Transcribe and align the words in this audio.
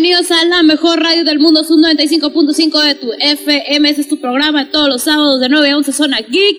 bienvenidos 0.00 0.30
a 0.30 0.46
la 0.46 0.62
mejor 0.62 0.98
radio 0.98 1.24
del 1.24 1.38
mundo, 1.40 1.62
Sub 1.62 1.78
95.5 1.78 2.86
de 2.86 2.94
tu 2.94 3.12
FM. 3.20 3.90
Ese 3.90 4.00
es 4.00 4.08
tu 4.08 4.18
programa 4.18 4.70
todos 4.70 4.88
los 4.88 5.02
sábados 5.02 5.42
de 5.42 5.50
9 5.50 5.68
a 5.68 5.76
11, 5.76 5.92
Zona 5.92 6.20
Geek. 6.22 6.58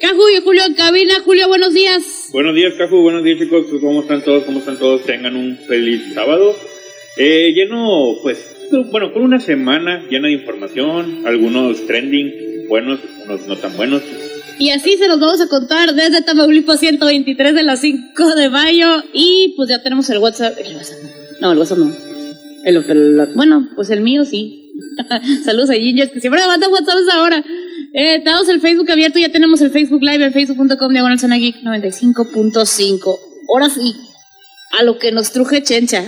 Caju 0.00 0.22
y 0.34 0.40
Julio 0.40 0.62
en 0.66 0.72
cabina. 0.72 1.20
Julio, 1.22 1.46
buenos 1.48 1.74
días. 1.74 2.30
Buenos 2.32 2.54
días, 2.54 2.72
Caju. 2.78 3.02
Buenos 3.02 3.22
días, 3.22 3.38
chicos. 3.38 3.66
¿Cómo 3.82 4.00
están 4.00 4.24
todos? 4.24 4.44
¿Cómo 4.44 4.60
están 4.60 4.78
todos? 4.78 5.04
Tengan 5.04 5.36
un 5.36 5.58
feliz 5.58 6.14
sábado. 6.14 6.56
Eh, 7.18 7.52
lleno, 7.54 8.14
pues, 8.22 8.38
bueno, 8.90 9.12
con 9.12 9.24
una 9.24 9.40
semana 9.40 10.02
llena 10.08 10.28
de 10.28 10.34
información, 10.34 11.26
algunos 11.26 11.86
trending 11.86 12.66
buenos, 12.66 13.00
unos 13.26 13.46
no 13.46 13.56
tan 13.56 13.76
buenos. 13.76 14.00
Y 14.58 14.70
así 14.70 14.96
se 14.96 15.06
los 15.06 15.20
vamos 15.20 15.42
a 15.42 15.48
contar 15.48 15.94
desde 15.94 16.22
Tamaulipas 16.22 16.80
123 16.80 17.54
de 17.54 17.62
las 17.62 17.82
5 17.82 18.34
de 18.36 18.48
mayo. 18.48 19.02
Y 19.12 19.52
pues 19.54 19.68
ya 19.68 19.82
tenemos 19.82 20.08
el 20.08 20.16
WhatsApp. 20.16 20.56
El 20.64 20.76
WhatsApp 20.76 20.98
no, 21.42 21.52
el 21.52 21.58
WhatsApp 21.58 21.78
no. 21.78 22.09
El, 22.64 22.76
el- 22.76 23.28
bueno, 23.34 23.68
pues 23.74 23.90
el 23.90 24.00
mío 24.00 24.24
sí. 24.24 24.72
Saludos 25.44 25.70
a 25.70 25.74
Ginger, 25.74 26.10
que 26.10 26.20
siempre 26.20 26.40
me 26.40 26.46
manda 26.46 26.68
WhatsApp 26.68 26.96
ahora. 27.12 27.44
Eh, 27.92 28.20
tenemos 28.22 28.48
el 28.48 28.60
Facebook 28.60 28.90
abierto, 28.90 29.18
ya 29.18 29.30
tenemos 29.30 29.60
el 29.60 29.70
Facebook 29.70 30.02
Live 30.02 30.24
en 30.24 30.32
facebook.com 30.32 30.92
diagonal 30.92 31.18
Zona 31.18 31.36
Geek 31.38 31.56
95.5. 31.62 33.18
Ahora 33.48 33.68
sí, 33.68 33.94
a 34.78 34.84
lo 34.84 34.98
que 34.98 35.10
nos 35.12 35.32
truje 35.32 35.62
Chencha. 35.62 36.04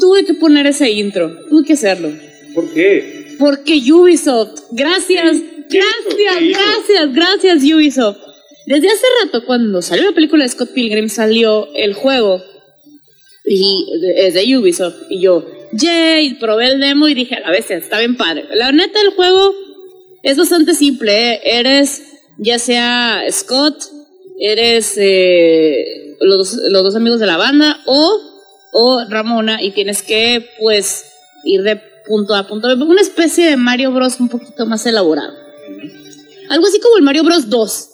Tuve 0.00 0.24
que 0.24 0.34
poner 0.34 0.66
ese 0.66 0.90
intro, 0.90 1.36
tuve 1.48 1.64
que 1.66 1.74
hacerlo. 1.74 2.10
¿Por 2.54 2.72
qué? 2.72 3.36
Porque 3.38 3.74
Ubisoft, 3.92 4.60
gracias, 4.72 5.38
gracias, 5.68 6.36
gracias, 6.40 7.14
gracias 7.14 7.62
Ubisoft. 7.64 8.16
Desde 8.66 8.88
hace 8.88 9.04
rato, 9.24 9.44
cuando 9.44 9.82
salió 9.82 10.04
la 10.04 10.14
película 10.14 10.44
de 10.44 10.48
Scott 10.48 10.70
Pilgrim, 10.72 11.08
salió 11.08 11.68
el 11.74 11.94
juego 11.94 12.40
y 13.44 13.86
es 14.16 14.34
de 14.34 14.56
Ubisoft. 14.56 14.96
Y 15.10 15.20
yo, 15.20 15.44
yay, 15.72 16.34
probé 16.34 16.72
el 16.72 16.80
demo 16.80 17.08
y 17.08 17.14
dije, 17.14 17.34
a 17.36 17.40
la 17.40 17.50
bestia, 17.50 17.76
está 17.76 17.98
bien 17.98 18.16
padre. 18.16 18.46
La 18.54 18.72
neta, 18.72 19.00
el 19.00 19.10
juego 19.10 19.54
es 20.22 20.36
bastante 20.36 20.74
simple. 20.74 21.32
¿eh? 21.32 21.40
Eres 21.44 22.02
ya 22.38 22.58
sea 22.58 23.22
Scott, 23.30 23.82
eres 24.38 24.94
eh, 24.96 26.16
los, 26.20 26.56
dos, 26.56 26.70
los 26.70 26.82
dos 26.82 26.96
amigos 26.96 27.20
de 27.20 27.26
la 27.26 27.36
banda 27.36 27.80
o, 27.86 28.20
o 28.72 29.04
Ramona 29.08 29.62
y 29.62 29.72
tienes 29.72 30.02
que, 30.02 30.48
pues, 30.58 31.06
ir 31.44 31.62
de 31.62 31.80
punto 32.06 32.34
A 32.34 32.46
punto. 32.46 32.68
Una 32.68 33.00
especie 33.00 33.46
de 33.46 33.56
Mario 33.56 33.92
Bros. 33.92 34.18
un 34.20 34.28
poquito 34.28 34.66
más 34.66 34.84
elaborado. 34.86 35.34
Algo 36.48 36.66
así 36.66 36.80
como 36.80 36.96
el 36.96 37.02
Mario 37.02 37.24
Bros. 37.24 37.48
2. 37.48 37.88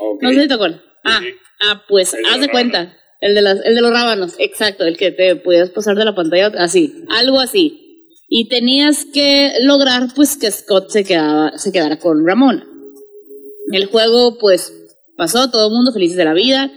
Ok. 0.00 0.22
No 0.22 0.30
sé 0.30 0.42
si 0.42 0.48
te 0.48 0.54
acuerdas. 0.54 0.80
Ah, 1.04 1.20
sí. 1.22 1.28
ah, 1.60 1.82
pues 1.88 2.14
haz 2.14 2.40
de 2.40 2.48
cuenta. 2.48 2.96
El 3.20 3.34
de, 3.34 3.42
las, 3.42 3.60
de 3.60 3.80
los 3.80 3.90
rábanos, 3.90 4.32
exacto, 4.38 4.84
el 4.84 4.96
que 4.96 5.10
te 5.12 5.36
podías 5.36 5.68
pasar 5.70 5.94
de 5.96 6.06
la 6.06 6.14
pantalla 6.14 6.52
así, 6.58 7.04
algo 7.10 7.38
así. 7.38 8.06
Y 8.28 8.48
tenías 8.48 9.04
que 9.12 9.52
lograr 9.62 10.08
pues 10.14 10.38
que 10.38 10.50
Scott 10.50 10.88
se, 10.88 11.04
quedaba, 11.04 11.58
se 11.58 11.70
quedara 11.70 11.98
con 11.98 12.26
Ramona. 12.26 12.66
El 13.72 13.86
juego 13.86 14.38
pues 14.38 14.72
pasó, 15.16 15.50
todo 15.50 15.68
el 15.68 15.74
mundo 15.74 15.92
felices 15.92 16.16
de 16.16 16.24
la 16.24 16.32
vida. 16.32 16.72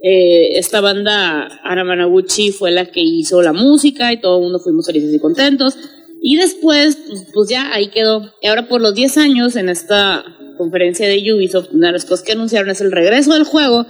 Eh, 0.00 0.58
esta 0.58 0.80
banda, 0.80 1.60
Ana 1.64 1.82
Managuchi, 1.82 2.52
fue 2.52 2.70
la 2.70 2.86
que 2.86 3.00
hizo 3.00 3.42
la 3.42 3.52
música 3.52 4.12
y 4.12 4.20
todo 4.20 4.36
el 4.36 4.44
mundo 4.44 4.60
fuimos 4.60 4.86
felices 4.86 5.12
y 5.12 5.18
contentos. 5.18 5.76
Y 6.22 6.36
después, 6.36 6.96
pues, 7.08 7.26
pues 7.34 7.48
ya 7.48 7.72
ahí 7.74 7.88
quedó. 7.88 8.32
Y 8.40 8.46
ahora 8.46 8.68
por 8.68 8.80
los 8.80 8.94
10 8.94 9.18
años, 9.18 9.56
en 9.56 9.68
esta 9.68 10.24
conferencia 10.56 11.08
de 11.08 11.32
Ubisoft, 11.32 11.72
una 11.72 11.88
de 11.88 11.94
las 11.94 12.04
cosas 12.04 12.24
que 12.24 12.32
anunciaron 12.32 12.70
es 12.70 12.80
el 12.80 12.92
regreso 12.92 13.32
del 13.32 13.44
juego 13.44 13.86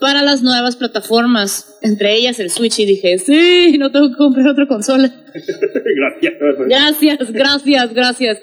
para 0.00 0.22
las 0.22 0.42
nuevas 0.42 0.76
plataformas, 0.76 1.78
entre 1.82 2.14
ellas 2.14 2.40
el 2.40 2.50
Switch. 2.50 2.78
Y 2.78 2.86
dije, 2.86 3.18
sí, 3.18 3.76
no 3.78 3.90
tengo 3.92 4.10
que 4.10 4.16
comprar 4.16 4.48
otra 4.48 4.66
consola. 4.66 5.08
Gracias. 5.34 6.34
Gracias, 6.68 7.32
gracias, 7.32 7.94
gracias. 7.94 8.38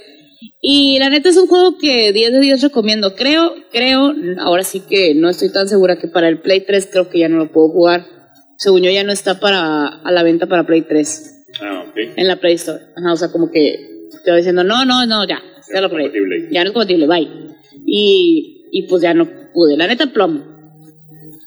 Y 0.62 0.97
la 1.00 1.09
neta 1.09 1.29
es 1.29 1.38
un 1.38 1.47
juego 1.47 1.78
que 1.78 2.12
10 2.13 2.31
de 2.34 2.40
10 2.40 2.62
recomiendo. 2.62 3.16
Creo, 3.16 3.53
creo, 3.72 4.13
ahora 4.40 4.63
sí 4.63 4.81
que 4.88 5.16
no 5.16 5.29
estoy 5.29 5.51
tan 5.51 5.68
segura 5.68 5.97
que 5.97 6.07
para 6.07 6.29
el 6.29 6.40
Play 6.41 6.62
3 6.62 6.90
creo 6.91 7.09
que 7.09 7.19
ya 7.19 7.29
no 7.29 7.38
lo 7.38 7.51
puedo 7.51 7.69
jugar. 7.69 8.06
Según 8.57 8.81
yo 8.84 8.91
ya 8.91 9.03
no 9.03 9.12
está 9.12 9.39
para 9.39 9.88
a 9.88 10.12
la 10.12 10.24
venta 10.24 10.45
para 10.47 10.66
Play 10.66 10.81
3 10.84 11.34
Ah, 11.62 11.85
ok. 11.88 11.95
en 12.18 12.28
la 12.28 12.35
Play 12.38 12.53
Store. 12.56 12.84
Ajá, 12.95 13.13
o 13.13 13.18
sea, 13.18 13.31
como 13.31 13.50
que 13.51 13.75
te 14.24 14.31
va 14.31 14.38
diciendo, 14.38 14.63
no, 14.63 14.85
no, 14.85 15.06
no, 15.06 15.28
ya, 15.28 15.39
ya 15.74 15.81
lo 15.81 15.89
probé. 15.89 16.03
compatible. 16.03 16.50
Ya 16.51 16.63
no 16.63 16.69
es 16.69 16.74
compatible, 16.74 17.07
bye. 17.07 17.28
Y, 17.85 18.68
y 18.72 18.88
pues 18.88 19.01
ya 19.01 19.13
no 19.13 19.28
pude. 19.53 19.78
La 19.78 19.88
neta, 19.88 20.07
plomo. 20.07 20.56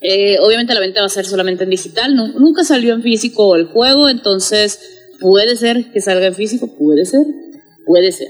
Eh, 0.03 0.38
obviamente 0.41 0.72
la 0.75 0.81
venta 0.81 1.00
va 1.00 1.06
a 1.06 1.11
ser 1.11 1.25
solamente 1.27 1.65
en 1.65 1.71
digital. 1.71 2.15
nu- 2.16 2.38
nunca 2.38 2.65
salió 2.65 2.94
en 2.94 3.03
físico 3.03 3.55
el 3.56 3.66
juego, 3.66 4.09
entonces 4.09 4.81
puede 5.21 5.56
ser 5.56 5.93
que 5.93 6.00
salga 6.00 6.27
en 6.27 6.34
físico, 6.34 6.69
puede 6.77 7.05
ser, 7.05 7.21
puede 7.87 8.10
ser. 8.12 8.28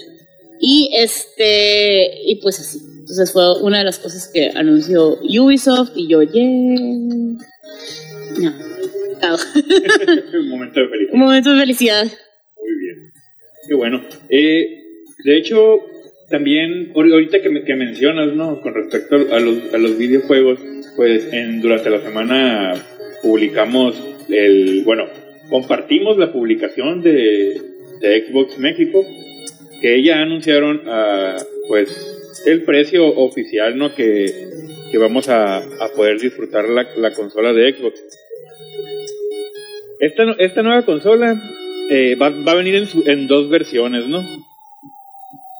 Y 0.60 0.90
este, 0.94 2.22
y 2.26 2.36
pues 2.42 2.58
así. 2.60 2.78
Entonces 3.00 3.32
fue 3.32 3.60
una 3.62 3.78
de 3.78 3.84
las 3.84 3.98
cosas 3.98 4.28
que 4.32 4.50
anunció 4.54 5.18
Ubisoft 5.22 5.92
y 5.96 6.06
yo, 6.08 6.22
yeah. 6.22 6.44
No. 9.22 9.36
Un 10.38 10.48
momento 10.48 10.80
de 10.80 10.88
felicidad. 10.88 11.12
Un 11.14 11.20
momento 11.20 11.50
de 11.52 11.60
felicidad. 11.60 12.04
Muy 12.04 12.78
bien. 12.80 13.12
Qué 13.68 13.74
bueno. 13.74 14.02
Eh, 14.28 14.82
de 15.24 15.36
hecho, 15.38 15.80
también 16.30 16.92
ahor- 16.94 17.12
ahorita 17.12 17.42
que, 17.42 17.48
me- 17.50 17.64
que 17.64 17.74
mencionas, 17.74 18.34
¿no? 18.34 18.60
Con 18.60 18.74
respecto 18.74 19.16
a 19.16 19.40
los, 19.40 19.74
a 19.74 19.78
los 19.78 19.98
videojuegos, 19.98 20.58
pues 21.00 21.32
en, 21.32 21.62
durante 21.62 21.88
la 21.88 22.00
semana 22.02 22.74
publicamos 23.22 23.96
el, 24.28 24.82
bueno, 24.84 25.06
compartimos 25.48 26.18
la 26.18 26.30
publicación 26.30 27.00
de, 27.00 27.58
de 28.02 28.26
Xbox 28.26 28.58
México, 28.58 29.02
que 29.80 30.02
ya 30.02 30.20
anunciaron, 30.20 30.82
ah, 30.86 31.36
pues, 31.68 32.42
el 32.44 32.64
precio 32.64 33.06
oficial, 33.16 33.78
¿no? 33.78 33.94
Que, 33.94 34.26
que 34.92 34.98
vamos 34.98 35.30
a, 35.30 35.56
a 35.56 35.88
poder 35.96 36.20
disfrutar 36.20 36.68
la, 36.68 36.86
la 36.98 37.12
consola 37.14 37.54
de 37.54 37.72
Xbox. 37.72 37.98
Esta, 40.00 40.24
esta 40.38 40.62
nueva 40.62 40.84
consola 40.84 41.34
eh, 41.90 42.14
va, 42.20 42.28
va 42.28 42.52
a 42.52 42.56
venir 42.56 42.74
en, 42.74 42.84
su- 42.86 43.04
en 43.06 43.26
dos 43.26 43.48
versiones, 43.48 44.06
¿no? 44.06 44.20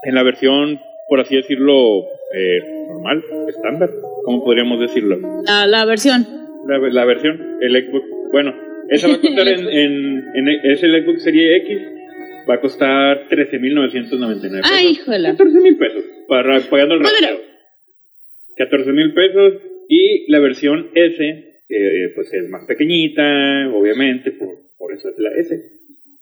En 0.02 0.14
la 0.14 0.22
versión, 0.22 0.78
por 1.08 1.20
así 1.20 1.34
decirlo, 1.36 2.02
eh, 2.34 2.60
normal, 2.88 3.24
estándar, 3.48 3.90
¿cómo 4.30 4.44
podríamos 4.44 4.78
decirlo? 4.80 5.18
La, 5.44 5.66
la 5.66 5.84
versión. 5.84 6.26
La, 6.68 6.78
la 6.78 7.04
versión, 7.04 7.56
el 7.60 7.72
Xbox, 7.84 8.04
bueno, 8.32 8.54
esa 8.88 9.08
va 9.08 9.14
a 9.14 9.20
costar 9.20 9.48
en, 9.54 9.66
en, 9.68 10.24
en- 10.34 10.60
es 10.70 10.82
el 10.82 11.04
Xbox 11.04 11.22
Serie 11.24 11.56
X, 11.56 11.78
va 12.48 12.54
a 12.54 12.60
costar 12.60 13.28
13.999 13.28 14.40
pesos. 14.50 14.70
Ay, 14.70 14.88
híjole. 14.92 15.30
14 15.30 15.60
mil 15.60 15.76
pesos, 15.76 16.04
para, 16.28 16.60
pagando 16.60 16.94
el 16.94 17.00
Pues 17.00 17.12
mira. 17.20 17.32
rateo. 17.32 17.44
14 18.56 18.92
mil 18.92 19.14
pesos 19.14 19.52
y 19.88 20.30
la 20.30 20.38
versión 20.38 20.90
S, 20.94 21.16
que 21.68 22.04
eh, 22.04 22.08
pues 22.14 22.32
es 22.32 22.48
más 22.50 22.64
pequeñita, 22.66 23.22
obviamente, 23.74 24.30
por, 24.32 24.48
por 24.78 24.92
eso 24.92 25.08
es 25.08 25.14
la 25.18 25.30
S. 25.30 25.54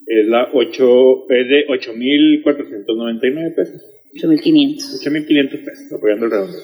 Es 0.06 0.26
la 0.26 0.48
8, 0.54 1.30
es 1.30 1.48
de 1.48 1.66
8.499 1.68 3.54
pesos. 3.54 3.82
8500. 4.14 5.04
8.500 5.06 5.50
pesos, 5.64 5.92
apoyando 5.92 6.24
el 6.26 6.30
redondo. 6.30 6.56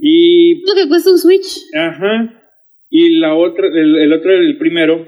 Y, 0.00 0.60
¿Lo 0.66 0.74
que 0.74 0.88
cuesta 0.88 1.10
un 1.10 1.18
Switch? 1.18 1.60
ajá, 1.74 2.34
y 2.90 3.16
la 3.18 3.34
otra, 3.34 3.66
el, 3.68 3.96
el 3.98 4.12
otro, 4.12 4.32
el 4.32 4.56
primero, 4.58 5.06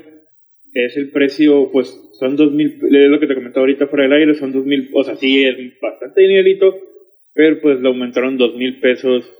es 0.75 0.97
el 0.97 1.11
precio, 1.11 1.71
pues 1.73 1.89
son 2.19 2.37
2.000, 2.37 3.05
es 3.05 3.11
lo 3.11 3.19
que 3.21 3.27
te 3.27 3.34
comentaba 3.34 3.62
ahorita 3.62 3.87
fuera 3.87 4.05
del 4.05 4.12
aire, 4.15 4.34
son 4.34 4.53
2.000, 4.53 4.91
o 4.93 5.05
sea, 5.05 5.17
sí 5.17 5.45
es 5.45 5.56
bastante 5.81 6.21
dinerito, 6.22 6.77
pero 7.34 7.60
pues 7.60 7.81
le 7.81 7.89
aumentaron 7.89 8.39
2.000 8.39 8.81
pesos 8.81 9.31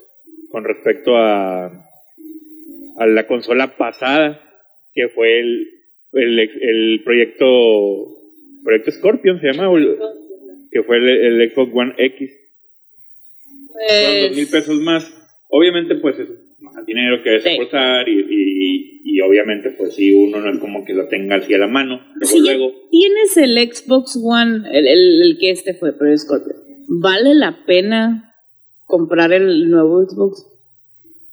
con 0.51 0.65
respecto 0.65 1.17
a, 1.17 1.67
a 1.67 3.07
la 3.07 3.27
consola 3.27 3.77
pasada, 3.77 4.41
que 4.95 5.09
fue 5.09 5.41
el, 5.41 5.69
el, 6.15 6.39
el 6.41 7.03
proyecto, 7.05 7.47
proyecto 8.65 8.91
Scorpion 8.93 9.41
se 9.41 9.53
llama, 9.53 9.69
que 10.73 10.83
fue 10.83 10.97
el, 10.97 11.09
el 11.09 11.51
Xbox 11.53 11.73
One 11.75 11.95
X. 11.99 12.31
Son 13.71 14.21
dos 14.29 14.37
mil 14.37 14.47
Pues, 14.49 14.51
pesos 14.51 14.81
más. 14.81 15.20
Obviamente, 15.51 15.97
pues 15.97 16.19
es 16.19 16.29
más 16.61 16.85
dinero 16.87 17.23
que 17.23 17.31
Sí. 17.41 17.45
desembolsar 17.45 18.09
y, 18.09 18.13
y, 18.21 19.01
y 19.05 19.21
obviamente, 19.21 19.71
pues 19.71 19.95
si 19.95 20.13
uno 20.13 20.41
no 20.41 20.53
es 20.53 20.59
como 20.61 20.85
que 20.85 20.95
lo 20.95 21.09
tenga 21.09 21.37
así 21.37 21.53
a 21.55 21.59
la 21.59 21.67
mano, 21.67 22.01
luego, 22.15 22.27
si 22.27 22.41
luego. 22.41 22.73
tienes 22.91 23.37
el 23.37 23.59
Xbox 23.73 24.19
One, 24.23 24.69
el, 24.73 24.87
el, 24.87 25.23
el 25.23 25.39
que 25.39 25.51
este 25.51 25.75
fue, 25.75 25.93
pero 25.99 26.13
es 26.13 26.23
Scorpio, 26.23 26.55
¿vale 26.89 27.35
la 27.35 27.65
pena 27.67 28.35
comprar 28.87 29.33
el 29.33 29.69
nuevo 29.71 30.05
Xbox? 30.05 30.47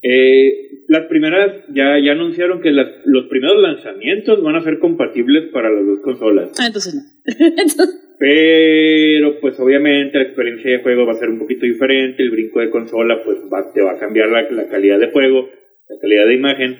Eh, 0.01 0.83
las 0.87 1.05
primeras 1.07 1.63
ya, 1.73 1.99
ya 2.03 2.11
anunciaron 2.13 2.61
que 2.61 2.71
las- 2.71 2.87
los 3.05 3.25
primeros 3.27 3.61
lanzamientos 3.61 4.41
van 4.41 4.55
a 4.55 4.63
ser 4.63 4.79
compatibles 4.79 5.49
para 5.51 5.69
las 5.69 5.85
dos 5.85 5.99
consolas. 6.01 6.51
Ah, 6.59 6.67
entonces 6.67 6.95
no. 6.95 7.01
Entonces, 7.39 8.06
Pero, 8.19 9.39
pues 9.39 9.59
obviamente 9.59 10.17
la 10.17 10.23
experiencia 10.23 10.71
de 10.71 10.79
juego 10.79 11.05
va 11.05 11.13
a 11.13 11.17
ser 11.17 11.29
un 11.29 11.39
poquito 11.39 11.65
diferente. 11.65 12.23
El 12.23 12.31
brinco 12.31 12.59
de 12.59 12.69
consola, 12.69 13.21
pues 13.23 13.37
va- 13.53 13.71
te 13.73 13.81
va 13.81 13.91
a 13.93 13.99
cambiar 13.99 14.29
la, 14.29 14.49
la 14.49 14.67
calidad 14.67 14.99
de 14.99 15.11
juego, 15.11 15.49
la 15.89 15.95
calidad 16.01 16.25
de 16.25 16.33
imagen. 16.33 16.77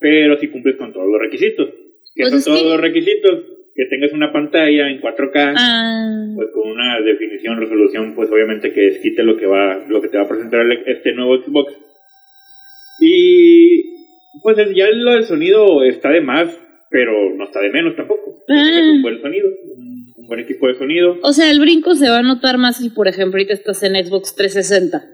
Pero 0.00 0.38
si 0.38 0.48
cumples 0.48 0.76
con 0.76 0.92
todos 0.92 1.06
los 1.10 1.20
requisitos. 1.20 1.68
¿Qué 2.14 2.22
Pues 2.22 2.42
son 2.42 2.54
todos 2.54 2.62
que- 2.62 2.68
los 2.70 2.80
requisitos? 2.80 3.44
que 3.74 3.84
tengas 3.84 4.12
una 4.12 4.32
pantalla 4.32 4.90
en 4.90 5.00
4K, 5.00 5.54
Ah, 5.56 6.32
pues 6.34 6.48
con 6.52 6.68
una 6.68 7.00
definición, 7.00 7.60
resolución, 7.60 8.12
pues 8.16 8.28
obviamente 8.28 8.72
que 8.72 8.80
desquite 8.80 9.22
lo 9.22 9.36
que 9.36 9.46
va, 9.46 9.84
lo 9.88 10.00
que 10.02 10.08
te 10.08 10.16
va 10.16 10.24
a 10.24 10.28
presentar 10.28 10.62
el- 10.62 10.82
este 10.86 11.12
nuevo 11.12 11.36
Xbox. 11.40 11.74
Y 13.00 13.82
pues 14.42 14.56
ya 14.74 14.90
lo 14.90 15.12
del 15.12 15.22
sonido 15.24 15.84
está 15.84 16.10
de 16.10 16.20
más, 16.20 16.48
pero 16.90 17.32
no 17.36 17.44
está 17.44 17.60
de 17.60 17.70
menos 17.70 17.94
tampoco. 17.94 18.42
Ah. 18.48 18.80
Es 18.80 18.96
un 18.96 19.02
buen 19.02 19.20
sonido, 19.20 19.48
un 20.18 20.26
buen 20.26 20.40
equipo 20.40 20.66
de 20.68 20.74
sonido. 20.74 21.16
o 21.22 21.32
sea, 21.32 21.50
el 21.50 21.60
brinco 21.60 21.94
se 21.94 22.08
va 22.10 22.18
a 22.18 22.22
notar 22.22 22.58
más 22.58 22.78
si, 22.78 22.90
por 22.90 23.08
ejemplo, 23.08 23.38
ahorita 23.38 23.54
estás 23.54 23.82
en 23.82 23.94
Xbox 24.04 24.34
360 24.34 25.04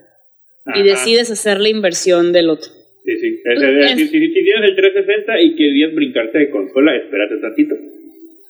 y 0.67 0.71
Ajá. 0.71 0.83
decides 0.83 1.31
hacer 1.31 1.61
la 1.61 1.69
inversión 1.69 2.33
del 2.33 2.49
otro. 2.51 2.71
Sí, 3.05 3.19
sí. 3.21 3.41
Es- 3.45 3.62
es- 3.62 3.91
es- 3.91 3.99
si, 3.99 4.06
si- 4.09 4.33
tienes 4.33 4.65
el 4.71 4.77
360 4.77 5.41
y 5.43 5.55
querías 5.56 5.95
brincarte 5.95 6.39
de 6.39 6.51
consola, 6.51 6.97
espérate 6.97 7.37
tantito. 7.37 7.75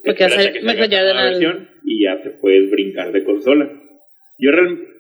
Porque 0.05 0.25
Espérate 0.25 0.53
que 0.59 0.65
mejor 0.65 0.89
ya 0.89 1.03
la 1.03 1.09
de 1.09 1.15
la- 1.15 1.25
versión 1.31 1.69
y 1.85 2.05
ya 2.05 2.23
te 2.23 2.31
puedes 2.31 2.71
brincar 2.71 3.11
de 3.11 3.25
consola. 3.25 3.69
Yo, 4.39 4.51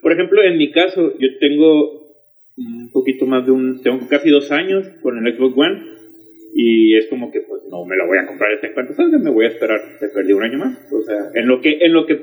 por 0.02 0.12
ejemplo, 0.12 0.42
en 0.42 0.58
mi 0.58 0.70
caso, 0.72 1.12
yo 1.18 1.28
tengo 1.38 2.02
un 2.56 2.90
poquito 2.92 3.26
más 3.26 3.44
de 3.46 3.52
un, 3.52 3.82
tengo 3.82 4.08
casi 4.08 4.30
dos 4.30 4.50
años 4.50 4.86
con 5.02 5.18
el 5.24 5.36
Xbox 5.36 5.56
One 5.56 5.82
y 6.56 6.96
es 6.96 7.06
como 7.08 7.30
que 7.32 7.40
pues 7.40 7.62
no 7.68 7.84
me 7.84 7.96
la 7.96 8.06
voy 8.06 8.18
a 8.18 8.26
comprar 8.26 8.52
esta 8.52 8.68
en 8.68 8.74
cuanto 8.74 8.94
salga, 8.94 9.18
me 9.18 9.30
voy 9.30 9.46
a 9.46 9.48
esperar, 9.48 9.80
te 9.98 10.08
perdí 10.08 10.32
un 10.32 10.42
año 10.44 10.58
más. 10.58 10.78
O 10.92 11.02
sea, 11.02 11.30
en 11.34 11.48
lo 11.48 11.60
que, 11.60 11.78
en 11.80 11.92
lo 11.92 12.06
que 12.06 12.20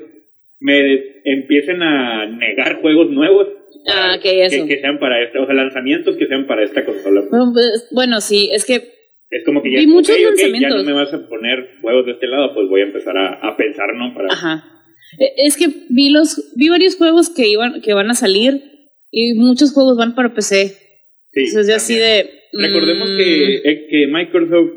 me 0.59 0.79
empiecen 1.25 1.81
a 1.83 2.25
negar 2.27 2.81
juegos 2.81 3.09
nuevos 3.11 3.47
Ah, 3.87 4.17
que 4.21 4.45
eso. 4.45 4.63
que, 4.67 4.75
que 4.75 4.81
sean 4.81 4.99
para 4.99 5.23
esta, 5.23 5.41
o 5.41 5.45
sea, 5.45 5.55
lanzamientos 5.55 6.15
que 6.17 6.27
sean 6.27 6.45
para 6.45 6.63
esta 6.63 6.85
consola. 6.85 7.21
Bueno, 7.29 7.51
pues, 7.53 7.87
Bueno, 7.91 8.21
sí, 8.21 8.49
es 8.53 8.63
que 8.65 8.75
Es 9.29 9.43
como 9.45 9.63
que 9.63 9.71
ya, 9.71 9.79
Vi 9.79 9.87
muchos 9.87 10.15
ok, 10.15 10.21
ok, 10.21 10.23
ya 10.37 10.43
lanzamientos. 10.47 10.83
no 10.85 10.89
me 10.89 10.93
vas 10.93 11.13
a 11.13 11.27
poner 11.27 11.69
juegos 11.81 12.05
de 12.05 12.11
este 12.13 12.27
lado, 12.27 12.53
pues 12.53 12.67
voy 12.69 12.81
a 12.81 12.85
empezar 12.85 13.17
a, 13.17 13.33
a 13.33 13.57
pensar, 13.57 13.87
¿no? 13.95 14.13
Para, 14.13 14.27
Ajá. 14.31 14.63
Eh, 15.19 15.33
Es 15.37 15.57
que 15.57 15.67
vi 15.89 16.09
los 16.11 16.53
vi 16.55 16.69
varios 16.69 16.95
juegos 16.95 17.29
que 17.29 17.47
iban 17.47 17.81
que 17.81 17.93
van 17.93 18.09
a 18.11 18.13
salir 18.13 18.61
y 19.09 19.33
muchos 19.33 19.73
juegos 19.73 19.97
van 19.97 20.15
para 20.15 20.33
PC. 20.33 20.67
Sí, 21.31 21.39
Entonces 21.45 21.67
ya 21.67 21.77
así 21.77 21.95
de 21.95 22.29
Recordemos 22.53 23.11
mm, 23.11 23.17
que, 23.17 23.55
eh, 23.63 23.87
que 23.89 24.07
Microsoft, 24.07 24.71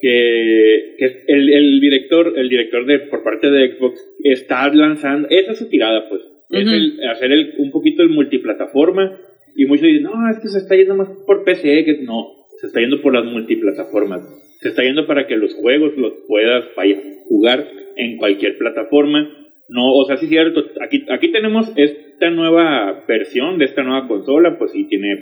que, 0.00 0.94
que 0.98 1.24
el, 1.28 1.52
el 1.52 1.80
director, 1.80 2.32
el 2.36 2.48
director 2.48 2.86
de 2.86 3.00
por 3.00 3.22
parte 3.22 3.50
de 3.50 3.76
Xbox, 3.76 4.00
está 4.24 4.72
lanzando, 4.72 5.28
esa 5.30 5.52
es 5.52 5.58
su 5.58 5.68
tirada, 5.68 6.08
pues, 6.08 6.22
es 6.50 6.66
el, 6.66 7.00
hacer 7.08 7.32
el, 7.32 7.54
un 7.58 7.70
poquito 7.70 8.02
el 8.02 8.10
multiplataforma, 8.10 9.18
y 9.56 9.66
muchos 9.66 9.86
dicen, 9.86 10.04
no, 10.04 10.30
es 10.30 10.38
que 10.38 10.48
se 10.48 10.58
está 10.58 10.76
yendo 10.76 10.94
más 10.94 11.08
por 11.26 11.44
PC, 11.44 11.84
que 11.84 12.02
no, 12.02 12.46
se 12.60 12.66
está 12.66 12.80
yendo 12.80 13.00
por 13.02 13.14
las 13.14 13.24
multiplataformas, 13.24 14.22
se 14.60 14.68
está 14.68 14.82
yendo 14.82 15.06
para 15.06 15.26
que 15.26 15.36
los 15.36 15.54
juegos 15.54 15.96
los 15.96 16.12
puedas 16.26 16.64
vaya, 16.76 16.96
jugar 17.26 17.66
en 17.96 18.16
cualquier 18.16 18.58
plataforma, 18.58 19.28
no, 19.68 19.94
o 19.94 20.04
sea, 20.04 20.16
sí 20.16 20.26
es 20.26 20.30
cierto, 20.30 20.64
aquí, 20.80 21.04
aquí 21.10 21.32
tenemos 21.32 21.72
esta 21.76 22.30
nueva 22.30 23.04
versión 23.08 23.58
de 23.58 23.64
esta 23.64 23.82
nueva 23.82 24.06
consola, 24.06 24.58
pues 24.58 24.72
sí 24.72 24.86
tiene 24.88 25.18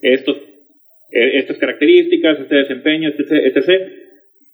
estos 0.00 0.36
estas 1.12 1.58
características, 1.58 2.40
este 2.40 2.54
desempeño, 2.56 3.08
etc, 3.10 3.32
etc, 3.54 3.80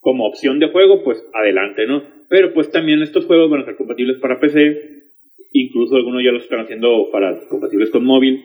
como 0.00 0.26
opción 0.26 0.58
de 0.58 0.68
juego, 0.68 1.02
pues 1.04 1.22
adelante, 1.34 1.86
¿no? 1.86 2.02
Pero 2.28 2.52
pues 2.54 2.70
también 2.70 3.02
estos 3.02 3.26
juegos 3.26 3.50
van 3.50 3.62
a 3.62 3.64
ser 3.64 3.76
compatibles 3.76 4.18
para 4.18 4.40
PC, 4.40 5.02
incluso 5.52 5.96
algunos 5.96 6.22
ya 6.24 6.32
los 6.32 6.44
están 6.44 6.60
haciendo 6.60 7.08
para 7.12 7.36
compatibles 7.48 7.90
con 7.90 8.04
móvil. 8.04 8.42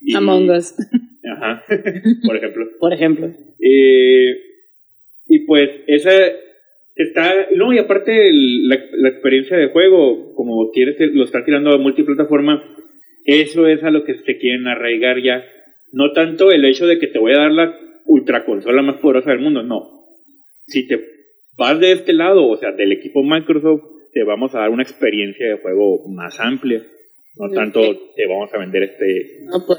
Y- 0.00 0.14
Among 0.14 0.50
Us, 0.50 0.74
Ajá, 1.36 1.62
por 2.26 2.36
ejemplo. 2.36 2.66
por 2.80 2.92
ejemplo. 2.92 3.30
Eh, 3.60 4.36
y 5.28 5.38
pues 5.46 5.70
esa 5.86 6.10
está, 6.96 7.48
no, 7.54 7.72
y 7.72 7.78
aparte 7.78 8.28
el- 8.28 8.68
la, 8.68 8.78
la 8.92 9.08
experiencia 9.08 9.56
de 9.56 9.68
juego, 9.68 10.34
como 10.34 10.70
quieres, 10.72 10.96
lo 11.14 11.24
está 11.24 11.44
tirando 11.44 11.70
a 11.70 11.78
multiplataforma, 11.78 12.62
eso 13.24 13.66
es 13.68 13.82
a 13.84 13.90
lo 13.90 14.04
que 14.04 14.14
se 14.14 14.38
quieren 14.38 14.66
arraigar 14.66 15.22
ya. 15.22 15.44
No 15.92 16.12
tanto 16.12 16.50
el 16.50 16.64
hecho 16.64 16.86
de 16.86 16.98
que 16.98 17.06
te 17.06 17.18
voy 17.18 17.32
a 17.32 17.42
dar 17.42 17.52
la 17.52 17.78
ultra 18.06 18.44
consola 18.44 18.82
más 18.82 18.96
poderosa 18.96 19.30
del 19.30 19.40
mundo, 19.40 19.62
no. 19.62 20.04
Si 20.66 20.86
te 20.86 21.00
vas 21.56 21.78
de 21.78 21.92
este 21.92 22.12
lado, 22.12 22.48
o 22.48 22.56
sea, 22.56 22.72
del 22.72 22.92
equipo 22.92 23.22
Microsoft, 23.22 23.82
te 24.12 24.24
vamos 24.24 24.54
a 24.54 24.60
dar 24.60 24.70
una 24.70 24.82
experiencia 24.82 25.46
de 25.46 25.58
juego 25.58 26.08
más 26.08 26.38
amplia. 26.40 26.82
No 27.36 27.50
tanto 27.50 27.80
te 28.14 28.26
vamos 28.26 28.52
a 28.52 28.58
vender 28.58 28.82
este... 28.82 29.44
No 29.44 29.64
pues. 29.66 29.78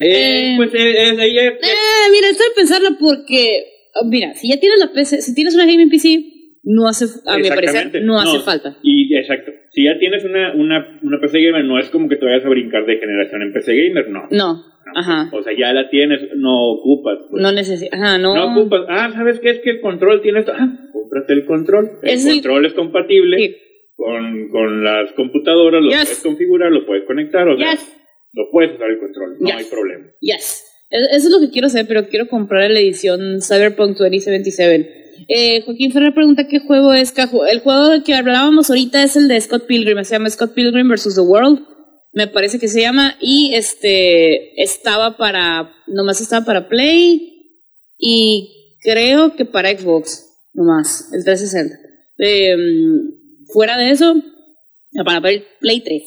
Eh, 0.00 0.52
Eh, 0.52 0.54
pues 0.56 0.74
eh, 0.74 1.10
eh, 1.10 1.58
Eh, 1.60 2.10
mira, 2.12 2.28
estoy 2.30 2.46
pensarlo 2.54 2.90
porque 3.00 3.64
ah, 3.94 4.06
mira, 4.06 4.34
si 4.34 4.48
ya 4.48 4.60
tienes 4.60 4.78
la 4.78 4.92
PC, 4.92 5.22
si 5.22 5.34
tienes 5.34 5.54
una 5.54 5.66
gaming 5.66 5.90
PC, 5.90 6.37
no 6.70 6.86
hace 6.86 7.06
a 7.26 7.38
mi 7.38 7.48
parecer 7.48 8.02
no 8.02 8.20
hace 8.20 8.40
falta. 8.40 8.76
Y 8.82 9.14
exacto. 9.16 9.52
Si 9.70 9.84
ya 9.84 9.98
tienes 9.98 10.22
una, 10.24 10.52
una, 10.54 10.98
una 11.02 11.18
PC 11.20 11.40
gamer, 11.40 11.64
no 11.64 11.78
es 11.78 11.88
como 11.88 12.08
que 12.10 12.16
te 12.16 12.26
vayas 12.26 12.44
a 12.44 12.48
brincar 12.50 12.84
de 12.84 12.98
generación 12.98 13.40
en 13.42 13.52
PC 13.54 13.74
gamer, 13.74 14.08
no. 14.10 14.28
No, 14.30 14.54
No, 14.56 14.64
ajá. 14.94 15.30
O 15.32 15.42
sea, 15.42 15.52
ya 15.58 15.72
la 15.72 15.88
tienes, 15.88 16.20
no 16.36 16.72
ocupas. 16.72 17.18
pues. 17.30 17.42
No 17.42 17.52
necesitas, 17.52 17.98
ajá, 17.98 18.18
no. 18.18 18.34
No 18.34 18.52
ocupas. 18.52 18.82
Ah, 18.88 19.10
¿sabes 19.14 19.40
qué? 19.40 19.50
Es 19.50 19.60
que 19.60 19.70
el 19.70 19.80
control 19.80 20.20
tiene 20.20 20.40
esto. 20.40 20.52
Ah, 20.54 20.68
cómprate 20.92 21.32
el 21.32 21.46
control. 21.46 21.90
El 22.02 22.10
Es 22.10 22.26
el- 22.26 22.34
control 22.34 22.66
es 22.66 22.74
compatible 22.74 23.36
Sí. 23.38 23.56
con, 23.96 24.48
con 24.50 24.84
las 24.84 25.12
computadoras, 25.12 25.82
lo 25.82 25.88
Yes. 25.90 25.98
puedes 26.04 26.22
configurar, 26.22 26.70
lo 26.70 26.84
puedes 26.86 27.04
conectar, 27.06 27.48
o 27.48 27.56
sea, 27.56 27.70
Yes. 27.72 27.96
lo 28.34 28.44
puedes 28.52 28.74
usar 28.74 28.90
el 28.90 28.98
control, 28.98 29.36
no 29.40 29.46
Yes. 29.46 29.56
hay 29.56 29.64
problema. 29.64 30.04
Yes. 30.20 30.64
Es- 30.90 31.08
Eso 31.16 31.28
es 31.28 31.30
lo 31.32 31.40
que 31.40 31.50
quiero 31.50 31.66
hacer, 31.66 31.86
pero 31.88 32.06
quiero 32.08 32.28
comprar 32.28 32.70
la 32.70 32.78
edición 32.80 33.40
Cyberpunk 33.40 33.96
2077. 33.96 35.06
Eh, 35.26 35.62
Joaquín 35.64 35.92
Ferrer 35.92 36.14
pregunta 36.14 36.46
qué 36.46 36.60
juego 36.60 36.92
es. 36.92 37.12
El 37.50 37.60
juego 37.60 37.88
del 37.88 38.02
que 38.02 38.14
hablábamos 38.14 38.70
ahorita 38.70 39.02
es 39.02 39.16
el 39.16 39.28
de 39.28 39.40
Scott 39.40 39.66
Pilgrim. 39.66 40.02
Se 40.04 40.14
llama 40.14 40.30
Scott 40.30 40.54
Pilgrim 40.54 40.88
vs. 40.88 41.14
The 41.14 41.20
World. 41.20 41.66
Me 42.12 42.26
parece 42.26 42.58
que 42.58 42.68
se 42.68 42.80
llama. 42.80 43.16
Y 43.20 43.54
este 43.54 44.62
estaba 44.62 45.16
para. 45.16 45.72
Nomás 45.86 46.20
estaba 46.20 46.44
para 46.44 46.68
Play. 46.68 47.32
Y 47.98 48.76
creo 48.82 49.34
que 49.34 49.44
para 49.44 49.76
Xbox. 49.76 50.24
Nomás. 50.52 51.10
El 51.12 51.24
360. 51.24 51.74
Eh, 52.18 52.56
fuera 53.52 53.76
de 53.76 53.90
eso. 53.90 54.14
Para 55.04 55.20
Play 55.20 55.44
Play 55.60 55.80
3. 55.80 56.02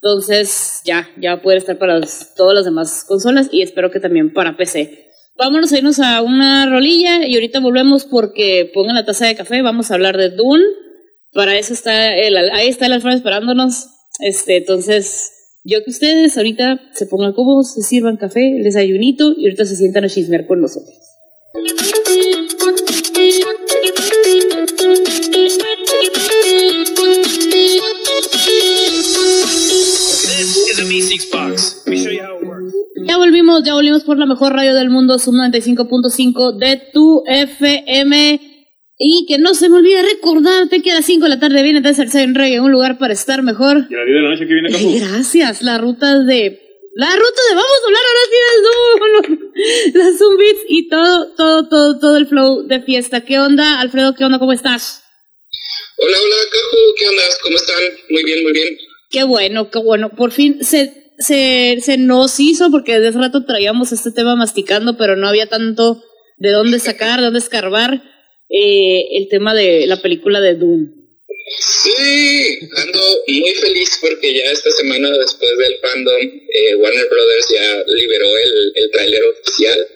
Entonces, 0.00 0.80
ya, 0.84 1.08
ya 1.20 1.34
va 1.34 1.40
a 1.40 1.42
poder 1.42 1.58
estar 1.58 1.76
para 1.76 2.00
todas 2.36 2.54
las 2.54 2.64
demás 2.64 3.04
consolas 3.06 3.48
y 3.50 3.62
espero 3.62 3.90
que 3.90 3.98
también 3.98 4.32
para 4.32 4.56
PC. 4.56 5.07
Vámonos 5.38 5.72
a 5.72 5.78
irnos 5.78 6.00
a 6.00 6.20
una 6.20 6.68
rolilla 6.68 7.24
y 7.24 7.34
ahorita 7.34 7.60
volvemos 7.60 8.04
porque 8.04 8.68
pongan 8.74 8.96
la 8.96 9.04
taza 9.04 9.26
de 9.26 9.36
café, 9.36 9.62
vamos 9.62 9.90
a 9.90 9.94
hablar 9.94 10.16
de 10.16 10.30
Dune. 10.30 10.64
Para 11.32 11.56
eso 11.56 11.74
está 11.74 12.16
el, 12.16 12.36
ahí 12.36 12.66
está 12.66 12.86
el 12.86 12.94
Alfredo 12.94 13.16
esperándonos. 13.16 13.86
Este, 14.18 14.56
entonces, 14.56 15.30
yo 15.62 15.84
que 15.84 15.90
ustedes 15.90 16.36
ahorita 16.36 16.80
se 16.92 17.06
pongan 17.06 17.34
cómodos, 17.34 17.74
se 17.74 17.82
sirvan 17.82 18.16
café, 18.16 18.56
el 18.56 18.64
desayunito 18.64 19.32
y 19.36 19.44
ahorita 19.44 19.64
se 19.64 19.76
sientan 19.76 20.04
a 20.04 20.08
chismear 20.08 20.44
con 20.44 20.60
nosotros. 20.60 20.96
Ya 33.06 33.16
volvimos, 33.16 33.62
ya 33.64 33.74
volvimos 33.74 34.04
por 34.04 34.18
la 34.18 34.26
mejor 34.26 34.52
radio 34.52 34.74
del 34.74 34.90
mundo, 34.90 35.18
Sub 35.18 35.34
95.5 35.34 36.56
de 36.58 36.80
tu 36.92 37.24
FM. 37.26 38.40
Y 39.00 39.26
que 39.28 39.38
no 39.38 39.54
se 39.54 39.68
me 39.68 39.76
olvide 39.76 40.02
recordarte 40.02 40.82
que 40.82 40.90
a 40.90 40.96
las 40.96 41.06
5 41.06 41.22
de 41.24 41.28
la 41.28 41.38
tarde 41.38 41.62
viene 41.62 41.82
Tercer 41.82 42.08
en 42.16 42.34
Reggae, 42.34 42.60
un 42.60 42.72
lugar 42.72 42.98
para 42.98 43.14
estar 43.14 43.42
mejor. 43.42 43.86
Y 43.88 43.94
a 43.94 43.98
las 43.98 44.06
10 44.06 44.16
de 44.16 44.22
la 44.22 44.30
noche 44.30 44.46
que 44.46 44.54
viene 44.54 44.70
Capu. 44.70 44.98
Gracias, 44.98 45.62
la 45.62 45.78
ruta 45.78 46.18
de. 46.24 46.60
La 46.94 47.14
ruta 47.14 47.40
de. 47.48 47.54
Vamos 47.54 47.78
a 47.82 47.86
hablar 47.86 48.02
ahora 48.08 48.24
sí 48.30 48.38
de 48.44 48.62
Zoom. 48.64 49.38
Las 49.94 50.18
Zoom 50.18 50.36
Beats 50.36 50.60
y 50.68 50.88
todo, 50.88 51.34
todo, 51.36 51.68
todo, 51.68 51.98
todo 51.98 52.16
el 52.16 52.26
flow 52.26 52.66
de 52.66 52.80
fiesta. 52.80 53.24
¿Qué 53.24 53.38
onda, 53.38 53.80
Alfredo? 53.80 54.14
¿Qué 54.16 54.24
onda? 54.24 54.38
¿Cómo 54.40 54.52
estás? 54.52 55.02
Hola, 55.98 56.16
hola, 56.16 56.36
Caju, 56.52 56.76
¿qué 56.96 57.08
onda? 57.08 57.22
¿Cómo 57.42 57.56
están? 57.56 57.82
Muy 58.10 58.24
bien, 58.24 58.42
muy 58.42 58.52
bien. 58.52 58.78
Qué 59.10 59.24
bueno, 59.24 59.70
qué 59.70 59.78
bueno. 59.78 60.10
Por 60.10 60.32
fin 60.32 60.62
se, 60.64 61.12
se, 61.18 61.78
se 61.80 61.96
nos 61.98 62.38
hizo 62.40 62.70
porque 62.70 62.92
desde 62.94 63.08
hace 63.08 63.18
rato 63.18 63.44
traíamos 63.44 63.92
este 63.92 64.10
tema 64.12 64.36
masticando, 64.36 64.96
pero 64.96 65.16
no 65.16 65.28
había 65.28 65.46
tanto 65.46 66.02
de 66.36 66.50
dónde 66.50 66.78
sacar, 66.78 67.18
de 67.18 67.24
dónde 67.26 67.40
escarbar 67.40 68.02
eh, 68.50 69.08
el 69.12 69.28
tema 69.28 69.54
de 69.54 69.86
la 69.86 70.00
película 70.00 70.40
de 70.40 70.54
Dune. 70.54 70.88
Sí, 71.60 72.58
ando 72.76 73.00
muy 73.26 73.54
feliz 73.54 73.98
porque 74.02 74.34
ya 74.34 74.50
esta 74.52 74.70
semana 74.72 75.10
después 75.10 75.50
del 75.56 75.76
fandom, 75.80 76.20
eh, 76.22 76.74
Warner 76.76 77.08
Brothers 77.08 77.48
ya 77.54 77.84
liberó 77.86 78.26
el, 78.36 78.72
el 78.74 78.90
tráiler 78.90 79.22
oficial 79.24 79.86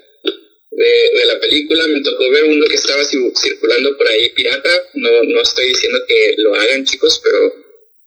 de, 0.71 1.19
de 1.19 1.26
la 1.26 1.38
película. 1.40 1.87
Me 1.88 2.00
tocó 2.02 2.31
ver 2.31 2.45
uno 2.45 2.64
que 2.66 2.75
estaba 2.76 3.02
ci- 3.02 3.33
circulando 3.37 3.95
por 3.99 4.09
ahí 4.09 4.31
pirata. 4.31 4.71
No, 4.95 5.11
no 5.25 5.40
estoy 5.42 5.66
diciendo 5.66 5.99
que 6.09 6.35
lo 6.38 6.54
hagan, 6.54 6.87
chicos, 6.87 7.21
pero 7.23 7.52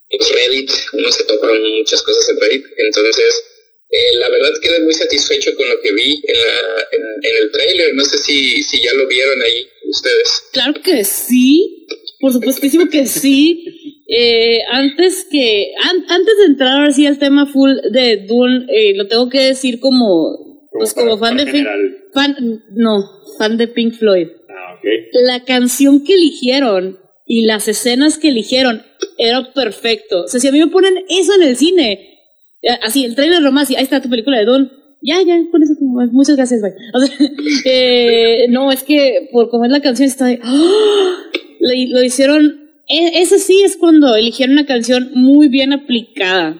Reddit, 0.10 0.70
uno 0.94 1.12
se 1.12 1.24
topa 1.26 1.48
muchas 1.78 2.02
cosas 2.04 2.30
en 2.30 2.40
Reddit. 2.40 2.66
Entonces, 2.78 3.44
eh, 3.90 4.18
la 4.20 4.30
verdad 4.30 4.52
quedé 4.62 4.80
muy 4.82 4.94
satisfecho 4.94 5.56
con 5.56 5.68
lo 5.70 5.80
que 5.82 5.92
vi 5.94 6.22
en, 6.26 6.36
la, 6.36 6.88
en, 6.92 7.02
en 7.24 7.44
el 7.44 7.52
tráiler. 7.52 7.94
No 7.96 8.04
sé 8.06 8.18
si, 8.20 8.62
si 8.64 8.84
ya 8.84 8.94
lo 8.94 9.08
vieron 9.08 9.42
ahí 9.42 9.68
ustedes. 9.90 10.44
Claro 10.54 10.74
que 10.84 11.04
sí, 11.04 11.88
por 12.20 12.34
supuestísimo 12.34 12.90
que 12.90 13.06
sí. 13.08 13.64
Eh, 14.08 14.60
antes 14.70 15.26
que 15.32 15.72
an- 15.82 16.06
antes 16.10 16.38
de 16.38 16.46
entrar 16.46 16.78
ahora 16.78 16.92
sí 16.94 17.08
al 17.08 17.18
tema 17.18 17.48
full 17.52 17.72
de 17.92 18.18
Dune, 18.28 18.66
eh, 18.72 18.94
lo 18.96 19.08
tengo 19.08 19.30
que 19.30 19.40
decir 19.40 19.80
como 19.80 20.68
pues 20.72 20.94
como 20.94 21.18
fan 21.18 21.38
de 21.38 21.46
Pink, 21.48 21.66
fan 22.14 22.36
no 22.72 23.04
fan 23.40 23.58
de 23.58 23.68
Pink 23.68 23.96
Floyd. 23.96 24.28
Ah, 24.50 24.76
ok. 24.76 24.86
La 25.24 25.44
canción 25.46 26.04
que 26.06 26.14
eligieron 26.14 27.00
y 27.26 27.46
las 27.46 27.68
escenas 27.68 28.20
que 28.20 28.28
eligieron 28.28 28.84
era 29.18 29.54
perfecto. 29.54 30.24
O 30.24 30.28
sea, 30.28 30.40
si 30.40 30.48
a 30.48 30.52
mí 30.52 30.60
me 30.60 30.68
ponen 30.68 31.04
eso 31.10 31.34
en 31.36 31.44
el 31.44 31.56
cine, 31.58 32.20
eh, 32.62 32.78
así 32.82 33.06
el 33.06 33.16
trailer 33.16 33.42
nomás, 33.42 33.70
ahí 33.70 33.84
está 33.84 34.02
tu 34.02 34.10
película 34.10 34.40
de 34.40 34.46
Dune. 34.46 34.70
Ya, 35.02 35.22
ya, 35.22 35.38
con 35.52 35.62
eso, 35.62 35.74
muchas 36.12 36.36
gracias, 36.36 36.62
bye. 36.62 36.74
Eh, 37.66 38.48
no, 38.50 38.72
es 38.72 38.84
que 38.84 39.30
por 39.32 39.50
como 39.50 39.66
es 39.66 39.72
la 39.72 39.82
canción 39.82 40.08
está 40.08 40.26
de, 40.26 40.40
¡ah! 40.42 41.18
lo, 41.60 41.70
lo 42.00 42.04
hicieron, 42.04 42.70
e- 42.88 43.22
ese 43.22 43.40
sí 43.40 43.62
es 43.64 43.78
cuando 43.78 44.16
eligieron 44.16 44.54
una 44.54 44.66
canción 44.66 45.12
muy 45.14 45.48
bien 45.48 45.74
aplicada. 45.74 46.58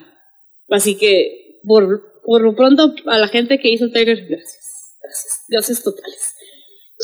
Así 0.68 0.96
que, 0.96 1.60
por, 1.64 2.02
por 2.24 2.42
lo 2.42 2.54
pronto, 2.54 2.94
a 3.06 3.18
la 3.18 3.28
gente 3.28 3.58
que 3.58 3.70
hizo 3.70 3.86
el 3.86 3.92
trailer, 3.92 4.26
gracias. 4.26 4.62
Gracias, 5.02 5.44
gracias 5.48 5.82
totales. 5.82 6.34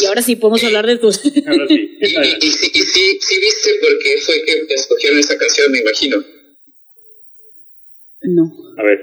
Y 0.00 0.06
ahora 0.06 0.22
sí 0.22 0.36
podemos 0.36 0.64
hablar 0.64 0.86
de 0.86 0.96
tus... 0.98 1.18
Ahora 1.46 1.66
sí. 1.68 1.74
Y, 2.00 2.06
y, 2.06 2.50
sí- 2.50 2.70
y 2.74 2.78
sí, 2.82 3.18
sí 3.20 3.40
viste 3.40 3.70
por 3.80 3.98
qué 3.98 4.16
fue 4.22 4.42
que 4.44 4.74
escogieron 4.74 5.18
esa 5.18 5.36
canción, 5.36 5.70
me 5.70 5.80
imagino. 5.80 6.24
no. 8.22 8.52
A 8.78 8.82
ver. 8.82 8.98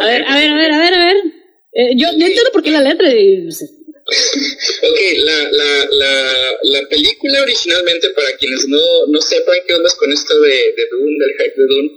A 0.00 0.06
ver, 0.06 0.22
a 0.28 0.36
ver, 0.36 0.50
a 0.50 0.56
ver, 0.56 0.72
a 0.72 0.78
ver, 0.78 0.94
a 0.94 1.04
ver. 1.06 1.16
Eh, 1.74 1.92
yo, 1.96 2.08
yo 2.18 2.26
entiendo 2.26 2.50
por 2.52 2.62
qué 2.62 2.70
la 2.70 2.82
letra. 2.82 3.12
y- 3.12 3.48
Ok, 4.82 4.98
la, 5.24 5.50
la, 5.50 5.86
la, 5.90 6.52
la 6.62 6.88
película 6.88 7.42
originalmente, 7.42 8.10
para 8.10 8.36
quienes 8.36 8.66
no, 8.68 9.06
no 9.08 9.20
sepan 9.20 9.56
qué 9.66 9.74
onda 9.74 9.88
con 9.98 10.12
esto 10.12 10.40
de, 10.40 10.50
de 10.50 10.86
Dune, 10.90 11.16
del 11.20 11.30
hype 11.38 11.60
de 11.60 11.66
Dune, 11.68 11.90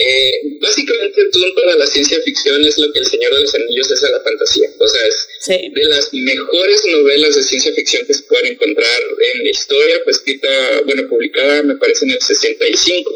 eh, 0.00 0.58
básicamente 0.60 1.28
Dune 1.32 1.52
para 1.54 1.76
la 1.76 1.86
ciencia 1.86 2.18
ficción 2.22 2.64
es 2.64 2.78
lo 2.78 2.90
que 2.92 3.00
El 3.00 3.06
Señor 3.06 3.34
de 3.34 3.40
los 3.42 3.54
Anillos 3.54 3.90
es 3.90 4.02
a 4.02 4.10
la 4.10 4.20
fantasía. 4.20 4.68
O 4.78 4.88
sea, 4.88 5.06
es 5.06 5.28
Sí. 5.40 5.70
de 5.74 5.84
las 5.88 6.12
mejores 6.12 6.82
novelas 6.86 7.36
de 7.36 7.42
ciencia 7.42 7.72
ficción 7.74 8.06
que 8.06 8.14
se 8.14 8.22
pueden 8.24 8.52
encontrar 8.52 9.00
en 9.34 9.44
la 9.44 9.50
historia, 9.50 10.00
pues 10.04 10.16
escrita, 10.16 10.48
bueno, 10.86 11.08
publicada 11.08 11.62
me 11.62 11.76
parece 11.76 12.04
en 12.06 12.12
el 12.12 12.20
65, 12.20 13.10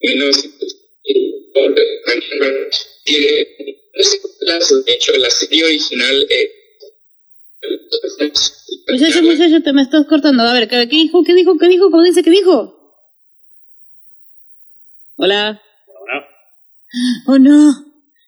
1965, 0.00 1.50
por 1.52 1.74
Frank 2.04 2.24
Herbert. 2.30 2.74
Tiene 3.04 3.46
de 4.86 4.92
hecho, 4.92 5.12
la 5.18 5.30
serie 5.30 5.64
original... 5.64 6.26
Eh, 6.30 6.56
Muchacho, 8.88 9.22
muchacho, 9.22 9.62
te 9.62 9.72
me 9.72 9.82
estás 9.82 10.06
cortando. 10.06 10.42
A 10.42 10.52
ver, 10.54 10.66
¿qué, 10.68 10.88
qué 10.88 10.96
dijo? 10.96 11.22
¿Qué 11.22 11.34
dijo? 11.34 11.56
¿Qué 11.58 11.68
dijo? 11.68 11.90
¿Cómo 11.90 12.02
dice? 12.02 12.22
¿Qué 12.22 12.30
dijo? 12.30 12.76
Hola. 15.16 15.62
Oh 17.26 17.38
no. 17.38 17.72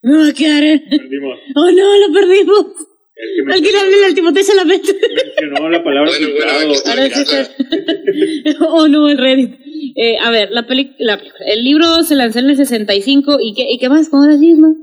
Me 0.02 0.16
va 0.18 0.28
a 0.28 0.32
quedar. 0.32 0.62
en- 0.64 0.84
perdimos. 0.88 1.38
Oh 1.56 1.70
no, 1.70 1.98
lo 2.08 2.12
perdimos. 2.12 2.66
El 3.14 3.44
que 3.46 3.52
Alguien 3.52 3.76
hable 3.76 4.04
al 4.06 4.14
Timoteo 4.14 4.42
Chalamet. 4.44 4.82
mencionó 4.82 5.68
la 5.70 5.84
palabra 5.84 6.10
Bueno, 6.10 6.28
bueno, 6.34 6.34
filtrado. 6.34 6.60
aquí 6.60 6.72
está. 6.72 6.90
Ahora 6.90 7.08
sí 7.14 7.20
está. 7.22 8.58
Oh 8.68 8.88
no, 8.88 9.08
el 9.08 9.18
Reddit. 9.18 9.54
Eh, 9.96 10.16
a 10.20 10.30
ver, 10.30 10.50
la 10.50 10.66
peli 10.66 10.92
la 10.98 11.18
película. 11.18 11.44
El 11.46 11.64
libro 11.64 12.02
se 12.04 12.14
lanzó 12.16 12.38
en 12.40 12.50
el 12.50 12.56
65. 12.56 13.38
¿Y 13.40 13.54
qué, 13.54 13.66
y 13.70 13.78
qué 13.78 13.88
más? 13.88 14.08
¿Cómo 14.08 14.26
decís, 14.26 14.56
no? 14.56 14.74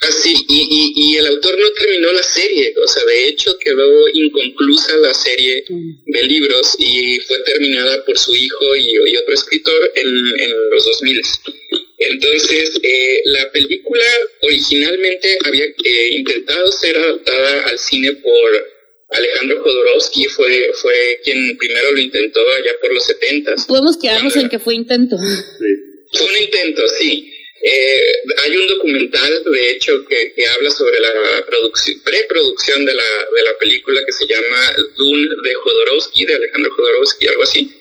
Ah, 0.00 0.12
sí, 0.12 0.32
y, 0.48 0.58
y, 0.70 0.92
y 1.12 1.16
el 1.16 1.26
autor 1.26 1.58
no 1.58 1.66
terminó 1.76 2.12
la 2.12 2.22
serie, 2.22 2.72
o 2.84 2.86
sea, 2.86 3.02
de 3.04 3.28
hecho 3.30 3.50
quedó 3.58 3.84
inconclusa 4.14 4.96
la 4.98 5.12
serie 5.12 5.64
de 6.06 6.22
libros 6.22 6.76
y 6.78 7.18
fue 7.26 7.36
terminada 7.44 8.04
por 8.04 8.16
su 8.16 8.32
hijo 8.32 8.76
y, 8.76 9.10
y 9.12 9.16
otro 9.16 9.34
escritor 9.34 9.74
en, 9.96 10.06
en 10.06 10.50
los 10.70 10.84
2000. 10.84 11.20
Entonces, 11.98 12.78
eh, 12.82 13.22
la 13.24 13.50
película 13.50 14.04
originalmente 14.42 15.36
había 15.44 15.64
eh, 15.64 16.08
intentado 16.12 16.70
ser 16.70 16.96
adaptada 16.96 17.64
al 17.64 17.78
cine 17.78 18.12
por 18.12 18.66
Alejandro 19.10 19.62
Jodorowsky, 19.62 20.26
fue, 20.26 20.70
fue 20.74 21.20
quien 21.24 21.56
primero 21.56 21.92
lo 21.92 21.98
intentó 21.98 22.40
allá 22.40 22.72
por 22.80 22.92
los 22.92 23.04
70 23.04 23.54
Podemos 23.66 23.96
quedarnos 23.96 24.36
en 24.36 24.48
que 24.48 24.58
fue 24.58 24.74
intento. 24.74 25.16
Sí. 25.18 26.18
fue 26.18 26.26
un 26.26 26.42
intento, 26.42 26.82
sí. 26.88 27.34
Eh, 27.60 28.12
hay 28.44 28.56
un 28.56 28.68
documental, 28.68 29.42
de 29.44 29.70
hecho, 29.70 30.04
que, 30.06 30.32
que 30.34 30.46
habla 30.46 30.70
sobre 30.70 31.00
la 31.00 31.44
producción, 31.46 32.00
preproducción 32.04 32.84
de 32.84 32.94
la, 32.94 33.02
de 33.02 33.42
la 33.42 33.58
película 33.58 34.00
que 34.06 34.12
se 34.12 34.26
llama 34.26 34.76
Dune 34.96 35.28
de 35.42 35.54
Jodorowsky, 35.54 36.24
de 36.24 36.34
Alejandro 36.36 36.72
Jodorowsky, 36.76 37.26
algo 37.26 37.42
así. 37.42 37.77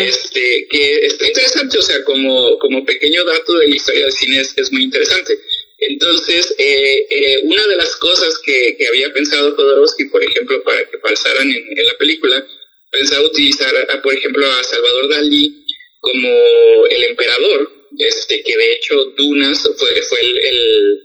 Este, 0.00 0.66
que 0.68 1.06
está 1.06 1.26
interesante, 1.26 1.78
o 1.78 1.82
sea, 1.82 2.02
como, 2.04 2.58
como 2.58 2.84
pequeño 2.84 3.24
dato 3.24 3.58
de 3.58 3.68
la 3.68 3.76
historia 3.76 4.04
del 4.04 4.12
cine 4.12 4.40
es, 4.40 4.72
muy 4.72 4.82
interesante. 4.82 5.38
Entonces, 5.78 6.54
eh, 6.58 7.06
eh, 7.08 7.40
una 7.44 7.64
de 7.66 7.76
las 7.76 7.94
cosas 7.96 8.38
que, 8.44 8.76
que 8.76 8.88
había 8.88 9.12
pensado 9.12 9.54
Jodorowsky, 9.54 10.06
por 10.06 10.22
ejemplo, 10.24 10.62
para 10.64 10.84
que 10.90 10.98
pasaran 10.98 11.48
en, 11.48 11.86
la 11.86 11.96
película, 11.96 12.44
pensaba 12.90 13.26
utilizar, 13.26 13.72
a, 13.88 14.02
por 14.02 14.12
ejemplo, 14.12 14.50
a 14.50 14.64
Salvador 14.64 15.08
Dalí 15.10 15.64
como 16.00 16.86
el 16.90 17.04
emperador, 17.04 17.70
este, 17.98 18.42
que 18.42 18.56
de 18.56 18.72
hecho 18.72 19.04
Dunas 19.16 19.62
fue, 19.76 20.02
fue 20.02 20.20
el, 20.20 20.38
el, 20.38 21.02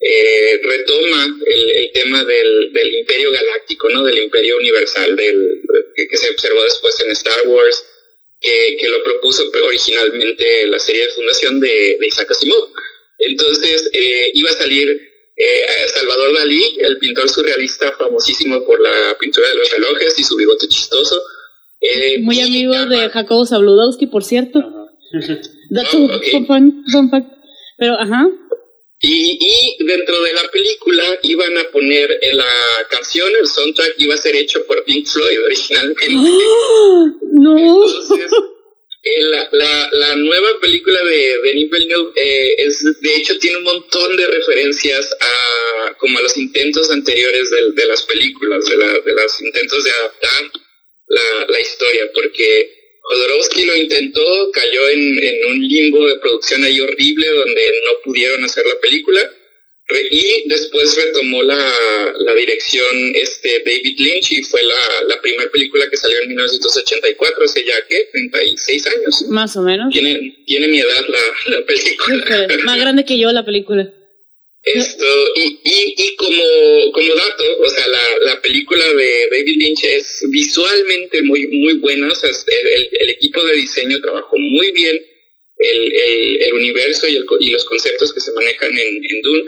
eh, 0.00 0.60
retoma 0.62 1.38
el, 1.46 1.70
el 1.70 1.92
tema 1.92 2.24
del, 2.24 2.72
del 2.72 2.94
imperio 2.94 3.30
galáctico, 3.30 3.90
¿no? 3.90 4.04
Del 4.04 4.18
imperio 4.18 4.56
universal, 4.56 5.16
del, 5.16 5.62
que 5.94 6.16
se 6.16 6.30
observó 6.30 6.62
después 6.64 7.00
en 7.00 7.10
Star 7.10 7.46
Wars, 7.46 7.84
que, 8.46 8.76
que 8.76 8.88
lo 8.88 9.02
propuso 9.02 9.42
originalmente 9.66 10.66
la 10.68 10.78
serie 10.78 11.02
de 11.02 11.12
fundación 11.12 11.60
de, 11.60 11.96
de 11.98 12.06
Isaac 12.06 12.30
Asimov. 12.30 12.68
Entonces 13.18 13.90
eh, 13.92 14.30
iba 14.34 14.50
a 14.50 14.54
salir 14.54 14.88
eh, 14.88 15.88
Salvador 15.92 16.34
Dalí, 16.38 16.62
el 16.78 16.98
pintor 16.98 17.28
surrealista 17.28 17.92
famosísimo 17.98 18.64
por 18.64 18.80
la 18.80 19.16
pintura 19.18 19.48
de 19.48 19.56
los 19.56 19.70
relojes 19.70 20.18
y 20.18 20.22
su 20.22 20.36
bigote 20.36 20.68
chistoso. 20.68 21.20
Eh, 21.80 22.20
Muy 22.20 22.40
amigo 22.40 22.74
de 22.86 23.10
Jacobo 23.10 23.44
Zabludowski, 23.44 24.06
por 24.06 24.24
cierto. 24.24 24.60
Fun 26.46 26.84
fun 26.92 27.10
fact. 27.10 27.28
Pero, 27.78 27.94
ajá. 28.00 28.26
Y, 29.00 29.38
y 29.78 29.84
dentro 29.84 30.22
de 30.22 30.32
la 30.32 30.48
película 30.50 31.18
iban 31.22 31.58
a 31.58 31.64
poner 31.70 32.18
la 32.32 32.86
canción, 32.88 33.30
el 33.38 33.46
soundtrack 33.46 33.94
iba 33.98 34.14
a 34.14 34.18
ser 34.18 34.34
hecho 34.36 34.64
por 34.66 34.82
Pink 34.84 35.06
Floyd 35.06 35.44
originalmente. 35.44 36.06
No. 37.38 37.58
Entonces, 37.58 38.32
eh, 39.02 39.22
la, 39.24 39.48
la, 39.52 39.88
la 39.92 40.16
nueva 40.16 40.48
película 40.60 41.04
de 41.04 41.38
Denis 41.42 41.70
Villeneuve 41.70 42.10
eh, 42.16 42.54
es, 42.58 42.82
de 43.02 43.14
hecho 43.16 43.38
tiene 43.38 43.58
un 43.58 43.64
montón 43.64 44.16
de 44.16 44.26
referencias 44.26 45.14
a 45.20 45.94
como 45.98 46.18
a 46.18 46.22
los 46.22 46.36
intentos 46.38 46.90
anteriores 46.90 47.50
del- 47.50 47.74
de, 47.74 47.86
las 47.86 48.02
películas, 48.04 48.64
de, 48.64 48.76
la, 48.78 48.86
de 49.00 49.12
los 49.14 49.40
intentos 49.42 49.84
de 49.84 49.90
adaptar 49.90 50.50
la, 51.08 51.46
la 51.48 51.60
historia, 51.60 52.10
porque 52.14 52.75
Jodorowsky 53.08 53.64
lo 53.64 53.76
intentó, 53.76 54.50
cayó 54.52 54.88
en, 54.88 55.18
en 55.22 55.50
un 55.52 55.68
limbo 55.68 56.06
de 56.08 56.16
producción 56.18 56.64
ahí 56.64 56.80
horrible 56.80 57.26
donde 57.28 57.62
no 57.84 58.00
pudieron 58.04 58.42
hacer 58.44 58.64
la 58.66 58.78
película. 58.80 59.30
Re- 59.88 60.08
y 60.10 60.48
después 60.48 60.96
retomó 60.96 61.44
la, 61.44 62.12
la 62.18 62.34
dirección 62.34 63.12
este 63.14 63.62
David 63.64 63.96
Lynch 63.98 64.32
y 64.32 64.42
fue 64.42 64.60
la, 64.64 65.02
la 65.06 65.20
primera 65.22 65.48
película 65.50 65.88
que 65.88 65.96
salió 65.96 66.18
en 66.22 66.28
1984, 66.30 67.44
hace 67.44 67.64
ya 67.64 67.74
que 67.88 68.08
36 68.10 68.86
años. 68.88 69.22
Más 69.28 69.56
o 69.56 69.62
menos. 69.62 69.92
Tiene, 69.92 70.36
tiene 70.44 70.66
mi 70.66 70.80
edad 70.80 71.04
la, 71.08 71.56
la 71.58 71.64
película. 71.66 72.48
Más 72.64 72.80
grande 72.80 73.04
que 73.04 73.16
yo 73.18 73.30
la 73.30 73.44
película. 73.44 73.88
Esto, 74.66 75.06
y, 75.36 75.60
y, 75.62 75.94
y 75.96 76.16
como, 76.16 76.90
como 76.92 77.14
dato, 77.14 77.44
o 77.60 77.68
sea, 77.68 77.86
la, 77.86 78.18
la 78.32 78.42
película 78.42 78.84
de 78.94 79.28
David 79.30 79.56
Lynch 79.58 79.84
es 79.84 80.24
visualmente 80.30 81.22
muy, 81.22 81.46
muy 81.46 81.74
buena, 81.74 82.10
o 82.10 82.14
sea, 82.16 82.30
el, 82.30 82.88
el- 83.00 83.10
equipo 83.10 83.44
de 83.44 83.54
diseño 83.54 84.00
trabajó 84.00 84.36
muy 84.36 84.72
bien 84.72 85.00
el, 85.58 85.92
el, 86.42 86.52
universo 86.54 87.06
y, 87.06 87.14
el 87.16 87.24
y 87.40 87.50
los 87.50 87.64
conceptos 87.64 88.12
que 88.12 88.18
se 88.20 88.32
manejan 88.32 88.76
en, 88.76 88.96
en 89.04 89.22
Dune, 89.22 89.44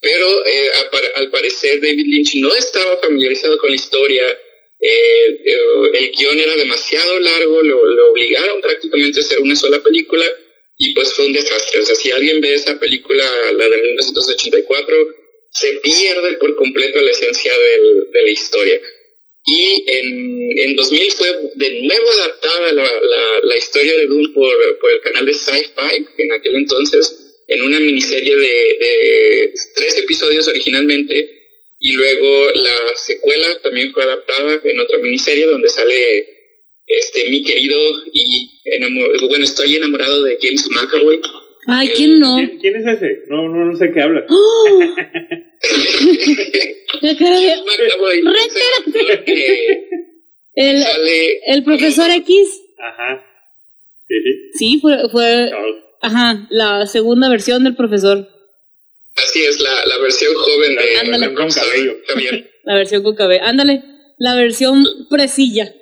pero 0.00 0.44
eh, 0.46 0.70
al 1.14 1.30
parecer 1.30 1.80
David 1.80 2.04
Lynch 2.04 2.34
no 2.36 2.52
estaba 2.56 2.96
familiarizado 2.98 3.56
con 3.58 3.70
la 3.70 3.76
historia, 3.76 4.24
eh, 4.80 5.40
eh, 5.44 5.90
el 5.94 6.10
guion 6.10 6.38
era 6.40 6.56
demasiado 6.56 7.20
largo, 7.20 7.62
lo, 7.62 7.86
lo 7.86 8.10
obligaron 8.10 8.60
prácticamente 8.60 9.20
a 9.20 9.22
hacer 9.22 9.38
una 9.40 9.54
sola 9.54 9.80
película 9.80 10.26
y 10.78 10.94
pues 10.94 11.12
fue 11.14 11.26
un 11.26 11.32
desastre. 11.32 11.80
O 11.80 11.86
sea, 11.86 11.94
si 11.94 12.10
alguien 12.10 12.40
ve 12.40 12.54
esa 12.54 12.78
película, 12.78 13.24
la 13.52 13.68
de 13.68 13.76
1984, 13.82 14.96
se 15.52 15.72
pierde 15.82 16.34
por 16.34 16.54
completo 16.56 17.00
la 17.00 17.10
esencia 17.10 17.52
del- 17.52 18.10
de 18.12 18.22
la 18.22 18.30
historia. 18.30 18.80
Y 19.48 19.84
en, 19.86 20.58
en 20.58 20.76
2000 20.76 21.12
fue 21.12 21.28
de 21.54 21.70
nuevo 21.82 22.10
adaptada 22.10 22.72
la, 22.72 22.90
la, 23.44 23.56
historia 23.56 23.96
de 23.96 24.06
Dune 24.06 24.28
por, 24.34 24.78
por 24.80 24.90
el 24.90 25.00
canal 25.00 25.24
de 25.24 25.32
Sci-Fi 25.34 26.06
en 26.18 26.32
aquel 26.32 26.56
entonces, 26.56 27.44
en 27.46 27.62
una 27.62 27.78
miniserie 27.78 28.34
de, 28.36 28.76
de 28.80 29.54
tres 29.76 29.98
episodios 29.98 30.48
originalmente, 30.48 31.30
y 31.78 31.92
luego 31.92 32.50
la 32.54 32.96
secuela 32.96 33.60
también 33.62 33.92
fue 33.92 34.02
adaptada 34.02 34.60
en 34.64 34.80
otra 34.80 34.98
miniserie 34.98 35.46
donde 35.46 35.68
sale 35.68 36.35
este, 36.86 37.28
mi 37.30 37.42
querido 37.42 37.78
y 38.12 38.50
enamorado, 38.64 39.28
bueno, 39.28 39.44
estoy 39.44 39.76
enamorado 39.76 40.22
de 40.24 40.38
James 40.40 40.68
McAvoy. 40.70 41.20
Ay, 41.68 41.88
¿quién 41.96 42.20
no? 42.20 42.36
¿Quién, 42.36 42.58
quién 42.60 42.76
es 42.76 42.86
ese? 42.86 43.24
No, 43.28 43.48
no, 43.48 43.64
no 43.64 43.76
sé 43.76 43.90
qué 43.92 44.00
hablas. 44.02 44.24
¡Oh! 44.28 44.78
De- 47.02 47.14
McAvoy, 47.14 48.22
el, 50.54 50.82
sale 50.82 51.40
el 51.46 51.64
profesor 51.64 52.10
X, 52.10 52.48
Ajá. 52.78 53.22
Sí, 54.08 54.14
sí. 54.22 54.32
sí, 54.54 54.78
fue, 54.80 54.96
fue, 55.10 55.48
Charles. 55.50 55.76
ajá, 56.00 56.46
la 56.50 56.86
segunda 56.86 57.28
versión 57.28 57.64
del 57.64 57.74
profesor, 57.76 58.28
Así 59.16 59.42
es, 59.44 59.58
la, 59.60 59.70
la 59.86 59.98
versión 59.98 60.34
joven 60.34 60.76
de 60.76 60.98
Ándale. 60.98 61.28
versión 61.28 61.34
con 61.34 61.48
cabello. 61.50 61.96
Javier. 62.06 62.50
la 62.64 62.74
versión 62.76 63.02
con 63.02 63.16
cabello. 63.16 63.42
Ándale, 63.44 63.82
la 64.18 64.34
versión 64.34 64.84
presilla. 65.08 65.72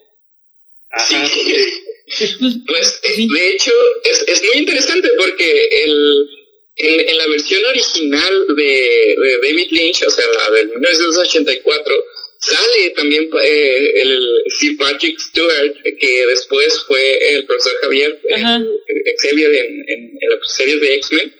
Ajá. 0.96 1.30
Pues, 1.30 2.58
Pues 2.66 3.00
eh, 3.02 3.26
de 3.32 3.48
hecho 3.50 3.72
es, 4.04 4.24
es 4.28 4.42
muy 4.42 4.60
interesante 4.62 5.08
porque 5.16 5.68
el, 5.84 6.28
en, 6.76 7.08
en 7.08 7.16
la 7.18 7.26
versión 7.28 7.64
original 7.66 8.46
de, 8.56 9.16
de 9.18 9.38
David 9.42 9.68
Lynch, 9.70 10.02
o 10.06 10.10
sea, 10.10 10.24
la 10.38 10.50
del 10.56 10.68
1984, 10.68 12.04
sale 12.40 12.90
también 12.90 13.28
eh, 13.42 13.92
el 14.02 14.42
Sir 14.58 14.76
Patrick 14.76 15.18
Stewart, 15.18 15.74
que 15.98 16.26
después 16.26 16.84
fue 16.86 17.34
el 17.34 17.46
profesor 17.46 17.72
Javier 17.82 18.20
eh, 18.28 19.14
Xavier 19.22 19.54
en, 19.54 19.84
en, 19.88 20.18
en 20.20 20.30
las 20.30 20.54
series 20.54 20.80
de 20.80 20.94
X-Men. 20.94 21.34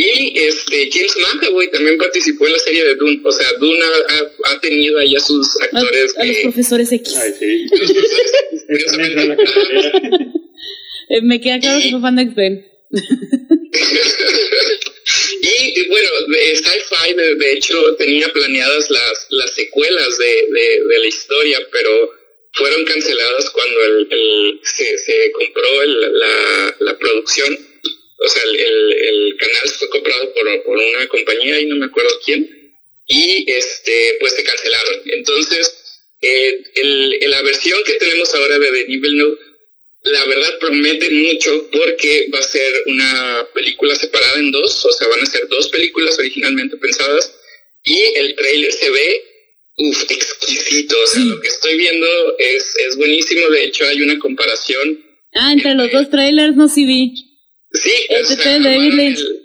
Y 0.00 0.38
este 0.38 0.88
James 0.92 1.16
McAvoy 1.16 1.68
también 1.72 1.98
participó 1.98 2.46
en 2.46 2.52
la 2.52 2.58
serie 2.60 2.84
de 2.84 2.94
Dune. 2.94 3.20
O 3.24 3.32
sea, 3.32 3.52
Dune 3.58 3.80
ha, 3.82 4.14
ha- 4.14 4.30
ha 4.54 4.60
tenido 4.60 4.96
ahí 4.98 5.16
a 5.16 5.20
sus 5.20 5.60
actores 5.60 6.16
a 6.16 6.24
los 6.24 6.36
que- 6.36 6.42
profesores 6.44 6.92
X. 6.92 7.16
Ay, 7.16 7.32
sí. 7.36 7.66
me 11.22 11.40
queda 11.40 11.58
claro 11.58 11.80
que 11.82 11.90
fue 11.90 12.00
fan 12.00 12.14
de 12.16 12.22
X-Men. 12.22 12.64
Y 15.40 15.86
bueno, 15.88 16.08
de 16.28 16.56
Sci-Fi 16.56 17.14
de, 17.14 17.34
de 17.36 17.52
hecho 17.52 17.94
tenía 17.96 18.28
planeadas 18.32 18.90
las, 18.90 19.26
las 19.30 19.54
secuelas 19.54 20.18
de, 20.18 20.46
de, 20.52 20.84
de 20.88 20.98
la 20.98 21.06
historia, 21.06 21.58
pero 21.72 22.10
fueron 22.54 22.84
canceladas 22.84 23.50
cuando 23.50 23.84
el, 23.84 24.08
el- 24.10 24.60
se, 24.62 24.98
se 24.98 25.32
compró 25.32 25.82
el- 25.82 26.18
la, 26.18 26.76
la 26.80 26.98
producción. 26.98 27.56
O 28.20 28.28
sea, 28.28 28.42
el, 28.42 28.56
el, 28.56 28.92
el 28.92 29.36
canal 29.36 29.68
fue 29.78 29.88
comprado 29.90 30.34
por, 30.34 30.62
por 30.64 30.76
una 30.76 31.06
compañía 31.08 31.60
y 31.60 31.66
no 31.66 31.76
me 31.76 31.86
acuerdo 31.86 32.10
quién. 32.24 32.48
Y 33.06 33.50
este, 33.50 34.16
pues 34.20 34.34
se 34.34 34.42
cancelaron. 34.44 35.00
Entonces, 35.06 36.00
eh, 36.20 36.62
el, 36.74 37.30
la 37.30 37.42
versión 37.42 37.78
que 37.84 37.94
tenemos 37.94 38.34
ahora 38.34 38.58
de 38.58 38.72
Denis 38.72 39.00
Villeneuve 39.00 39.38
la 40.02 40.24
verdad 40.26 40.58
promete 40.60 41.10
mucho 41.10 41.68
porque 41.72 42.28
va 42.32 42.38
a 42.38 42.42
ser 42.42 42.82
una 42.86 43.46
película 43.52 43.94
separada 43.96 44.38
en 44.38 44.50
dos, 44.52 44.84
o 44.84 44.92
sea, 44.92 45.08
van 45.08 45.20
a 45.20 45.26
ser 45.26 45.46
dos 45.48 45.68
películas 45.68 46.18
originalmente 46.18 46.76
pensadas 46.76 47.34
y 47.84 47.98
el 48.14 48.34
trailer 48.36 48.72
se 48.72 48.90
ve, 48.90 49.22
uff, 49.76 50.02
exquisito, 50.10 50.96
o 51.02 51.06
sea, 51.08 51.20
Sí. 51.20 51.28
lo 51.28 51.40
que 51.40 51.48
estoy 51.48 51.76
viendo 51.76 52.06
es, 52.38 52.74
es 52.88 52.96
buenísimo, 52.96 53.48
de 53.50 53.64
hecho 53.64 53.86
hay 53.86 54.00
una 54.00 54.18
comparación, 54.18 55.04
Ah, 55.34 55.52
entre 55.52 55.74
los 55.74 55.90
dos 55.92 56.08
trailers 56.10 56.56
no 56.56 56.68
sí 56.68 56.86
vi. 56.86 57.12
Sí, 57.72 57.92
o 58.10 58.24
sea, 58.24 58.36
trailer 58.36 58.78
Lynch. 58.94 59.18
el, 59.20 59.42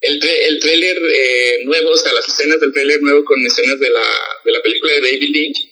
el, 0.00 0.20
tra- 0.20 0.46
el 0.48 0.60
trailer 0.60 0.98
eh, 0.98 1.64
nuevo, 1.64 1.90
o 1.90 1.96
sea, 1.96 2.12
las 2.12 2.28
escenas 2.28 2.60
del 2.60 2.72
trailer 2.72 3.00
nuevo 3.02 3.24
con 3.24 3.44
escenas 3.44 3.78
de 3.80 3.90
la, 3.90 4.06
de 4.44 4.52
la 4.52 4.62
película 4.62 4.92
de 4.94 5.00
David 5.00 5.30
Lynch. 5.30 5.66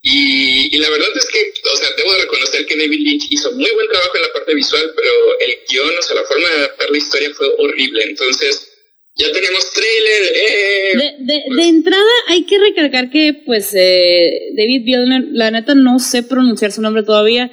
Y, 0.00 0.74
y 0.76 0.78
la 0.78 0.90
verdad 0.90 1.08
es 1.16 1.26
que, 1.26 1.52
o 1.72 1.76
sea, 1.76 1.88
debo 1.96 2.12
de 2.14 2.20
reconocer 2.22 2.64
que 2.66 2.76
David 2.76 3.00
Lynch 3.00 3.24
hizo 3.30 3.50
muy 3.52 3.70
buen 3.70 3.88
trabajo 3.88 4.16
en 4.16 4.22
la 4.22 4.32
parte 4.32 4.54
visual, 4.54 4.92
pero 4.94 5.10
el 5.40 5.56
guion, 5.68 5.98
o 5.98 6.02
sea, 6.02 6.14
la 6.16 6.22
forma 6.22 6.48
de 6.48 6.54
adaptar 6.54 6.90
la 6.90 6.98
historia 6.98 7.30
fue 7.34 7.48
horrible. 7.58 8.04
Entonces, 8.04 8.72
ya 9.16 9.32
tenemos 9.32 9.72
trailer. 9.72 10.32
¡eh! 10.36 10.92
De, 10.94 11.24
de, 11.24 11.42
de 11.56 11.68
entrada 11.68 12.04
hay 12.28 12.46
que 12.46 12.58
recalcar 12.58 13.10
que 13.10 13.34
pues 13.44 13.74
eh, 13.74 14.30
David 14.56 14.82
Villeneuve, 14.84 15.28
la 15.32 15.50
neta 15.50 15.74
no 15.74 15.98
sé 15.98 16.22
pronunciar 16.22 16.70
su 16.70 16.80
nombre 16.80 17.02
todavía, 17.02 17.50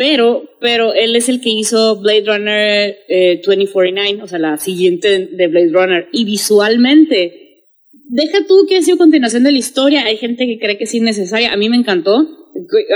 pero, 0.00 0.48
pero 0.62 0.94
él 0.94 1.14
es 1.14 1.28
el 1.28 1.42
que 1.42 1.50
hizo 1.50 2.00
Blade 2.00 2.24
Runner 2.24 2.96
eh, 3.06 3.42
2049, 3.44 4.22
o 4.22 4.26
sea, 4.26 4.38
la 4.38 4.56
siguiente 4.56 5.26
de 5.26 5.46
Blade 5.46 5.72
Runner, 5.74 6.08
y 6.10 6.24
visualmente, 6.24 7.66
deja 8.08 8.46
tú 8.48 8.64
que 8.66 8.78
ha 8.78 8.82
sido 8.82 8.96
continuación 8.96 9.42
de 9.42 9.52
la 9.52 9.58
historia, 9.58 10.06
hay 10.06 10.16
gente 10.16 10.46
que 10.46 10.58
cree 10.58 10.78
que 10.78 10.84
es 10.84 10.94
innecesaria, 10.94 11.52
a 11.52 11.58
mí 11.58 11.68
me 11.68 11.76
encantó, 11.76 12.26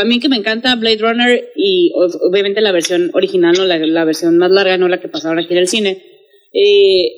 a 0.00 0.04
mí 0.06 0.18
que 0.18 0.30
me 0.30 0.36
encanta 0.36 0.76
Blade 0.76 0.96
Runner 0.96 1.46
y 1.54 1.92
obviamente 1.94 2.62
la 2.62 2.72
versión 2.72 3.10
original, 3.12 3.54
no 3.54 3.66
la, 3.66 3.76
la 3.76 4.04
versión 4.06 4.38
más 4.38 4.50
larga, 4.50 4.78
no 4.78 4.88
la 4.88 4.98
que 4.98 5.08
pasaron 5.08 5.38
aquí 5.38 5.52
en 5.52 5.58
el 5.58 5.68
cine, 5.68 6.02
eh, 6.54 7.12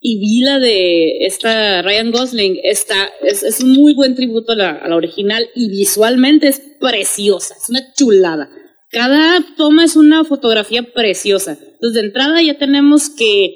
y 0.00 0.20
vi 0.20 0.42
la 0.42 0.58
de 0.58 1.24
esta 1.24 1.80
Ryan 1.80 2.10
Gosling, 2.10 2.60
está, 2.62 3.08
es, 3.22 3.42
es 3.42 3.62
un 3.62 3.72
muy 3.72 3.94
buen 3.94 4.14
tributo 4.14 4.52
a 4.52 4.56
la, 4.56 4.70
a 4.72 4.86
la 4.86 4.96
original 4.96 5.48
y 5.54 5.70
visualmente 5.70 6.48
es 6.48 6.60
preciosa, 6.78 7.54
es 7.58 7.70
una 7.70 7.80
chulada. 7.94 8.50
Cada 8.90 9.44
toma 9.56 9.84
es 9.84 9.96
una 9.96 10.24
fotografía 10.24 10.82
preciosa. 10.82 11.52
Entonces, 11.52 11.94
de 11.94 12.00
entrada 12.08 12.42
ya 12.42 12.58
tenemos 12.58 13.08
que, 13.10 13.54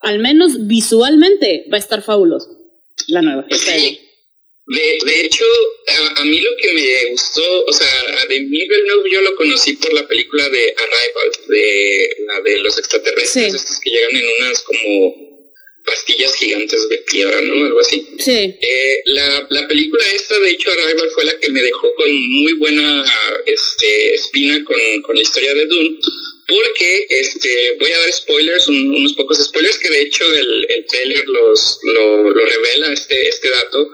al 0.00 0.18
menos 0.20 0.66
visualmente, 0.66 1.66
va 1.72 1.76
a 1.76 1.80
estar 1.80 2.02
fabuloso. 2.02 2.48
La 3.08 3.22
nueva. 3.22 3.46
esta 3.50 3.72
de- 3.72 3.80
Sí. 3.80 4.00
De, 4.66 4.98
de 5.04 5.24
hecho, 5.24 5.44
a, 6.16 6.20
a 6.20 6.24
mí 6.24 6.40
lo 6.40 6.50
que 6.62 6.72
me 6.72 7.10
gustó, 7.10 7.64
o 7.66 7.72
sea, 7.72 7.88
a 8.22 8.26
Denis 8.26 8.48
Villeneuve 8.50 9.10
yo 9.10 9.20
lo 9.22 9.34
conocí 9.34 9.72
por 9.72 9.92
la 9.92 10.06
película 10.06 10.48
de 10.48 10.74
Arrival, 10.78 11.48
de 11.48 12.08
la 12.26 12.40
de 12.42 12.58
los 12.60 12.78
extraterrestres, 12.78 13.50
Sí. 13.50 13.56
estos 13.56 13.80
que 13.80 13.90
llegan 13.90 14.14
en 14.16 14.24
unas 14.38 14.60
como 14.62 15.29
pastillas 15.84 16.34
gigantes 16.34 16.88
de 16.88 16.98
piedra, 17.10 17.40
¿no? 17.40 17.64
Algo 17.66 17.80
así. 17.80 18.06
Sí. 18.18 18.54
Eh, 18.60 19.02
la, 19.06 19.46
la 19.50 19.66
película 19.68 20.04
esta, 20.14 20.38
de 20.40 20.50
hecho, 20.50 20.70
Arrival 20.70 21.10
fue 21.14 21.24
la 21.24 21.38
que 21.38 21.48
me 21.50 21.62
dejó 21.62 21.94
con 21.94 22.10
muy 22.30 22.52
buena 22.54 23.04
este, 23.46 24.14
espina 24.14 24.62
con, 24.64 25.02
con 25.02 25.16
la 25.16 25.22
historia 25.22 25.54
de 25.54 25.66
Dune, 25.66 25.98
porque 26.46 27.06
este, 27.10 27.76
voy 27.78 27.90
a 27.92 27.98
dar 27.98 28.12
spoilers, 28.12 28.68
un- 28.68 28.94
unos 28.94 29.14
pocos 29.14 29.38
spoilers, 29.44 29.78
que 29.78 29.88
de 29.88 30.02
hecho 30.02 30.24
el, 30.34 30.66
el 30.68 30.84
trailer 30.86 31.26
los, 31.28 31.78
lo, 31.84 32.30
lo 32.30 32.44
revela 32.44 32.92
este, 32.92 33.28
este 33.28 33.48
dato. 33.50 33.88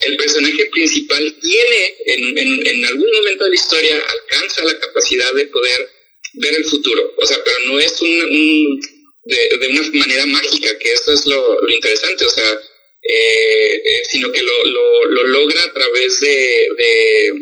El 0.00 0.16
personaje 0.18 0.66
principal 0.66 1.34
tiene, 1.40 1.94
en, 2.04 2.38
en, 2.38 2.66
en 2.66 2.84
algún 2.84 3.10
momento 3.10 3.44
de 3.44 3.50
la 3.50 3.56
historia, 3.56 3.96
alcanza 4.08 4.62
la 4.64 4.78
capacidad 4.78 5.32
de 5.32 5.46
poder 5.46 5.88
ver 6.34 6.54
el 6.54 6.64
futuro. 6.66 7.14
O 7.16 7.24
sea, 7.26 7.42
pero 7.42 7.56
no 7.66 7.80
es 7.80 8.00
un, 8.02 8.08
un- 8.10 8.95
de, 9.26 9.58
de 9.58 9.66
una 9.68 9.82
manera 10.04 10.26
mágica, 10.26 10.78
que 10.78 10.92
eso 10.92 11.12
es 11.12 11.26
lo, 11.26 11.60
lo 11.60 11.70
interesante. 11.70 12.24
O 12.24 12.30
sea, 12.30 12.60
eh, 13.02 13.82
eh, 13.84 14.02
sino 14.08 14.32
que 14.32 14.42
lo, 14.42 14.64
lo, 14.64 15.04
lo 15.06 15.26
logra 15.28 15.62
a 15.62 15.72
través 15.72 16.20
de, 16.20 16.68
de, 16.76 17.32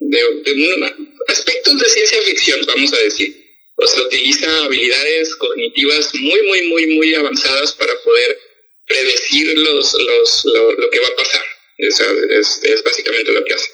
de, 0.00 0.94
aspectos 1.28 1.78
de 1.78 1.88
ciencia 1.88 2.22
ficción, 2.22 2.60
vamos 2.66 2.92
a 2.92 2.98
decir. 2.98 3.44
O 3.76 3.86
sea, 3.86 4.02
utiliza 4.02 4.64
habilidades 4.64 5.34
cognitivas 5.36 6.14
muy, 6.14 6.42
muy, 6.42 6.62
muy, 6.68 6.86
muy 6.86 7.14
avanzadas 7.14 7.72
para 7.72 7.94
poder 8.02 8.38
predecir 8.86 9.58
los, 9.58 9.94
los, 9.94 10.44
lo, 10.44 10.72
lo 10.72 10.90
que 10.90 11.00
va 11.00 11.08
a 11.08 11.16
pasar. 11.16 11.42
Sea, 11.90 12.06
es, 12.30 12.60
es 12.62 12.84
básicamente 12.84 13.32
lo 13.32 13.44
que 13.44 13.54
hace. 13.54 13.68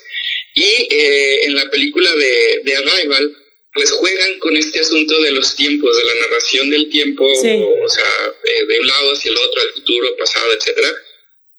Y 0.54 0.88
eh, 0.90 1.44
en 1.44 1.54
la 1.54 1.70
película 1.70 2.14
de, 2.16 2.60
de 2.64 2.76
Arrival, 2.76 3.36
pues 3.72 3.90
juegan 3.92 4.38
con 4.40 4.56
este 4.56 4.80
asunto 4.80 5.20
de 5.22 5.30
los 5.32 5.54
tiempos, 5.54 5.96
de 5.96 6.04
la 6.04 6.14
narración 6.26 6.70
del 6.70 6.88
tiempo, 6.90 7.24
Sí. 7.40 7.48
o 7.50 7.88
sea, 7.88 8.34
de 8.66 8.80
un 8.80 8.86
lado 8.86 9.12
hacia 9.12 9.30
el 9.30 9.36
otro, 9.38 9.62
al 9.62 9.72
futuro, 9.74 10.16
pasado, 10.16 10.52
etcétera. 10.52 10.92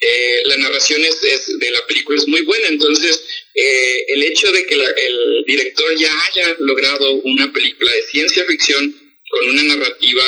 Eh, 0.03 0.41
la 0.45 0.57
narración 0.57 1.03
es, 1.05 1.23
es- 1.23 1.59
de 1.59 1.71
la 1.71 1.85
película 1.85 2.17
es 2.17 2.27
muy 2.27 2.41
buena, 2.41 2.67
entonces 2.69 3.23
eh, 3.53 4.05
el 4.07 4.23
hecho 4.23 4.51
de 4.51 4.65
que 4.65 4.75
la- 4.75 4.89
el 4.89 5.43
director 5.45 5.95
ya 5.95 6.11
haya 6.25 6.55
logrado 6.59 7.11
una 7.23 7.51
película 7.53 7.91
de 7.91 8.01
ciencia 8.03 8.43
ficción 8.45 8.95
con 9.29 9.47
una 9.49 9.63
narrativa 9.63 10.23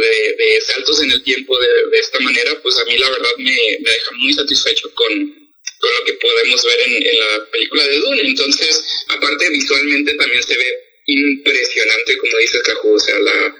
de, 0.00 0.34
de 0.44 0.60
saltos 0.60 1.02
en 1.02 1.10
el 1.10 1.22
tiempo 1.24 1.58
de, 1.58 1.68
de 1.90 1.98
esta 1.98 2.20
manera, 2.20 2.60
pues 2.62 2.76
a 2.78 2.84
mí 2.84 2.96
la 2.98 3.10
verdad 3.10 3.30
me, 3.38 3.56
me 3.80 3.90
deja 3.90 4.10
muy 4.18 4.32
satisfecho 4.34 4.92
con, 4.94 5.08
con 5.08 5.90
lo 5.98 6.04
que 6.04 6.12
podemos 6.14 6.62
ver 6.64 6.80
en, 6.86 7.06
en 7.06 7.18
la 7.18 7.50
película 7.50 7.84
de 7.86 7.96
Dune. 7.98 8.20
Entonces, 8.22 8.84
aparte 9.08 9.48
visualmente 9.50 10.14
también 10.14 10.42
se 10.42 10.56
ve 10.56 10.83
impresionante, 11.06 12.16
como 12.18 12.38
dice 12.38 12.58
Caju, 12.64 12.94
o 12.94 12.98
sea, 12.98 13.18
la, 13.18 13.54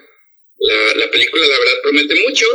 la, 0.59 0.95
la 0.97 1.11
película 1.11 1.43
la 1.47 1.59
verdad 1.59 1.83
promete 1.83 2.15
mucho, 2.27 2.47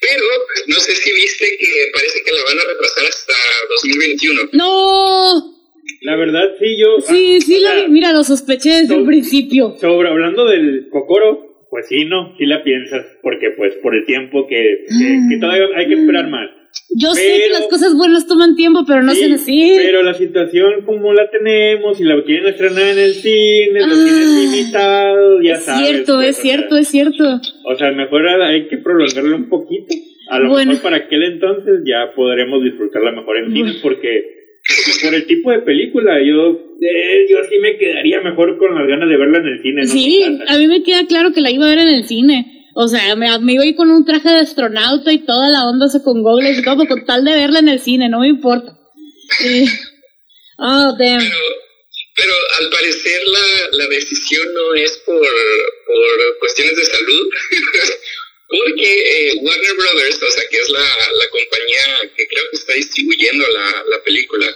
pero 0.00 0.24
no 0.66 0.76
sé 0.76 0.94
si 0.94 1.12
viste 1.12 1.56
que 1.58 1.90
parece 1.92 2.22
que 2.22 2.32
la 2.32 2.44
van 2.44 2.58
a 2.58 2.64
retrasar 2.64 3.06
hasta 3.06 3.34
2021. 3.82 4.50
¡No! 4.52 5.58
La 6.02 6.16
verdad, 6.16 6.54
sí, 6.60 6.76
yo. 6.78 7.00
Sí, 7.00 7.38
ah, 7.40 7.44
sí, 7.44 7.60
la. 7.60 7.88
Mira, 7.88 8.12
lo 8.12 8.22
sospeché 8.22 8.82
desde 8.82 8.94
un 8.94 9.06
principio. 9.06 9.76
Sobre, 9.80 10.08
hablando 10.08 10.44
del 10.44 10.88
Cocoro, 10.90 11.66
pues 11.70 11.86
sí, 11.88 12.04
no, 12.04 12.36
sí 12.38 12.46
la 12.46 12.62
piensas, 12.62 13.04
porque 13.22 13.50
pues 13.56 13.74
por 13.82 13.94
el 13.94 14.04
tiempo 14.06 14.46
que, 14.46 14.84
que, 14.86 15.18
que 15.30 15.40
todavía 15.40 15.66
hay 15.76 15.88
que 15.88 15.94
esperar 15.94 16.28
más. 16.28 16.50
Yo 16.96 17.14
sé 17.14 17.22
que 17.22 17.40
Pero- 17.48 17.58
las 17.60 17.68
cosas 17.68 17.94
buenas 17.94 18.26
toman 18.26 18.56
tiempo, 18.56 18.84
pero 18.86 19.02
no 19.02 19.12
Sí, 19.12 19.20
sean 19.20 19.32
así. 19.34 19.72
Pero 19.76 20.02
la 20.02 20.14
situación 20.14 20.82
como 20.86 21.12
la 21.12 21.30
tenemos 21.30 22.00
y 22.00 22.04
la 22.04 22.22
quieren 22.24 22.46
estrenar 22.46 22.88
en 22.88 22.98
el 22.98 23.12
cine, 23.14 23.80
los 23.86 23.98
Ah, 23.98 24.04
cines 24.08 24.28
limitados, 24.50 25.40
ya 25.44 25.52
es 25.54 25.62
sabes. 25.64 25.86
cierto, 25.88 26.20
es 26.22 26.36
cierto, 26.36 26.76
es 26.76 26.88
cierto. 26.88 27.40
O 27.64 27.76
sea, 27.76 27.92
mejor 27.92 28.26
hay 28.28 28.68
que 28.68 28.78
prolongarlo 28.78 29.36
un 29.36 29.48
poquito. 29.48 29.94
A 30.30 30.38
lo 30.40 30.48
Bueno. 30.50 30.70
mejor 30.72 30.82
para 30.82 30.96
aquel 31.04 31.22
entonces 31.24 31.80
ya 31.86 32.12
podremos 32.14 32.62
disfrutarla 32.64 33.12
mejor 33.12 33.38
en 33.38 33.52
cines 33.52 33.62
Bueno. 33.62 33.78
porque 33.82 34.24
por 35.02 35.14
el 35.14 35.26
tipo 35.26 35.50
de 35.50 35.60
película 35.60 36.18
yo 36.22 36.50
eh, 36.80 37.26
yo 37.30 37.38
sí 37.48 37.58
me 37.60 37.76
quedaría 37.78 38.20
mejor 38.20 38.58
con 38.58 38.74
las 38.74 38.86
ganas 38.86 39.08
de 39.08 39.16
verla 39.16 39.38
en 39.38 39.46
el 39.46 39.62
cine. 39.62 39.82
no 39.82 39.88
Sí, 39.88 40.22
a 40.46 40.58
mí 40.58 40.66
me 40.68 40.82
queda 40.82 41.06
claro 41.06 41.32
que 41.32 41.40
la 41.40 41.50
iba 41.50 41.66
a 41.66 41.70
ver 41.70 41.78
en 41.78 41.88
el 41.88 42.04
cine. 42.04 42.57
O 42.80 42.86
sea, 42.86 43.16
me, 43.16 43.26
me 43.40 43.54
iba 43.54 43.64
a 43.64 43.74
con 43.76 43.90
un 43.90 44.04
traje 44.04 44.28
de 44.28 44.38
astronauta 44.38 45.12
y 45.12 45.24
toda 45.26 45.48
la 45.48 45.64
onda, 45.68 45.86
o 45.86 45.88
sea, 45.88 46.00
con 46.00 46.22
goggles 46.22 46.58
y 46.58 46.62
todo, 46.62 46.86
con 46.86 47.04
tal 47.04 47.24
de 47.24 47.32
verla 47.34 47.58
en 47.58 47.68
el 47.70 47.80
cine, 47.80 48.08
no 48.08 48.20
me 48.20 48.28
importa. 48.28 48.78
Sí. 49.36 49.64
Oh, 50.58 50.94
damn. 50.96 51.18
Pero, 51.18 51.38
pero 52.14 52.32
al 52.60 52.70
parecer 52.70 53.20
la, 53.26 53.68
la 53.78 53.86
decisión 53.88 54.54
no 54.54 54.74
es 54.74 54.92
por, 54.98 55.18
por 55.86 56.38
cuestiones 56.38 56.76
de 56.76 56.84
salud, 56.84 57.28
porque 58.48 59.28
eh, 59.30 59.34
Warner 59.42 59.74
Brothers, 59.74 60.22
o 60.22 60.30
sea, 60.30 60.44
que 60.48 60.58
es 60.58 60.70
la, 60.70 60.78
la 60.80 61.28
compañía 61.30 62.12
que 62.16 62.28
creo 62.28 62.44
que 62.50 62.56
está 62.58 62.72
distribuyendo 62.74 63.44
la, 63.48 63.84
la 63.90 64.02
película, 64.04 64.46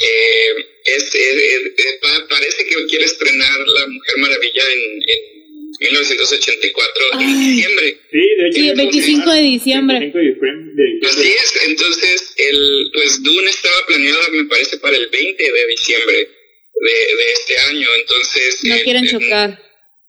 eh, 0.00 0.66
es, 0.86 1.14
es- 1.14 1.72
es- 1.76 1.94
pa- 2.00 2.26
parece 2.30 2.64
que 2.64 2.86
quiere 2.86 3.04
estrenar 3.04 3.58
La 3.66 3.86
Mujer 3.88 4.16
Maravilla 4.18 4.62
en, 4.72 5.02
en 5.06 5.37
1984 5.80 7.04
en 7.12 7.18
Ay. 7.20 7.48
diciembre. 7.50 7.98
Sí, 8.10 8.18
de 8.18 8.48
hecho. 8.48 8.58
Sí, 8.60 8.68
el 8.68 8.76
25 8.76 9.30
de 9.32 9.40
diciembre. 9.42 9.98
25 10.00 10.18
de 10.18 10.24
diciembre. 10.24 10.72
de 10.74 11.08
Así 11.08 11.16
diciembre. 11.22 11.42
es, 11.42 11.68
entonces 11.68 12.34
el 12.36 12.90
pues 12.94 13.22
Dune 13.22 13.50
estaba 13.50 13.86
planeada 13.86 14.28
me 14.30 14.44
parece 14.44 14.78
para 14.78 14.96
el 14.96 15.08
20 15.08 15.42
de 15.52 15.66
diciembre 15.68 16.16
de, 16.16 16.90
de 17.16 17.32
este 17.32 17.58
año, 17.70 17.88
entonces 18.00 18.58
No 18.64 18.74
eh, 18.76 18.82
quieren 18.84 19.04
eh, 19.04 19.10
chocar. 19.10 19.62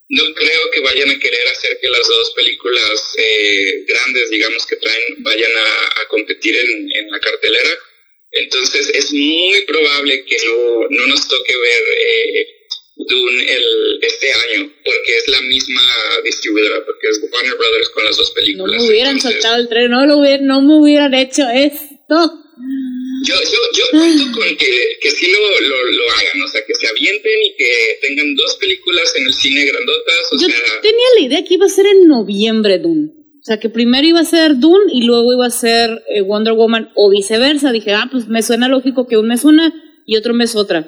no 0.09 0.33
creo 0.35 0.71
que 0.73 0.79
vayan 0.81 1.09
a 1.09 1.19
querer 1.19 1.47
hacer 1.51 1.77
que 1.81 1.89
las 1.89 2.07
dos 2.07 2.31
películas 2.35 3.13
eh, 3.17 3.85
grandes, 3.87 4.29
digamos, 4.29 4.65
que 4.67 4.75
traen, 4.77 5.15
vayan 5.19 5.51
a, 5.51 6.01
a 6.01 6.07
competir 6.09 6.55
en, 6.55 6.89
en 6.95 7.11
la 7.11 7.19
cartelera. 7.19 7.71
Entonces 8.31 8.89
es 8.93 9.11
muy 9.11 9.61
probable 9.65 10.23
que 10.25 10.37
no, 10.45 10.87
no 10.89 11.07
nos 11.07 11.27
toque 11.27 11.55
ver 11.57 11.83
eh, 11.97 12.47
Dune 13.07 13.43
el, 13.53 13.99
este 14.01 14.27
año, 14.31 14.69
porque 14.83 15.17
es 15.17 15.27
la 15.29 15.41
misma 15.41 15.81
distribuidora, 16.25 16.85
porque 16.85 17.07
es 17.07 17.21
Warner 17.31 17.55
Brothers 17.55 17.89
con 17.89 18.03
las 18.05 18.17
dos 18.17 18.29
No 18.29 18.35
películas. 18.35 18.81
me 18.83 18.89
hubieran 18.89 19.15
Entonces, 19.15 19.41
soltado 19.41 19.61
el 19.61 19.69
tren, 19.69 19.91
no, 19.91 20.05
lo 20.05 20.17
hubieran, 20.17 20.45
no 20.47 20.61
me 20.61 20.75
hubieran 20.79 21.13
hecho 21.13 21.43
esto. 21.53 22.33
Yo, 23.25 23.35
yo, 23.35 23.59
yo 23.77 23.83
cuento 23.91 24.23
con 24.37 24.57
que, 24.57 24.97
que 25.01 25.11
sí 25.11 25.27
lo, 25.31 25.67
lo, 25.67 25.91
lo 25.91 26.03
hagan, 26.11 26.41
o 26.43 26.47
sea, 26.47 26.61
que 26.65 26.73
se 26.75 26.87
avienten 26.87 27.31
y 27.45 27.55
que 27.55 27.71
tengan 28.01 28.35
dos 28.35 28.57
películas 28.59 29.13
en 29.15 29.27
el 29.27 29.33
cine 29.33 29.65
grandotas, 29.65 30.15
o 30.31 30.35
Yo 30.35 30.47
sea, 30.47 30.81
tenía 30.81 31.05
la 31.19 31.25
idea 31.25 31.43
que 31.45 31.53
iba 31.53 31.65
a 31.65 31.69
ser 31.69 31.85
en 31.85 32.07
noviembre 32.07 32.79
Dune. 32.79 33.11
O 33.41 33.43
sea, 33.43 33.59
que 33.59 33.69
primero 33.69 34.05
iba 34.05 34.19
a 34.19 34.25
ser 34.25 34.59
Dune 34.59 34.91
y 34.93 35.03
luego 35.03 35.33
iba 35.33 35.45
a 35.45 35.51
ser 35.51 36.03
eh, 36.13 36.21
Wonder 36.21 36.53
Woman 36.53 36.91
o 36.95 37.09
viceversa. 37.09 37.71
Dije, 37.71 37.93
ah, 37.93 38.09
pues 38.11 38.27
me 38.27 38.43
suena 38.43 38.67
lógico 38.67 39.07
que 39.07 39.17
un 39.17 39.27
mes 39.27 39.45
una 39.45 39.73
y 40.05 40.17
otro 40.17 40.33
mes 40.33 40.55
otra. 40.55 40.85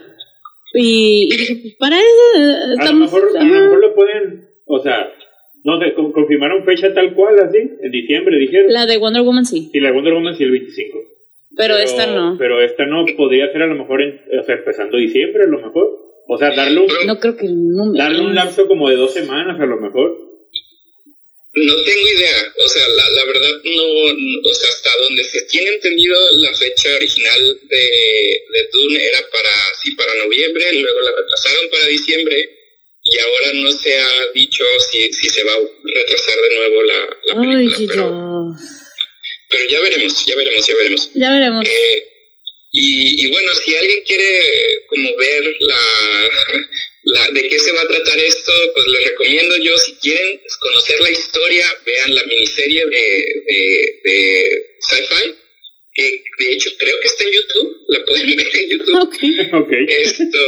Y, 0.73 1.27
y 1.34 1.38
dije, 1.38 1.55
pues 1.62 1.75
para 1.75 1.97
eso 1.97 2.39
eh, 2.39 2.41
A 2.41 2.67
lo, 2.67 2.73
estamos... 2.73 2.99
mejor, 3.13 3.29
a 3.38 3.43
lo 3.43 3.53
mejor 3.63 3.79
lo 3.81 3.95
pueden, 3.95 4.47
o 4.65 4.79
sea, 4.79 5.12
no 5.63 5.79
sé, 5.79 5.93
con- 5.93 6.12
confirmaron 6.12 6.63
fecha 6.63 6.93
tal 6.93 7.13
cual, 7.13 7.39
así, 7.39 7.57
en 7.57 7.91
diciembre 7.91 8.38
dijeron. 8.39 8.71
La 8.71 8.86
de 8.86 8.97
Wonder 8.97 9.21
Woman 9.23 9.45
sí, 9.45 9.69
Y 9.73 9.79
la 9.79 9.91
Wonder 9.91 10.13
Woman 10.13 10.36
sí 10.36 10.43
el 10.43 10.51
25. 10.51 10.97
pero, 11.57 11.75
esta 11.77 12.07
no. 12.07 12.36
Pero 12.38 12.62
esta 12.62 12.86
no, 12.86 13.05
podría 13.17 13.51
ser 13.51 13.62
a 13.63 13.67
lo 13.67 13.75
mejor, 13.75 14.01
en- 14.01 14.21
o 14.39 14.43
sea, 14.43 14.55
empezando 14.55 14.97
diciembre 14.97 15.43
a 15.43 15.47
lo 15.47 15.60
mejor. 15.60 15.99
O 16.27 16.38
sea, 16.38 16.55
darle 16.55 16.79
un, 16.79 16.88
No 17.07 17.19
creo 17.19 17.36
que 17.36 17.47
darle 17.97 18.21
un 18.21 18.34
lapso 18.36 18.65
como 18.67 18.89
de 18.89 18.95
dos 18.95 19.13
semanas 19.13 19.60
a 19.60 19.65
lo 19.65 19.77
mejor. 19.81 20.17
No 21.53 21.83
tengo 21.83 22.07
idea, 22.15 22.53
o 22.65 22.69
sea, 22.69 22.87
la, 22.87 23.09
la 23.09 23.25
verdad 23.25 23.51
no, 23.63 24.13
no- 24.13 24.49
o 24.49 24.53
sea, 24.53 24.69
hasta 24.69 24.89
donde 25.03 25.23
se 25.23 25.41
tiene 25.43 25.69
entendido 25.71 26.15
la 26.37 26.55
fecha 26.55 26.95
original 26.95 27.59
de, 27.63 27.77
de 28.53 28.69
Dune 28.71 29.03
era 29.05 29.19
para, 29.31 29.49
sí, 29.83 29.91
para 29.95 30.15
noviembre, 30.15 30.73
luego 30.73 30.99
la 31.01 31.11
retrasaron 31.17 31.69
para 31.69 31.87
diciembre 31.87 32.57
y 33.03 33.19
ahora 33.19 33.53
no 33.55 33.71
se 33.71 33.99
ha 33.99 34.27
dicho 34.33 34.63
si, 34.91 35.11
si 35.11 35.29
se 35.29 35.43
va 35.43 35.53
a 35.53 35.59
retrasar 35.83 36.37
de 36.41 36.55
nuevo 36.55 36.83
la, 36.83 37.17
la 37.25 37.41
Ay, 37.41 37.47
película, 37.67 37.87
pero, 37.89 38.09
Dios. 38.55 38.69
pero 39.49 39.65
ya 39.69 39.79
veremos, 39.81 40.25
ya 40.25 40.35
veremos, 40.35 40.67
ya 40.67 40.75
veremos. 40.75 41.09
Ya 41.15 41.31
veremos. 41.31 41.65
Eh, 41.67 42.07
y, 42.73 43.25
y 43.25 43.31
bueno, 43.31 43.53
si 43.55 43.75
alguien 43.75 44.01
quiere 44.05 44.85
como 44.87 45.17
ver 45.17 45.43
la, 45.59 46.29
la 47.03 47.31
de 47.31 47.47
qué 47.47 47.59
se 47.59 47.71
va 47.71 47.81
a 47.81 47.87
tratar 47.87 48.17
esto, 48.19 48.51
pues 48.73 48.87
les 48.87 49.09
recomiendo 49.09 49.57
yo, 49.57 49.77
si 49.77 49.93
quieren 49.95 50.39
conocer 50.59 50.99
la 51.01 51.11
historia, 51.11 51.65
vean 51.85 52.15
la 52.15 52.23
miniserie 52.25 52.85
de, 52.85 53.43
de, 53.47 53.99
de 54.03 54.65
Sci-Fi, 54.79 55.35
que 55.93 56.23
de 56.39 56.53
hecho 56.53 56.69
creo 56.77 56.99
que 56.99 57.07
está 57.07 57.23
en 57.23 57.31
YouTube, 57.31 57.77
la 57.87 58.05
pueden 58.05 58.35
ver 58.37 58.47
en 58.53 58.69
YouTube. 58.69 59.01
Ok. 59.01 59.15
Ok. 59.53 59.71
Esto, 59.87 60.39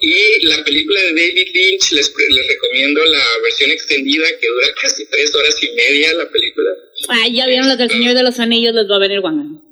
y 0.00 0.46
la 0.46 0.64
película 0.64 1.00
de 1.02 1.12
David 1.12 1.48
Lynch, 1.54 1.92
les, 1.92 2.12
les 2.28 2.48
recomiendo 2.48 3.04
la 3.04 3.24
versión 3.42 3.70
extendida 3.70 4.26
que 4.40 4.48
dura 4.48 4.74
casi 4.80 5.06
tres 5.06 5.34
horas 5.34 5.56
y 5.62 5.70
media 5.74 6.12
la 6.14 6.28
película. 6.28 6.70
Ah, 7.08 7.28
ya 7.32 7.46
vieron 7.46 7.68
la 7.68 7.76
del 7.76 7.90
Señor 7.90 8.14
de 8.14 8.22
los 8.22 8.38
Anillos, 8.38 8.74
les 8.74 8.90
va 8.90 8.96
a 8.96 9.00
venir 9.00 9.20
Wanda. 9.20 9.69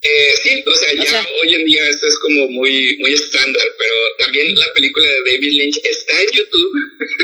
Eh, 0.00 0.30
sí, 0.44 0.62
o 0.64 0.74
sea, 0.76 0.94
ya 0.94 1.02
O 1.02 1.06
sea- 1.06 1.26
hoy 1.42 1.54
en 1.54 1.64
día 1.64 1.88
esto 1.88 2.06
es 2.06 2.18
como 2.20 2.48
muy, 2.50 2.96
muy 3.00 3.12
estándar, 3.12 3.62
pero 3.76 3.94
también 4.24 4.54
la 4.54 4.66
película 4.72 5.04
de 5.06 5.32
David 5.32 5.52
Lynch 5.58 5.76
está 5.82 6.20
en 6.22 6.28
YouTube, 6.38 6.72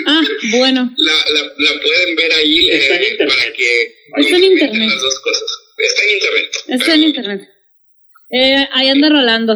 Ah, 0.06 0.20
bueno. 0.58 0.92
la, 0.96 1.12
la, 1.12 1.42
la 1.56 1.80
pueden 1.80 2.16
ver 2.16 2.32
ahí 2.32 2.68
eh, 2.70 2.76
Está 2.76 2.96
en 2.96 3.02
internet. 3.12 3.28
para 3.38 3.52
que 3.52 3.94
Está 4.16 4.36
en 4.36 4.44
internet. 4.44 4.88
las 4.90 5.00
dos 5.00 5.20
cosas. 5.20 5.50
Está 5.78 6.02
en 6.02 6.14
internet. 6.14 6.50
Está 6.66 6.76
pero 6.78 6.92
en 6.94 7.02
internet. 7.02 7.48
Eh, 8.30 8.68
ahí 8.72 8.88
anda 8.88 9.08
rolando. 9.08 9.54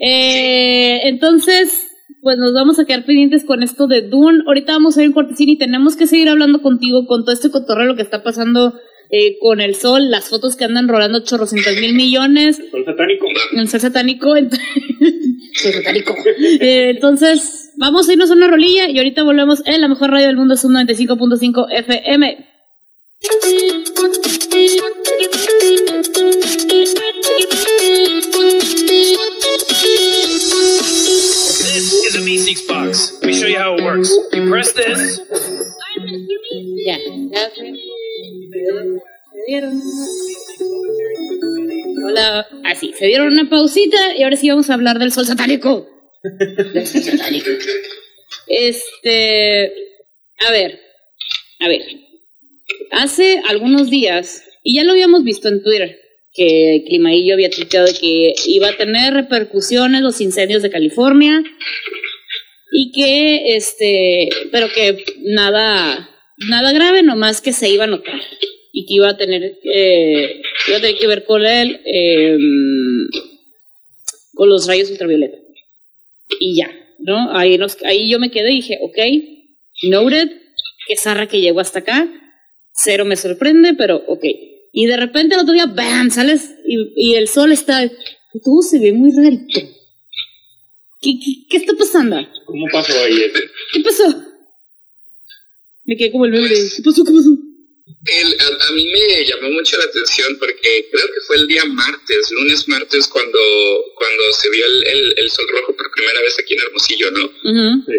Eh, 0.00 1.00
entonces, 1.04 1.86
pues 2.22 2.36
nos 2.38 2.52
vamos 2.54 2.78
a 2.80 2.84
quedar 2.84 3.04
pendientes 3.06 3.44
con 3.44 3.62
esto 3.62 3.86
de 3.86 4.02
Dune. 4.02 4.42
Ahorita 4.46 4.72
vamos 4.72 4.96
a 4.96 5.02
ir 5.02 5.06
en 5.06 5.12
cortesín 5.12 5.48
y 5.48 5.58
tenemos 5.58 5.94
que 5.96 6.08
seguir 6.08 6.28
hablando 6.28 6.60
contigo 6.60 7.06
con 7.06 7.22
todo 7.24 7.32
este 7.32 7.50
cotorreo 7.50 7.86
lo 7.86 7.94
que 7.96 8.02
está 8.02 8.24
pasando 8.24 8.74
eh, 9.12 9.36
con 9.40 9.60
el 9.60 9.74
sol, 9.76 10.10
las 10.10 10.28
fotos 10.28 10.56
que 10.56 10.64
andan 10.64 10.88
rolando 10.88 11.22
chorrocientos 11.22 11.76
mil 11.80 11.94
millones, 11.94 12.56
Sol 12.70 12.84
satánico. 12.84 13.26
el 13.56 13.68
ser 13.68 13.80
satánico. 13.80 14.36
ent- 14.36 14.58
Soy 15.54 15.72
satánico. 15.72 16.16
Eh, 16.60 16.90
entonces, 16.90 17.70
vamos 17.76 18.08
a 18.08 18.12
irnos 18.12 18.30
a 18.30 18.34
una 18.34 18.48
rolilla 18.48 18.88
y 18.88 18.96
ahorita 18.98 19.22
volvemos 19.22 19.60
en 19.66 19.80
la 19.80 19.88
mejor 19.88 20.10
radio 20.10 20.26
del 20.28 20.36
mundo, 20.36 20.56
Sub 20.56 20.70
95.5 20.70 21.66
FM. 21.70 22.46
This 30.62 31.92
is 32.06 32.14
a 32.16 32.20
Mi-Six 32.20 32.66
box. 32.68 33.18
Let 33.20 33.26
me 33.26 33.32
show 33.32 33.46
you 33.48 33.58
how 33.58 33.74
it 33.74 33.82
works. 33.82 34.10
You 34.32 34.48
press 34.48 34.72
this. 34.72 35.20
Ya, 36.86 36.96
Hola, 42.04 42.46
así, 42.64 42.92
se 42.98 43.06
dieron 43.06 43.32
una 43.32 43.48
pausita 43.48 44.16
y 44.16 44.22
ahora 44.22 44.36
sí 44.36 44.48
vamos 44.48 44.68
a 44.70 44.74
hablar 44.74 44.98
del 44.98 45.12
sol 45.12 45.26
satánico. 45.26 45.88
Del 46.22 46.86
sol 46.86 47.02
satánico. 47.02 47.50
Este, 48.46 49.72
a 50.46 50.50
ver, 50.50 50.80
a 51.60 51.68
ver. 51.68 51.82
Hace 52.90 53.40
algunos 53.48 53.88
días, 53.90 54.44
y 54.62 54.76
ya 54.76 54.84
lo 54.84 54.92
habíamos 54.92 55.24
visto 55.24 55.48
en 55.48 55.62
Twitter, 55.62 55.98
que 56.34 56.84
Climaillo 56.86 57.34
había 57.34 57.50
tuiteado 57.50 57.88
que 58.00 58.34
iba 58.46 58.68
a 58.68 58.76
tener 58.76 59.12
repercusiones 59.14 60.02
los 60.02 60.20
incendios 60.20 60.62
de 60.62 60.70
California 60.70 61.42
y 62.72 62.90
que 62.92 63.56
este 63.56 64.30
pero 64.50 64.68
que 64.72 65.04
nada 65.24 66.08
nada 66.38 66.72
grave 66.72 67.02
nomás 67.02 67.40
que 67.40 67.52
se 67.52 67.68
iba 67.68 67.84
a 67.84 67.88
notar 67.88 68.20
y 68.72 68.86
que 68.86 68.94
iba 68.94 69.10
a 69.10 69.16
tener 69.16 69.58
eh, 69.64 70.42
iba 70.68 70.76
a 70.78 70.80
tener 70.80 70.98
que 70.98 71.06
ver 71.06 71.24
con 71.24 71.44
él 71.44 71.80
eh, 71.84 72.38
con 74.34 74.48
los 74.48 74.66
rayos 74.66 74.90
ultravioleta 74.90 75.36
y 76.40 76.56
ya 76.56 76.70
no 76.98 77.36
ahí 77.36 77.58
nos, 77.58 77.76
ahí 77.84 78.10
yo 78.10 78.18
me 78.18 78.30
quedé 78.30 78.52
y 78.52 78.56
dije 78.56 78.78
ok 78.82 78.98
noted 79.90 80.28
que 80.86 80.96
zarra 80.96 81.28
que 81.28 81.40
llegó 81.40 81.60
hasta 81.60 81.80
acá 81.80 82.08
cero 82.72 83.04
me 83.04 83.16
sorprende 83.16 83.74
pero 83.74 84.02
ok 84.06 84.24
y 84.72 84.86
de 84.86 84.96
repente 84.96 85.34
el 85.34 85.42
otro 85.42 85.52
día 85.54 85.66
bam 85.66 86.10
sales 86.10 86.54
y, 86.66 87.10
y 87.10 87.14
el 87.14 87.28
sol 87.28 87.52
está 87.52 87.88
todo 88.42 88.62
se 88.62 88.78
ve 88.78 88.92
muy 88.92 89.10
rarito 89.14 89.60
¿Qué, 91.02 91.18
qué, 91.18 91.32
qué 91.50 91.56
está 91.56 91.72
pasando? 91.76 92.16
¿Cómo 92.46 92.64
pasó 92.72 92.92
ahí? 93.02 93.16
¿Qué 93.72 93.80
pasó? 93.80 94.04
Me 95.84 95.96
quedé 95.96 96.10
como 96.12 96.26
el 96.26 96.32
meme 96.32 96.48
de, 96.48 96.54
¿qué 96.76 96.82
pasó? 96.82 97.04
¿Qué 97.04 97.12
pasó? 97.12 97.30
El, 98.06 98.40
a, 98.40 98.66
a 98.68 98.72
mí 98.72 98.86
me 98.86 99.24
llamó 99.26 99.50
mucho 99.50 99.76
la 99.76 99.84
atención 99.84 100.36
porque 100.38 100.88
creo 100.90 101.06
que 101.06 101.20
fue 101.26 101.36
el 101.36 101.46
día 101.48 101.64
martes, 101.64 102.30
lunes 102.30 102.66
martes, 102.68 103.06
cuando, 103.08 103.38
cuando 103.96 104.32
se 104.32 104.50
vio 104.50 104.64
el, 104.64 104.86
el- 104.86 105.14
el 105.18 105.30
sol 105.30 105.46
rojo 105.50 105.74
por 105.76 105.90
primera 105.92 106.20
vez 106.22 106.38
aquí 106.38 106.54
en 106.54 106.60
Hermosillo, 106.60 107.10
¿no? 107.10 107.32
Sí. 107.86 107.92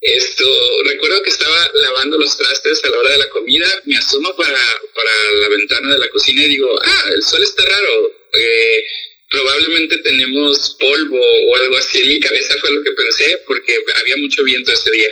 Esto, 0.00 0.44
recuerdo 0.84 1.22
que 1.22 1.30
estaba 1.30 1.70
lavando 1.74 2.18
los 2.18 2.36
trastes 2.36 2.84
a 2.84 2.90
la 2.90 2.98
hora 2.98 3.10
de 3.10 3.18
la 3.18 3.28
comida, 3.30 3.66
me 3.86 3.96
asomo 3.96 4.34
para, 4.36 4.58
para 4.94 5.10
la 5.40 5.48
ventana 5.48 5.92
de 5.94 5.98
la 5.98 6.08
cocina 6.10 6.44
y 6.44 6.48
digo, 6.48 6.78
ah, 6.80 7.10
el 7.14 7.22
sol 7.22 7.42
está 7.42 7.64
raro, 7.64 8.12
eh, 8.34 8.84
probablemente 9.30 9.98
tenemos 9.98 10.76
polvo 10.78 11.18
o 11.18 11.56
algo 11.56 11.76
así 11.78 11.98
en 12.02 12.08
mi 12.08 12.20
cabeza 12.20 12.54
fue 12.60 12.70
lo 12.70 12.82
que 12.82 12.92
pensé 12.92 13.40
porque 13.46 13.76
había 14.00 14.16
mucho 14.18 14.44
viento 14.44 14.72
ese 14.72 14.90
día. 14.92 15.08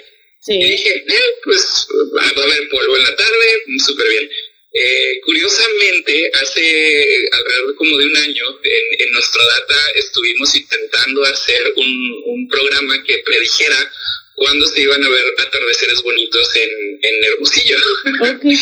Y 0.46 0.52
Sí. 0.52 0.58
dije, 0.62 1.04
eh, 1.08 1.20
pues 1.44 1.86
va 2.16 2.22
a 2.22 2.44
haber 2.44 2.68
polvo 2.68 2.96
en 2.96 3.04
la 3.04 3.16
tarde, 3.16 3.62
súper 3.84 4.08
bien. 4.08 4.30
Eh, 4.76 5.20
curiosamente, 5.24 6.30
hace 6.34 7.28
alrededor 7.30 7.76
como 7.76 7.96
de 7.96 8.06
un 8.06 8.16
año, 8.16 8.60
en, 8.62 9.00
en 9.06 9.12
nuestro 9.12 9.40
data 9.44 9.76
estuvimos 9.94 10.54
intentando 10.56 11.22
hacer 11.24 11.72
un, 11.76 12.22
un 12.26 12.48
programa 12.48 13.02
que 13.04 13.18
predijera 13.18 13.90
cuándo 14.34 14.66
se 14.66 14.80
iban 14.82 15.02
a 15.04 15.08
ver 15.08 15.24
atardeceres 15.38 16.02
bonitos 16.02 16.56
en, 16.56 16.98
en 17.02 17.24
Hermosillo. 17.24 17.78
Ok. 18.20 18.44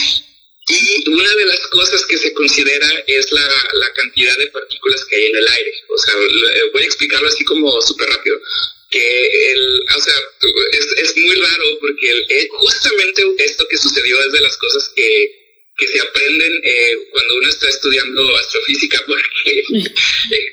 Y 0.69 1.11
una 1.11 1.29
de 1.35 1.45
las 1.47 1.59
cosas 1.67 2.07
que 2.07 2.17
se 2.17 2.33
considera 2.35 2.87
es 3.09 3.33
la, 3.33 3.41
la 3.43 3.93
cantidad 3.95 4.39
de 4.39 4.47
partículas 4.47 5.05
que 5.07 5.17
hay 5.17 5.25
en 5.27 5.37
el 5.37 5.49
aire. 5.49 5.73
O 5.89 5.99
sea, 5.99 6.15
eh, 6.15 6.71
voy 6.73 6.83
a 6.83 6.87
explicarlo 6.87 7.27
así 7.27 7.45
como 7.45 7.83
súper 7.83 8.09
rápido. 8.09 8.39
Que 8.93 9.53
el, 9.53 9.81
o 9.97 10.01
sea, 10.01 10.15
es, 10.73 10.87
es 10.99 11.17
muy 11.17 11.37
raro 11.37 11.65
porque 11.81 12.27
eh, 12.29 12.49
justamente 12.51 13.23
esto 13.39 13.67
que 13.69 13.79
sucedió 13.79 14.21
es 14.21 14.33
de 14.33 14.41
las 14.43 14.57
cosas 14.59 14.93
que, 14.95 15.43
que 15.79 15.89
se 15.89 16.01
aprenden 16.01 16.61
eh, 16.63 17.09
cuando 17.11 17.37
uno 17.37 17.49
está 17.49 17.69
estudiando 17.71 18.37
astrofísica 18.37 19.03
porque 19.07 19.65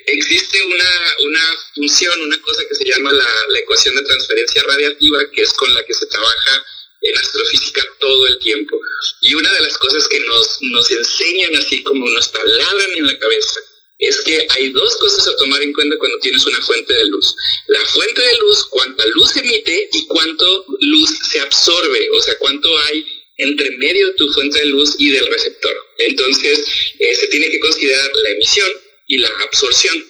existe 0.06 0.62
una, 0.62 1.16
una 1.20 1.58
función, 1.74 2.20
una 2.22 2.40
cosa 2.40 2.62
que 2.66 2.74
se 2.74 2.84
llama 2.86 3.12
la, 3.12 3.28
la 3.50 3.58
ecuación 3.58 3.94
de 3.94 4.02
transferencia 4.02 4.62
radiativa, 4.62 5.30
que 5.30 5.42
es 5.42 5.52
con 5.52 5.74
la 5.74 5.84
que 5.84 5.92
se 5.92 6.06
trabaja 6.06 6.64
en 7.02 7.18
astrofísica 7.18 7.82
todo 7.98 8.26
el 8.26 8.38
tiempo. 8.38 8.80
Y 9.20 9.34
una 9.34 9.52
de 9.52 9.60
las 9.60 9.76
cosas 9.76 10.08
que 10.08 10.20
nos, 10.20 10.62
nos 10.62 10.90
enseñan 10.90 11.56
así 11.56 11.82
como 11.82 12.08
nos 12.08 12.32
taladran 12.32 12.90
en 12.96 13.06
la 13.06 13.18
cabeza 13.18 13.60
es 14.00 14.20
que 14.22 14.46
hay 14.50 14.70
dos 14.70 14.96
cosas 14.96 15.28
a 15.28 15.36
tomar 15.36 15.62
en 15.62 15.72
cuenta 15.72 15.96
cuando 15.98 16.18
tienes 16.20 16.44
una 16.46 16.60
fuente 16.62 16.92
de 16.92 17.06
luz. 17.06 17.34
La 17.68 17.84
fuente 17.86 18.20
de 18.20 18.34
luz, 18.38 18.64
cuánta 18.70 19.06
luz 19.06 19.36
emite 19.36 19.88
y 19.92 20.06
cuánto 20.06 20.64
luz 20.80 21.10
se 21.30 21.40
absorbe, 21.40 22.08
o 22.10 22.20
sea, 22.20 22.36
cuánto 22.38 22.68
hay 22.86 23.04
entre 23.36 23.70
medio 23.78 24.08
de 24.08 24.14
tu 24.14 24.32
fuente 24.32 24.58
de 24.58 24.66
luz 24.66 24.94
y 24.98 25.10
del 25.10 25.26
receptor. 25.26 25.74
Entonces, 25.98 26.64
eh, 26.98 27.14
se 27.14 27.26
tiene 27.28 27.50
que 27.50 27.60
considerar 27.60 28.10
la 28.14 28.30
emisión 28.30 28.70
y 29.06 29.18
la 29.18 29.28
absorción. 29.28 30.04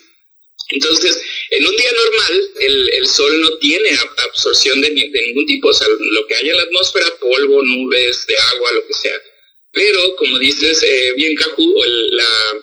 Entonces, 0.73 1.21
en 1.51 1.67
un 1.67 1.77
día 1.77 1.91
normal, 1.93 2.51
el, 2.61 3.07
sol 3.09 3.41
no 3.41 3.57
tiene 3.59 3.91
ab- 3.91 4.21
absorción 4.29 4.81
de, 4.81 4.91
de 4.91 5.23
ningún 5.27 5.47
tipo, 5.47 5.69
o 5.69 5.75
sea, 5.75 5.89
lo 5.89 6.27
que 6.29 6.35
hay 6.37 6.49
en 6.49 6.57
la 6.57 6.63
atmósfera, 6.63 7.13
polvo, 7.21 7.63
nubes, 7.63 8.25
de 8.27 8.37
agua, 8.55 8.73
lo 8.73 8.87
que 8.87 8.95
sea. 8.95 9.21
Pero, 9.73 10.15
como 10.17 10.39
dices 10.39 10.81
eh, 10.85 11.13
bien, 11.17 11.35
Caju, 11.35 11.83
el- 11.85 12.17
la, 12.17 12.57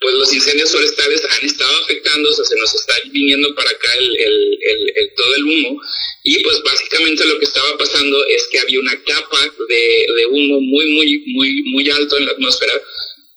pues 0.00 0.14
los 0.14 0.32
incendios 0.32 0.70
forestales 0.70 1.22
han 1.28 1.44
estado 1.46 1.76
afectando, 1.78 2.30
o 2.30 2.32
sea, 2.32 2.44
se 2.44 2.56
nos 2.56 2.74
está 2.74 2.94
viniendo 3.12 3.52
para 3.54 3.70
acá 3.70 3.92
el, 3.98 4.16
el- 4.16 4.58
el- 4.96 5.14
todo 5.16 5.34
el 5.34 5.44
humo. 5.44 5.80
Y 6.24 6.42
pues 6.42 6.62
básicamente 6.62 7.24
lo 7.24 7.38
que 7.38 7.44
estaba 7.46 7.76
pasando 7.78 8.24
es 8.26 8.46
que 8.48 8.58
había 8.60 8.80
una 8.80 9.02
capa 9.04 9.52
de, 9.68 10.06
de 10.16 10.26
humo 10.26 10.60
muy, 10.60 10.86
muy, 10.92 11.24
muy, 11.34 11.62
muy 11.72 11.90
alto 11.90 12.16
en 12.18 12.26
la 12.26 12.32
atmósfera 12.32 12.80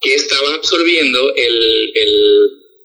que 0.02 0.14
estaba 0.16 0.54
absorbiendo 0.56 1.34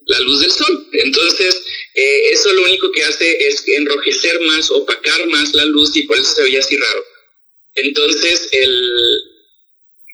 la 0.07 0.19
luz 0.21 0.41
del 0.41 0.51
sol. 0.51 0.87
Entonces, 0.93 1.61
eh, 1.95 2.29
eso 2.31 2.53
lo 2.53 2.63
único 2.63 2.91
que 2.91 3.03
hace 3.03 3.47
es 3.47 3.67
enrojecer 3.67 4.39
más, 4.41 4.71
opacar 4.71 5.25
más 5.27 5.53
la 5.53 5.65
luz 5.65 5.95
y 5.95 6.03
por 6.03 6.17
eso 6.17 6.33
se 6.35 6.43
veía 6.43 6.59
así 6.59 6.77
raro. 6.77 7.05
Entonces, 7.75 8.47
el, 8.53 8.91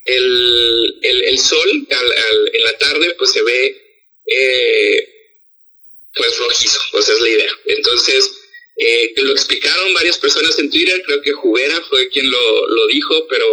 el, 0.06 1.00
el, 1.02 1.40
sol 1.40 1.88
al- 1.90 2.52
en 2.54 2.64
la 2.64 2.78
tarde 2.78 3.16
pues 3.18 3.32
se 3.32 3.42
ve 3.44 3.76
eh, 4.28 5.08
pues 6.16 6.38
rojizo, 6.38 6.80
pues 6.92 7.10
es 7.10 7.20
la 7.20 7.30
idea. 7.30 7.52
Entonces, 7.66 8.32
eh, 8.78 9.14
lo 9.18 9.32
explicaron 9.32 9.94
varias 9.94 10.18
personas 10.18 10.58
en 10.60 10.70
Twitter, 10.70 11.02
creo 11.06 11.22
que 11.22 11.32
Jubera 11.32 11.82
fue 11.90 12.08
quien 12.10 12.30
lo, 12.30 12.68
lo 12.68 12.88
dijo, 12.88 13.28
pero 13.28 13.46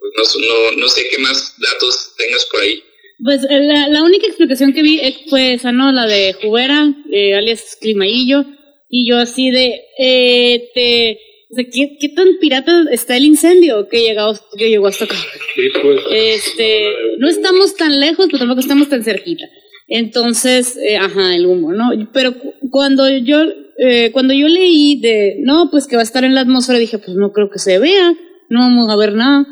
pues, 0.00 0.36
no, 0.36 0.46
no, 0.46 0.70
no 0.72 0.88
sé 0.88 1.08
qué 1.10 1.18
más 1.18 1.54
datos 1.58 2.14
tengas 2.16 2.44
por 2.46 2.60
ahí. 2.62 2.82
Pues 3.24 3.42
eh, 3.44 3.60
la, 3.60 3.88
la 3.88 4.02
única 4.02 4.26
explicación 4.26 4.72
que 4.72 4.82
vi 4.82 4.98
eh, 5.00 5.16
fue 5.30 5.54
esa, 5.54 5.70
¿no? 5.72 5.92
La 5.92 6.06
de 6.06 6.32
Jubera, 6.34 6.92
eh, 7.12 7.34
alias 7.34 7.76
Climaillo, 7.80 8.44
y 8.88 9.08
yo 9.08 9.18
así 9.18 9.50
de, 9.50 9.82
eh, 9.98 10.70
te, 10.74 11.18
o 11.50 11.54
sea, 11.54 11.64
¿qué, 11.72 11.96
¿qué 12.00 12.08
tan 12.10 12.26
pirata 12.40 12.84
está 12.90 13.16
el 13.16 13.24
incendio 13.24 13.88
que, 13.88 14.00
llegado, 14.02 14.38
que 14.56 14.68
llegó 14.70 14.86
hasta 14.88 15.04
acá? 15.04 15.16
Sí, 15.54 15.62
pues. 15.82 16.00
Este, 16.10 16.92
no 17.18 17.28
estamos 17.28 17.76
tan 17.76 18.00
lejos, 18.00 18.26
pero 18.26 18.38
tampoco 18.38 18.60
estamos 18.60 18.88
tan 18.88 19.02
cerquita. 19.04 19.44
Entonces, 19.88 20.76
eh, 20.78 20.96
ajá, 20.96 21.34
el 21.36 21.46
humo, 21.46 21.72
¿no? 21.72 21.90
Pero 22.12 22.38
cu- 22.38 22.54
cuando 22.70 23.08
yo, 23.08 23.42
eh, 23.78 24.10
cuando 24.12 24.32
yo 24.34 24.48
leí 24.48 24.98
de, 25.00 25.36
no, 25.40 25.68
pues 25.70 25.86
que 25.86 25.96
va 25.96 26.00
a 26.02 26.04
estar 26.04 26.24
en 26.24 26.34
la 26.34 26.40
atmósfera, 26.40 26.78
dije, 26.78 26.98
pues 26.98 27.16
no 27.16 27.32
creo 27.32 27.50
que 27.50 27.58
se 27.58 27.78
vea, 27.78 28.14
no 28.48 28.60
vamos 28.60 28.90
a 28.90 28.96
ver 28.96 29.12
nada. 29.14 29.46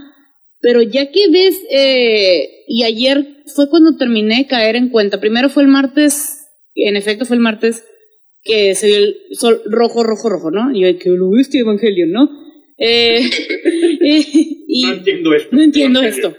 Pero 0.60 0.80
ya 0.82 1.10
que 1.10 1.28
ves, 1.28 1.56
eh, 1.70 2.48
y 2.66 2.84
ayer 2.84 3.42
fue 3.54 3.68
cuando 3.68 3.96
terminé 3.96 4.38
de 4.38 4.46
caer 4.46 4.76
en 4.76 4.88
cuenta, 4.88 5.20
primero 5.20 5.48
fue 5.50 5.64
el 5.64 5.68
martes, 5.68 6.38
en 6.74 6.96
efecto 6.96 7.24
fue 7.26 7.36
el 7.36 7.42
martes, 7.42 7.84
que 8.42 8.74
se 8.74 8.86
vio 8.88 8.96
el 8.98 9.16
sol 9.32 9.62
rojo, 9.66 10.02
rojo, 10.02 10.28
rojo, 10.28 10.50
¿no? 10.50 10.74
Y 10.74 10.80
yo, 10.80 10.98
que 10.98 11.10
lo 11.10 11.30
viste, 11.30 11.58
Evangelio, 11.58 12.06
¿no? 12.06 12.28
Eh, 12.78 13.20
y, 14.68 14.82
No 14.82 14.92
entiendo 14.94 15.34
esto. 15.34 15.48
no 15.56 15.62
entiendo 15.62 16.02
esto. 16.02 16.36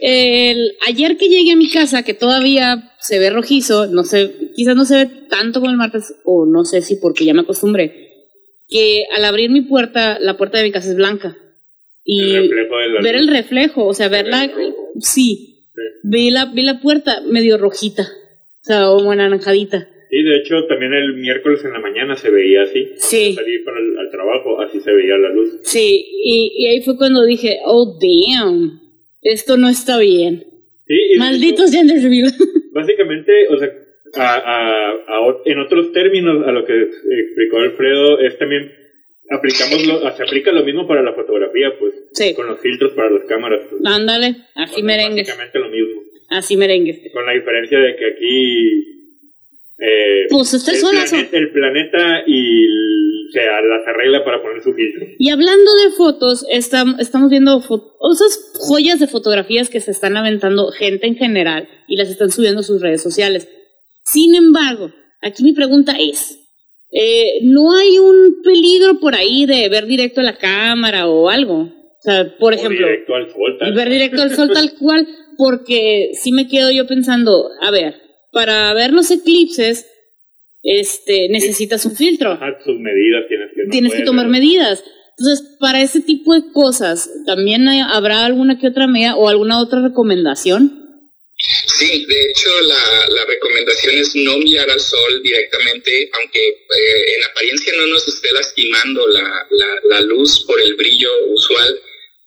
El, 0.00 0.72
ayer 0.86 1.16
que 1.16 1.28
llegué 1.28 1.52
a 1.52 1.56
mi 1.56 1.70
casa, 1.70 2.02
que 2.02 2.14
todavía 2.14 2.92
se 3.00 3.18
ve 3.18 3.30
rojizo, 3.30 3.86
no 3.86 4.04
sé, 4.04 4.32
quizás 4.54 4.76
no 4.76 4.84
se 4.84 4.96
ve 4.96 5.10
tanto 5.28 5.60
como 5.60 5.70
el 5.72 5.76
martes, 5.78 6.14
o 6.24 6.46
no 6.46 6.64
sé 6.64 6.82
si 6.82 6.96
porque 6.96 7.24
ya 7.24 7.34
me 7.34 7.40
acostumbré, 7.40 8.12
que 8.68 9.04
al 9.16 9.24
abrir 9.24 9.50
mi 9.50 9.62
puerta, 9.62 10.18
la 10.20 10.36
puerta 10.36 10.58
de 10.58 10.64
mi 10.64 10.72
casa 10.72 10.90
es 10.90 10.96
blanca. 10.96 11.36
Y 12.04 12.34
El 12.34 12.50
ver 13.02 13.16
el 13.16 13.28
reflejo, 13.28 13.86
o 13.86 13.94
sea, 13.94 14.08
verla, 14.08 14.50
Sí. 15.00 15.64
vi 16.04 16.30
la, 16.30 16.46
vi 16.46 16.62
la 16.62 16.80
puerta 16.80 17.20
medio 17.22 17.58
rojita, 17.58 18.02
o 18.02 18.64
sea, 18.64 18.90
o 18.90 19.10
anaranjadita. 19.10 19.88
Sí, 20.10 20.22
de 20.22 20.36
hecho, 20.38 20.64
también 20.66 20.94
el 20.94 21.14
miércoles 21.14 21.64
en 21.64 21.72
la 21.72 21.80
mañana 21.80 22.16
se 22.16 22.30
veía 22.30 22.62
así. 22.62 22.92
Sí. 22.96 23.34
Salí 23.34 23.58
para 23.58 23.78
el 23.78 23.98
al 23.98 24.10
trabajo, 24.10 24.60
así 24.60 24.80
se 24.80 24.92
veía 24.92 25.16
la 25.18 25.28
luz. 25.30 25.58
Sí, 25.62 26.04
y, 26.24 26.52
y 26.56 26.66
ahí 26.68 26.82
fue 26.82 26.96
cuando 26.96 27.24
dije, 27.26 27.58
oh, 27.66 27.98
damn, 28.00 28.80
esto 29.22 29.56
no 29.58 29.68
está 29.68 29.98
bien. 29.98 30.44
Sí, 30.86 30.96
Malditos 31.18 31.70
gender 31.70 32.02
reveal. 32.02 32.28
hecho, 32.28 32.44
Básicamente, 32.72 33.32
o 33.50 33.58
sea, 33.58 33.68
a, 34.14 34.92
a- 34.92 35.36
en 35.44 35.58
otros 35.58 35.92
términos, 35.92 36.46
a 36.46 36.52
lo 36.52 36.64
que 36.64 36.82
explicó 36.82 37.58
Alfredo, 37.58 38.18
es 38.20 38.38
también, 38.38 38.72
aplicamos 39.30 39.86
lo, 39.86 40.00
se 40.16 40.22
aplica 40.22 40.52
lo 40.52 40.64
mismo 40.64 40.86
para 40.88 41.02
la 41.02 41.12
fotografía, 41.12 41.72
pues, 41.78 41.92
Sí. 42.12 42.34
con 42.34 42.46
los 42.46 42.58
filtros 42.60 42.92
para 42.94 43.10
las 43.10 43.24
cámaras. 43.26 43.60
pues. 43.68 43.82
Ándale, 43.84 44.36
así 44.54 44.72
O 44.72 44.76
sea, 44.76 44.84
merengues. 44.84 45.26
Básicamente 45.28 45.58
lo 45.58 45.68
mismo. 45.68 46.02
Así 46.30 46.56
merengues. 46.56 47.00
Con 47.12 47.26
la 47.26 47.32
diferencia 47.32 47.78
de 47.78 47.96
que 47.96 48.06
aquí. 48.06 48.94
Eh, 49.78 50.26
Pues 50.30 50.52
el, 50.54 50.60
solazo. 50.76 51.14
plane- 51.16 51.28
el 51.32 51.52
planeta 51.52 52.22
y 52.26 52.64
el- 52.64 53.28
se 53.32 53.40
las 53.44 53.86
arregla 53.86 54.24
para 54.24 54.42
poner 54.42 54.62
su 54.62 54.72
filtro. 54.72 55.06
Y 55.18 55.28
hablando 55.30 55.70
de 55.84 55.90
fotos, 55.96 56.44
estam- 56.52 56.98
estamos 56.98 57.30
viendo 57.30 57.58
esas 57.58 58.52
joyas 58.54 58.98
de 59.00 59.06
fotografías 59.06 59.68
que 59.68 59.80
se 59.80 59.90
están 59.90 60.16
aventando 60.16 60.68
gente 60.72 61.06
en 61.06 61.14
general 61.16 61.68
y 61.86 61.96
las 61.96 62.08
están 62.10 62.30
subiendo 62.30 62.60
a 62.60 62.64
sus 62.64 62.80
redes 62.80 63.02
sociales. 63.02 63.48
Sin 64.04 64.34
embargo, 64.34 64.90
aquí 65.22 65.44
mi 65.44 65.52
pregunta 65.52 65.92
es, 66.00 66.38
eh, 66.90 67.40
¿no 67.42 67.70
hay 67.76 67.98
un 67.98 68.40
peligro 68.42 68.98
por 68.98 69.14
ahí 69.14 69.44
de 69.46 69.68
ver 69.68 69.86
directo 69.86 70.20
a 70.22 70.24
la 70.24 70.38
cámara 70.38 71.06
o 71.06 71.28
algo? 71.28 71.60
O 71.64 72.00
sea, 72.00 72.34
por 72.38 72.54
O 72.54 72.56
ejemplo, 72.56 72.86
directo 72.86 73.14
al 73.14 73.28
sol. 73.30 73.56
tal. 73.60 73.74
ver 73.74 73.90
directo 73.90 74.22
al 74.22 74.34
sol 74.34 74.50
tal 74.52 74.72
cual, 74.78 75.06
porque 75.36 76.12
sí 76.14 76.32
me 76.32 76.48
quedo 76.48 76.70
yo 76.70 76.86
pensando, 76.86 77.50
a 77.60 77.70
ver, 77.70 77.94
para 78.32 78.72
ver 78.74 78.92
los 78.92 79.10
eclipses, 79.10 79.86
este, 80.62 81.28
necesitas 81.28 81.84
un 81.84 81.96
filtro. 81.96 82.30
Medidas 82.36 83.24
tienes 83.28 83.48
que. 83.54 83.62
no 83.64 83.70
tienes 83.70 83.92
que 83.92 83.96
puedes 83.98 84.06
tomar 84.06 84.26
ver. 84.26 84.32
medidas. 84.40 84.82
Entonces, 85.18 85.46
para 85.58 85.82
ese 85.82 86.00
tipo 86.00 86.32
de 86.34 86.52
cosas, 86.52 87.10
¿también 87.26 87.66
hay- 87.68 87.80
habrá 87.80 88.24
alguna 88.24 88.58
que 88.58 88.68
otra 88.68 88.86
medida 88.86 89.16
o 89.16 89.28
alguna 89.28 89.60
otra 89.60 89.82
recomendación? 89.82 90.74
Sí, 91.66 92.04
de 92.06 92.22
hecho 92.30 92.50
la, 92.62 93.14
la 93.14 93.24
recomendación 93.26 93.94
es 93.96 94.14
no 94.16 94.38
mirar 94.38 94.68
al 94.70 94.80
sol 94.80 95.22
directamente, 95.22 96.10
aunque 96.20 96.48
eh, 96.48 97.14
en 97.16 97.24
apariencia 97.30 97.72
no 97.78 97.86
nos 97.88 98.06
esté 98.08 98.32
lastimando 98.32 99.06
la, 99.08 99.46
la, 99.50 99.66
la 99.84 100.00
luz 100.00 100.44
por 100.46 100.60
el 100.60 100.74
brillo 100.74 101.08
usual. 101.30 101.80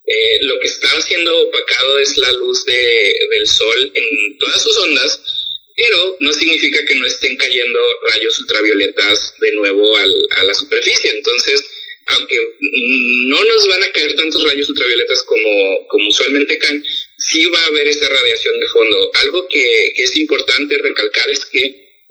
eh, 0.06 0.38
lo 0.44 0.60
que 0.62 0.68
está 0.68 0.88
siendo 1.02 1.32
opacado 1.48 2.00
es 2.00 2.18
la 2.18 2.32
luz 2.34 2.66
de, 2.66 3.14
del 3.32 3.48
sol 3.48 3.92
en 3.94 4.38
todas 4.38 4.62
sus 4.62 4.78
ondas, 4.80 5.22
pero 5.82 6.17
no 6.20 6.32
significa 6.34 6.86
que 6.86 6.96
no 6.96 7.08
estén 7.08 7.36
cayendo 7.38 7.80
rayos 8.13 8.39
ultravioletas 8.39 9.34
de 9.39 9.52
nuevo 9.54 9.98
al, 9.98 10.28
a 10.38 10.44
la 10.44 10.54
superficie. 10.54 11.10
Entonces, 11.10 11.63
aunque 12.08 12.38
no 12.60 13.44
nos 13.44 13.67
van 13.67 13.84
a 13.84 13.91
caer 13.91 14.15
tantos 14.15 14.44
rayos 14.44 14.70
ultravioletas 14.70 15.24
como, 15.24 15.88
usualmente 16.08 16.58
caen, 16.60 16.84
sí 17.17 17.46
va 17.48 17.60
a 17.60 17.67
haber 17.67 17.88
esa 17.88 18.08
radiación 18.10 18.60
de 18.60 18.67
fondo. 18.67 19.12
Algo 19.15 19.48
que, 19.48 19.94
es 19.96 20.15
importante 20.17 20.78
recalcar 20.78 21.30
es 21.30 21.46
que 21.46 21.63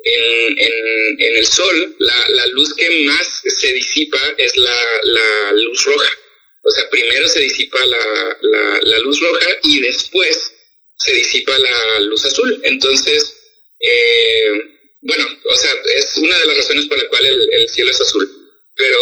en, 0.03 1.37
el 1.37 1.47
sol 1.47 1.97
la, 1.99 2.47
luz 2.49 2.75
que 2.75 3.05
más 3.05 3.43
se 3.45 3.73
disipa 3.73 4.35
es 4.39 4.57
la, 4.57 5.53
luz 5.53 5.85
roja. 5.85 6.19
O 6.63 6.71
sea, 6.71 6.91
primero 6.91 7.29
se 7.29 7.41
disipa 7.41 7.79
la, 7.87 8.99
luz 9.01 9.21
roja 9.21 9.47
y 9.65 9.81
después 9.81 10.53
se 10.97 11.15
disipa 11.15 11.57
la 11.57 12.01
luz 12.01 12.25
azul. 12.25 12.61
Entonces, 12.65 13.40
eh, 13.81 14.53
bueno, 15.03 15.27
o 15.45 15.57
sea, 15.57 15.73
es 15.97 16.17
una 16.17 16.39
de 16.39 16.47
las 16.47 16.57
razones 16.59 16.87
por 16.87 16.99
la 16.99 17.09
cual 17.09 17.27
el, 17.27 17.49
el 17.53 17.69
cielo 17.69 17.91
es 17.91 18.01
azul. 18.01 18.29
Pero 18.77 18.99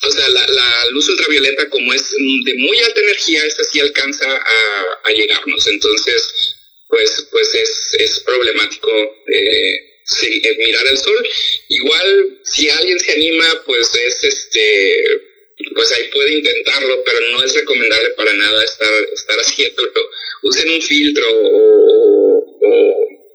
o 0.00 0.10
sea, 0.10 0.28
la, 0.28 0.90
luz 0.90 1.08
ultravioleta, 1.08 1.68
como 1.70 1.92
es 1.92 2.10
de 2.44 2.54
muy 2.54 2.78
alta 2.78 3.00
energía, 3.00 3.44
esta 3.44 3.64
sí 3.64 3.80
alcanza 3.80 4.26
a, 5.04 5.10
llegarnos. 5.10 5.66
Entonces, 5.66 6.56
pues, 6.88 7.26
pues 7.30 7.54
es, 7.98 8.20
problemático 8.20 8.90
eh, 9.26 9.74
eh, 10.22 10.56
mirar 10.58 10.86
el 10.86 10.98
sol. 10.98 11.28
Igual, 11.68 12.40
si 12.44 12.70
alguien 12.70 13.00
se 13.00 13.12
anima, 13.12 13.62
pues 13.66 13.92
es 13.94 14.22
este, 14.22 15.04
pues 15.74 15.90
ahí 15.92 16.08
puede 16.12 16.34
intentarlo, 16.34 17.02
pero 17.04 17.18
no 17.32 17.42
es 17.42 17.54
recomendable 17.54 18.10
para 18.10 18.32
nada 18.34 18.64
estar, 18.64 19.04
estar 19.12 19.38
haciéndolo. 19.38 20.10
Usen 20.42 20.70
un 20.70 20.82
filtro 20.82 21.26
o, 21.42 22.38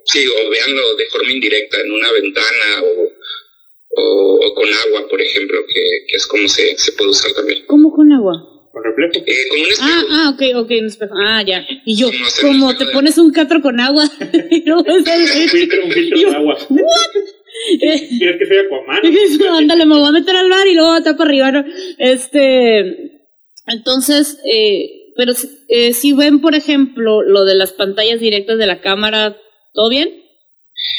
sí, 0.06 0.26
o 0.26 0.50
veanlo 0.50 0.96
de 0.96 1.06
forma 1.06 1.32
indirecta 1.32 1.80
en 1.80 1.92
una 1.92 2.12
ventana 2.12 2.82
o 2.82 3.14
o, 3.96 4.46
o, 4.46 4.54
con 4.54 4.68
agua, 4.68 5.08
por 5.08 5.20
ejemplo, 5.20 5.58
que, 5.66 5.82
que 6.08 6.16
es 6.16 6.26
como 6.26 6.48
se, 6.48 6.76
se, 6.76 6.92
puede 6.92 7.10
usar 7.10 7.32
también. 7.32 7.64
¿Cómo 7.66 7.92
con 7.92 8.12
agua? 8.12 8.32
¿Con 8.72 8.82
reflejo? 8.82 9.24
Eh, 9.24 9.48
con 9.48 9.60
un 9.60 9.66
espejo. 9.66 9.88
Ah, 9.88 10.04
ah, 10.10 10.30
ok, 10.34 10.42
ok, 10.56 10.70
un 10.80 10.86
espejo. 10.86 11.14
Ah, 11.16 11.42
ya. 11.42 11.64
Y 11.84 11.96
yo, 11.96 12.10
no 12.10 12.26
como 12.40 12.76
te 12.76 12.86
de... 12.86 12.92
pones 12.92 13.18
un 13.18 13.30
catro 13.30 13.62
con 13.62 13.78
agua. 13.78 14.04
un 14.20 15.04
filtro, 15.04 15.84
un 15.84 15.92
filtro 15.92 16.18
de 16.18 16.36
agua. 16.36 16.58
¿Quieres 17.78 18.38
que 18.38 18.46
sea 18.46 18.62
Aquaman? 18.62 19.00
Ándale, 19.58 19.86
me 19.86 19.96
voy 19.96 20.08
a 20.08 20.12
meter 20.12 20.34
al 20.34 20.50
bar 20.50 20.66
y 20.66 20.74
luego 20.74 20.92
a 20.92 20.98
estar 20.98 21.16
para 21.16 21.30
arriba, 21.30 21.52
¿no? 21.52 21.64
Este, 21.98 23.20
entonces, 23.68 24.40
eh, 24.44 25.12
pero 25.16 25.32
eh, 25.68 25.92
si 25.92 26.12
ven, 26.12 26.40
por 26.40 26.56
ejemplo, 26.56 27.22
lo 27.22 27.44
de 27.44 27.54
las 27.54 27.72
pantallas 27.72 28.18
directas 28.18 28.58
de 28.58 28.66
la 28.66 28.80
cámara, 28.80 29.36
¿todo 29.74 29.90
bien? 29.90 30.24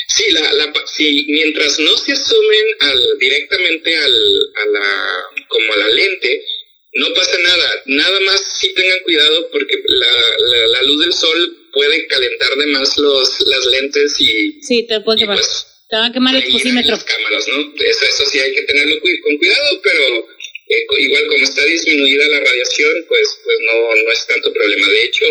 Sí, 0.07 0.23
la, 0.31 0.53
la, 0.53 0.73
sí, 0.85 1.25
mientras 1.27 1.79
no 1.79 1.97
se 1.97 2.13
asumen 2.13 2.65
al, 2.79 3.19
directamente 3.19 3.97
al, 3.97 4.39
a 4.55 4.65
la, 4.67 5.23
como 5.47 5.73
a 5.73 5.77
la 5.77 5.87
lente, 5.89 6.45
no 6.93 7.13
pasa 7.13 7.37
nada. 7.39 7.81
Nada 7.85 8.19
más 8.21 8.41
sí 8.59 8.73
tengan 8.73 8.99
cuidado 9.03 9.49
porque 9.51 9.81
la, 9.85 10.67
la, 10.67 10.81
luz 10.83 11.01
del 11.01 11.13
sol 11.13 11.67
puede 11.73 12.07
calentar 12.07 12.55
de 12.55 12.67
más 12.67 12.97
los, 12.97 13.39
las 13.41 13.65
lentes 13.65 14.15
y... 14.19 14.61
Sí, 14.61 14.83
te 14.87 15.01
puede 15.01 15.19
quemar. 15.19 15.37
Pues, 15.37 15.67
te 15.89 15.95
va 15.97 16.05
a 16.05 16.11
quemar 16.11 16.35
el 16.35 16.43
exposímetro. 16.43 16.91
Las 16.91 17.03
cámaras, 17.03 17.47
¿no? 17.49 17.73
Eso, 17.75 18.05
eso 18.05 18.25
sí 18.31 18.39
hay 18.39 18.53
que 18.53 18.63
tenerlo 18.63 18.99
cu 19.01 19.07
con 19.23 19.37
cuidado, 19.37 19.81
pero 19.83 20.27
eh, 20.69 20.85
igual 20.99 21.27
como 21.27 21.43
está 21.43 21.63
disminuida 21.65 22.27
la 22.27 22.39
radiación, 22.39 23.05
pues, 23.07 23.39
pues 23.43 23.57
no, 23.59 24.03
no 24.03 24.11
es 24.11 24.27
tanto 24.27 24.53
problema. 24.53 24.87
De 24.87 25.03
hecho, 25.03 25.25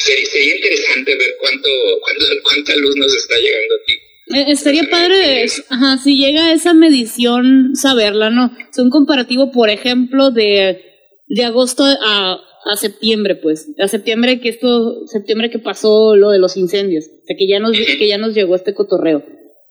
sería, 0.00 0.26
sería 0.26 0.56
interesante 0.56 1.16
ver 1.16 1.34
cuánto, 1.40 1.68
cuánto, 2.02 2.24
cuánta 2.42 2.76
luz 2.76 2.96
nos 2.96 3.14
está 3.14 3.34
llegando 3.36 3.74
aquí. 3.82 3.92
Eh, 4.32 4.52
estaría 4.52 4.84
padre, 4.90 5.46
ajá, 5.70 5.98
si 5.98 6.16
llega 6.16 6.46
a 6.46 6.52
esa 6.52 6.72
medición, 6.72 7.74
saberla, 7.74 8.30
¿no? 8.30 8.52
Es 8.70 8.78
un 8.78 8.90
comparativo, 8.90 9.50
por 9.50 9.70
ejemplo, 9.70 10.30
de, 10.30 10.82
de 11.26 11.44
agosto 11.44 11.84
a, 11.84 12.40
a 12.64 12.76
septiembre, 12.76 13.34
pues. 13.36 13.68
A 13.78 13.88
septiembre 13.88 14.40
que 14.40 14.50
esto, 14.50 15.06
septiembre 15.06 15.50
que 15.50 15.58
pasó 15.58 16.14
lo 16.14 16.30
de 16.30 16.38
los 16.38 16.56
incendios. 16.56 17.06
O 17.06 17.26
sea, 17.26 17.36
que 17.36 17.48
ya 17.48 17.58
nos, 17.58 17.72
que 17.72 18.06
ya 18.06 18.18
nos 18.18 18.34
llegó 18.34 18.54
este 18.54 18.74
cotorreo. 18.74 19.24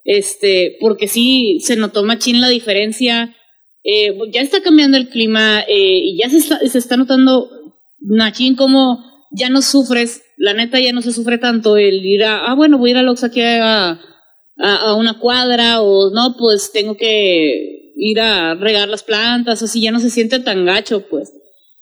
Este, 0.04 0.78
porque 0.82 1.08
sí 1.08 1.60
se 1.62 1.76
notó 1.78 2.04
machín 2.04 2.42
la 2.42 2.50
diferencia. 2.50 3.36
Eh, 3.84 4.14
ya 4.34 4.42
está 4.42 4.62
cambiando 4.62 4.98
el 4.98 5.08
clima, 5.08 5.62
eh, 5.62 6.02
y 6.04 6.18
ya 6.18 6.30
se 6.30 6.38
está, 6.38 6.60
se 6.60 6.78
está 6.78 6.98
notando 6.98 7.50
machín 8.02 8.56
como 8.56 9.09
ya 9.32 9.50
no 9.50 9.62
sufres, 9.62 10.24
la 10.38 10.54
neta 10.54 10.80
ya 10.80 10.94
no 10.94 11.02
se 11.02 11.14
sufre 11.14 11.38
tanto 11.38 11.78
el 11.78 12.06
ir 12.06 12.24
a, 12.24 12.46
ah, 12.46 12.56
bueno, 12.56 12.78
voy 12.78 12.90
a 12.90 12.94
ir 12.94 12.98
a 12.98 13.04
Lox 13.04 13.24
aquí 13.24 13.42
a, 13.42 13.92
a, 13.92 13.98
a, 14.58 14.96
una 14.96 15.20
cuadra 15.20 15.82
o 15.82 16.12
no, 16.12 16.36
pues 16.38 16.72
tengo 16.72 16.96
que 16.98 17.94
ir 17.96 18.20
a 18.20 18.56
regar 18.56 18.88
las 18.88 19.04
plantas, 19.04 19.62
así 19.62 19.82
ya 19.82 19.92
no 19.92 20.00
se 20.00 20.10
siente 20.10 20.40
tan 20.40 20.66
gacho, 20.66 21.08
pues. 21.10 21.34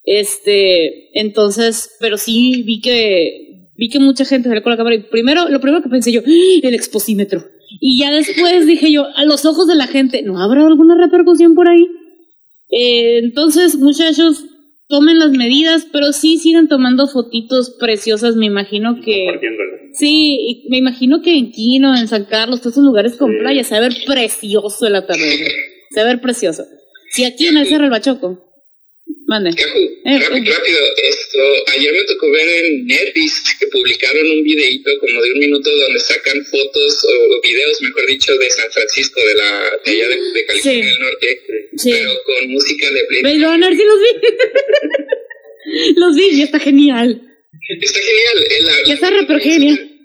Este, 0.03 1.19
entonces, 1.19 1.91
pero 1.99 2.17
sí 2.17 2.63
vi 2.63 2.81
que, 2.81 3.69
vi 3.75 3.89
que 3.89 3.99
mucha 3.99 4.25
gente 4.25 4.49
salió 4.49 4.63
con 4.63 4.71
la 4.71 4.77
cámara 4.77 4.95
y 4.95 5.03
primero, 5.03 5.49
lo 5.49 5.59
primero 5.59 5.83
que 5.83 5.89
pensé 5.89 6.11
yo, 6.11 6.21
¡Ah! 6.25 6.59
el 6.63 6.73
exposímetro. 6.73 7.43
Y 7.81 7.99
ya 7.99 8.11
después 8.11 8.65
dije 8.65 8.91
yo, 8.91 9.05
a 9.15 9.25
los 9.25 9.45
ojos 9.45 9.67
de 9.67 9.75
la 9.75 9.87
gente, 9.87 10.21
¿no 10.23 10.41
habrá 10.41 10.65
alguna 10.65 10.95
repercusión 10.97 11.55
por 11.55 11.67
ahí? 11.67 11.85
Eh, 12.69 13.19
entonces, 13.19 13.77
muchachos, 13.77 14.43
tomen 14.87 15.19
las 15.19 15.31
medidas, 15.31 15.87
pero 15.91 16.13
sí 16.13 16.37
sigan 16.37 16.67
tomando 16.67 17.07
fotitos 17.07 17.75
preciosas, 17.79 18.35
me 18.35 18.45
imagino 18.45 18.95
que... 19.03 19.27
Sí, 19.93 20.65
me 20.69 20.77
imagino 20.77 21.21
que 21.21 21.37
en 21.37 21.51
Quino, 21.51 21.95
en 21.95 22.07
San 22.07 22.25
Carlos, 22.25 22.61
todos 22.61 22.73
esos 22.73 22.85
lugares 22.85 23.15
con 23.17 23.31
sí. 23.31 23.37
playa, 23.39 23.63
se 23.63 23.73
va 23.73 23.77
a 23.79 23.89
ver 23.89 23.97
precioso 24.05 24.85
el 24.85 24.95
atardecer. 24.95 25.51
Se 25.89 26.01
va 26.01 26.05
a 26.05 26.13
ver 26.13 26.21
precioso. 26.21 26.65
Si 27.11 27.23
aquí 27.23 27.47
en 27.47 27.57
el 27.57 27.67
Cerro 27.67 27.83
del 27.83 27.91
Bachoco. 27.91 28.46
Mande. 29.27 29.49
Eh, 29.49 30.19
rápido, 30.19 30.53
eh. 30.53 30.55
rápido, 30.55 30.79
esto, 31.03 31.39
ayer 31.75 31.91
me 31.91 32.03
tocó 32.03 32.31
ver 32.31 32.47
en 32.47 32.87
Netflix 32.87 33.57
que 33.59 33.67
publicaron 33.67 34.25
un 34.25 34.41
videito 34.41 34.89
como 34.99 35.21
de 35.21 35.33
un 35.33 35.39
minuto 35.39 35.69
donde 35.69 35.99
sacan 35.99 36.45
fotos 36.45 37.05
o 37.05 37.41
videos, 37.41 37.81
mejor 37.81 38.07
dicho, 38.07 38.37
de 38.37 38.49
San 38.49 38.71
Francisco, 38.71 39.19
de 39.19 39.35
la 39.35 39.71
de 39.83 39.91
allá 39.91 40.07
de, 40.07 40.31
de 40.31 40.45
California 40.45 40.81
sí. 40.81 40.89
del 40.89 40.99
Norte, 40.99 41.41
sí. 41.75 41.91
pero 41.91 42.11
con 42.23 42.51
música 42.51 42.89
de 42.89 43.21
Blade 43.21 43.45
Runner, 43.45 43.75
sí 43.75 43.83
los 43.83 43.99
vi. 43.99 45.93
los 45.97 46.15
vi 46.15 46.27
y 46.31 46.41
está 46.43 46.59
genial. 46.59 47.21
Está 47.81 47.99
genial. 47.99 48.65
La, 48.65 48.83
ya 48.87 48.93
está 48.93 49.09
re 49.09 49.39
genial. 49.41 49.96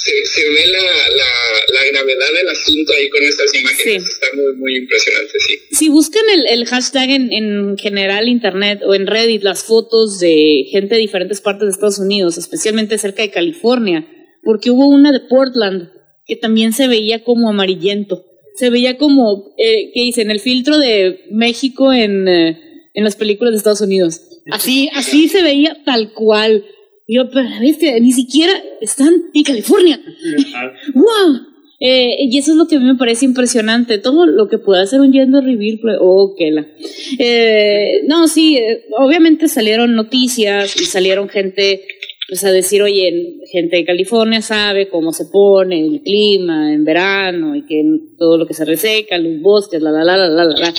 Se, 0.00 0.12
se, 0.26 0.48
ve 0.48 0.66
la, 0.68 0.78
la, 0.78 1.74
la, 1.74 1.90
gravedad 1.90 2.32
del 2.32 2.48
asunto 2.48 2.92
ahí 2.92 3.10
con 3.10 3.20
estas 3.20 3.52
imágenes. 3.52 4.04
Sí. 4.04 4.10
Está 4.12 4.26
muy, 4.36 4.54
muy 4.54 4.76
impresionante, 4.76 5.32
sí. 5.40 5.58
Si 5.72 5.88
buscan 5.88 6.22
el, 6.32 6.46
el 6.46 6.66
hashtag 6.66 7.10
en, 7.10 7.32
en, 7.32 7.76
general 7.76 8.28
internet 8.28 8.80
o 8.86 8.94
en 8.94 9.08
Reddit, 9.08 9.42
las 9.42 9.64
fotos 9.64 10.20
de 10.20 10.66
gente 10.70 10.94
de 10.94 11.00
diferentes 11.00 11.40
partes 11.40 11.66
de 11.66 11.72
Estados 11.72 11.98
Unidos, 11.98 12.38
especialmente 12.38 12.96
cerca 12.96 13.22
de 13.22 13.32
California, 13.32 14.06
porque 14.44 14.70
hubo 14.70 14.86
una 14.86 15.10
de 15.10 15.20
Portland 15.20 15.90
que 16.24 16.36
también 16.36 16.72
se 16.72 16.86
veía 16.86 17.24
como 17.24 17.48
amarillento. 17.48 18.24
Se 18.54 18.70
veía 18.70 18.98
como, 18.98 19.54
eh, 19.58 19.90
¿qué 19.92 20.00
dicen? 20.00 20.30
El 20.30 20.38
filtro 20.38 20.78
de 20.78 21.24
México 21.32 21.92
en, 21.92 22.28
eh, 22.28 22.60
en 22.94 23.02
las 23.02 23.16
películas 23.16 23.52
de 23.52 23.58
Estados 23.58 23.80
Unidos. 23.80 24.20
Así, 24.50 24.88
así 24.94 25.28
se 25.28 25.42
veía 25.42 25.82
tal 25.84 26.12
cual. 26.12 26.64
Yo, 27.10 27.30
pero 27.32 27.48
viste, 27.58 27.98
ni 28.02 28.12
siquiera 28.12 28.52
están 28.82 29.14
en 29.32 29.42
California. 29.42 29.98
¡Wow! 30.94 31.40
Eh, 31.80 32.16
y 32.20 32.36
eso 32.36 32.50
es 32.50 32.58
lo 32.58 32.66
que 32.66 32.76
a 32.76 32.80
mí 32.80 32.84
me 32.84 32.96
parece 32.96 33.24
impresionante. 33.24 33.96
Todo 33.96 34.26
lo 34.26 34.46
que 34.48 34.58
pueda 34.58 34.82
hacer 34.82 35.00
un 35.00 35.10
gender 35.10 35.42
reveal, 35.42 35.80
oh, 36.00 36.34
que 36.36 36.50
la. 36.50 36.66
Eh, 37.18 38.02
no, 38.06 38.28
sí, 38.28 38.58
eh, 38.58 38.84
obviamente 38.98 39.48
salieron 39.48 39.94
noticias 39.94 40.78
y 40.78 40.84
salieron 40.84 41.30
gente 41.30 41.80
pues, 42.28 42.44
a 42.44 42.52
decir, 42.52 42.82
oye, 42.82 43.38
gente 43.50 43.76
de 43.76 43.86
California 43.86 44.42
sabe 44.42 44.90
cómo 44.90 45.14
se 45.14 45.24
pone 45.32 45.80
el 45.80 46.02
clima 46.02 46.74
en 46.74 46.84
verano 46.84 47.56
y 47.56 47.64
que 47.64 47.82
todo 48.18 48.36
lo 48.36 48.46
que 48.46 48.52
se 48.52 48.66
reseca, 48.66 49.16
los 49.16 49.40
bosques, 49.40 49.80
la, 49.80 49.92
la, 49.92 50.04
la, 50.04 50.16
la, 50.18 50.28
la, 50.28 50.44
la. 50.44 50.74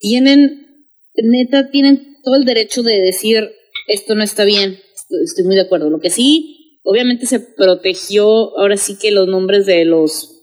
Tienen, 0.00 0.66
neta, 1.14 1.70
tienen 1.70 2.16
todo 2.24 2.34
el 2.34 2.44
derecho 2.44 2.82
de 2.82 3.00
decir, 3.00 3.52
esto 3.86 4.16
no 4.16 4.24
está 4.24 4.44
bien 4.44 4.78
estoy 5.24 5.44
muy 5.44 5.54
de 5.54 5.62
acuerdo. 5.62 5.90
Lo 5.90 6.00
que 6.00 6.10
sí, 6.10 6.80
obviamente 6.82 7.26
se 7.26 7.40
protegió, 7.40 8.58
ahora 8.58 8.76
sí 8.76 8.98
que 9.00 9.10
los 9.10 9.28
nombres 9.28 9.66
de 9.66 9.84
los, 9.84 10.42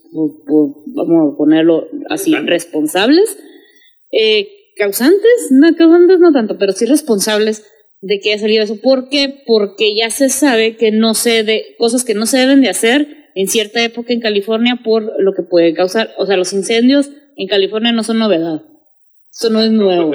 vamos 0.86 1.34
a 1.34 1.36
ponerlo 1.36 1.88
así, 2.08 2.34
responsables, 2.34 3.38
eh, 4.12 4.48
causantes, 4.76 5.48
no 5.50 5.74
causantes 5.76 6.18
no 6.20 6.32
tanto, 6.32 6.58
pero 6.58 6.72
sí 6.72 6.86
responsables 6.86 7.64
de 8.00 8.18
que 8.20 8.32
haya 8.32 8.40
salido 8.40 8.64
eso. 8.64 8.80
¿Por 8.80 9.08
qué? 9.08 9.42
Porque 9.46 9.94
ya 9.94 10.10
se 10.10 10.28
sabe 10.28 10.76
que 10.76 10.90
no 10.90 11.14
se 11.14 11.44
de 11.44 11.76
cosas 11.78 12.04
que 12.04 12.14
no 12.14 12.26
se 12.26 12.38
deben 12.38 12.60
de 12.60 12.68
hacer 12.68 13.06
en 13.34 13.48
cierta 13.48 13.82
época 13.82 14.12
en 14.12 14.20
California 14.20 14.80
por 14.84 15.14
lo 15.18 15.32
que 15.32 15.42
puede 15.42 15.72
causar, 15.72 16.10
o 16.18 16.26
sea, 16.26 16.36
los 16.36 16.52
incendios 16.52 17.10
en 17.36 17.48
California 17.48 17.92
no 17.92 18.02
son 18.02 18.18
novedad. 18.18 18.62
Eso 19.32 19.48
no 19.48 19.62
es 19.62 19.70
nuevo. 19.70 20.12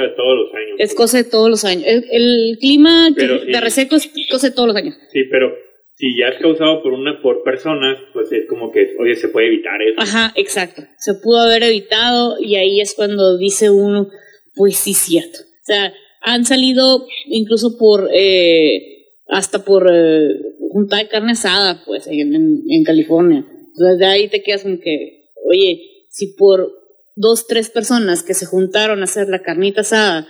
Es 0.78 0.96
cosa 0.96 1.18
de 1.18 1.24
todos 1.24 1.50
los 1.50 1.66
años. 1.66 1.86
El, 1.88 2.06
el 2.12 2.58
clima 2.60 3.10
Pero 3.16 3.40
de 3.40 3.62
reseco 3.62 3.96
es 3.96 4.10
cosa 4.30 4.50
de 4.50 4.56
todos 4.56 4.68
los 4.68 4.78
años. 4.78 4.96
Sí, 5.12 5.24
pero 5.30 5.52
si 5.96 6.16
ya 6.18 6.28
es 6.28 6.40
causado 6.40 6.84
por 6.84 6.94
una 6.94 7.22
por 7.22 7.44
personas, 7.44 7.98
pues 8.14 8.32
es 8.32 8.48
como 8.48 8.72
que, 8.72 8.96
oye, 9.00 9.16
se 9.16 9.30
puede 9.30 9.48
evitar 9.48 9.82
eso. 9.82 10.00
Ajá, 10.00 10.32
exacto. 10.36 10.84
Se 10.98 11.16
pudo 11.16 11.40
haber 11.40 11.64
evitado 11.64 12.38
y 12.40 12.56
ahí 12.56 12.82
es 12.82 12.94
cuando 12.94 13.38
dice 13.38 13.72
uno, 13.72 14.10
pues 14.54 14.78
sí, 14.78 14.94
cierto. 14.94 15.40
O 15.40 15.66
sea, 15.66 15.94
han 16.22 16.46
salido 16.46 17.08
incluso 17.26 17.78
por, 17.80 18.10
eh, 18.14 19.08
hasta 19.28 19.66
por 19.66 19.90
eh, 19.92 20.36
juntar 20.72 21.04
de 21.04 21.10
carne 21.10 21.32
asada, 21.32 21.82
pues, 21.86 22.06
en, 22.06 22.36
en, 22.36 22.62
en 22.70 22.84
California. 22.84 23.46
Entonces 23.50 23.98
de 23.98 24.06
ahí 24.06 24.28
te 24.28 24.44
quedas 24.44 24.64
como 24.64 24.80
que, 24.80 25.30
oye, 25.46 25.82
si 26.12 26.36
por 26.36 26.72
dos, 27.16 27.48
tres 27.48 27.72
personas 27.72 28.22
que 28.22 28.36
se 28.36 28.46
juntaron 28.46 29.02
a 29.02 29.06
hacer 29.06 29.30
la 29.30 29.42
carnita 29.42 29.82
asada, 29.82 30.28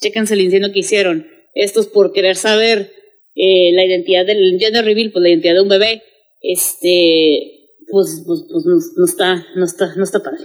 chéquense 0.00 0.34
el 0.34 0.40
incendio 0.42 0.72
que 0.72 0.80
hicieron, 0.80 1.26
estos 1.54 1.86
por 1.86 2.12
querer 2.12 2.36
saber 2.36 2.92
eh, 3.34 3.72
la 3.74 3.84
identidad 3.84 4.26
del 4.26 4.58
gender 4.58 4.84
reveal, 4.84 5.10
pues 5.12 5.22
la 5.22 5.28
identidad 5.28 5.54
de 5.54 5.60
un 5.62 5.68
bebé, 5.68 6.02
este, 6.42 7.56
pues, 7.90 8.22
pues, 8.26 8.44
pues 8.50 8.64
no, 8.66 9.04
está, 9.04 9.46
no 9.56 9.64
está, 9.64 9.94
no 9.96 10.04
está 10.04 10.22
padre. 10.22 10.44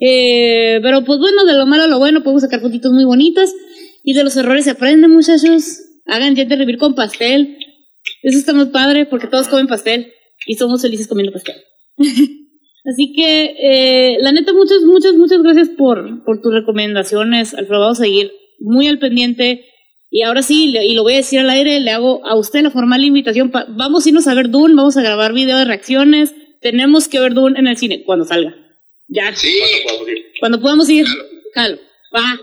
Eh, 0.00 0.80
pero 0.82 1.04
pues 1.04 1.18
bueno, 1.20 1.44
de 1.44 1.54
lo 1.54 1.66
malo 1.66 1.84
a 1.84 1.86
lo 1.86 1.98
bueno, 1.98 2.22
podemos 2.22 2.42
sacar 2.42 2.60
fotitos 2.60 2.92
muy 2.92 3.04
bonitas 3.04 3.54
y 4.02 4.14
de 4.14 4.24
los 4.24 4.36
errores 4.36 4.64
se 4.64 4.72
aprende, 4.72 5.06
muchachos. 5.08 5.80
Hagan 6.06 6.34
gender 6.34 6.58
reveal 6.58 6.78
con 6.78 6.94
pastel. 6.94 7.58
Eso 8.22 8.38
está 8.38 8.52
muy 8.52 8.66
padre 8.66 9.06
porque 9.06 9.28
todos 9.28 9.48
comen 9.48 9.68
pastel 9.68 10.12
y 10.46 10.54
somos 10.54 10.82
felices 10.82 11.06
comiendo 11.06 11.32
pastel. 11.32 11.56
Así 12.84 13.12
que, 13.12 13.54
eh, 13.60 14.16
la 14.18 14.32
neta, 14.32 14.52
muchas, 14.52 14.82
muchas, 14.82 15.14
muchas 15.14 15.40
gracias 15.40 15.68
por, 15.68 16.24
por 16.24 16.40
tus 16.40 16.52
recomendaciones, 16.52 17.54
Alfredo. 17.54 17.80
Vamos 17.80 17.98
seguir 17.98 18.32
muy 18.62 18.88
al 18.88 18.98
pendiente. 18.98 19.66
Y 20.10 20.22
ahora 20.22 20.42
sí, 20.42 20.68
le- 20.68 20.84
y 20.86 20.94
lo 20.94 21.02
voy 21.02 21.14
a 21.14 21.16
decir 21.18 21.38
al 21.40 21.50
aire, 21.50 21.80
le 21.80 21.90
hago 21.90 22.24
a 22.26 22.34
usted 22.36 22.60
la 22.62 22.70
formal 22.70 23.02
invitación. 23.04 23.50
pa- 23.50 23.66
vamos 23.68 24.04
a 24.04 24.08
irnos 24.10 24.26
a 24.26 24.34
ver 24.34 24.50
Dune, 24.50 24.74
vamos 24.74 24.96
a 24.96 25.02
grabar 25.02 25.32
video 25.32 25.56
de 25.58 25.64
reacciones. 25.64 26.32
Tenemos 26.60 27.08
que 27.08 27.18
ver 27.20 27.34
Dune 27.34 27.58
en 27.58 27.66
el 27.66 27.76
cine 27.76 28.02
cuando 28.04 28.24
salga. 28.24 28.54
Ya, 29.08 29.34
Sí, 29.34 29.52
¿Cuándo 29.58 29.82
podamos 29.90 30.08
ir? 30.08 30.26
cuando 30.40 30.60
podamos 30.60 30.88
ir. 30.90 31.06
Jalo. 31.54 31.78
Va. 32.14 32.40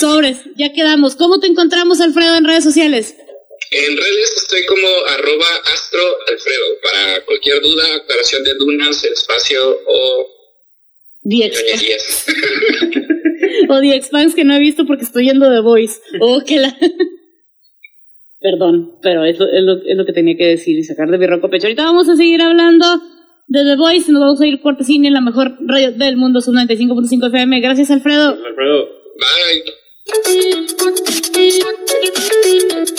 Sobres, 0.00 0.38
ya 0.56 0.72
quedamos. 0.72 1.14
¿Cómo 1.16 1.38
te 1.40 1.46
encontramos, 1.46 2.00
Alfredo, 2.00 2.36
en 2.36 2.44
redes 2.44 2.64
sociales? 2.64 3.14
en 3.68 3.96
redes 3.96 4.32
estoy 4.36 4.64
como 4.66 4.86
arroba 5.08 5.46
astroalfredo 5.74 6.66
para 6.82 7.24
cualquier 7.24 7.60
duda, 7.60 7.96
aclaración 7.96 8.44
de 8.44 8.54
dunas, 8.54 9.02
el 9.04 9.12
espacio 9.12 9.78
o 9.86 10.26
Expanse. 11.24 11.64
ñoñerías. 11.74 12.26
O 13.68 13.80
The 13.80 13.94
Expanse 13.94 14.34
que 14.34 14.44
no 14.44 14.54
he 14.54 14.58
visto 14.58 14.86
porque 14.86 15.04
estoy 15.04 15.26
yendo 15.26 15.48
de 15.50 15.60
Voice. 15.60 16.00
Oh, 16.20 16.40
que 16.46 16.58
la. 16.58 16.76
Perdón, 18.40 18.98
pero 19.02 19.24
eso 19.24 19.44
es 19.44 19.62
lo, 19.62 19.82
es 19.82 19.96
lo 19.96 20.04
que 20.04 20.12
tenía 20.12 20.36
que 20.36 20.46
decir 20.46 20.78
y 20.78 20.84
sacar 20.84 21.08
de 21.08 21.18
mi 21.18 21.26
roco 21.26 21.48
pecho. 21.48 21.66
Ahorita 21.66 21.84
vamos 21.84 22.08
a 22.08 22.16
seguir 22.16 22.40
hablando 22.42 22.86
de 23.48 23.64
The 23.64 23.76
Voice. 23.76 24.12
Nos 24.12 24.20
vamos 24.20 24.40
a 24.40 24.46
ir 24.46 24.60
corte 24.60 24.84
cine 24.84 25.08
en 25.08 25.14
la 25.14 25.20
mejor 25.20 25.56
radio 25.60 25.92
del 25.92 26.16
mundo, 26.16 26.40
su 26.40 26.52
95.5 26.52 27.28
FM. 27.28 27.60
Gracias, 27.60 27.90
Alfredo. 27.90 28.36
Alfredo, 28.44 28.88
Bye. 29.18 29.72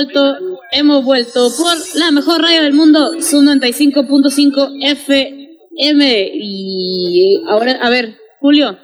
vuelto, 0.00 0.20
hemos 0.72 1.04
vuelto 1.04 1.48
por 1.58 1.76
la 1.98 2.10
mejor 2.10 2.40
radio 2.40 2.62
del 2.62 2.72
mundo, 2.72 3.20
su 3.20 3.38
95.5 3.38 4.82
FM. 4.82 6.30
Y 6.34 7.42
ahora, 7.48 7.72
a 7.80 7.90
ver, 7.90 8.14
Julio. 8.38 8.78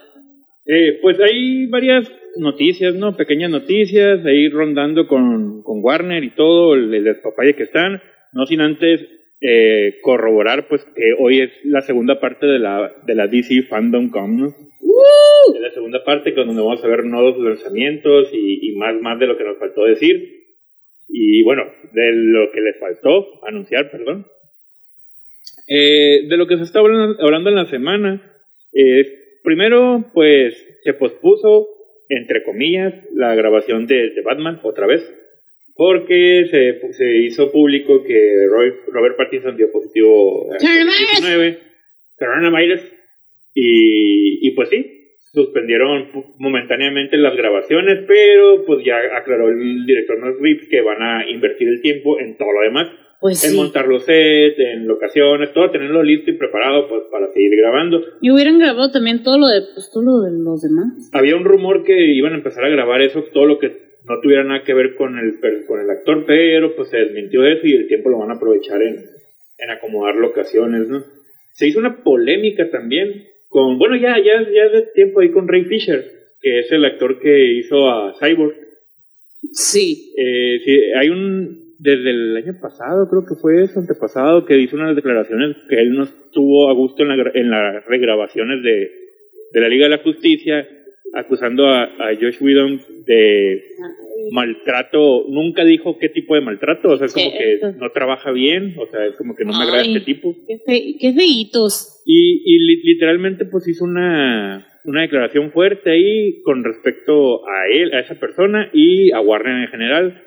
Eh, 0.66 0.98
pues 1.00 1.18
hay 1.20 1.66
varias 1.66 2.10
noticias, 2.38 2.94
¿no? 2.94 3.16
Pequeñas 3.16 3.50
noticias, 3.50 4.24
ahí 4.26 4.48
rondando 4.48 5.06
con, 5.06 5.62
con 5.62 5.82
Warner 5.82 6.22
y 6.24 6.34
todo, 6.34 6.74
el, 6.74 6.92
el 6.92 7.04
despapalle 7.04 7.54
que 7.54 7.62
están, 7.62 8.02
no 8.32 8.44
sin 8.46 8.60
antes 8.60 9.00
eh, 9.40 9.98
corroborar, 10.02 10.68
pues, 10.68 10.84
que 10.94 11.14
hoy 11.18 11.40
es 11.40 11.50
la 11.64 11.80
segunda 11.80 12.20
parte 12.20 12.46
de 12.46 12.58
la, 12.58 12.92
de 13.06 13.14
la 13.14 13.26
DC 13.26 13.62
Fandom 13.68 14.10
Com, 14.10 14.36
¿no? 14.36 14.46
Es 14.48 15.60
la 15.60 15.70
segunda 15.70 16.04
parte 16.04 16.32
donde 16.32 16.60
vamos 16.60 16.82
a 16.82 16.88
ver 16.88 17.04
nuevos 17.04 17.38
lanzamientos 17.38 18.28
y, 18.32 18.70
y 18.70 18.76
más, 18.76 19.00
más 19.00 19.18
de 19.18 19.26
lo 19.26 19.38
que 19.38 19.44
nos 19.44 19.58
faltó 19.58 19.84
decir. 19.84 20.35
Y 21.08 21.42
bueno, 21.44 21.62
de 21.92 22.12
lo 22.12 22.50
que 22.52 22.60
les 22.60 22.78
faltó 22.78 23.44
anunciar, 23.46 23.90
perdón. 23.90 24.26
Eh, 25.68 26.26
de 26.28 26.36
lo 26.36 26.46
que 26.46 26.56
se 26.56 26.62
está 26.64 26.78
hablando, 26.80 27.16
hablando 27.22 27.50
en 27.50 27.56
la 27.56 27.66
semana, 27.66 28.32
eh, 28.72 29.04
primero, 29.42 30.10
pues 30.14 30.54
se 30.82 30.94
pospuso, 30.94 31.66
entre 32.08 32.42
comillas, 32.44 32.94
la 33.14 33.34
grabación 33.34 33.86
de, 33.86 34.10
de 34.10 34.22
Batman 34.22 34.60
otra 34.62 34.86
vez, 34.86 35.02
porque 35.74 36.46
se, 36.50 36.92
se 36.92 37.16
hizo 37.18 37.50
público 37.50 38.02
que 38.04 38.46
Roy- 38.48 38.74
Robert 38.92 39.16
Pattinson 39.16 39.56
dio 39.56 39.70
positivo 39.72 40.52
a 40.52 40.56
Coronavirus. 40.58 41.20
COVID-19, 41.20 41.58
coronavirus, 42.18 42.80
y, 43.54 44.48
y 44.48 44.50
pues 44.52 44.68
sí, 44.68 44.95
suspendieron 45.36 46.08
momentáneamente 46.38 47.18
las 47.18 47.36
grabaciones, 47.36 48.04
pero 48.08 48.64
pues 48.64 48.82
ya 48.86 48.96
aclaró 49.14 49.50
el 49.50 49.84
director 49.84 50.18
Matt 50.18 50.40
Reeves 50.40 50.66
que 50.70 50.80
van 50.80 51.02
a 51.02 51.30
invertir 51.30 51.68
el 51.68 51.82
tiempo 51.82 52.18
en 52.18 52.38
todo 52.38 52.52
lo 52.52 52.62
demás 52.62 52.88
Pues 53.20 53.44
en 53.44 53.50
sí. 53.50 53.56
montar 53.58 53.86
los 53.86 54.02
sets, 54.06 54.58
en 54.58 54.86
locaciones, 54.88 55.52
todo, 55.52 55.70
tenerlo 55.70 56.02
listo 56.02 56.30
y 56.30 56.38
preparado 56.38 56.88
pues, 56.88 57.02
para 57.10 57.28
seguir 57.28 57.50
grabando. 57.60 58.02
Y 58.22 58.30
hubieran 58.30 58.58
grabado 58.58 58.90
también 58.90 59.22
todo 59.22 59.38
lo 59.38 59.48
de, 59.48 59.60
pues, 59.74 59.90
todo 59.92 60.04
lo 60.04 60.20
de 60.22 60.42
los 60.42 60.62
demás. 60.62 61.10
Había 61.12 61.36
un 61.36 61.44
rumor 61.44 61.84
que 61.84 62.14
iban 62.14 62.32
a 62.32 62.36
empezar 62.36 62.64
a 62.64 62.70
grabar 62.70 63.02
eso, 63.02 63.22
todo 63.34 63.44
lo 63.44 63.58
que 63.58 63.68
no 64.08 64.20
tuviera 64.22 64.42
nada 64.42 64.64
que 64.64 64.72
ver 64.72 64.94
con 64.94 65.18
el, 65.18 65.34
con 65.66 65.80
el 65.80 65.90
actor, 65.90 66.24
pero 66.26 66.74
pues 66.76 66.88
se 66.88 66.96
desmintió 66.96 67.44
eso 67.44 67.66
y 67.66 67.74
el 67.74 67.88
tiempo 67.88 68.08
lo 68.08 68.20
van 68.20 68.30
a 68.30 68.36
aprovechar 68.36 68.80
en, 68.80 68.96
en 69.58 69.70
acomodar 69.70 70.16
locaciones, 70.16 70.88
¿no? 70.88 71.02
Se 71.52 71.66
hizo 71.68 71.78
una 71.78 72.02
polémica 72.02 72.70
también 72.70 73.24
con, 73.48 73.78
bueno, 73.78 73.96
ya, 73.96 74.16
ya, 74.18 74.40
ya 74.42 74.68
de 74.68 74.88
tiempo 74.94 75.20
ahí 75.20 75.30
con 75.30 75.48
Ray 75.48 75.64
Fisher, 75.64 76.04
que 76.40 76.60
es 76.60 76.72
el 76.72 76.84
actor 76.84 77.18
que 77.20 77.54
hizo 77.54 77.88
a 77.88 78.14
Cyborg. 78.18 78.54
Sí. 79.52 80.12
Eh, 80.16 80.58
sí, 80.64 80.80
hay 80.98 81.08
un, 81.08 81.74
desde 81.78 82.10
el 82.10 82.36
año 82.36 82.58
pasado, 82.60 83.08
creo 83.08 83.24
que 83.26 83.40
fue 83.40 83.64
eso, 83.64 83.80
antepasado, 83.80 84.44
que 84.44 84.58
hizo 84.58 84.76
unas 84.76 84.96
declaraciones 84.96 85.56
que 85.68 85.76
él 85.76 85.92
no 85.92 86.04
estuvo 86.04 86.68
a 86.68 86.74
gusto 86.74 87.02
en, 87.02 87.08
la, 87.08 87.30
en 87.34 87.50
las 87.50 87.84
regrabaciones 87.86 88.62
de, 88.62 88.90
de 89.52 89.60
la 89.60 89.68
Liga 89.68 89.84
de 89.84 89.96
la 89.96 90.02
Justicia, 90.02 90.68
acusando 91.14 91.66
a, 91.66 91.84
a 91.84 92.14
Josh 92.20 92.42
Whedon 92.42 92.80
de 93.06 93.62
maltrato, 94.32 95.24
nunca 95.28 95.64
dijo 95.64 95.98
qué 95.98 96.08
tipo 96.08 96.34
de 96.34 96.40
maltrato, 96.40 96.90
o 96.90 96.96
sea, 96.96 97.06
es 97.06 97.14
como 97.14 97.30
que 97.30 97.58
no 97.78 97.90
trabaja 97.92 98.30
bien, 98.32 98.74
o 98.78 98.86
sea, 98.86 99.06
es 99.06 99.16
como 99.16 99.34
que 99.36 99.44
no 99.44 99.52
me 99.56 99.64
agrada 99.64 99.82
Ay. 99.82 99.94
este 99.94 100.04
tipo. 100.04 100.34
Qué, 100.46 100.58
fe- 100.66 100.96
qué 101.00 101.12
feitos. 101.12 102.02
Y, 102.04 102.42
y 102.44 102.58
li- 102.58 102.82
literalmente 102.82 103.44
pues 103.46 103.66
hizo 103.68 103.84
una, 103.84 104.66
una 104.84 105.02
declaración 105.02 105.50
fuerte 105.52 105.90
ahí 105.90 106.42
con 106.42 106.64
respecto 106.64 107.46
a 107.48 107.68
él, 107.72 107.92
a 107.94 108.00
esa 108.00 108.14
persona 108.16 108.70
y 108.72 109.10
a 109.12 109.20
Warner 109.20 109.62
en 109.64 109.68
general. 109.68 110.22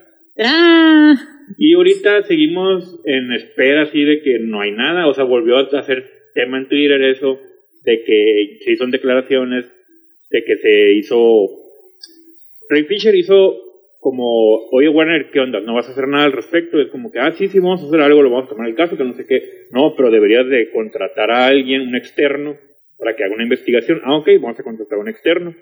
Y 1.58 1.74
ahorita 1.74 2.24
seguimos 2.24 3.02
en 3.06 3.34
espera 3.34 3.82
así 3.84 4.04
de 4.04 4.22
que 4.22 4.40
no 4.40 4.62
hay 4.62 4.72
nada, 4.72 5.08
o 5.08 5.14
sea, 5.14 5.24
volvió 5.26 5.58
a 5.58 5.62
hacer 5.80 6.06
tema 6.34 6.58
en 6.58 6.68
Twitter 6.70 7.02
eso, 7.04 7.40
de 7.84 8.04
que 8.04 8.58
se 8.64 8.72
hizo 8.72 8.86
declaraciones, 8.88 9.66
de 10.30 10.44
que 10.44 10.56
se 10.58 10.94
hizo... 10.94 11.48
Ray 12.70 12.84
Fisher 12.84 13.16
hizo 13.16 13.56
como, 14.00 14.68
oye 14.72 14.88
Warner, 14.90 15.30
¿qué 15.32 15.40
onda? 15.40 15.60
¿No 15.60 15.76
vas 15.76 15.88
a 15.88 15.92
hacer 15.92 16.08
nada 16.08 16.26
al 16.26 16.32
respecto? 16.32 16.80
Es 16.80 16.90
como 16.90 17.12
que, 17.12 17.20
ah, 17.20 17.32
sí, 17.34 17.48
sí, 17.50 17.60
vamos 17.60 17.84
a 17.84 17.88
hacer 17.88 18.02
algo, 18.02 18.24
lo 18.24 18.32
vamos 18.32 18.48
a 18.48 18.50
tomar 18.50 18.68
el 18.68 18.76
caso, 18.76 18.98
que 18.98 19.04
no 19.04 19.14
sé 19.14 19.26
qué. 19.26 19.42
No, 19.72 19.94
pero 19.96 20.10
deberías 20.10 20.48
de 20.48 20.72
contratar 20.72 21.32
a 21.32 21.48
alguien, 21.48 21.82
un 21.82 21.96
externo, 21.96 22.58
para 22.98 23.16
que 23.16 23.24
haga 23.24 23.36
una 23.36 23.44
investigación. 23.44 24.02
Ah, 24.04 24.16
ok, 24.16 24.28
vamos 24.42 24.60
a 24.60 24.64
contratar 24.64 24.98
a 24.98 25.02
un 25.02 25.10
externo. 25.10 25.56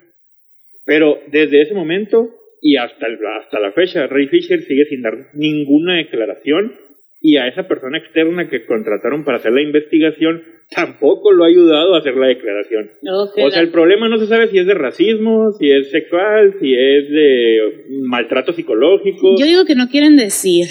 Pero 0.85 1.19
desde 1.27 1.61
ese 1.61 1.73
momento 1.73 2.29
y 2.61 2.77
hasta, 2.77 3.07
hasta 3.39 3.59
la 3.59 3.71
fecha, 3.71 4.07
Ray 4.07 4.27
Fisher 4.27 4.61
sigue 4.61 4.85
sin 4.85 5.01
dar 5.01 5.13
ninguna 5.33 5.97
declaración 5.97 6.75
y 7.21 7.37
a 7.37 7.47
esa 7.47 7.67
persona 7.67 7.97
externa 7.97 8.49
que 8.49 8.65
contrataron 8.65 9.23
para 9.23 9.37
hacer 9.37 9.51
la 9.51 9.61
investigación 9.61 10.43
tampoco 10.69 11.31
lo 11.31 11.43
ha 11.43 11.47
ayudado 11.47 11.95
a 11.95 11.99
hacer 11.99 12.15
la 12.15 12.27
declaración. 12.27 12.91
O 13.09 13.27
sea, 13.27 13.49
la- 13.49 13.59
el 13.61 13.69
problema 13.69 14.09
no 14.09 14.17
se 14.17 14.27
sabe 14.27 14.47
si 14.49 14.57
es 14.59 14.67
de 14.67 14.73
racismo, 14.73 15.51
si 15.53 15.69
es 15.71 15.89
sexual, 15.91 16.55
si 16.59 16.73
es 16.73 17.09
de 17.09 17.85
maltrato 18.03 18.53
psicológico. 18.53 19.35
Yo 19.39 19.45
digo 19.45 19.65
que 19.65 19.75
no 19.75 19.87
quieren 19.89 20.17
decir. 20.17 20.67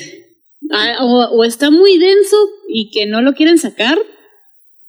Ah, 0.71 0.99
o, 1.05 1.37
o 1.39 1.45
está 1.45 1.71
muy 1.71 1.99
denso 1.99 2.37
y 2.69 2.91
que 2.91 3.07
no 3.07 3.23
lo 3.23 3.33
quieren 3.35 3.59
sacar. 3.59 3.99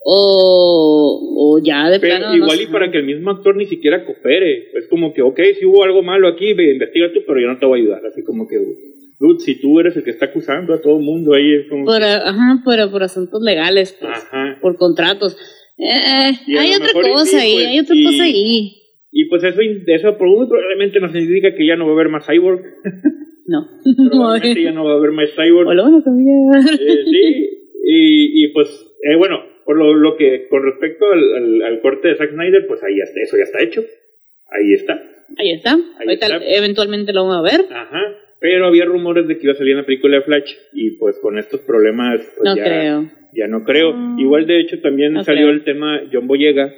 O, 0.10 1.20
o 1.38 1.60
ya 1.64 1.90
de 1.90 2.00
Pero 2.00 2.18
plano. 2.18 2.30
no 2.32 2.36
igual 2.38 2.62
y 2.62 2.68
para 2.68 2.90
que 2.90 2.98
el 3.00 3.04
mismo 3.06 3.30
actor 3.32 3.56
ni 3.56 3.66
siquiera 3.66 4.06
coopere. 4.06 4.70
Es 4.74 4.88
como 4.90 5.14
que, 5.14 5.22
ok, 5.22 5.40
si 5.60 5.66
hubo 5.66 5.84
algo 5.84 6.02
malo 6.02 6.28
aquí, 6.30 6.54
ve, 6.54 6.72
investiga 6.72 7.12
tú, 7.14 7.20
pero 7.28 7.42
yo 7.42 7.48
no 7.48 7.60
te 7.60 7.66
voy 7.66 7.80
a 7.80 7.84
ayudar. 7.84 8.06
Así 8.06 8.24
como 8.24 8.48
que 8.48 8.56
dude, 9.20 9.40
si 9.40 9.60
tú 9.60 9.80
eres 9.80 9.96
el 9.98 10.04
que 10.04 10.12
está 10.12 10.26
acusando 10.28 10.74
a 10.74 10.82
todo 10.82 10.98
el 10.98 11.04
mundo 11.04 11.34
ahí, 11.34 11.54
es 11.56 11.70
como... 11.70 11.86
Por, 11.86 12.04
ajá, 12.04 12.62
pero 12.66 12.92
por 12.92 13.04
asuntos 13.04 13.42
legales, 13.42 13.98
pues, 14.00 14.12
Ajá. 14.12 14.58
por 14.62 14.76
contratos. 14.78 15.38
Eh, 15.78 15.86
a 15.88 16.60
hay 16.62 16.74
otra 16.74 16.92
cosa 16.94 17.40
ahí, 17.40 17.54
pues, 17.56 17.68
hay 17.68 17.80
otra 17.80 17.96
y- 17.96 18.04
cosa 18.06 18.24
ahí. 18.24 18.74
Y 19.12 19.26
pues 19.30 19.44
eso, 19.44 19.62
eso 19.62 20.18
probablemente 20.18 21.00
nos 21.00 21.16
indica 21.16 21.56
que 21.56 21.66
ya 21.66 21.76
no 21.76 21.86
va 21.86 21.92
a 21.92 21.94
haber 21.96 22.10
más 22.10 22.26
Cyborg. 22.26 22.62
No. 23.50 23.66
Probablemente 24.12 24.62
ya 24.62 24.74
no 24.74 24.84
va 24.84 24.92
a 24.92 24.98
haber 24.98 25.12
más 25.14 25.30
Cyborg. 25.34 25.70
O 25.70 25.74
lo 25.74 25.84
van 25.84 25.96
a 25.96 26.04
cambiar. 26.04 26.80
Eh, 26.82 27.04
sí, 27.06 27.50
y, 27.86 28.44
y 28.44 28.48
pues, 28.52 28.68
eh, 29.10 29.16
bueno, 29.16 29.40
por 29.64 29.78
lo, 29.78 29.94
lo 29.94 30.18
que 30.18 30.50
con 30.50 30.64
respecto 30.64 31.06
al, 31.14 31.34
al, 31.34 31.62
al 31.62 31.80
corte 31.82 32.10
de 32.10 32.18
Zack 32.18 32.32
Snyder, 32.32 32.68
pues 32.68 32.84
ahí 32.84 32.98
ya 32.98 33.04
está, 33.06 33.22
eso 33.22 33.38
ya 33.38 33.44
está 33.44 33.64
hecho. 33.64 33.82
Ahí 34.52 34.74
está. 34.74 35.02
Ahí 35.38 35.52
está. 35.54 35.78
Ahorita 35.98 36.26
está. 36.26 36.40
eventualmente 36.46 37.14
lo 37.14 37.26
vamos 37.26 37.38
a 37.38 37.42
ver. 37.58 37.66
Ajá. 37.72 38.02
Pero 38.40 38.68
había 38.68 38.86
rumores 38.86 39.28
de 39.28 39.36
que 39.38 39.44
iba 39.46 39.54
a 39.54 39.58
salir 39.58 39.72
en 39.72 39.78
la 39.80 39.86
película 39.86 40.18
de 40.18 40.24
Flash 40.24 40.54
y 40.74 40.92
pues 40.92 41.18
con 41.20 41.38
estos 41.40 41.62
problemas 41.62 42.22
pues 42.38 42.44
No 42.46 42.56
ya, 42.56 42.64
creo. 42.64 43.10
ya 43.34 43.48
no 43.48 43.64
creo. 43.64 43.94
Mm. 43.94 44.20
Igual 44.20 44.46
de 44.48 44.60
hecho 44.60 44.80
también 44.82 45.14
No 45.14 45.24
salió 45.24 45.46
creo. 45.48 45.56
el 45.56 45.64
tema 45.64 46.02
John 46.12 46.28
Boyega, 46.28 46.72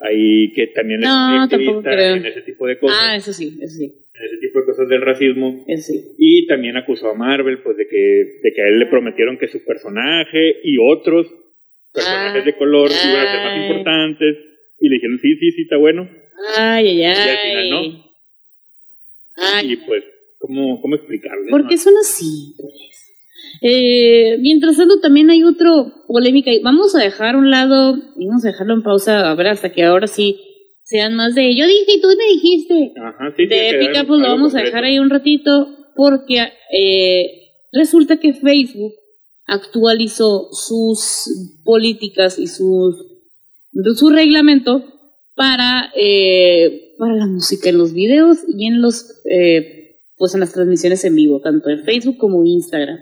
ahí 0.00 0.52
que 0.52 0.68
también 0.68 1.00
es 1.02 1.08
No, 1.08 1.36
en 1.36 2.26
ese 2.26 2.42
tipo 2.42 2.66
de 2.66 2.78
cosas, 2.78 2.96
Ah, 3.00 3.16
eso 3.16 3.32
sí, 3.32 3.58
eso 3.60 3.74
sí. 3.76 3.84
en 3.86 4.24
ese 4.26 4.36
tipo 4.40 4.60
de 4.60 4.66
cosas 4.66 4.88
del 4.88 5.00
racismo. 5.02 5.64
Eso 5.66 5.92
sí. 5.92 6.00
Y 6.18 6.46
también 6.46 6.76
acusó 6.76 7.10
a 7.10 7.14
Marvel 7.14 7.58
pues 7.62 7.76
de 7.76 7.88
que, 7.88 8.38
de 8.42 8.52
que 8.54 8.62
a 8.62 8.68
él 8.68 8.78
le 8.78 8.86
prometieron 8.86 9.36
que 9.38 9.48
su 9.48 9.64
personaje 9.64 10.60
y 10.62 10.76
otros 10.78 11.26
personajes 11.92 12.42
Ay, 12.42 12.46
de 12.46 12.56
color 12.56 12.90
iban 12.90 13.26
a 13.26 13.30
ser 13.32 13.40
más 13.44 13.52
ay. 13.54 13.62
importantes. 13.62 14.36
Y 14.80 14.88
le 14.88 14.94
dijeron, 14.96 15.18
sí, 15.18 15.34
sí, 15.36 15.50
sí, 15.52 15.62
está 15.62 15.76
bueno. 15.76 16.08
Ay, 16.56 17.02
ay, 17.02 17.04
al 17.04 17.16
ay. 17.16 17.36
final 17.48 17.70
no. 17.70 18.04
Ay, 19.36 19.72
Y 19.72 19.76
pues, 19.78 20.04
¿cómo, 20.46 20.80
cómo 20.80 20.94
explicarle? 20.96 21.50
¿Por 21.50 21.62
no? 21.62 21.68
son 21.78 21.94
así? 21.98 22.54
Pues? 22.56 22.72
Eh, 23.62 24.36
mientras 24.40 24.76
tanto, 24.76 25.00
también 25.00 25.30
hay 25.30 25.42
otro 25.44 25.92
polémica. 26.08 26.52
y 26.52 26.60
Vamos 26.62 26.94
a 26.94 27.02
dejar 27.02 27.36
un 27.36 27.50
lado, 27.50 27.96
vamos 28.16 28.44
a 28.44 28.48
dejarlo 28.48 28.74
en 28.74 28.82
pausa, 28.82 29.30
a 29.30 29.34
ver, 29.34 29.48
hasta 29.48 29.72
que 29.72 29.82
ahora 29.84 30.06
sí 30.06 30.38
sean 30.82 31.14
más 31.14 31.34
de 31.34 31.56
yo 31.56 31.66
dije 31.66 31.94
y 31.96 32.00
tú 32.00 32.08
me 32.08 32.34
dijiste. 32.34 32.92
Ajá, 33.00 33.32
sí, 33.36 33.46
de 33.46 33.68
algo- 34.00 34.08
pues 34.08 34.20
lo 34.20 34.28
vamos 34.28 34.54
a 34.54 34.60
dejar 34.62 34.84
ahí 34.84 34.98
un 34.98 35.10
ratito, 35.10 35.68
porque 35.96 36.48
eh, 36.72 37.30
resulta 37.72 38.18
que 38.18 38.34
Facebook 38.34 38.92
actualizó 39.46 40.48
sus 40.52 41.60
políticas 41.64 42.38
y 42.38 42.46
sus, 42.46 42.96
su 43.96 44.10
reglamento 44.10 44.84
para, 45.34 45.90
eh, 45.96 46.94
para 46.98 47.14
la 47.14 47.26
música 47.26 47.68
en 47.70 47.78
los 47.78 47.92
videos 47.92 48.38
y 48.48 48.66
en 48.66 48.80
los 48.82 49.22
eh, 49.30 49.83
pues 50.16 50.34
en 50.34 50.40
las 50.40 50.52
transmisiones 50.52 51.04
en 51.04 51.14
vivo, 51.14 51.40
tanto 51.40 51.70
en 51.70 51.84
Facebook 51.84 52.16
como 52.18 52.44
Instagram. 52.44 52.98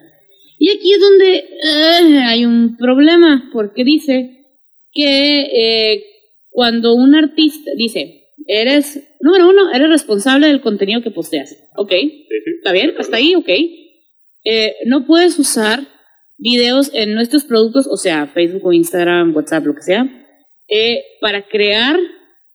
Y 0.59 0.71
aquí 0.71 0.93
es 0.93 1.01
donde 1.01 1.37
eh, 1.39 2.19
hay 2.25 2.45
un 2.45 2.77
problema, 2.77 3.51
porque 3.53 3.85
dice 3.85 4.47
que 4.93 5.41
eh, 5.41 6.05
cuando 6.51 6.95
un 6.95 7.15
artista 7.15 7.71
dice, 7.77 8.29
eres, 8.47 9.17
número 9.21 9.49
uno, 9.49 9.73
eres 9.73 9.89
responsable 9.89 10.47
del 10.47 10.61
contenido 10.61 11.03
que 11.03 11.11
posteas. 11.11 11.57
Ok, 11.77 11.91
Sí, 11.91 12.21
sí. 12.29 12.51
¿Está 12.59 12.73
bien? 12.73 12.95
Hasta 12.99 13.17
ahí, 13.17 13.35
ok. 13.35 13.49
Eh, 14.45 14.75
no 14.87 15.07
puedes 15.07 15.39
usar 15.39 15.81
videos 16.39 16.91
en 16.95 17.15
nuestros 17.15 17.45
productos, 17.45 17.87
o 17.87 17.97
sea, 17.97 18.27
Facebook 18.27 18.65
o 18.65 18.73
Instagram, 18.73 19.35
WhatsApp, 19.35 19.67
lo 19.67 19.75
que 19.75 19.83
sea, 19.83 20.09
para 21.21 21.47
crear 21.47 21.97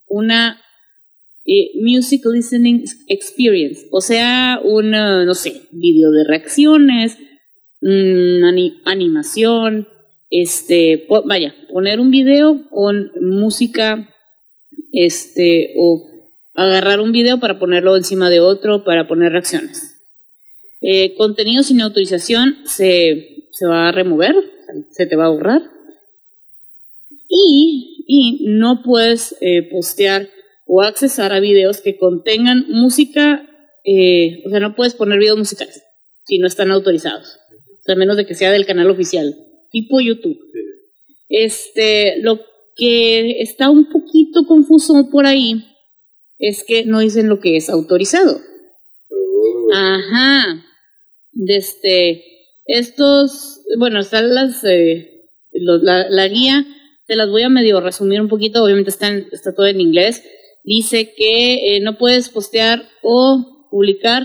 una 0.08 0.62
eh, 1.48 1.72
music 1.82 2.22
listening 2.26 2.84
experience. 3.08 3.88
O 3.92 4.02
sea, 4.02 4.60
un, 4.64 4.94
eh, 4.94 5.26
no 5.26 5.34
sé, 5.34 5.62
video 5.72 6.12
de 6.12 6.26
reacciones, 6.26 7.18
ani- 7.82 8.82
animación, 8.86 9.88
este, 10.30 11.08
vaya, 11.26 11.56
poner 11.72 12.00
un 12.02 12.12
video 12.12 12.68
con 12.70 13.12
música, 13.22 14.10
este, 14.92 15.74
o 15.78 16.06
agarrar 16.54 17.00
un 17.00 17.12
video 17.12 17.40
para 17.40 17.60
ponerlo 17.60 17.96
encima 17.96 18.30
de 18.30 18.42
otro, 18.42 18.84
para 18.84 19.08
poner 19.08 19.32
reacciones. 19.32 19.94
Eh, 20.82 21.16
contenido 21.16 21.64
sin 21.64 21.82
autorización 21.82 22.58
se, 22.66 23.46
se 23.52 23.66
va 23.68 23.88
a 23.88 23.92
remover, 23.92 24.36
se 24.92 25.06
te 25.06 25.16
va 25.16 25.28
a 25.28 25.30
borrar. 25.30 25.62
Y, 27.30 28.04
y 28.08 28.46
no 28.50 28.82
puedes 28.84 29.36
postear 29.72 30.30
o 30.68 30.82
accesar 30.82 31.34
a 31.34 31.40
videos 31.40 31.82
que 31.82 31.98
contengan 31.98 32.66
música, 32.70 33.48
eh, 33.86 34.44
o 34.46 34.50
sea, 34.50 34.60
no 34.60 34.76
puedes 34.76 34.94
poner 34.96 35.20
videos 35.20 35.38
musicales 35.38 35.82
si 36.26 36.40
no 36.40 36.48
están 36.48 36.72
autorizados, 36.72 37.38
o 37.80 37.82
sea, 37.84 37.96
a 37.96 37.98
menos 37.98 38.18
de 38.18 38.26
que 38.26 38.36
sea 38.36 38.52
del 38.52 38.66
canal 38.66 38.90
oficial, 38.90 39.34
tipo 39.72 40.02
YouTube. 40.02 40.38
Este, 41.30 42.18
lo 42.22 42.42
que 42.76 43.42
está 43.42 43.70
un 43.70 43.90
poquito 43.90 44.46
confuso 44.46 45.10
por 45.12 45.26
ahí 45.26 45.64
es 46.40 46.64
que 46.66 46.86
no 46.86 47.00
dicen 47.00 47.30
lo 47.30 47.40
que 47.40 47.58
es 47.58 47.70
autorizado. 47.70 48.40
Oh. 49.10 49.70
Ajá. 49.74 50.64
Desde 51.32 52.24
estos, 52.66 53.62
bueno, 53.78 54.00
están 54.00 54.34
las, 54.34 54.64
eh, 54.64 55.12
los- 55.52 55.82
la, 55.84 56.10
la 56.10 56.28
guía, 56.28 56.66
te 57.08 57.16
las 57.16 57.30
voy 57.30 57.44
a 57.44 57.50
medio 57.50 57.80
resumir 57.82 58.20
un 58.22 58.28
poquito, 58.28 58.64
obviamente 58.64 58.90
está, 58.90 59.08
en- 59.08 59.28
está 59.32 59.54
todo 59.56 59.66
en 59.68 59.80
inglés. 59.82 60.24
Dice 60.70 61.14
que 61.16 61.78
eh, 61.78 61.80
no 61.80 61.98
puedes 61.98 62.28
postear 62.28 62.84
o 63.02 63.68
publicar 63.72 64.24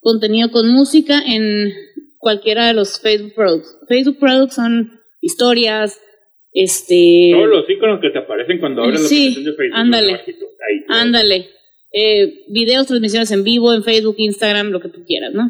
contenido 0.00 0.50
con 0.50 0.68
música 0.68 1.22
en 1.24 1.72
cualquiera 2.18 2.66
de 2.66 2.74
los 2.74 3.00
Facebook 3.00 3.32
Products. 3.34 3.78
Facebook 3.88 4.18
Products 4.18 4.56
son 4.56 5.00
historias, 5.20 6.00
este... 6.52 7.30
Todos 7.32 7.48
los 7.48 7.70
iconos 7.70 8.00
que 8.00 8.10
te 8.10 8.18
aparecen 8.18 8.58
cuando 8.58 8.82
abres 8.82 9.02
la 9.02 9.08
Sí, 9.08 9.28
aplicación 9.28 9.44
de 9.44 9.52
Facebook. 9.56 9.76
ándale. 9.78 10.12
abajito, 10.14 10.46
ahí. 10.68 10.84
Ándale. 10.88 11.48
Eh, 11.92 12.44
videos, 12.48 12.88
transmisiones 12.88 13.30
en 13.30 13.44
vivo, 13.44 13.72
en 13.72 13.84
Facebook, 13.84 14.16
Instagram, 14.18 14.70
lo 14.70 14.80
que 14.80 14.88
tú 14.88 15.04
quieras, 15.06 15.32
¿no? 15.32 15.48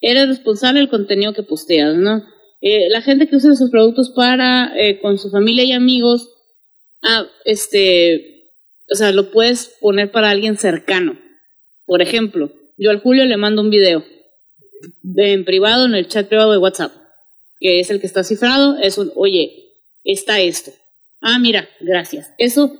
Eres 0.00 0.26
responsable 0.26 0.80
del 0.80 0.88
contenido 0.88 1.32
que 1.32 1.44
posteas, 1.44 1.94
¿no? 1.96 2.24
Eh, 2.60 2.88
la 2.88 3.02
gente 3.02 3.28
que 3.28 3.36
usa 3.36 3.52
esos 3.52 3.70
productos 3.70 4.10
para, 4.16 4.72
eh, 4.76 4.98
con 5.00 5.16
su 5.16 5.30
familia 5.30 5.62
y 5.62 5.70
amigos, 5.72 6.28
ah, 7.02 7.26
este, 7.44 8.39
o 8.90 8.94
sea, 8.94 9.12
lo 9.12 9.30
puedes 9.30 9.76
poner 9.80 10.10
para 10.10 10.30
alguien 10.30 10.56
cercano. 10.58 11.18
Por 11.86 12.02
ejemplo, 12.02 12.50
yo 12.76 12.90
al 12.90 13.00
Julio 13.00 13.24
le 13.24 13.36
mando 13.36 13.62
un 13.62 13.70
video 13.70 14.04
de- 15.02 15.32
en 15.32 15.44
privado, 15.44 15.86
en 15.86 15.94
el 15.94 16.08
chat 16.08 16.26
privado 16.28 16.52
de 16.52 16.58
WhatsApp, 16.58 16.92
que 17.58 17.80
es 17.80 17.90
el 17.90 18.00
que 18.00 18.06
está 18.06 18.24
cifrado, 18.24 18.76
es 18.82 18.96
un, 18.98 19.12
oye, 19.14 19.52
está 20.04 20.40
esto. 20.40 20.70
Ah, 21.20 21.38
mira, 21.38 21.68
gracias. 21.80 22.30
Eso 22.38 22.72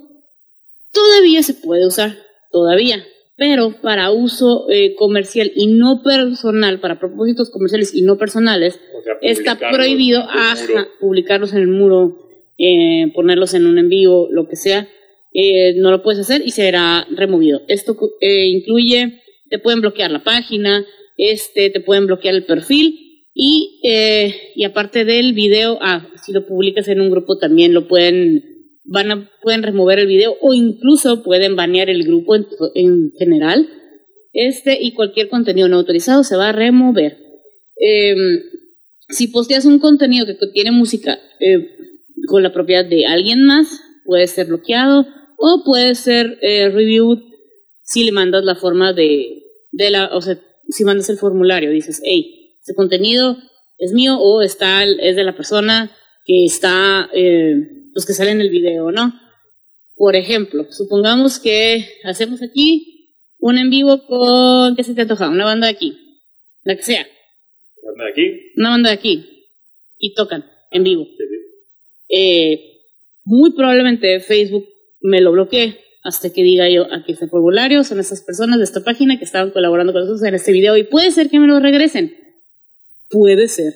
todavía 0.93 1.43
se 1.43 1.55
puede 1.55 1.87
usar, 1.87 2.17
todavía, 2.51 3.05
pero 3.37 3.81
para 3.81 4.11
uso 4.11 4.67
eh, 4.71 4.95
comercial 4.97 5.53
y 5.55 5.67
no 5.69 6.03
personal, 6.03 6.81
para 6.81 6.99
propósitos 6.99 7.51
comerciales 7.51 7.95
y 7.95 8.03
no 8.03 8.17
personales, 8.19 8.81
O 8.99 9.03
sea, 9.03 9.15
está 9.21 9.57
prohibido 9.77 10.21
en 10.21 10.29
ajá, 10.29 10.89
publicarlos 11.01 11.53
en 11.53 11.59
el 11.61 11.69
muro, 11.69 12.17
eh, 12.59 13.11
ponerlos 13.15 13.55
en 13.55 13.67
un 13.67 13.79
envío, 13.79 14.29
lo 14.31 14.49
que 14.49 14.57
sea. 14.57 14.89
Eh, 15.33 15.75
no 15.77 15.91
lo 15.91 16.03
puedes 16.03 16.21
hacer 16.21 16.43
y 16.45 16.51
será 16.51 17.07
removido. 17.11 17.63
Esto 17.69 17.97
eh, 18.21 18.49
incluye, 18.49 19.21
te 19.49 19.59
pueden 19.59 19.81
bloquear 19.81 20.11
la 20.11 20.25
página, 20.25 20.85
este, 21.17 21.71
te 21.71 21.81
pueden 21.81 22.07
bloquear 22.07 22.35
el 22.35 22.47
perfil 22.47 23.27
y, 23.33 23.81
eh, 23.85 24.35
y 24.57 24.65
aparte 24.65 25.05
del 25.05 25.33
video, 25.33 25.79
ah, 25.81 26.09
si 26.25 26.33
lo 26.33 26.47
publicas 26.47 26.89
en 26.89 27.01
un 27.01 27.11
grupo 27.11 27.39
también 27.39 27.75
lo 27.75 27.87
pueden, 27.87 28.45
van 28.85 29.11
a, 29.13 29.31
pueden 29.43 29.63
remover 29.63 30.01
el 30.01 30.09
video 30.09 30.37
o 30.41 30.53
incluso 30.53 31.23
pueden 31.23 31.55
banear 31.55 31.91
el 31.91 32.03
grupo 32.05 32.35
en, 32.35 32.47
en 32.75 33.13
general. 33.17 33.69
Este 34.33 34.79
y 34.81 34.93
cualquier 34.93 35.29
contenido 35.29 35.69
no 35.69 35.77
autorizado 35.77 36.25
se 36.25 36.37
va 36.37 36.49
a 36.49 36.53
remover. 36.53 37.19
Em, 37.77 38.41
si 39.09 39.29
posteas 39.29 39.65
un 39.65 39.79
contenido 39.79 40.27
que 40.27 40.39
contiene 40.39 40.71
música 40.71 41.19
con 42.29 42.43
la 42.43 42.53
propiedad 42.53 42.85
de 42.85 43.07
alguien 43.07 43.43
más, 43.43 43.81
puede 44.05 44.27
ser 44.29 44.47
bloqueado 44.47 45.07
o 45.43 45.65
puede 45.65 45.95
ser 45.95 46.39
eh, 46.43 46.69
reviewed 46.69 47.19
si 47.83 48.05
le 48.05 48.13
mandas 48.13 48.45
la 48.45 48.55
forma 48.55 48.93
de, 48.93 49.43
de 49.73 49.91
la, 49.91 50.15
o 50.15 50.21
sea, 50.21 50.39
si 50.69 50.85
mandas 50.85 51.09
el 51.09 51.17
formulario, 51.17 51.71
dices, 51.71 52.01
hey, 52.05 52.57
este 52.61 52.75
contenido 52.75 53.39
es 53.79 53.93
mío 53.93 54.19
o 54.19 54.43
está, 54.43 54.85
es 54.85 55.17
de 55.17 55.25
la 55.25 55.35
persona 55.35 55.91
que 56.27 56.45
está, 56.45 57.09
eh, 57.15 57.55
pues 57.95 58.05
que 58.05 58.13
sale 58.13 58.33
en 58.33 58.43
el 58.43 58.51
video, 58.51 58.93
¿no? 58.93 59.19
Por 59.97 60.15
ejemplo, 60.15 60.67
supongamos 60.71 61.39
que 61.39 61.89
hacemos 62.05 62.43
aquí 62.43 63.17
un 63.39 63.57
en 63.57 63.71
vivo 63.71 64.07
con, 64.07 64.77
¿qué 64.77 64.85
se 64.85 64.95
te 64.95 65.01
antoja? 65.01 65.31
Una 65.31 65.47
banda 65.47 65.69
de 65.69 65.73
aquí, 65.73 65.97
la 66.65 66.77
que 66.77 66.83
sea, 66.83 67.07
Anda 67.83 68.05
de 68.05 68.11
aquí. 68.11 68.41
una 68.57 68.71
banda 68.71 68.91
de 68.91 68.97
aquí, 68.97 69.47
y 69.99 70.13
tocan 70.13 70.45
en 70.71 70.85
vivo. 70.85 71.05
Sí, 71.05 71.25
sí. 71.29 71.37
Eh, 72.11 72.61
muy 73.25 73.53
probablemente 73.53 74.21
Facebook 74.21 74.67
me 75.01 75.21
lo 75.21 75.33
bloquee 75.33 75.79
hasta 76.03 76.33
que 76.33 76.43
diga 76.43 76.69
yo, 76.71 76.87
aquí 76.93 77.13
está 77.13 77.29
formulario, 77.29 77.85
son 77.85 78.01
estas 78.01 78.23
personas 78.23 78.59
de 78.59 78.65
esta 78.65 78.83
página 78.83 79.19
que 79.19 79.25
estaban 79.25 79.51
colaborando 79.51 79.93
con 79.93 80.03
nosotros 80.03 80.27
en 80.27 80.35
este 80.35 80.53
video 80.53 80.77
y 80.77 80.85
puede 80.85 81.11
ser 81.11 81.29
que 81.29 81.39
me 81.39 81.47
lo 81.47 81.61
regresen. 81.61 82.15
Puede 83.11 83.49
ser. 83.49 83.75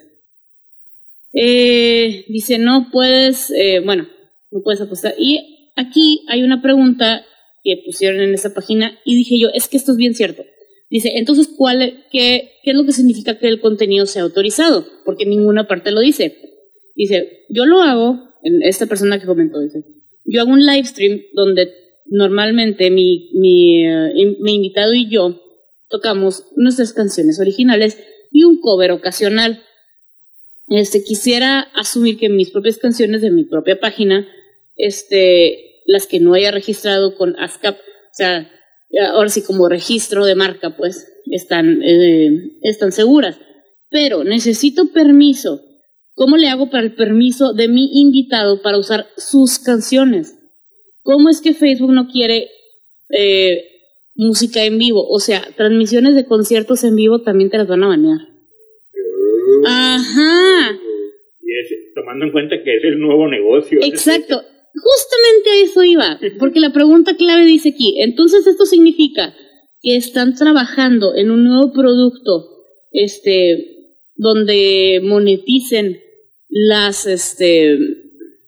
Eh, 1.32 2.24
dice, 2.28 2.58
no 2.58 2.88
puedes, 2.92 3.50
eh, 3.50 3.80
bueno, 3.84 4.08
no 4.50 4.62
puedes 4.62 4.80
apostar. 4.80 5.14
Y 5.18 5.72
aquí 5.76 6.24
hay 6.28 6.42
una 6.42 6.62
pregunta 6.62 7.24
que 7.62 7.82
pusieron 7.84 8.20
en 8.20 8.34
esa 8.34 8.54
página 8.54 8.98
y 9.04 9.16
dije 9.16 9.38
yo, 9.38 9.48
es 9.52 9.68
que 9.68 9.76
esto 9.76 9.92
es 9.92 9.98
bien 9.98 10.14
cierto. 10.14 10.44
Dice, 10.90 11.12
entonces, 11.16 11.48
¿cuál, 11.56 12.04
qué, 12.12 12.52
¿qué 12.62 12.70
es 12.70 12.76
lo 12.76 12.84
que 12.84 12.92
significa 12.92 13.38
que 13.38 13.48
el 13.48 13.60
contenido 13.60 14.06
sea 14.06 14.22
autorizado? 14.22 14.86
Porque 15.04 15.26
ninguna 15.26 15.66
parte 15.66 15.90
lo 15.90 16.00
dice. 16.00 16.36
Dice, 16.94 17.44
yo 17.48 17.66
lo 17.66 17.82
hago, 17.82 18.20
esta 18.62 18.86
persona 18.86 19.18
que 19.18 19.26
comentó, 19.26 19.58
dice, 19.58 19.82
yo 20.24 20.40
hago 20.40 20.50
un 20.50 20.64
live 20.64 20.86
stream 20.86 21.22
donde 21.32 21.72
normalmente 22.06 22.90
mi, 22.90 23.30
mi, 23.34 23.86
eh, 23.86 24.36
mi 24.40 24.54
invitado 24.54 24.94
y 24.94 25.08
yo 25.08 25.40
tocamos 25.88 26.44
nuestras 26.56 26.92
canciones 26.92 27.40
originales 27.40 27.98
y 28.30 28.44
un 28.44 28.60
cover 28.60 28.90
ocasional. 28.90 29.62
Este, 30.68 31.04
quisiera 31.04 31.60
asumir 31.74 32.18
que 32.18 32.28
mis 32.28 32.50
propias 32.50 32.78
canciones 32.78 33.20
de 33.20 33.30
mi 33.30 33.44
propia 33.44 33.78
página, 33.78 34.26
este, 34.76 35.82
las 35.86 36.06
que 36.06 36.20
no 36.20 36.34
haya 36.34 36.50
registrado 36.50 37.16
con 37.16 37.38
ASCAP, 37.38 37.76
o 37.76 38.14
sea, 38.14 38.50
ahora 39.12 39.28
sí 39.28 39.42
como 39.42 39.68
registro 39.68 40.24
de 40.24 40.34
marca, 40.34 40.76
pues, 40.76 41.06
están, 41.30 41.82
eh, 41.82 42.58
están 42.62 42.92
seguras. 42.92 43.36
Pero 43.90 44.24
necesito 44.24 44.92
permiso. 44.92 45.62
¿Cómo 46.14 46.36
le 46.36 46.48
hago 46.48 46.70
para 46.70 46.84
el 46.84 46.94
permiso 46.94 47.52
de 47.54 47.68
mi 47.68 47.90
invitado 48.00 48.62
para 48.62 48.78
usar 48.78 49.06
sus 49.16 49.58
canciones? 49.58 50.38
¿Cómo 51.02 51.28
es 51.28 51.40
que 51.40 51.54
Facebook 51.54 51.92
no 51.92 52.06
quiere 52.06 52.48
eh, 53.10 53.64
música 54.14 54.64
en 54.64 54.78
vivo? 54.78 55.06
O 55.08 55.18
sea, 55.18 55.42
transmisiones 55.56 56.14
de 56.14 56.24
conciertos 56.24 56.84
en 56.84 56.94
vivo 56.94 57.22
también 57.22 57.50
te 57.50 57.58
las 57.58 57.66
van 57.66 57.82
a 57.82 57.88
banear. 57.88 58.18
Ajá. 59.66 60.78
Y 61.42 61.58
es, 61.58 61.94
tomando 61.94 62.26
en 62.26 62.32
cuenta 62.32 62.62
que 62.62 62.76
es 62.76 62.84
el 62.84 63.00
nuevo 63.00 63.28
negocio. 63.28 63.80
Exacto. 63.82 64.40
Justamente 64.74 65.50
a 65.50 65.62
eso 65.62 65.84
iba, 65.84 66.20
porque 66.38 66.58
la 66.58 66.72
pregunta 66.72 67.16
clave 67.16 67.44
dice 67.44 67.70
aquí, 67.70 68.00
entonces 68.00 68.46
esto 68.46 68.66
significa 68.66 69.32
que 69.80 69.96
están 69.96 70.34
trabajando 70.34 71.14
en 71.14 71.30
un 71.30 71.44
nuevo 71.44 71.72
producto, 71.72 72.48
este, 72.90 73.92
donde 74.16 75.00
moneticen 75.04 76.00
las, 76.56 77.04
este, 77.06 77.76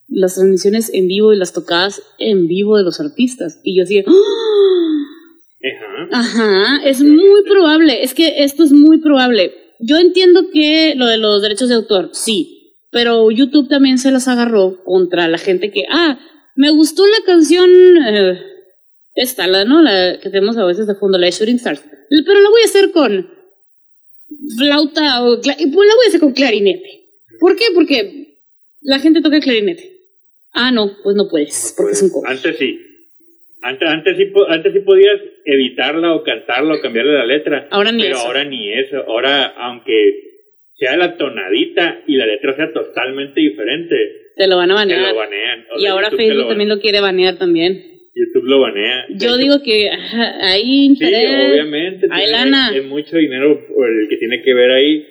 las 0.07 0.37
transmisiones 0.37 0.95
en 0.95 1.09
vivo 1.09 1.33
y 1.33 1.37
las 1.37 1.53
tocadas 1.53 2.01
en 2.19 2.47
vivo 2.47 2.77
de 2.77 2.85
los 2.85 3.01
artistas. 3.01 3.61
Y 3.65 3.77
yo 3.77 3.83
así, 3.83 3.99
¡Ah! 3.99 4.13
Ajá. 6.13 6.21
ajá, 6.21 6.89
es 6.89 7.03
muy 7.03 7.43
probable, 7.49 8.05
es 8.05 8.15
que 8.15 8.45
esto 8.45 8.63
es 8.63 8.71
muy 8.71 9.01
probable. 9.01 9.53
Yo 9.81 9.99
entiendo 9.99 10.51
que 10.53 10.95
lo 10.95 11.07
de 11.07 11.19
los 11.19 11.43
derechos 11.43 11.69
de 11.69 11.75
autor, 11.75 12.11
sí, 12.13 12.77
pero 12.93 13.29
YouTube 13.33 13.69
también 13.69 13.99
se 13.99 14.13
las 14.13 14.29
agarró 14.29 14.85
contra 14.85 15.27
la 15.27 15.39
gente 15.39 15.73
que, 15.73 15.87
ah, 15.91 16.21
me 16.55 16.71
gustó 16.71 17.05
la 17.09 17.25
canción, 17.27 17.69
eh, 18.07 18.39
esta, 19.15 19.49
la, 19.49 19.65
¿no? 19.65 19.83
La 19.83 20.21
que 20.21 20.31
tenemos 20.31 20.57
a 20.57 20.65
veces 20.65 20.87
de 20.87 20.95
fondo, 20.95 21.19
la 21.19 21.27
de 21.27 21.33
Shooting 21.33 21.57
Stars, 21.57 21.83
pero 22.09 22.41
la 22.41 22.51
voy 22.51 22.63
a 22.63 22.67
hacer 22.67 22.93
con 22.93 23.29
flauta 24.57 25.25
o, 25.25 25.41
pues 25.41 25.47
la 25.49 25.57
voy 25.65 26.05
a 26.05 26.09
hacer 26.09 26.21
con 26.21 26.33
clarinete. 26.33 27.06
¿Por 27.41 27.57
qué? 27.57 27.65
Porque 27.75 28.27
la 28.83 28.99
gente 28.99 29.21
toca 29.23 29.41
clarinete. 29.41 29.93
Ah, 30.53 30.71
no, 30.71 30.91
pues 31.03 31.17
no 31.17 31.29
puedes, 31.31 31.75
porque 31.77 31.93
es 31.93 32.03
un 32.03 32.11
cover. 32.11 32.31
Antes 32.31 32.57
sí. 32.57 32.81
Antes, 33.63 33.89
antes, 33.89 34.17
sí, 34.17 34.33
antes 34.49 34.73
sí 34.73 34.81
podías 34.81 35.21
evitarla 35.45 36.15
o 36.15 36.23
cantarla 36.23 36.75
o 36.75 36.81
cambiarle 36.81 37.15
la 37.15 37.27
letra. 37.27 37.67
Ahora 37.71 37.91
ni 37.93 38.03
pero 38.03 38.17
eso. 38.17 38.27
ahora 38.27 38.45
ni 38.45 38.73
eso. 38.73 38.97
Ahora, 39.07 39.47
aunque 39.57 40.15
sea 40.75 40.97
la 40.97 41.17
tonadita 41.17 42.03
y 42.07 42.17
la 42.17 42.27
letra 42.27 42.55
sea 42.55 42.73
totalmente 42.73 43.41
diferente, 43.41 43.97
Te 44.37 44.47
lo 44.47 44.57
van 44.57 44.71
a 44.71 44.75
te 44.75 44.95
banear. 44.95 45.13
lo 45.13 45.17
banean. 45.17 45.67
O 45.75 45.79
Y 45.79 45.83
sea, 45.83 45.93
ahora 45.93 46.05
YouTube 46.11 46.17
te 46.19 46.23
Facebook 46.25 46.43
lo 46.45 46.49
también 46.49 46.69
lo 46.69 46.81
quiere 46.81 47.01
banear 47.01 47.39
también. 47.39 47.83
YouTube 48.15 48.45
lo 48.45 48.61
banea. 48.61 49.07
Yo 49.11 49.37
digo 49.37 49.63
que 49.65 49.91
ajá, 49.91 50.47
hay 50.47 50.63
Sí, 50.63 50.85
interés. 50.85 51.51
obviamente. 51.51 52.07
Hay 52.11 52.31
lana. 52.31 52.75
Es 52.77 52.85
mucho 52.85 53.17
dinero 53.17 53.59
el 53.59 54.09
que 54.09 54.17
tiene 54.17 54.43
que 54.43 54.55
ver 54.55 54.71
ahí. 54.71 55.07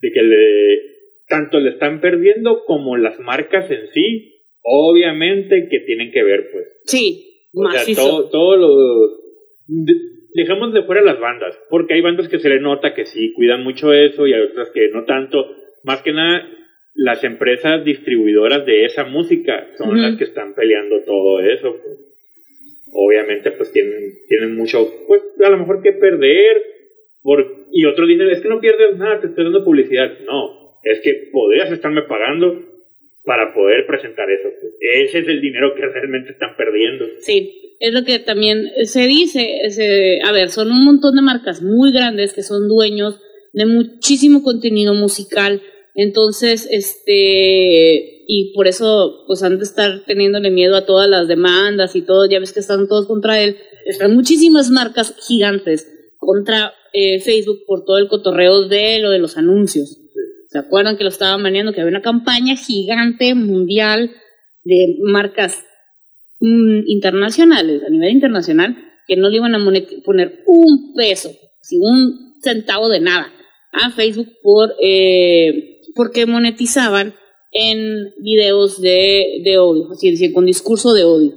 De 0.00 0.12
que 0.12 0.22
le, 0.22 0.95
tanto 1.28 1.58
le 1.60 1.70
están 1.70 2.00
perdiendo 2.00 2.64
como 2.64 2.96
las 2.96 3.18
marcas 3.20 3.70
en 3.70 3.88
sí. 3.92 4.32
Obviamente 4.62 5.68
que 5.70 5.80
tienen 5.80 6.10
que 6.10 6.22
ver, 6.24 6.50
pues. 6.52 6.64
Sí, 6.84 7.24
O 7.54 7.62
sea, 7.70 7.80
macizo. 7.80 8.02
todo, 8.02 8.30
todo 8.30 8.56
lo... 8.56 9.08
de- 9.68 9.94
dejemos 10.34 10.74
de 10.74 10.82
fuera 10.82 11.00
las 11.02 11.18
bandas, 11.18 11.58
porque 11.70 11.94
hay 11.94 12.02
bandas 12.02 12.28
que 12.28 12.38
se 12.38 12.50
le 12.50 12.60
nota 12.60 12.92
que 12.92 13.06
sí 13.06 13.32
cuidan 13.32 13.64
mucho 13.64 13.92
eso 13.94 14.26
y 14.26 14.34
hay 14.34 14.42
otras 14.42 14.70
que 14.70 14.88
no 14.92 15.04
tanto. 15.04 15.46
Más 15.82 16.02
que 16.02 16.12
nada, 16.12 16.46
las 16.94 17.24
empresas 17.24 17.84
distribuidoras 17.84 18.66
de 18.66 18.84
esa 18.84 19.04
música 19.04 19.66
son 19.78 20.00
las 20.02 20.16
que 20.16 20.24
están 20.24 20.54
peleando 20.54 21.02
todo 21.06 21.40
eso. 21.40 21.76
pues. 21.82 22.02
Obviamente, 22.92 23.50
pues 23.52 23.72
tienen, 23.72 24.12
tienen 24.28 24.54
mucho, 24.56 24.88
pues 25.06 25.22
a 25.44 25.48
lo 25.50 25.58
mejor 25.58 25.82
que 25.82 25.92
perder. 25.92 26.62
Por, 27.22 27.66
y 27.72 27.84
otros 27.86 28.06
dicen, 28.06 28.28
es 28.30 28.40
que 28.40 28.48
no 28.48 28.60
pierdes 28.60 28.96
nada, 28.98 29.20
te 29.20 29.28
estoy 29.28 29.44
dando 29.44 29.64
publicidad. 29.64 30.18
No, 30.26 30.65
es 30.92 31.00
que 31.02 31.28
podrías 31.32 31.70
estarme 31.72 32.02
pagando 32.02 32.62
para 33.24 33.52
poder 33.52 33.86
presentar 33.86 34.30
eso. 34.30 34.48
Ese 34.80 35.18
es 35.18 35.28
el 35.28 35.40
dinero 35.40 35.74
que 35.74 35.82
realmente 35.86 36.30
están 36.32 36.56
perdiendo. 36.56 37.04
Sí, 37.20 37.74
es 37.80 37.92
lo 37.92 38.04
que 38.04 38.18
también 38.20 38.70
se 38.84 39.06
dice. 39.06 39.58
se- 39.70 40.20
a 40.22 40.32
ver, 40.32 40.48
son 40.50 40.70
un 40.70 40.84
montón 40.84 41.16
de 41.16 41.22
marcas 41.22 41.60
muy 41.62 41.92
grandes 41.92 42.32
que 42.34 42.42
son 42.42 42.68
dueños 42.68 43.20
de 43.52 43.66
muchísimo 43.66 44.42
contenido 44.42 44.94
musical. 44.94 45.60
Entonces, 45.94 46.68
este, 46.70 48.22
y 48.28 48.52
por 48.54 48.66
eso, 48.68 49.24
pues 49.26 49.42
han 49.42 49.58
de 49.58 49.64
estar 49.64 50.04
teniéndole 50.06 50.50
miedo 50.50 50.76
a 50.76 50.84
todas 50.86 51.08
las 51.08 51.26
demandas 51.28 51.96
y 51.96 52.02
todo. 52.02 52.28
Ya 52.28 52.38
ves 52.40 52.52
que 52.52 52.60
están 52.60 52.86
todos 52.88 53.06
contra 53.06 53.42
él. 53.42 53.56
Están 53.86 54.14
muchísimas 54.14 54.70
marcas 54.70 55.14
gigantes 55.26 55.88
contra 56.18 56.72
eh, 56.92 57.20
Facebook 57.20 57.64
por 57.66 57.84
todo 57.84 57.98
el 57.98 58.08
cotorreo 58.08 58.68
de 58.68 58.98
lo 59.00 59.10
de 59.10 59.18
los 59.18 59.36
anuncios. 59.36 59.98
¿Se 60.56 60.60
acuerdan 60.60 60.96
que 60.96 61.04
lo 61.04 61.10
estaban 61.10 61.42
baneando? 61.42 61.74
Que 61.74 61.82
había 61.82 61.90
una 61.90 62.00
campaña 62.00 62.56
gigante 62.56 63.34
mundial 63.34 64.10
de 64.64 64.96
marcas 65.02 65.62
mm, 66.40 66.86
internacionales, 66.86 67.82
a 67.86 67.90
nivel 67.90 68.10
internacional, 68.12 68.74
que 69.06 69.16
no 69.16 69.28
le 69.28 69.36
iban 69.36 69.54
a 69.54 69.58
poner 70.02 70.42
un 70.46 70.94
peso, 70.94 71.30
si 71.60 71.76
un 71.76 72.40
centavo 72.42 72.88
de 72.88 73.00
nada 73.00 73.30
a 73.70 73.90
Facebook 73.90 74.32
por 74.42 74.74
eh, 74.80 75.82
porque 75.94 76.24
monetizaban 76.24 77.14
en 77.52 78.14
videos 78.22 78.80
de, 78.80 79.42
de 79.44 79.58
odio, 79.58 79.92
así 79.92 80.10
decir, 80.10 80.32
con 80.32 80.46
discurso 80.46 80.94
de 80.94 81.04
odio, 81.04 81.34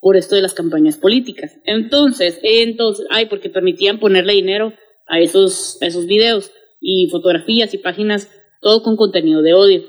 por 0.00 0.16
esto 0.16 0.34
de 0.34 0.42
las 0.42 0.54
campañas 0.54 0.96
políticas. 0.96 1.52
Entonces, 1.64 2.40
entonces, 2.42 3.06
ay, 3.10 3.26
porque 3.26 3.50
permitían 3.50 4.00
ponerle 4.00 4.32
dinero 4.32 4.72
a 5.06 5.20
esos, 5.20 5.80
a 5.80 5.86
esos 5.86 6.06
videos 6.06 6.50
y 6.80 7.08
fotografías 7.10 7.72
y 7.74 7.78
páginas, 7.78 8.28
todo 8.60 8.82
con 8.82 8.96
contenido 8.96 9.42
de 9.42 9.54
odio. 9.54 9.82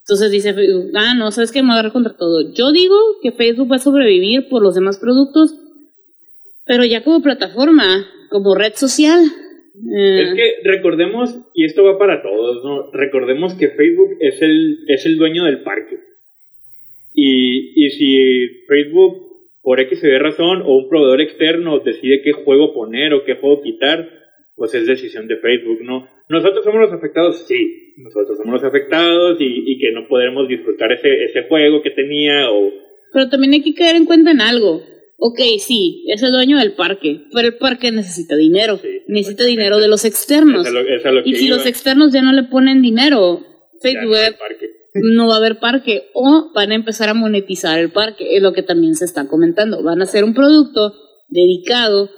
Entonces 0.00 0.30
dice 0.30 0.54
Facebook, 0.54 0.90
ah, 0.94 1.14
no, 1.14 1.30
sabes 1.30 1.52
que 1.52 1.62
me 1.62 1.74
voy 1.74 1.84
a 1.84 1.90
contra 1.90 2.16
todo. 2.16 2.52
Yo 2.54 2.72
digo 2.72 2.96
que 3.22 3.32
Facebook 3.32 3.70
va 3.70 3.76
a 3.76 3.80
sobrevivir 3.80 4.48
por 4.48 4.62
los 4.62 4.74
demás 4.74 4.98
productos, 4.98 5.54
pero 6.64 6.84
ya 6.84 7.04
como 7.04 7.22
plataforma, 7.22 8.06
como 8.30 8.54
red 8.54 8.72
social. 8.74 9.20
eh, 9.94 10.22
Es 10.22 10.34
que 10.34 10.52
recordemos, 10.64 11.34
y 11.54 11.64
esto 11.66 11.84
va 11.84 11.98
para 11.98 12.22
todos, 12.22 12.64
¿no? 12.64 12.90
Recordemos 12.92 13.54
que 13.54 13.68
Facebook 13.68 14.16
es 14.20 14.40
el, 14.40 14.78
es 14.88 15.04
el 15.04 15.18
dueño 15.18 15.44
del 15.44 15.62
parque. 15.62 15.98
Y, 17.12 17.84
y 17.84 17.90
si 17.90 18.48
Facebook, 18.66 19.26
por 19.60 19.80
X 19.80 20.02
o 20.04 20.06
Y 20.06 20.18
razón, 20.18 20.62
o 20.62 20.76
un 20.78 20.88
proveedor 20.88 21.20
externo 21.20 21.80
decide 21.80 22.22
qué 22.22 22.32
juego 22.32 22.72
poner 22.72 23.12
o 23.12 23.24
qué 23.24 23.34
juego 23.34 23.60
quitar, 23.60 24.08
pues 24.56 24.74
es 24.74 24.86
decisión 24.86 25.26
de 25.28 25.36
Facebook, 25.36 25.80
¿no? 25.82 26.08
Nosotros 26.28 26.64
somos 26.64 26.80
los 26.80 26.92
afectados, 26.92 27.44
sí, 27.46 27.94
nosotros 27.96 28.36
somos 28.36 28.60
los 28.60 28.64
afectados 28.64 29.40
y, 29.40 29.72
y 29.72 29.78
que 29.78 29.92
no 29.92 30.06
podremos 30.08 30.46
disfrutar 30.48 30.92
ese, 30.92 31.24
ese 31.24 31.48
juego 31.48 31.82
que 31.82 31.90
tenía 31.90 32.50
o... 32.50 32.70
Pero 33.12 33.28
también 33.30 33.54
hay 33.54 33.62
que 33.62 33.74
caer 33.74 33.96
en 33.96 34.04
cuenta 34.04 34.30
en 34.30 34.40
algo. 34.40 34.82
Ok, 35.20 35.40
sí, 35.58 36.04
es 36.06 36.22
el 36.22 36.30
dueño 36.30 36.58
del 36.58 36.74
parque, 36.74 37.22
pero 37.32 37.48
el 37.48 37.56
parque 37.56 37.90
necesita 37.90 38.36
dinero. 38.36 38.76
Sí, 38.76 39.00
necesita 39.08 39.44
dinero 39.44 39.78
de 39.78 39.88
los 39.88 40.04
externos. 40.04 40.70
Lo, 40.70 40.82
lo 40.82 41.20
Y 41.24 41.34
si 41.34 41.46
iba, 41.46 41.56
los 41.56 41.66
externos 41.66 42.12
ya 42.12 42.22
no 42.22 42.32
le 42.32 42.44
ponen 42.44 42.82
dinero, 42.82 43.40
Facebook 43.82 44.14
no 44.94 45.26
va 45.28 45.34
a 45.34 45.38
haber 45.38 45.58
parque 45.58 46.10
o 46.14 46.52
van 46.54 46.72
a 46.72 46.74
empezar 46.74 47.08
a 47.08 47.14
monetizar 47.14 47.78
el 47.78 47.90
parque, 47.90 48.36
es 48.36 48.42
lo 48.42 48.52
que 48.52 48.62
también 48.62 48.94
se 48.94 49.04
está 49.04 49.26
comentando. 49.26 49.82
Van 49.82 50.00
a 50.00 50.04
hacer 50.04 50.24
un 50.24 50.34
producto 50.34 50.94
dedicado, 51.28 52.10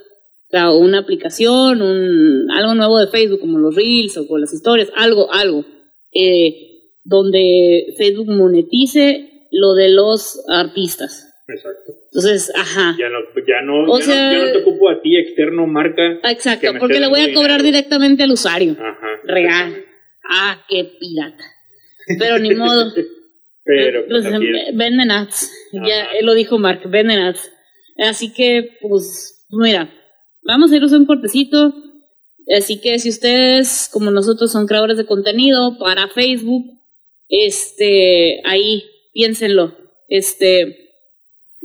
o 0.53 0.77
una 0.77 0.99
aplicación, 0.99 1.81
un, 1.81 2.49
algo 2.51 2.75
nuevo 2.75 2.99
de 2.99 3.07
Facebook, 3.07 3.39
como 3.39 3.57
los 3.59 3.75
Reels 3.75 4.17
o 4.17 4.27
con 4.27 4.41
las 4.41 4.53
historias, 4.53 4.91
algo, 4.95 5.31
algo, 5.33 5.65
eh, 6.13 6.53
donde 7.03 7.93
Facebook 7.97 8.27
monetice 8.27 9.47
lo 9.51 9.73
de 9.73 9.89
los 9.89 10.43
artistas. 10.49 11.27
Exacto. 11.47 11.91
Entonces, 12.13 12.51
ajá. 12.55 12.95
Ya 12.99 13.09
no, 13.09 13.19
ya 13.47 13.61
no, 13.63 13.91
O 13.91 13.99
ya, 13.99 14.05
sea- 14.05 14.31
no, 14.33 14.39
ya 14.39 14.45
no 14.45 14.51
te 14.53 14.57
ocupo 14.59 14.89
a 14.89 15.01
ti 15.01 15.17
externo 15.17 15.67
marca. 15.67 16.19
Exacto, 16.29 16.71
porque 16.79 16.99
le 16.99 17.07
voy 17.07 17.21
a 17.21 17.33
cobrar 17.33 17.57
dinero. 17.61 17.77
directamente 17.77 18.23
al 18.23 18.31
usuario. 18.31 18.73
Ajá. 18.73 19.07
Real. 19.25 19.85
Ah, 20.29 20.63
qué 20.69 20.85
pirata. 20.99 21.43
Pero 22.19 22.39
ni 22.39 22.53
modo. 22.55 22.91
Pero 23.63 24.05
pues, 24.07 24.23
Pues, 24.23 24.33
así 24.33 24.45
es. 24.47 24.75
venden 24.77 25.11
ads. 25.11 25.51
Ya 25.87 26.05
él 26.19 26.25
lo 26.25 26.33
dijo 26.33 26.57
Mark, 26.57 26.81
venden 26.89 27.19
ads. 27.19 27.51
Así 27.97 28.33
que, 28.33 28.77
pues, 28.81 29.45
mira, 29.51 29.93
vamos 30.43 30.71
a 30.71 30.75
irnos 30.75 30.93
a 30.93 30.97
un 30.97 31.05
cortecito. 31.05 31.73
Así 32.57 32.79
que 32.81 32.99
si 32.99 33.09
ustedes, 33.09 33.89
como 33.91 34.11
nosotros, 34.11 34.51
son 34.51 34.67
creadores 34.67 34.97
de 34.97 35.05
contenido 35.05 35.77
para 35.77 36.07
Facebook, 36.07 36.65
este, 37.29 38.41
ahí, 38.45 38.83
piénsenlo. 39.13 39.75
Este, 40.09 40.89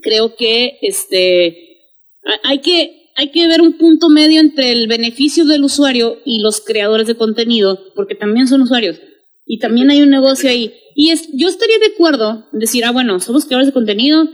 creo 0.02 0.36
que, 0.36 0.78
este, 0.82 1.78
ha- 2.24 2.48
hay 2.50 2.60
que, 2.60 3.10
hay 3.16 3.30
que 3.30 3.46
ver 3.48 3.60
un 3.62 3.78
punto 3.78 4.08
medio 4.08 4.40
entre 4.40 4.70
el 4.70 4.86
beneficio 4.86 5.44
del 5.46 5.64
usuario 5.64 6.18
y 6.24 6.40
los 6.40 6.60
creadores 6.60 7.06
de 7.06 7.16
contenido, 7.16 7.80
porque 7.94 8.14
también 8.14 8.46
son 8.46 8.60
usuarios. 8.62 8.98
Y 9.46 9.58
también 9.58 9.90
hay 9.90 10.02
un 10.02 10.10
negocio 10.10 10.50
ahí. 10.50 10.74
Y 10.94 11.10
es, 11.10 11.28
yo 11.32 11.48
estaría 11.48 11.78
de 11.78 11.94
acuerdo 11.94 12.46
en 12.52 12.58
decir, 12.58 12.84
ah, 12.84 12.90
bueno, 12.92 13.18
somos 13.20 13.44
creadores 13.44 13.68
de 13.68 13.72
contenido 13.74 14.24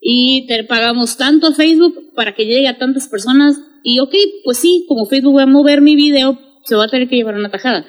y 0.00 0.46
te 0.46 0.62
pagamos 0.64 1.16
tanto 1.16 1.48
a 1.48 1.54
Facebook 1.54 2.12
para 2.14 2.34
que 2.34 2.46
llegue 2.46 2.68
a 2.68 2.78
tantas 2.78 3.08
personas. 3.08 3.56
Y 3.82 3.98
ok, 4.00 4.14
pues 4.44 4.58
sí, 4.58 4.84
como 4.88 5.06
Facebook 5.06 5.36
va 5.36 5.42
a 5.42 5.46
mover 5.46 5.80
mi 5.80 5.94
video, 5.96 6.38
se 6.64 6.74
va 6.74 6.84
a 6.84 6.88
tener 6.88 7.08
que 7.08 7.16
llevar 7.16 7.34
una 7.36 7.50
tajada. 7.50 7.86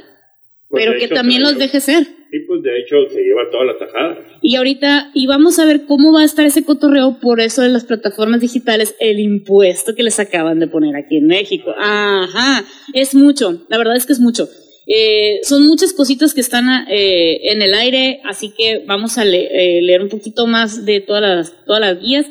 Pues, 0.69 0.85
pero 0.85 0.97
que 0.99 1.05
hecho, 1.05 1.15
también 1.15 1.41
los 1.41 1.57
deje 1.57 1.79
ser. 1.81 2.03
Sí, 2.03 2.37
pues 2.47 2.61
de 2.61 2.79
hecho 2.79 2.95
se 3.11 3.21
lleva 3.21 3.49
toda 3.51 3.65
la 3.65 3.79
tajada. 3.79 4.17
Y 4.43 4.55
ahorita, 4.55 5.09
y 5.15 5.25
vamos 5.25 5.57
a 5.57 5.65
ver 5.65 5.85
cómo 5.87 6.13
va 6.13 6.21
a 6.21 6.25
estar 6.25 6.45
ese 6.45 6.63
cotorreo 6.63 7.17
por 7.19 7.39
eso 7.41 7.63
de 7.63 7.69
las 7.69 7.85
plataformas 7.85 8.39
digitales, 8.41 8.95
el 8.99 9.19
impuesto 9.19 9.95
que 9.95 10.03
les 10.03 10.19
acaban 10.19 10.59
de 10.59 10.67
poner 10.67 10.95
aquí 10.95 11.17
en 11.17 11.25
México. 11.25 11.73
Ajá, 11.75 12.63
es 12.93 13.15
mucho, 13.15 13.65
la 13.67 13.77
verdad 13.79 13.95
es 13.95 14.05
que 14.05 14.13
es 14.13 14.19
mucho. 14.19 14.47
Eh, 14.85 15.39
son 15.43 15.67
muchas 15.67 15.91
cositas 15.93 16.33
que 16.35 16.41
están 16.41 16.65
eh, 16.89 17.51
en 17.51 17.61
el 17.63 17.73
aire, 17.73 18.21
así 18.25 18.51
que 18.55 18.83
vamos 18.87 19.17
a 19.17 19.25
le- 19.25 19.77
eh, 19.77 19.81
leer 19.81 20.01
un 20.01 20.09
poquito 20.09 20.45
más 20.47 20.85
de 20.85 20.99
todas 21.01 21.21
las, 21.21 21.65
todas 21.65 21.81
las 21.81 21.99
guías. 21.99 22.25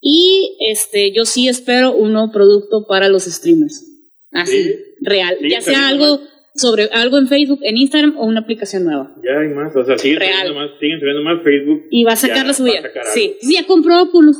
Y 0.00 0.56
este, 0.70 1.12
yo 1.12 1.24
sí 1.24 1.48
espero 1.48 1.94
un 1.94 2.12
nuevo 2.12 2.30
producto 2.32 2.86
para 2.86 3.08
los 3.08 3.24
streamers. 3.24 3.84
Así, 4.32 4.62
Sí. 4.62 4.70
real. 5.02 5.36
Sí, 5.40 5.50
ya 5.50 5.60
sea 5.60 5.88
algo 5.88 6.20
sobre 6.54 6.84
algo 6.92 7.18
en 7.18 7.28
Facebook, 7.28 7.60
en 7.62 7.76
Instagram 7.76 8.16
o 8.18 8.26
una 8.26 8.40
aplicación 8.40 8.84
nueva. 8.84 9.14
Ya 9.24 9.38
hay 9.40 9.48
más, 9.48 9.74
o 9.76 9.84
sea, 9.84 9.96
siguen 9.98 10.20
Real. 10.20 10.54
más, 10.54 10.70
siguen 10.80 10.98
subiendo 11.00 11.22
más 11.22 11.42
Facebook. 11.42 11.82
Y 11.90 12.04
va 12.04 12.12
a 12.12 12.16
sacar 12.16 12.38
la 12.38 12.48
va 12.48 12.54
suya. 12.54 12.78
a 12.80 12.82
sacar 12.82 13.04
Sí, 13.14 13.36
sí, 13.40 13.54
ya 13.54 13.66
compró 13.66 14.02
Oculus. 14.02 14.36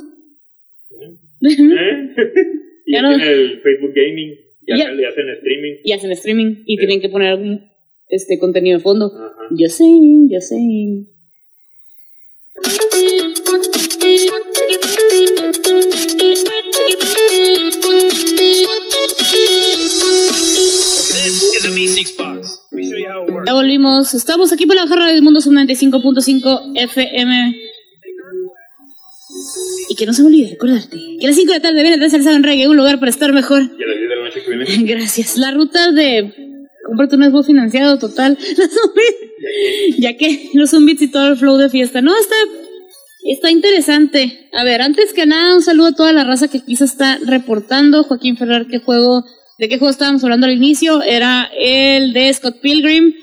¿Eh? 0.91 1.17
y 2.87 2.93
Ya 2.93 3.03
no- 3.03 3.17
tiene 3.17 3.31
el 3.33 3.61
Facebook 3.63 3.93
Gaming, 3.95 4.35
ya, 4.67 4.75
hacen 5.09 5.29
streaming. 5.31 5.75
y 5.85 5.93
hacen 5.93 6.11
streaming 6.13 6.63
y 6.67 6.75
Sí. 6.75 6.79
tienen 6.79 7.01
que 7.01 7.09
poner 7.09 7.29
algún 7.29 7.69
este 8.09 8.39
contenido 8.39 8.79
de 8.79 8.83
fondo. 8.83 9.07
Ajá. 9.15 9.33
Yo 9.51 9.69
sé, 9.69 9.85
yo 10.31 10.41
sé. 10.41 10.57
Ya 23.47 23.55
volvimos. 23.55 24.15
Estamos 24.15 24.53
aquí 24.53 24.67
para 24.67 24.83
la 24.83 24.89
jarra 24.89 25.07
del 25.07 25.23
mundo, 25.23 25.41
son 25.41 25.55
95.5 25.55 26.73
FM. 26.75 27.55
Y 29.91 29.95
que 29.95 30.07
no 30.07 30.13
se 30.13 30.23
me 30.23 30.29
olvide 30.29 30.51
recordarte 30.51 30.97
que 31.19 31.27
a 31.27 31.29
las 31.29 31.37
5 31.37 31.53
de 31.53 31.59
la 31.59 31.63
tarde 31.63 31.83
viene 31.83 31.97
de 31.97 32.11
Salsa 32.11 32.35
en 32.35 32.43
Reggae, 32.43 32.69
un 32.69 32.77
lugar 32.77 32.99
para 32.99 33.11
estar 33.11 33.33
mejor. 33.33 33.63
Y 33.63 33.83
a 33.83 33.87
las 33.87 33.97
10 33.97 34.09
de 34.09 34.17
la 34.17 34.25
noche 34.25 34.43
que 34.45 34.51
viene. 34.51 34.93
Gracias. 34.95 35.37
La 35.37 35.51
ruta 35.53 35.93
de 35.93 36.59
cómprate 36.85 37.17
un 37.17 37.25
Xbox 37.25 37.47
financiado 37.47 37.99
total. 37.99 38.37
ya 39.99 40.17
que 40.17 40.51
los 40.55 40.71
zombies 40.71 41.03
y 41.03 41.11
todo 41.11 41.29
el 41.29 41.37
flow 41.37 41.57
de 41.57 41.71
fiesta. 41.71 42.01
No, 42.01 42.13
está, 42.19 42.37
está 43.25 43.51
interesante. 43.51 44.49
A 44.53 44.65
ver, 44.65 44.83
antes 44.83 45.13
que 45.13 45.27
nada, 45.27 45.55
un 45.55 45.63
saludo 45.63 45.89
a 45.89 45.95
toda 45.95 46.13
la 46.13 46.25
raza 46.25 46.49
que 46.49 46.61
se 46.77 46.85
está 46.85 47.19
reportando. 47.25 48.05
Joaquín 48.05 48.37
Ferrer, 48.37 48.67
¿qué 48.71 48.79
juego? 48.81 49.25
¿De 49.59 49.69
qué 49.69 49.79
juego 49.79 49.91
estábamos 49.91 50.23
hablando 50.23 50.47
al 50.47 50.53
inicio? 50.53 51.03
Era 51.03 51.51
el 51.57 52.13
de 52.13 52.33
Scott 52.33 52.61
Pilgrim. 52.61 53.15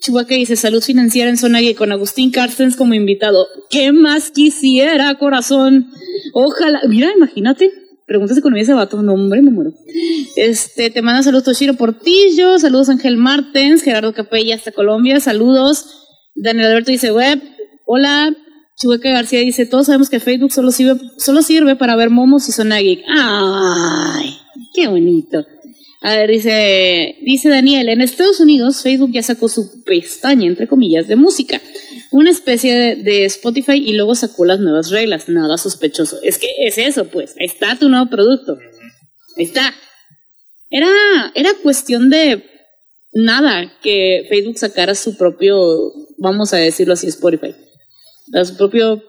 Chihuahua 0.00 0.28
dice 0.28 0.56
salud 0.56 0.82
financiera 0.82 1.30
en 1.30 1.38
zona 1.38 1.58
con 1.76 1.90
Agustín 1.90 2.30
Carstens 2.30 2.76
como 2.76 2.94
invitado. 2.94 3.46
¿Qué 3.70 3.92
más 3.92 4.30
quisiera, 4.30 5.14
corazón? 5.16 5.90
Ojalá. 6.32 6.80
Mira, 6.88 7.10
imagínate. 7.16 7.72
Pregúntase 8.06 8.40
con 8.40 8.56
ese 8.56 8.72
vato. 8.72 9.02
No, 9.02 9.14
hombre, 9.14 9.42
me 9.42 9.50
muero. 9.50 9.72
Este, 10.36 10.90
te 10.90 11.02
manda 11.02 11.22
saludos 11.22 11.44
Toshiro 11.44 11.74
Portillo. 11.74 12.58
Saludos 12.58 12.88
Ángel 12.88 13.16
Martens. 13.16 13.82
Gerardo 13.82 14.14
Capella 14.14 14.54
hasta 14.54 14.72
Colombia. 14.72 15.18
Saludos. 15.20 15.86
Daniel 16.34 16.66
Alberto 16.66 16.92
dice 16.92 17.12
web. 17.12 17.42
Hola. 17.84 18.34
Chihuahua 18.76 19.10
García 19.10 19.40
dice, 19.40 19.64
todos 19.64 19.86
sabemos 19.86 20.10
que 20.10 20.20
Facebook 20.20 20.52
solo 20.52 20.70
sirve, 20.70 21.00
solo 21.16 21.40
sirve 21.40 21.76
para 21.76 21.96
ver 21.96 22.10
momos 22.10 22.46
y 22.50 22.52
zona 22.52 22.78
geek. 22.78 23.02
¡Ay! 23.08 24.36
¡Qué 24.74 24.86
bonito! 24.86 25.46
A 26.06 26.14
ver, 26.14 26.30
dice, 26.30 27.16
dice 27.22 27.48
Daniel, 27.48 27.88
en 27.88 28.00
Estados 28.00 28.38
Unidos 28.38 28.80
Facebook 28.80 29.10
ya 29.10 29.24
sacó 29.24 29.48
su 29.48 29.82
pestaña, 29.82 30.46
entre 30.46 30.68
comillas, 30.68 31.08
de 31.08 31.16
música, 31.16 31.60
una 32.12 32.30
especie 32.30 32.94
de, 32.94 33.24
Spotify 33.24 33.72
y 33.72 33.94
luego 33.94 34.14
sacó 34.14 34.44
las 34.44 34.60
nuevas 34.60 34.90
reglas, 34.90 35.28
nada 35.28 35.58
sospechoso. 35.58 36.18
Es 36.22 36.38
que 36.38 36.46
es 36.60 36.78
eso, 36.78 37.06
pues, 37.06 37.34
ahí 37.40 37.46
está 37.46 37.76
tu 37.76 37.88
nuevo 37.88 38.08
producto. 38.08 38.56
Ahí 39.36 39.46
está. 39.46 39.74
Era, 40.70 40.86
era 41.34 41.50
cuestión 41.60 42.08
de 42.08 42.44
nada 43.12 43.76
que 43.82 44.26
Facebook 44.28 44.58
sacara 44.58 44.94
su 44.94 45.16
propio, 45.16 45.92
vamos 46.18 46.52
a 46.52 46.58
decirlo 46.58 46.94
así, 46.94 47.08
Spotify. 47.08 47.52
Su 48.44 48.56
propio 48.56 49.02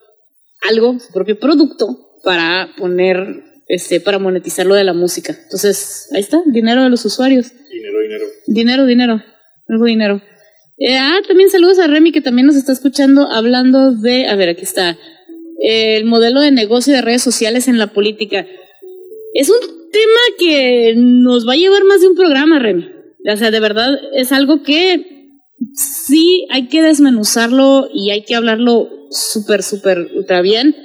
algo, 0.67 0.97
su 0.99 1.13
propio 1.13 1.39
producto 1.39 2.09
para 2.23 2.73
poner, 2.75 3.43
este, 3.67 3.99
para 3.99 4.19
monetizar 4.19 4.65
lo 4.65 4.75
de 4.75 4.83
la 4.83 4.93
música. 4.93 5.37
Entonces, 5.43 6.07
ahí 6.13 6.21
está, 6.21 6.41
dinero 6.45 6.83
de 6.83 6.89
los 6.89 7.03
usuarios. 7.05 7.51
Dinero, 7.71 7.99
dinero. 8.01 8.25
Dinero, 8.47 8.85
dinero, 8.85 9.23
algo 9.67 9.85
dinero. 9.85 10.21
Eh, 10.77 10.95
ah, 10.97 11.19
también 11.27 11.49
saludos 11.49 11.79
a 11.79 11.87
Remy 11.87 12.11
que 12.11 12.21
también 12.21 12.47
nos 12.47 12.55
está 12.55 12.71
escuchando 12.71 13.27
hablando 13.31 13.93
de, 13.93 14.27
a 14.27 14.35
ver, 14.35 14.49
aquí 14.49 14.63
está, 14.63 14.97
el 15.59 16.05
modelo 16.05 16.39
de 16.39 16.51
negocio 16.51 16.93
de 16.93 17.01
redes 17.01 17.23
sociales 17.23 17.67
en 17.67 17.79
la 17.79 17.87
política. 17.87 18.45
Es 19.33 19.49
un 19.49 19.59
tema 19.91 20.19
que 20.37 20.93
nos 20.95 21.47
va 21.47 21.53
a 21.53 21.57
llevar 21.57 21.83
más 21.85 22.01
de 22.01 22.07
un 22.07 22.15
programa, 22.15 22.59
Remy. 22.59 22.89
O 23.31 23.37
sea, 23.37 23.51
de 23.51 23.59
verdad 23.59 23.97
es 24.13 24.31
algo 24.31 24.63
que 24.63 25.33
sí 25.73 26.45
hay 26.49 26.67
que 26.67 26.81
desmenuzarlo 26.81 27.89
y 27.93 28.11
hay 28.11 28.23
que 28.23 28.35
hablarlo 28.35 28.89
súper, 29.09 29.63
súper, 29.63 30.09
ultra 30.15 30.41
bien, 30.41 30.75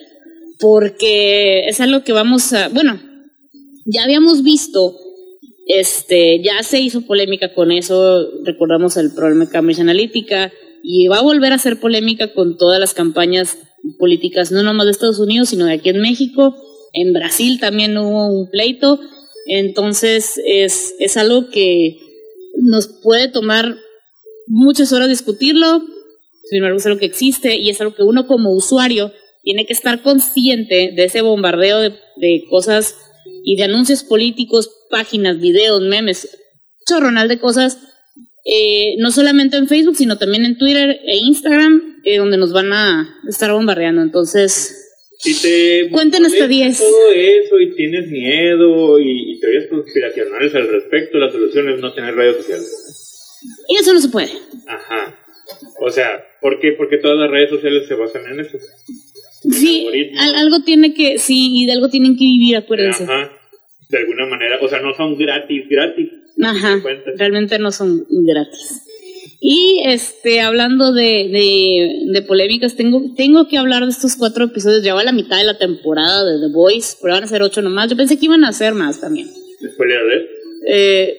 porque 0.62 1.68
es 1.68 1.80
algo 1.80 2.04
que 2.04 2.12
vamos 2.12 2.52
a, 2.52 2.68
bueno, 2.68 2.98
ya 3.84 4.04
habíamos 4.04 4.42
visto 4.42 4.96
este, 5.66 6.40
ya 6.42 6.62
se 6.62 6.80
hizo 6.80 7.02
polémica 7.02 7.52
con 7.52 7.72
eso, 7.72 8.28
recordamos 8.44 8.96
el 8.96 9.12
problema 9.12 9.44
de 9.44 9.50
Cambridge 9.50 9.80
Analytica, 9.80 10.52
y 10.84 11.06
va 11.06 11.18
a 11.18 11.22
volver 11.22 11.52
a 11.52 11.58
ser 11.58 11.78
polémica 11.80 12.32
con 12.32 12.56
todas 12.56 12.80
las 12.80 12.94
campañas 12.94 13.58
políticas, 13.98 14.50
no 14.50 14.62
nomás 14.62 14.86
de 14.86 14.92
Estados 14.92 15.18
Unidos, 15.18 15.48
sino 15.48 15.66
de 15.66 15.74
aquí 15.74 15.90
en 15.90 16.00
México, 16.00 16.56
en 16.92 17.12
Brasil 17.12 17.58
también 17.60 17.96
hubo 17.96 18.26
un 18.26 18.50
pleito, 18.50 19.00
entonces 19.46 20.40
es, 20.44 20.94
es 20.98 21.16
algo 21.16 21.50
que 21.50 21.98
nos 22.56 22.86
puede 22.88 23.28
tomar 23.28 23.76
muchas 24.46 24.92
horas 24.92 25.08
discutirlo, 25.08 25.82
sin 26.50 26.58
embargo 26.58 26.78
es 26.78 26.86
algo 26.86 26.98
que 26.98 27.06
existe 27.06 27.56
y 27.56 27.70
es 27.70 27.80
algo 27.80 27.94
que 27.94 28.02
uno 28.02 28.26
como 28.26 28.52
usuario 28.52 29.12
tiene 29.42 29.66
que 29.66 29.72
estar 29.72 30.02
consciente 30.02 30.92
de 30.94 31.04
ese 31.04 31.20
bombardeo 31.20 31.80
de, 31.80 31.90
de 32.16 32.44
cosas 32.48 32.96
y 33.44 33.56
de 33.56 33.64
anuncios 33.64 34.04
políticos, 34.04 34.70
páginas, 34.90 35.40
videos, 35.40 35.82
memes, 35.82 36.28
chorronal 36.86 37.28
de 37.28 37.38
cosas, 37.38 37.78
eh, 38.44 38.94
no 38.98 39.10
solamente 39.12 39.56
en 39.56 39.68
Facebook, 39.68 39.96
sino 39.96 40.18
también 40.18 40.44
en 40.44 40.58
Twitter 40.58 41.00
e 41.04 41.16
Instagram, 41.16 42.00
eh, 42.04 42.18
donde 42.18 42.36
nos 42.36 42.52
van 42.52 42.72
a 42.72 43.20
estar 43.28 43.52
bombardeando. 43.52 44.02
Entonces, 44.02 44.78
Si 45.18 45.40
te 45.40 45.88
Cuenten 45.92 46.24
hasta 46.26 46.46
molesta 46.46 46.48
10. 46.48 46.78
todo 46.78 47.12
eso 47.12 47.60
y 47.60 47.74
tienes 47.76 48.08
miedo 48.08 48.98
y, 48.98 49.32
y 49.32 49.40
teorías 49.40 49.66
conspiracionales 49.68 50.52
al 50.56 50.68
respecto, 50.68 51.18
la 51.18 51.30
solución 51.30 51.68
es 51.68 51.80
no 51.80 51.92
tener 51.94 52.14
redes 52.16 52.38
sociales. 52.38 53.38
y 53.68 53.76
eso 53.76 53.92
no 53.94 54.00
se 54.00 54.08
puede. 54.08 54.32
Ajá. 54.66 55.16
O 55.80 55.90
sea, 55.90 56.24
¿por 56.40 56.58
qué? 56.60 56.72
Porque 56.72 56.98
todas 56.98 57.18
las 57.18 57.30
redes 57.30 57.50
sociales 57.50 57.86
se 57.86 57.94
basan 57.94 58.24
en 58.32 58.40
eso. 58.40 58.58
Sí, 59.50 59.86
al- 60.18 60.34
algo 60.36 60.60
tiene 60.60 60.94
que, 60.94 61.18
sí, 61.18 61.50
y 61.62 61.66
de 61.66 61.72
algo 61.72 61.88
tienen 61.88 62.16
que 62.16 62.24
vivir, 62.24 62.56
acuérdense. 62.56 63.04
Ajá. 63.04 63.30
De 63.88 63.98
alguna 63.98 64.26
manera, 64.26 64.58
o 64.62 64.68
sea, 64.68 64.80
no 64.80 64.94
son 64.94 65.16
gratis, 65.18 65.64
gratis. 65.68 66.08
Ajá, 66.42 66.80
realmente 67.18 67.58
no 67.58 67.70
son 67.72 68.06
gratis. 68.08 68.82
Y 69.40 69.82
este, 69.84 70.40
hablando 70.40 70.92
de, 70.92 71.28
de, 71.28 72.12
de 72.12 72.22
polémicas, 72.22 72.76
tengo, 72.76 73.02
tengo 73.16 73.48
que 73.48 73.58
hablar 73.58 73.84
de 73.84 73.90
estos 73.90 74.14
cuatro 74.16 74.44
episodios. 74.44 74.84
Ya 74.84 74.94
va 74.94 75.02
la 75.02 75.12
mitad 75.12 75.36
de 75.36 75.44
la 75.44 75.58
temporada 75.58 76.24
de 76.24 76.38
The 76.46 76.52
Voice, 76.54 76.96
pero 77.02 77.14
van 77.14 77.24
a 77.24 77.26
ser 77.26 77.42
ocho 77.42 77.60
nomás. 77.60 77.90
Yo 77.90 77.96
pensé 77.96 78.16
que 78.18 78.26
iban 78.26 78.44
a 78.44 78.52
ser 78.52 78.72
más 78.74 79.00
también. 79.00 79.28
Spoiler 79.74 79.98
alert. 79.98 80.30
Eh, 80.68 81.16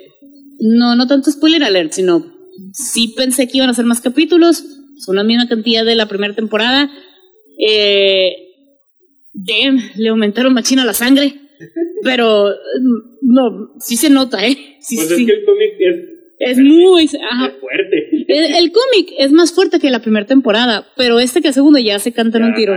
no, 0.61 0.95
no 0.95 1.05
tanto 1.05 1.29
spoiler 1.31 1.63
alert, 1.63 1.91
sino 1.91 2.25
sí 2.73 3.13
pensé 3.17 3.47
que 3.47 3.57
iban 3.57 3.69
a 3.69 3.73
ser 3.73 3.85
más 3.85 3.99
capítulos, 3.99 4.63
son 4.99 5.17
la 5.17 5.23
misma 5.25 5.49
cantidad 5.49 5.83
de 5.83 5.95
la 5.95 6.07
primera 6.07 6.33
temporada. 6.33 6.89
Eh, 7.57 8.35
damn, 9.33 9.79
le 9.97 10.09
aumentaron 10.09 10.53
machina 10.53 10.85
la 10.85 10.93
sangre, 10.93 11.33
pero 12.03 12.49
no, 13.21 13.73
sí 13.79 13.95
se 13.97 14.09
nota, 14.09 14.45
¿eh? 14.45 14.57
Sí, 14.79 14.95
Pues 14.97 15.07
sí. 15.09 15.21
es 15.21 15.25
que 15.27 15.33
el 15.33 15.45
cómic 15.45 15.73
es, 15.79 15.95
Es 16.39 16.57
muy... 16.57 17.09
ajá. 17.31 17.47
es 17.47 17.59
fuerte. 17.59 18.09
El, 18.27 18.55
el 18.55 18.71
cómic 18.71 19.13
es 19.17 19.31
más 19.31 19.53
fuerte 19.53 19.79
que 19.79 19.89
la 19.89 20.01
primera 20.01 20.25
temporada, 20.25 20.87
pero 20.97 21.19
este 21.19 21.41
que 21.41 21.49
el 21.49 21.53
segundo 21.53 21.79
ya 21.79 21.99
se 21.99 22.11
canta 22.11 22.37
en 22.37 22.45
un 22.45 22.51
Ya, 22.51 22.55
tiro. 22.55 22.73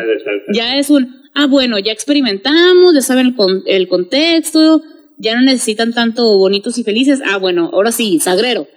Ya 0.53 0.79
es 0.79 0.91
un, 0.91 1.23
ah, 1.35 1.47
bueno, 1.47 1.79
ya 1.79 1.93
experimentamos, 1.93 2.95
ya 2.95 3.01
saben 3.01 3.27
el, 3.29 3.35
con- 3.35 3.63
el 3.67 3.89
contexto, 3.89 4.83
ya 5.19 5.35
no 5.35 5.43
necesitan 5.43 5.93
tanto 5.95 6.23
bonitos 6.39 6.79
y 6.79 6.85
felices. 6.85 7.21
Ah, 7.25 7.39
bueno, 7.39 7.71
ahora 7.73 7.91
sí, 7.93 8.19
sagrero. 8.21 8.69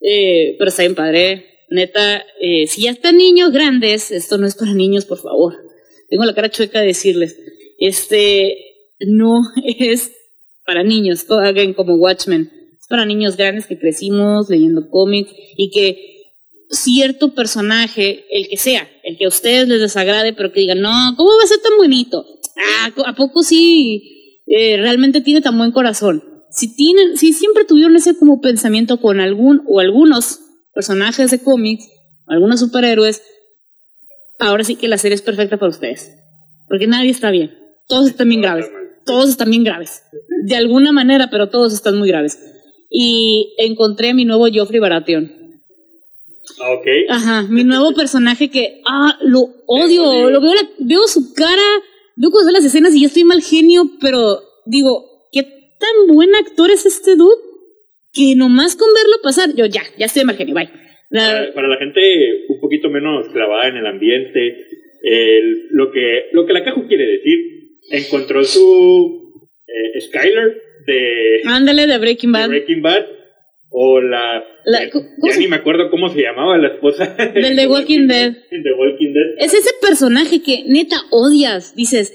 Eh, 0.00 0.56
pero 0.58 0.68
está 0.68 0.82
bien 0.82 0.94
padre. 0.94 1.44
Neta, 1.70 2.24
eh, 2.40 2.66
si 2.66 2.82
ya 2.82 2.92
están 2.92 3.16
niños 3.16 3.52
grandes, 3.52 4.10
esto 4.10 4.38
no 4.38 4.46
es 4.46 4.54
para 4.54 4.72
niños, 4.72 5.04
por 5.04 5.18
favor. 5.18 5.54
Tengo 6.08 6.24
la 6.24 6.34
cara 6.34 6.50
chueca 6.50 6.80
de 6.80 6.86
decirles. 6.86 7.36
Este, 7.78 8.56
no 9.00 9.42
es 9.78 10.12
para 10.64 10.82
niños, 10.82 11.26
again, 11.30 11.74
como 11.74 11.96
Watchmen. 11.96 12.50
Es 12.80 12.86
para 12.88 13.04
niños 13.04 13.36
grandes 13.36 13.66
que 13.66 13.78
crecimos 13.78 14.48
leyendo 14.48 14.88
cómics 14.90 15.30
y 15.56 15.70
que 15.70 16.18
cierto 16.70 17.34
personaje, 17.34 18.24
el 18.30 18.48
que 18.48 18.56
sea, 18.56 18.88
el 19.02 19.16
que 19.16 19.24
a 19.24 19.28
ustedes 19.28 19.68
les 19.68 19.80
desagrade, 19.80 20.34
pero 20.34 20.52
que 20.52 20.60
digan, 20.60 20.80
no, 20.80 21.14
¿cómo 21.16 21.30
va 21.30 21.44
a 21.44 21.46
ser 21.46 21.60
tan 21.60 21.76
bonito? 21.78 22.24
Ah, 22.56 22.90
¿a 23.06 23.14
poco 23.14 23.42
sí 23.42 24.42
eh, 24.46 24.76
realmente 24.76 25.20
tiene 25.20 25.40
tan 25.40 25.56
buen 25.56 25.72
corazón? 25.72 26.22
Si 26.50 26.74
tienen, 26.74 27.16
si 27.16 27.32
siempre 27.32 27.64
tuvieron 27.64 27.96
ese 27.96 28.16
como 28.16 28.40
pensamiento 28.40 29.00
con 29.00 29.20
algún 29.20 29.62
o 29.66 29.80
algunos 29.80 30.40
personajes 30.78 31.32
de 31.32 31.42
cómics, 31.42 31.88
algunos 32.28 32.60
superhéroes, 32.60 33.20
ahora 34.38 34.62
sí 34.62 34.76
que 34.76 34.86
la 34.86 34.96
serie 34.96 35.16
es 35.16 35.22
perfecta 35.22 35.56
para 35.56 35.70
ustedes. 35.70 36.12
Porque 36.68 36.86
nadie 36.86 37.10
está 37.10 37.32
bien. 37.32 37.50
Todos 37.88 38.06
están 38.10 38.28
bien 38.28 38.42
graves. 38.42 38.66
Todos 39.04 39.28
están 39.28 39.50
bien 39.50 39.64
graves. 39.64 40.02
De 40.44 40.54
alguna 40.54 40.92
manera, 40.92 41.30
pero 41.32 41.48
todos 41.48 41.72
están 41.72 41.98
muy 41.98 42.06
graves. 42.06 42.38
Y 42.90 43.56
encontré 43.58 44.10
a 44.10 44.14
mi 44.14 44.24
nuevo 44.24 44.46
Joffrey 44.54 44.78
Baratheon. 44.78 45.32
Ah, 46.60 46.70
ok. 46.78 46.86
Ajá, 47.10 47.42
mi 47.48 47.64
nuevo 47.64 47.92
personaje 47.92 48.48
que, 48.48 48.80
ah, 48.86 49.18
lo 49.22 49.48
odio, 49.66 50.30
lo 50.30 50.40
veo, 50.40 50.54
la- 50.54 50.68
veo 50.78 51.08
su 51.08 51.34
cara, 51.34 51.68
veo 52.14 52.30
cuando 52.30 52.46
son 52.50 52.52
las 52.52 52.64
escenas 52.64 52.94
y 52.94 53.00
ya 53.00 53.08
estoy 53.08 53.24
mal 53.24 53.42
genio, 53.42 53.82
pero 54.00 54.40
digo, 54.64 55.04
¿qué 55.32 55.42
tan 55.42 56.14
buen 56.14 56.36
actor 56.36 56.70
es 56.70 56.86
este 56.86 57.16
dude? 57.16 57.47
Que 58.12 58.34
nomás 58.36 58.76
con 58.76 58.88
verlo 58.94 59.16
pasar, 59.22 59.54
yo 59.54 59.66
ya, 59.66 59.82
ya 59.98 60.06
estoy 60.06 60.20
de 60.22 60.26
mal 60.26 60.36
genio, 60.36 60.54
bye. 60.54 60.68
Para, 61.10 61.52
para 61.54 61.68
la 61.68 61.76
gente 61.78 62.00
un 62.48 62.60
poquito 62.60 62.88
menos 62.90 63.28
clavada 63.30 63.68
en 63.68 63.76
el 63.76 63.86
ambiente, 63.86 64.56
el- 65.02 65.68
lo, 65.70 65.90
que, 65.90 66.24
lo 66.32 66.46
que 66.46 66.52
la 66.52 66.64
Caju 66.64 66.86
quiere 66.86 67.04
decir, 67.06 67.38
encontró 67.90 68.44
su 68.44 69.42
eh, 69.66 70.00
Skyler 70.00 70.60
de, 70.86 71.42
ándale 71.46 71.86
de 71.86 71.98
Breaking 71.98 72.32
de 72.32 72.38
Bad, 72.38 72.48
Breaking 72.48 72.82
Bad 72.82 73.06
o 73.70 74.00
la... 74.00 74.42
La- 74.64 74.84
eh, 74.84 74.90
¿cómo 74.90 75.06
ya 75.30 75.38
ni 75.38 75.48
me 75.48 75.56
acuerdo 75.56 75.90
cómo 75.90 76.08
se 76.10 76.20
llamaba 76.22 76.56
la 76.58 76.68
esposa. 76.68 77.14
Del 77.34 77.56
de 77.56 77.66
Walking 77.68 78.06
Dead. 78.06 78.32
De 78.50 78.72
Walking 78.78 79.12
Dead. 79.12 79.34
es 79.38 79.54
ese 79.54 79.70
personaje 79.80 80.42
que 80.42 80.64
neta 80.66 80.96
odias, 81.10 81.74
dices, 81.74 82.12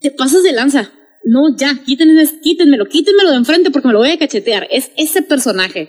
te 0.00 0.10
pasas 0.10 0.42
de 0.42 0.52
lanza. 0.52 0.92
No, 1.26 1.56
ya, 1.56 1.82
quítenme, 1.84 2.24
quítenmelo, 2.40 2.86
quítenmelo 2.86 3.30
de 3.30 3.36
enfrente 3.36 3.72
porque 3.72 3.88
me 3.88 3.94
lo 3.94 3.98
voy 3.98 4.10
a 4.10 4.18
cachetear. 4.18 4.68
Es 4.70 4.92
ese 4.96 5.22
personaje. 5.22 5.88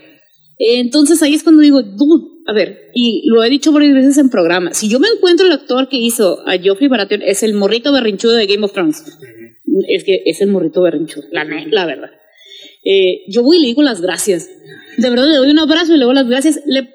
Entonces 0.58 1.22
ahí 1.22 1.36
es 1.36 1.44
cuando 1.44 1.62
digo, 1.62 1.84
dude, 1.84 2.26
a 2.48 2.54
ver, 2.54 2.90
y 2.96 3.22
lo 3.30 3.44
he 3.44 3.50
dicho 3.50 3.72
varias 3.72 3.94
veces 3.94 4.18
en 4.18 4.32
programa, 4.32 4.74
si 4.74 4.90
yo 4.90 5.00
me 5.00 5.08
encuentro 5.08 5.46
el 5.46 5.52
actor 5.52 5.90
que 5.90 5.98
hizo 5.98 6.40
a 6.48 6.58
Joffrey 6.58 6.88
Baratheon, 6.88 7.22
es 7.22 7.44
el 7.44 7.54
morrito 7.54 7.94
berrinchudo 7.94 8.34
de 8.34 8.48
Game 8.48 8.66
of 8.66 8.74
Thrones. 8.74 9.04
Es 9.88 10.04
que 10.04 10.24
es 10.26 10.42
el 10.42 10.50
morrito 10.50 10.82
berrinchudo, 10.82 11.28
la, 11.32 11.44
la 11.44 11.86
verdad. 11.86 12.10
Eh, 12.84 13.26
yo 13.28 13.44
voy 13.44 13.58
y 13.58 13.62
le 13.62 13.68
digo 13.68 13.84
las 13.84 14.02
gracias. 14.02 14.50
De 14.98 15.10
verdad 15.12 15.28
le 15.28 15.36
doy 15.36 15.52
un 15.52 15.60
abrazo 15.60 15.94
y 15.94 15.98
le 15.98 16.06
doy 16.06 16.16
las 16.16 16.28
gracias. 16.28 16.60
Le, 16.66 16.90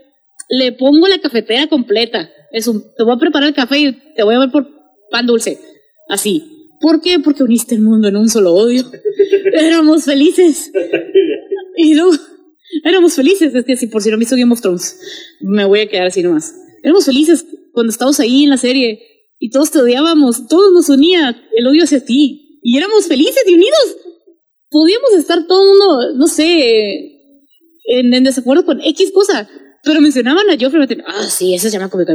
le 0.49 0.73
pongo 0.73 1.07
la 1.07 1.21
cafetera 1.21 1.69
completa. 1.69 2.29
Es 2.51 2.67
un, 2.67 2.83
te 2.97 3.05
voy 3.05 3.15
a 3.15 3.19
preparar 3.19 3.51
el 3.51 3.55
café 3.55 3.79
y 3.79 3.93
te 4.17 4.25
voy 4.25 4.35
a 4.35 4.41
ver 4.41 4.51
por 4.51 4.67
pan 5.11 5.27
dulce. 5.27 5.61
Así. 6.09 6.52
¿Por 6.83 7.01
qué? 7.01 7.21
Porque 7.21 7.45
uniste 7.45 7.77
el 7.77 7.81
mundo 7.81 8.09
en 8.09 8.17
un 8.17 8.29
solo 8.29 8.53
odio. 8.53 8.85
Éramos 9.55 10.05
felices. 10.05 10.71
Y 11.77 11.95
luego, 11.95 12.13
éramos 12.85 13.15
felices. 13.15 13.55
Es 13.55 13.65
que 13.65 13.77
si 13.77 13.87
por 13.87 14.03
si 14.03 14.11
no 14.11 14.19
me 14.19 14.25
hizo 14.25 14.37
Game 14.37 14.55
me 15.41 15.65
voy 15.65 15.81
a 15.81 15.89
quedar 15.89 16.09
así 16.09 16.23
nomás. 16.23 16.55
Éramos 16.83 17.07
felices 17.07 17.47
cuando 17.73 17.91
estábamos 17.91 18.19
ahí 18.21 18.45
en 18.45 18.51
la 18.51 18.57
serie 18.57 19.01
y 19.39 19.51
todos 19.51 19.71
te 19.71 19.79
odiábamos, 19.79 20.49
todos 20.49 20.73
nos 20.73 20.89
unía 20.89 21.41
el 21.57 21.67
odio 21.67 21.85
hacia 21.85 22.05
ti. 22.05 22.59
Y 22.63 22.77
éramos 22.77 23.07
felices 23.07 23.43
y 23.47 23.55
unidos. 23.55 23.97
Podíamos 24.69 25.13
estar 25.15 25.47
todo 25.47 25.63
el 25.63 25.69
mundo, 25.69 26.17
no 26.17 26.27
sé, 26.27 27.13
en, 27.85 28.25
desacuerdo 28.25 28.65
con 28.65 28.81
X 28.81 29.13
cosa, 29.13 29.49
pero 29.85 30.01
mencionaban 30.01 30.49
a 30.49 30.57
Joffrey. 30.59 30.87
Ah, 31.07 31.25
sí, 31.29 31.55
ese 31.55 31.71
se 31.71 31.77
llama 31.79 31.91
Comic. 31.91 32.09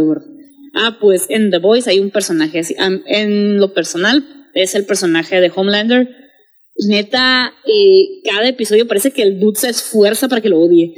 Ah, 0.74 0.97
pues 0.99 1.26
en 1.30 1.51
The 1.51 1.59
Voice 1.59 1.89
hay 1.89 1.99
un 1.99 2.11
personaje 2.11 2.59
así. 2.59 2.76
Am- 2.78 3.03
en 3.05 3.59
lo 3.59 3.74
personal, 3.74 4.26
es 4.61 4.75
el 4.75 4.85
personaje 4.85 5.39
de 5.41 5.51
Homelander. 5.55 6.09
Neta, 6.87 7.53
eh, 7.65 8.21
cada 8.29 8.47
episodio 8.47 8.87
parece 8.87 9.11
que 9.11 9.23
el 9.23 9.39
dude 9.39 9.59
se 9.59 9.69
esfuerza 9.69 10.27
para 10.27 10.41
que 10.41 10.49
lo 10.49 10.59
odie. 10.59 10.93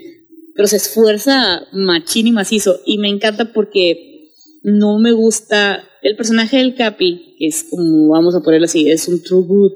Pero 0.56 0.68
se 0.68 0.76
esfuerza 0.78 1.68
machín 1.72 2.28
y 2.28 2.32
macizo. 2.32 2.80
Y 2.86 2.98
me 2.98 3.08
encanta 3.10 3.54
porque 3.54 4.32
no 4.64 5.00
me 5.00 5.14
gusta 5.14 5.84
el 6.02 6.16
personaje 6.18 6.58
del 6.58 6.76
Capi, 6.76 7.36
que 7.38 7.48
es 7.48 7.66
como, 7.70 8.10
vamos 8.10 8.36
a 8.36 8.42
ponerlo 8.42 8.66
así, 8.66 8.90
es 8.90 9.08
un 9.08 9.22
true 9.24 9.46
good. 9.46 9.72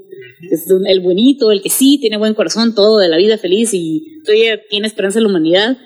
Es 0.52 0.70
un- 0.70 0.86
el 0.88 1.00
buenito, 1.00 1.52
el 1.52 1.62
que 1.62 1.70
sí 1.70 1.98
tiene 2.02 2.18
buen 2.18 2.34
corazón, 2.34 2.76
todo 2.76 2.98
de 3.00 3.08
la 3.08 3.16
vida 3.18 3.38
feliz 3.38 3.70
y 3.74 4.22
todavía 4.26 4.60
tiene 4.70 4.88
esperanza 4.88 5.20
en 5.20 5.24
la 5.24 5.30
humanidad. 5.30 5.78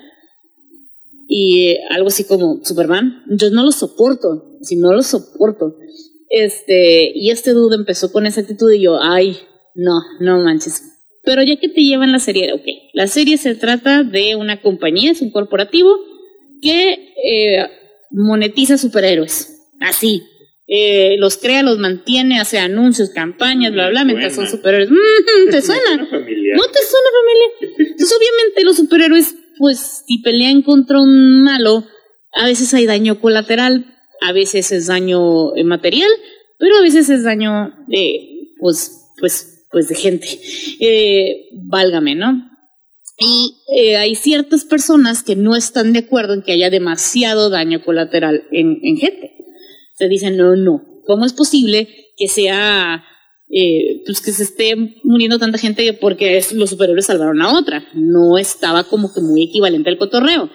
Y 1.28 1.68
eh, 1.68 1.80
algo 1.90 2.08
así 2.08 2.24
como 2.24 2.60
Superman. 2.64 3.22
Yo 3.28 3.50
no 3.50 3.62
lo 3.62 3.70
soporto, 3.70 4.58
si 4.62 4.76
no 4.76 4.92
lo 4.92 5.02
soporto. 5.02 5.76
Este, 6.30 7.10
y 7.14 7.30
este 7.30 7.52
dude 7.52 7.76
empezó 7.76 8.12
con 8.12 8.26
esa 8.26 8.42
actitud 8.42 8.70
y 8.70 8.82
yo, 8.82 8.98
ay, 9.00 9.38
no, 9.74 10.00
no 10.20 10.38
manches. 10.38 10.82
Pero 11.24 11.42
ya 11.42 11.56
que 11.56 11.68
te 11.68 11.82
llevan 11.82 12.12
la 12.12 12.20
serie, 12.20 12.52
ok, 12.52 12.64
la 12.94 13.06
serie 13.06 13.38
se 13.38 13.54
trata 13.54 14.02
de 14.02 14.36
una 14.36 14.60
compañía, 14.60 15.12
es 15.12 15.20
un 15.20 15.30
corporativo 15.30 15.96
que 16.62 17.12
eh, 17.24 17.66
monetiza 18.10 18.78
superhéroes. 18.78 19.54
Así. 19.80 20.22
Eh, 20.70 21.16
los 21.18 21.38
crea, 21.38 21.62
los 21.62 21.78
mantiene, 21.78 22.40
hace 22.40 22.58
anuncios, 22.58 23.08
campañas, 23.10 23.72
bla, 23.72 23.88
bla, 23.88 24.04
mientras 24.04 24.34
son 24.34 24.46
superhéroes. 24.46 24.90
Mm, 24.90 25.50
¿Te 25.50 25.62
suena? 25.62 25.96
¿No 25.96 26.06
te 26.06 26.20
suena 26.20 27.08
familia? 27.16 27.44
Entonces, 27.60 28.16
obviamente, 28.18 28.64
los 28.64 28.76
superhéroes, 28.76 29.34
pues, 29.58 30.04
si 30.06 30.18
pelean 30.18 30.60
contra 30.60 31.00
un 31.00 31.42
malo, 31.42 31.86
a 32.34 32.46
veces 32.46 32.74
hay 32.74 32.84
daño 32.84 33.18
colateral, 33.18 33.97
a 34.20 34.32
veces 34.32 34.72
es 34.72 34.86
daño 34.86 35.54
eh, 35.56 35.64
material, 35.64 36.10
pero 36.58 36.76
a 36.76 36.82
veces 36.82 37.08
es 37.08 37.24
daño, 37.24 37.72
eh, 37.90 38.52
pues, 38.58 39.12
pues, 39.20 39.66
pues 39.70 39.88
de 39.88 39.94
gente. 39.94 40.28
Eh, 40.80 41.48
válgame, 41.52 42.14
¿no? 42.14 42.48
Y 43.18 43.56
eh, 43.76 43.96
hay 43.96 44.14
ciertas 44.14 44.64
personas 44.64 45.24
que 45.24 45.34
no 45.34 45.56
están 45.56 45.92
de 45.92 46.00
acuerdo 46.00 46.34
en 46.34 46.42
que 46.42 46.52
haya 46.52 46.70
demasiado 46.70 47.50
daño 47.50 47.84
colateral 47.84 48.44
en, 48.52 48.78
en 48.82 48.96
gente. 48.96 49.32
Se 49.94 50.08
dicen, 50.08 50.36
no, 50.36 50.54
no, 50.54 50.84
¿cómo 51.04 51.24
es 51.24 51.32
posible 51.32 51.88
que 52.16 52.28
sea, 52.28 53.04
eh, 53.50 54.02
pues 54.06 54.20
que 54.20 54.30
se 54.30 54.44
esté 54.44 54.76
muriendo 55.02 55.40
tanta 55.40 55.58
gente 55.58 55.92
porque 55.94 56.40
los 56.52 56.70
superhéroes 56.70 57.06
salvaron 57.06 57.42
a 57.42 57.58
otra? 57.58 57.88
No 57.94 58.38
estaba 58.38 58.84
como 58.84 59.12
que 59.12 59.20
muy 59.20 59.42
equivalente 59.42 59.90
al 59.90 59.98
cotorreo. 59.98 60.48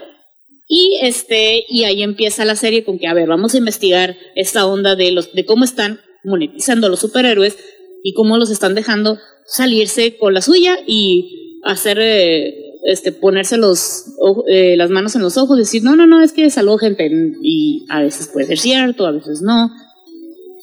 Y 0.76 0.98
este, 1.04 1.66
y 1.70 1.84
ahí 1.84 2.02
empieza 2.02 2.46
la 2.46 2.56
serie 2.56 2.84
con 2.84 2.98
que, 2.98 3.06
a 3.06 3.14
ver, 3.14 3.28
vamos 3.28 3.54
a 3.54 3.60
investigar 3.60 4.18
esta 4.34 4.66
onda 4.66 4.96
de 4.96 5.12
los, 5.12 5.32
de 5.32 5.46
cómo 5.46 5.66
están 5.66 6.00
monetizando 6.24 6.88
a 6.88 6.90
los 6.90 7.00
superhéroes 7.00 7.56
y 8.02 8.16
cómo 8.16 8.40
los 8.40 8.50
están 8.50 8.74
dejando 8.74 9.20
salirse 9.46 10.18
con 10.18 10.34
la 10.34 10.42
suya 10.42 10.80
y 10.88 11.60
hacer, 11.64 12.00
eh, 12.02 12.56
este, 12.86 13.12
ponerse 13.12 13.58
los, 13.58 14.16
eh, 14.48 14.76
las 14.76 14.90
manos 14.90 15.16
en 15.16 15.22
los 15.22 15.38
ojos, 15.38 15.60
decir, 15.60 15.84
no, 15.84 15.96
no, 15.96 16.08
no, 16.08 16.24
es 16.24 16.34
que 16.34 16.50
salvó 16.50 16.80
gente. 16.80 17.08
Y 17.44 17.86
a 17.90 18.02
veces 18.02 18.28
puede 18.34 18.48
ser 18.48 18.58
cierto, 18.58 19.06
a 19.06 19.12
veces 19.12 19.44
no. 19.44 19.70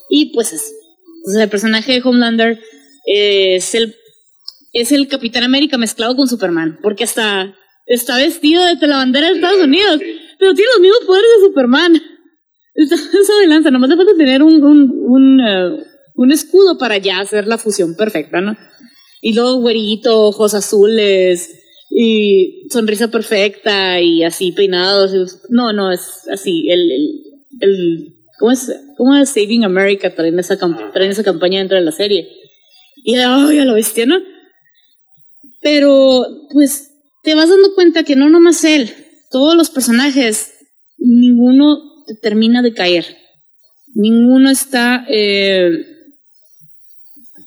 Y 0.08 0.32
pues 0.34 0.52
así. 0.52 0.72
Entonces 1.18 1.40
el 1.40 1.50
personaje 1.50 1.92
de 1.92 2.02
Homelander 2.02 2.58
es 3.06 3.76
el, 3.76 3.94
es 4.72 4.90
el 4.90 5.06
Capitán 5.06 5.44
América 5.44 5.78
mezclado 5.78 6.16
con 6.16 6.26
Superman, 6.26 6.80
porque 6.82 7.04
hasta 7.04 7.54
está 7.90 8.16
vestido 8.16 8.62
de 8.64 8.86
la 8.86 8.96
bandera 8.96 9.28
de 9.28 9.34
Estados 9.34 9.62
Unidos, 9.62 10.00
pero 10.38 10.54
tiene 10.54 10.70
los 10.72 10.80
mismos 10.80 11.00
poderes 11.06 11.28
de 11.36 11.46
Superman. 11.46 12.02
Está 12.74 12.96
de 13.40 13.46
lanza, 13.46 13.70
nomás 13.70 13.90
le 13.90 13.96
falta 13.96 14.16
tener 14.16 14.42
un, 14.42 14.62
un, 14.62 14.90
un, 15.06 15.40
eh, 15.40 15.84
un 16.14 16.32
escudo 16.32 16.78
para 16.78 16.98
ya 16.98 17.20
hacer 17.20 17.46
la 17.46 17.58
fusión 17.58 17.94
perfecta, 17.96 18.40
¿no? 18.40 18.56
Y 19.20 19.34
luego 19.34 19.60
güerito, 19.60 20.28
ojos 20.28 20.54
azules, 20.54 21.60
y 21.90 22.68
sonrisa 22.70 23.08
perfecta 23.08 24.00
y 24.00 24.22
así 24.22 24.52
peinados. 24.52 25.40
No, 25.48 25.72
no, 25.72 25.92
es 25.92 26.28
así. 26.32 26.70
El, 26.70 26.90
el, 27.60 28.14
¿cómo, 28.38 28.52
es, 28.52 28.72
¿Cómo 28.96 29.16
es 29.16 29.30
Saving 29.30 29.64
America? 29.64 30.14
Traen 30.14 30.38
esa, 30.38 30.56
traen 30.56 31.10
esa 31.10 31.24
campaña 31.24 31.58
dentro 31.58 31.76
de 31.76 31.84
la 31.84 31.92
serie. 31.92 32.28
Y 33.02 33.16
ay, 33.16 33.58
a 33.58 33.64
lo 33.64 33.74
bestia, 33.74 34.06
¿no? 34.06 34.18
Pero, 35.60 36.24
pues, 36.52 36.89
te 37.22 37.34
vas 37.34 37.48
dando 37.48 37.74
cuenta 37.74 38.04
que 38.04 38.16
no 38.16 38.28
nomás 38.28 38.64
él, 38.64 38.94
todos 39.30 39.54
los 39.54 39.70
personajes, 39.70 40.52
ninguno 40.98 42.04
te 42.06 42.14
termina 42.14 42.62
de 42.62 42.74
caer. 42.74 43.16
Ninguno 43.94 44.50
está. 44.50 45.04
Eh, 45.08 45.70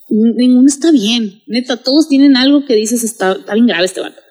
ninguno 0.10 0.68
está 0.68 0.92
bien. 0.92 1.42
Neta, 1.48 1.78
todos 1.78 2.08
tienen 2.08 2.36
algo 2.36 2.66
que 2.66 2.76
dices 2.76 3.04
está, 3.04 3.34
está 3.34 3.54
bien 3.54 3.68
grave 3.68 3.86
este 3.86 4.02
vato. 4.02 4.22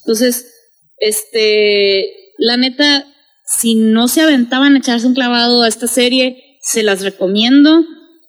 Entonces, 0.00 0.52
este. 0.98 2.06
La 2.38 2.56
neta, 2.58 3.06
si 3.46 3.74
no 3.74 4.08
se 4.08 4.20
aventaban 4.20 4.74
a 4.74 4.78
echarse 4.78 5.06
un 5.06 5.14
clavado 5.14 5.62
a 5.62 5.68
esta 5.68 5.86
serie, 5.86 6.58
se 6.60 6.82
las 6.82 7.02
recomiendo. 7.02 7.84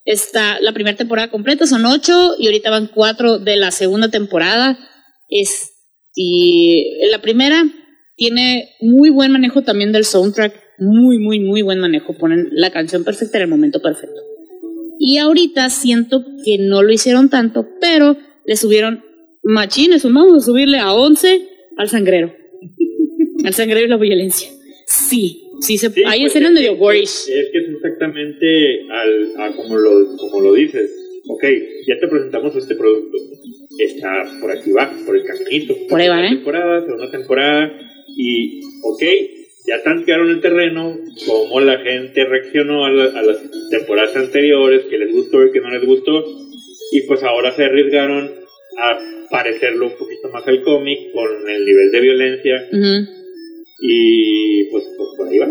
Está 0.06 0.62
la 0.62 0.72
primera 0.72 0.96
temporada 0.96 1.30
completa, 1.30 1.68
son 1.68 1.86
ocho, 1.86 2.36
y 2.40 2.46
ahorita 2.46 2.70
van 2.70 2.88
cuatro 2.88 3.40
de 3.40 3.58
la 3.58 3.72
segunda 3.72 4.10
temporada. 4.10 4.80
Es, 5.28 5.72
y 6.20 6.98
la 7.12 7.22
primera 7.22 7.64
tiene 8.16 8.70
muy 8.82 9.12
buen 9.12 9.32
manejo 9.32 9.62
también 9.62 9.92
del 9.92 10.04
soundtrack, 10.04 10.52
muy, 10.80 11.20
muy, 11.20 11.40
muy 11.40 11.62
buen 11.62 11.80
manejo. 11.80 12.14
Ponen 12.14 12.50
la 12.52 12.72
canción 12.72 13.04
perfecta 13.04 13.38
en 13.38 13.44
el 13.44 13.50
momento 13.50 13.80
perfecto. 13.80 14.20
Y 15.00 15.20
ahorita 15.20 15.70
siento 15.70 16.26
que 16.44 16.58
no 16.58 16.82
lo 16.82 16.92
hicieron 16.92 17.30
tanto, 17.30 17.68
pero 17.80 18.18
le 18.46 18.58
subieron 18.58 19.04
machines, 19.44 20.04
vamos 20.04 20.42
a 20.42 20.46
subirle 20.46 20.80
a 20.80 20.92
11 20.92 21.48
al 21.78 21.90
sangrero. 21.90 22.34
al 23.46 23.54
sangrero 23.54 23.86
y 23.86 23.90
la 23.90 23.98
violencia. 23.98 24.50
Sí, 24.88 25.44
sí, 25.62 25.78
se, 25.78 25.92
Sí, 25.92 26.02
hay 26.04 26.22
pues, 26.22 26.32
escenas 26.32 26.50
es 26.50 26.56
medio. 26.56 26.92
Es 26.92 27.30
que 27.30 27.60
es 27.60 27.70
exactamente 27.76 28.82
al, 28.90 29.34
a 29.38 29.56
como, 29.56 29.78
lo, 29.78 30.18
como 30.18 30.42
lo 30.42 30.54
dices. 30.54 30.90
Ok, 31.30 31.44
ya 31.86 32.00
te 32.00 32.08
presentamos 32.08 32.56
este 32.56 32.74
producto. 32.74 33.18
Está 33.80 34.24
por 34.42 34.52
aquí 34.52 34.72
va, 34.72 34.92
por 35.06 35.16
el 35.18 35.24
caminito. 35.24 35.76
Por 35.90 36.00
ahí 36.00 36.08
va, 36.08 36.26
¿eh? 36.26 36.30
temporada, 36.30 36.82
segunda 36.86 37.12
temporada. 37.12 37.72
Y, 38.16 38.60
ok, 38.84 39.04
ya 39.68 39.84
tantearon 39.84 40.30
el 40.32 40.42
terreno, 40.42 40.98
cómo 41.26 41.60
la 41.60 41.78
gente 41.80 42.26
reaccionó 42.26 42.86
a, 42.86 42.92
la- 42.92 43.20
a 43.20 43.22
las 43.22 43.38
temporadas 43.70 44.16
anteriores, 44.16 44.86
que 44.90 44.98
les 44.98 45.12
gustó 45.14 45.46
y 45.46 45.52
que 45.52 45.60
no 45.62 45.70
les 45.70 45.86
gustó. 45.86 46.24
Y 46.92 47.02
pues 47.02 47.22
ahora 47.24 47.52
se 47.56 47.66
arriesgaron 47.66 48.32
a 48.80 48.98
parecerlo 49.30 49.88
un 49.88 49.98
poquito 49.98 50.30
más 50.32 50.48
al 50.48 50.62
cómic 50.64 51.12
con 51.14 51.50
el 51.50 51.66
nivel 51.66 51.92
de 51.92 52.00
violencia. 52.00 52.66
Ujú. 52.72 53.12
Y 53.82 54.64
pues, 54.72 54.86
pues 54.98 55.10
por 55.18 55.28
ahí 55.28 55.38
va. 55.40 55.48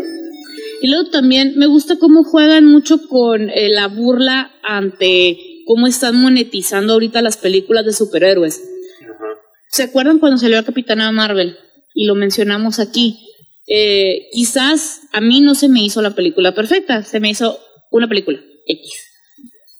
Y 0.81 0.89
luego 0.89 1.09
también 1.11 1.53
me 1.57 1.67
gusta 1.67 1.97
cómo 1.99 2.23
juegan 2.23 2.65
mucho 2.65 2.97
con 3.07 3.49
eh, 3.49 3.69
la 3.69 3.87
burla 3.87 4.51
ante 4.63 5.37
cómo 5.67 5.85
están 5.85 6.15
monetizando 6.15 6.93
ahorita 6.93 7.21
las 7.21 7.37
películas 7.37 7.85
de 7.85 7.93
superhéroes. 7.93 8.63
Ajá. 9.03 9.25
¿Se 9.69 9.83
acuerdan 9.83 10.19
cuando 10.19 10.37
salió 10.37 10.57
a 10.57 10.63
Capitana 10.63 11.11
Marvel? 11.11 11.57
Y 11.93 12.05
lo 12.05 12.15
mencionamos 12.15 12.79
aquí. 12.79 13.19
Eh, 13.67 14.29
quizás 14.31 15.01
a 15.11 15.19
mí 15.19 15.41
no 15.41 15.53
se 15.53 15.67
me 15.67 15.83
hizo 15.83 16.01
la 16.01 16.15
película 16.15 16.55
perfecta, 16.55 17.03
se 17.03 17.19
me 17.19 17.29
hizo 17.29 17.59
una 17.91 18.07
película 18.07 18.39
X. 18.65 18.93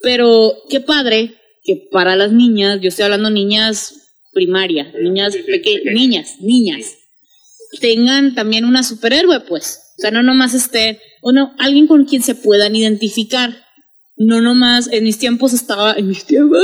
Pero 0.02 0.54
qué 0.70 0.82
padre 0.82 1.36
que 1.64 1.88
para 1.92 2.16
las 2.16 2.32
niñas, 2.32 2.80
yo 2.82 2.90
estoy 2.90 3.06
hablando 3.06 3.30
niñas 3.30 3.94
primaria, 4.34 4.92
niñas 5.02 5.36
pequeñas. 5.36 5.94
niñas, 5.94 6.36
niñas, 6.42 6.96
tengan 7.80 8.36
también 8.36 8.66
una 8.66 8.84
superhéroe, 8.84 9.40
pues. 9.42 9.80
O 9.98 10.02
sea, 10.02 10.12
no 10.12 10.22
nomás 10.22 10.54
esté, 10.54 11.02
uno, 11.24 11.56
alguien 11.58 11.88
con 11.88 12.06
quien 12.06 12.22
se 12.22 12.36
puedan 12.36 12.76
identificar. 12.76 13.66
No 14.18 14.42
nomás, 14.42 14.90
en 14.92 15.04
mis 15.04 15.20
tiempos 15.20 15.54
estaba, 15.54 15.94
en 15.94 16.08
mis 16.08 16.26
tiempos, 16.26 16.60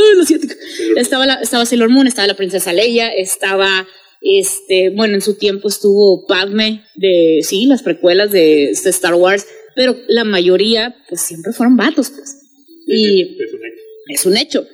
estaba, 0.97 1.26
la, 1.26 1.36
estaba 1.36 1.66
Sailor 1.66 1.89
Moon, 1.89 2.08
estaba 2.08 2.28
la 2.28 2.36
princesa 2.36 2.74
Leia, 2.74 3.10
estaba, 3.10 3.88
este, 4.22 4.89
bueno, 4.89 5.14
en 5.14 5.22
su 5.22 5.36
tiempo 5.36 5.68
estuvo 5.68 6.26
Padme, 6.26 6.84
de, 6.95 7.41
sí, 7.43 7.66
las 7.68 7.84
precuelas 7.84 8.32
de, 8.32 8.74
de 8.84 8.89
Star 8.89 9.14
Wars, 9.14 9.45
pero 9.76 9.95
la 10.08 10.24
mayoría, 10.24 10.95
pues 11.10 11.22
siempre 11.22 11.54
fueron 11.54 11.78
vatos, 11.78 12.10
pues. 12.10 12.39
Y 12.86 13.22
Es 13.41 13.54
un 13.54 13.66
hecho. 13.66 13.84
es 14.08 14.26
un 14.26 14.38
hecho. 14.38 14.68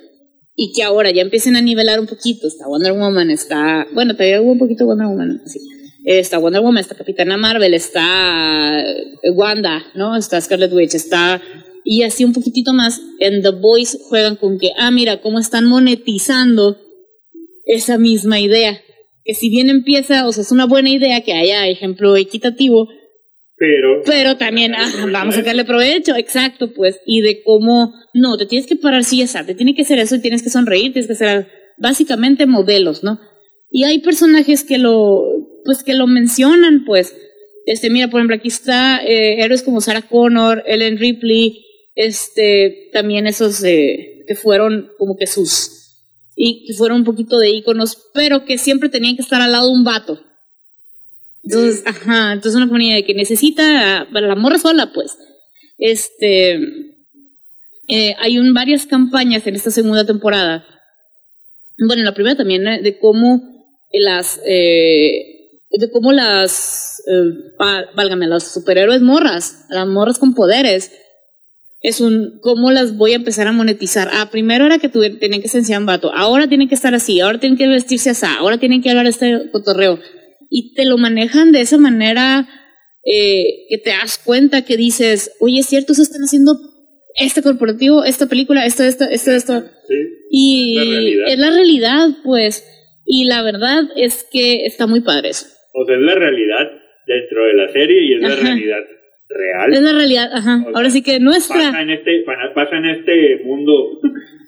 Y 0.56 0.72
que 0.72 0.82
ahora 0.82 1.10
ya 1.10 1.22
empiecen 1.22 1.56
a 1.56 1.62
nivelar 1.62 2.00
un 2.00 2.06
poquito. 2.06 2.48
Está 2.48 2.66
Wonder 2.66 2.92
Woman, 2.92 3.30
está. 3.30 3.86
Bueno, 3.92 4.14
todavía 4.14 4.42
hubo 4.42 4.52
un 4.52 4.58
poquito 4.58 4.84
Wonder 4.84 5.06
Woman. 5.06 5.42
Sí. 5.46 5.60
Está 6.04 6.38
Wonder 6.38 6.62
Woman, 6.62 6.80
está 6.80 6.94
Capitana 6.94 7.36
Marvel, 7.36 7.74
está 7.74 8.80
eh, 8.82 9.30
Wanda, 9.34 9.84
¿no? 9.94 10.16
Está 10.16 10.40
Scarlet 10.40 10.72
Witch, 10.72 10.94
está. 10.94 11.40
Y 11.92 12.04
así 12.04 12.24
un 12.24 12.32
poquitito 12.32 12.72
más. 12.72 13.02
En 13.18 13.42
The 13.42 13.50
Voice 13.50 13.98
juegan 14.08 14.36
con 14.36 14.60
que, 14.60 14.70
ah, 14.78 14.92
mira, 14.92 15.20
cómo 15.20 15.40
están 15.40 15.66
monetizando 15.66 16.78
esa 17.64 17.98
misma 17.98 18.38
idea. 18.38 18.80
Que 19.24 19.34
si 19.34 19.50
bien 19.50 19.68
empieza, 19.68 20.28
o 20.28 20.32
sea, 20.32 20.42
es 20.42 20.52
una 20.52 20.66
buena 20.66 20.88
idea 20.88 21.22
que 21.22 21.32
haya 21.32 21.66
ejemplo 21.66 22.16
equitativo, 22.16 22.88
Pero, 23.56 24.02
pero 24.06 24.36
también 24.36 24.72
ah, 24.76 24.88
vamos 25.10 25.34
a 25.34 25.38
sacarle 25.38 25.64
provecho, 25.64 26.14
exacto, 26.14 26.72
pues, 26.72 27.00
y 27.06 27.22
de 27.22 27.42
cómo, 27.42 27.92
no, 28.14 28.38
te 28.38 28.46
tienes 28.46 28.68
que 28.68 28.76
parar, 28.76 29.02
sí, 29.02 29.20
esa, 29.20 29.44
te 29.44 29.56
tiene 29.56 29.74
que 29.74 29.82
hacer 29.82 29.98
eso 29.98 30.14
y 30.14 30.20
tienes 30.20 30.44
que 30.44 30.50
sonreír, 30.50 30.92
tienes 30.92 31.08
que 31.08 31.16
ser 31.16 31.48
básicamente 31.76 32.46
modelos, 32.46 33.02
¿no? 33.02 33.18
Y 33.68 33.82
hay 33.82 33.98
personajes 33.98 34.62
que 34.62 34.78
lo, 34.78 35.24
pues, 35.64 35.82
que 35.82 35.94
lo 35.94 36.06
mencionan, 36.06 36.84
pues, 36.84 37.16
este, 37.66 37.90
mira, 37.90 38.06
por 38.06 38.20
ejemplo, 38.20 38.36
aquí 38.36 38.46
está 38.46 39.04
eh, 39.04 39.42
héroes 39.42 39.64
como 39.64 39.80
Sarah 39.80 40.02
Connor, 40.02 40.62
Ellen 40.66 40.96
Ripley, 40.96 41.66
este, 41.94 42.90
también 42.92 43.26
esos 43.26 43.62
eh, 43.64 44.24
que 44.26 44.34
fueron 44.34 44.90
como 44.98 45.16
que 45.16 45.26
sus, 45.26 45.80
y 46.36 46.66
que 46.66 46.74
fueron 46.74 46.98
un 46.98 47.04
poquito 47.04 47.38
de 47.38 47.50
íconos, 47.50 47.98
pero 48.14 48.44
que 48.44 48.58
siempre 48.58 48.88
tenían 48.88 49.16
que 49.16 49.22
estar 49.22 49.40
al 49.40 49.52
lado 49.52 49.66
de 49.66 49.72
un 49.74 49.84
vato. 49.84 50.20
Entonces, 51.42 51.82
ajá, 51.86 52.32
entonces 52.32 52.56
una 52.56 52.66
comunidad 52.66 52.96
de 52.96 53.04
que 53.04 53.14
necesita 53.14 54.08
para 54.12 54.26
la 54.26 54.36
morra 54.36 54.58
sola, 54.58 54.92
pues. 54.92 55.16
Este, 55.78 56.60
eh, 57.88 58.14
hay 58.18 58.38
un, 58.38 58.54
varias 58.54 58.86
campañas 58.86 59.46
en 59.46 59.56
esta 59.56 59.70
segunda 59.70 60.04
temporada. 60.04 60.64
Bueno, 61.78 62.00
en 62.00 62.04
la 62.04 62.14
primera 62.14 62.36
también, 62.36 62.68
eh, 62.68 62.82
de 62.82 62.98
cómo 62.98 63.42
las, 63.92 64.40
eh, 64.46 65.60
de 65.70 65.90
cómo 65.90 66.12
las, 66.12 67.02
válgame, 67.96 68.28
las 68.28 68.52
superhéroes 68.52 69.00
morras, 69.00 69.64
las 69.70 69.88
morras 69.88 70.18
con 70.18 70.34
poderes, 70.34 70.92
es 71.82 72.00
un, 72.00 72.38
cómo 72.42 72.70
las 72.70 72.96
voy 72.96 73.12
a 73.12 73.16
empezar 73.16 73.46
a 73.46 73.52
monetizar. 73.52 74.08
Ah, 74.12 74.28
primero 74.30 74.66
era 74.66 74.78
que 74.78 74.88
tuve- 74.90 75.18
tenían 75.18 75.40
que 75.42 75.48
ser 75.48 75.62
un 75.78 75.86
vato, 75.86 76.12
ahora 76.14 76.46
tienen 76.48 76.68
que 76.68 76.74
estar 76.74 76.94
así, 76.94 77.20
ahora 77.20 77.38
tienen 77.40 77.56
que 77.58 77.66
vestirse 77.68 78.10
así, 78.10 78.26
ahora 78.38 78.58
tienen 78.58 78.82
que 78.82 78.90
hablar 78.90 79.06
este 79.06 79.50
cotorreo. 79.50 79.98
Y 80.50 80.74
te 80.74 80.84
lo 80.84 80.98
manejan 80.98 81.52
de 81.52 81.60
esa 81.60 81.78
manera 81.78 82.48
eh, 83.04 83.44
que 83.70 83.78
te 83.78 83.90
das 83.90 84.18
cuenta 84.18 84.64
que 84.64 84.76
dices, 84.76 85.32
oye, 85.40 85.60
es 85.60 85.66
cierto, 85.66 85.94
se 85.94 86.02
están 86.02 86.22
haciendo 86.22 86.58
este 87.18 87.42
corporativo, 87.42 88.04
esta 88.04 88.26
película, 88.26 88.66
esto, 88.66 88.82
esto, 88.84 89.04
esto, 89.04 89.32
esto. 89.32 89.60
sí, 89.88 89.94
Y 90.30 90.74
La 91.24 91.32
es 91.32 91.38
la 91.38 91.50
realidad, 91.50 92.08
pues. 92.24 92.64
Y 93.06 93.24
la 93.24 93.42
verdad 93.42 93.84
es 93.96 94.26
que 94.30 94.66
está 94.66 94.86
muy 94.86 95.00
padre 95.00 95.30
eso. 95.30 95.46
o 95.74 95.84
sea, 95.86 95.96
es 95.96 96.02
la 96.02 96.14
realidad 96.14 96.68
dentro 97.06 97.44
de 97.46 97.54
la 97.54 97.72
serie 97.72 98.04
y 98.04 98.14
es 98.14 98.20
la 98.20 98.36
realidad 98.36 98.78
real. 99.36 99.72
Es 99.72 99.80
la 99.82 99.92
realidad, 99.92 100.30
ajá. 100.32 100.56
O 100.58 100.62
sea, 100.64 100.72
Ahora 100.74 100.90
sí 100.90 101.02
que 101.02 101.20
nuestra, 101.20 101.56
Pasa 101.56 101.82
en 101.82 101.90
este, 101.90 102.22
pa- 102.26 102.54
pasa 102.54 102.76
en 102.76 102.84
este 102.86 103.44
mundo, 103.44 103.72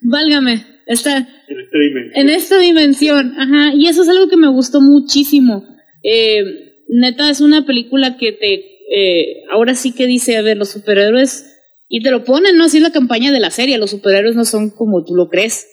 válgame, 0.02 0.64
está 0.86 1.18
en 1.18 1.60
esta 1.60 1.78
dimensión. 1.78 2.12
en 2.14 2.28
esta 2.28 2.58
dimensión, 2.58 3.34
ajá. 3.38 3.72
Y 3.74 3.86
eso 3.86 4.02
es 4.02 4.08
algo 4.08 4.28
que 4.28 4.36
me 4.36 4.48
gustó 4.48 4.80
muchísimo. 4.80 5.64
Eh, 6.02 6.44
neta, 6.88 7.30
es 7.30 7.40
una 7.40 7.64
película 7.64 8.16
que 8.16 8.32
te, 8.32 8.54
eh, 8.94 9.44
ahora 9.50 9.74
sí 9.74 9.92
que 9.94 10.06
dice, 10.06 10.36
a 10.36 10.42
ver, 10.42 10.56
los 10.56 10.70
superhéroes, 10.70 11.48
y 11.88 12.02
te 12.02 12.10
lo 12.10 12.24
ponen, 12.24 12.56
¿no? 12.56 12.64
Así 12.64 12.78
es 12.78 12.82
la 12.82 12.90
campaña 12.90 13.30
de 13.32 13.40
la 13.40 13.50
serie, 13.50 13.78
los 13.78 13.90
superhéroes 13.90 14.34
no 14.34 14.44
son 14.44 14.70
como 14.70 15.04
tú 15.04 15.14
lo 15.14 15.28
crees. 15.28 15.68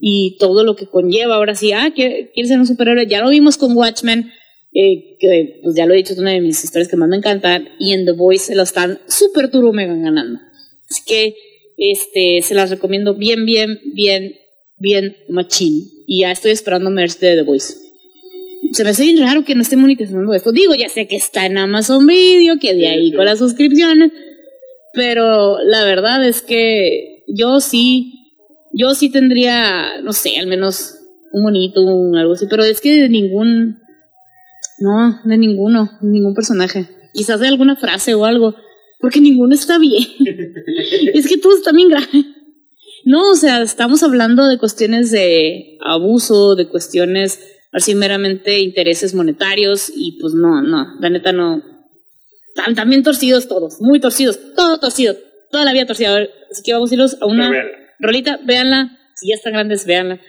Y 0.00 0.36
todo 0.38 0.62
lo 0.62 0.76
que 0.76 0.86
conlleva, 0.86 1.34
ahora 1.34 1.54
sí, 1.56 1.72
ah, 1.72 1.90
quieres 1.92 2.30
ser 2.48 2.58
un 2.58 2.66
superhéroe, 2.66 3.06
ya 3.06 3.20
lo 3.20 3.30
vimos 3.30 3.56
con 3.56 3.76
Watchmen, 3.76 4.30
eh, 4.72 5.16
que 5.18 5.60
pues 5.62 5.76
ya 5.76 5.86
lo 5.86 5.94
he 5.94 5.98
dicho, 5.98 6.12
es 6.12 6.18
una 6.18 6.32
de 6.32 6.40
mis 6.40 6.62
historias 6.62 6.88
que 6.88 6.96
más 6.96 7.08
me 7.08 7.16
encantan, 7.16 7.68
y 7.78 7.92
en 7.92 8.04
The 8.04 8.12
Voice 8.12 8.46
se 8.46 8.54
lo 8.54 8.62
están 8.62 8.98
súper 9.08 9.50
turbo 9.50 9.72
mega 9.72 9.94
ganando. 9.94 10.40
Así 10.90 11.02
que, 11.06 11.34
este, 11.76 12.42
se 12.42 12.54
las 12.54 12.70
recomiendo 12.70 13.14
bien, 13.14 13.44
bien, 13.44 13.78
bien, 13.94 14.34
bien 14.78 15.16
machín. 15.28 15.84
Y 16.06 16.20
ya 16.20 16.32
estoy 16.32 16.52
esperando 16.52 16.90
merch 16.90 17.18
de 17.18 17.36
The 17.36 17.42
Voice. 17.42 17.74
Se 18.72 18.84
me 18.84 18.90
hace 18.90 19.04
bien 19.04 19.20
raro 19.20 19.44
que 19.44 19.54
no 19.54 19.62
esté 19.62 19.76
monetizando 19.76 20.32
esto. 20.34 20.52
Digo, 20.52 20.74
ya 20.74 20.88
sé 20.88 21.06
que 21.06 21.16
está 21.16 21.46
en 21.46 21.58
Amazon 21.58 22.06
Video, 22.06 22.58
que 22.58 22.74
de 22.74 22.88
ahí 22.88 23.12
con 23.12 23.24
las 23.24 23.38
suscripciones, 23.38 24.12
pero 24.92 25.58
la 25.62 25.84
verdad 25.84 26.26
es 26.26 26.42
que 26.42 27.24
yo 27.28 27.60
sí, 27.60 28.12
yo 28.72 28.94
sí 28.94 29.10
tendría, 29.10 30.00
no 30.02 30.12
sé, 30.12 30.38
al 30.38 30.46
menos 30.46 30.96
un 31.32 31.44
bonito, 31.44 31.82
un 31.84 32.16
algo 32.16 32.32
así, 32.32 32.46
pero 32.48 32.64
es 32.64 32.80
que 32.80 33.02
de 33.02 33.08
ningún, 33.08 33.78
no, 34.80 35.20
de 35.24 35.38
ninguno, 35.38 35.90
ningún 36.02 36.34
personaje. 36.34 36.88
Quizás 37.12 37.40
de 37.40 37.48
alguna 37.48 37.76
frase 37.76 38.14
o 38.14 38.24
algo, 38.24 38.54
porque 39.00 39.20
ninguno 39.20 39.54
está 39.54 39.78
bien. 39.78 40.04
es 41.14 41.26
que 41.26 41.38
todo 41.38 41.56
está 41.56 41.72
bien 41.72 41.88
grave. 41.88 42.24
No, 43.04 43.30
o 43.30 43.34
sea, 43.34 43.62
estamos 43.62 44.02
hablando 44.02 44.46
de 44.46 44.58
cuestiones 44.58 45.10
de 45.10 45.78
abuso, 45.80 46.54
de 46.54 46.68
cuestiones 46.68 47.40
así 47.72 47.94
meramente 47.94 48.60
intereses 48.60 49.14
monetarios 49.14 49.92
y 49.94 50.18
pues 50.20 50.34
no, 50.34 50.62
no, 50.62 50.98
la 51.00 51.10
neta 51.10 51.32
no. 51.32 51.62
Están 52.54 52.74
también 52.74 53.02
torcidos 53.02 53.46
todos, 53.46 53.80
muy 53.80 54.00
torcidos, 54.00 54.38
todo 54.54 54.78
torcido, 54.78 55.16
toda 55.50 55.64
la 55.64 55.72
vida 55.72 55.86
torcido. 55.86 56.10
A 56.10 56.14
ver, 56.14 56.30
así 56.50 56.62
que 56.62 56.72
vamos 56.72 56.90
a 56.90 56.94
irnos 56.94 57.16
a 57.20 57.26
una 57.26 57.50
rolita, 58.00 58.40
véanla, 58.44 58.98
si 59.14 59.28
ya 59.28 59.34
están 59.34 59.52
grandes, 59.52 59.86
véanla. 59.86 60.20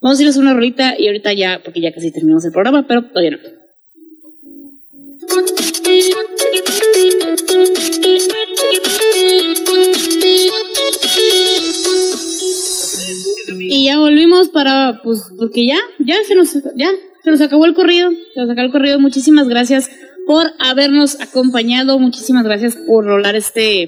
Vamos 0.00 0.18
a 0.18 0.22
irnos 0.22 0.36
a 0.36 0.40
una 0.40 0.54
rolita 0.54 0.94
y 0.98 1.06
ahorita 1.06 1.32
ya, 1.32 1.60
porque 1.64 1.80
ya 1.80 1.92
casi 1.92 2.12
terminamos 2.12 2.44
el 2.44 2.52
programa, 2.52 2.86
pero 2.86 3.08
todavía 3.08 3.32
no. 3.32 3.38
Y 13.68 13.86
ya 13.86 13.98
volvimos 13.98 14.48
para, 14.48 15.00
pues, 15.02 15.22
porque 15.38 15.66
ya, 15.66 15.78
ya 15.98 16.16
se 16.26 16.34
nos, 16.34 16.54
ya, 16.76 16.90
se 17.22 17.30
nos 17.30 17.40
acabó 17.40 17.66
el 17.66 17.74
corrido, 17.74 18.10
se 18.34 18.40
nos 18.40 18.50
acabó 18.50 18.66
el 18.66 18.72
corrido. 18.72 18.98
Muchísimas 19.00 19.48
gracias 19.48 19.90
por 20.26 20.52
habernos 20.58 21.20
acompañado, 21.20 21.98
muchísimas 21.98 22.44
gracias 22.44 22.76
por 22.76 23.04
rolar 23.04 23.36
este, 23.36 23.82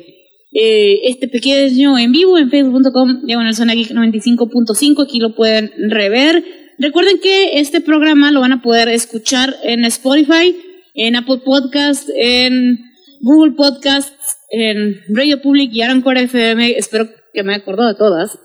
eh, 0.53 1.01
este 1.05 1.28
pequeño 1.28 1.99
en 1.99 2.12
vivo 2.12 2.39
en 2.39 2.51
facebook.com, 2.51 3.24
diagonal 3.24 3.55
zona 3.55 3.74
geek 3.74 3.91
95.5, 3.91 5.05
aquí 5.05 5.18
lo 5.18 5.34
pueden 5.34 5.72
rever. 5.91 6.45
Recuerden 6.78 7.18
que 7.18 7.59
este 7.59 7.80
programa 7.80 8.30
lo 8.30 8.41
van 8.41 8.53
a 8.53 8.62
poder 8.62 8.89
escuchar 8.89 9.57
en 9.64 9.84
Spotify, 9.84 10.57
en 10.99 11.14
Apple 11.14 11.38
Podcast, 11.44 12.09
en 12.14 12.80
Google 13.20 13.53
Podcasts, 13.53 14.36
en 14.51 15.01
Radio 15.09 15.40
Public 15.40 15.70
y 15.72 15.82
Anchor 15.82 16.18
FM. 16.18 16.76
Espero 16.76 17.09
que 17.32 17.42
me 17.44 17.55
haya 17.55 17.62
acordado 17.62 17.88
de 17.88 17.94
todas. 17.94 18.36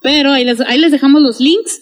Pero 0.00 0.30
ahí 0.30 0.44
les, 0.44 0.92
dejamos 0.92 1.20
los 1.20 1.40
links 1.40 1.80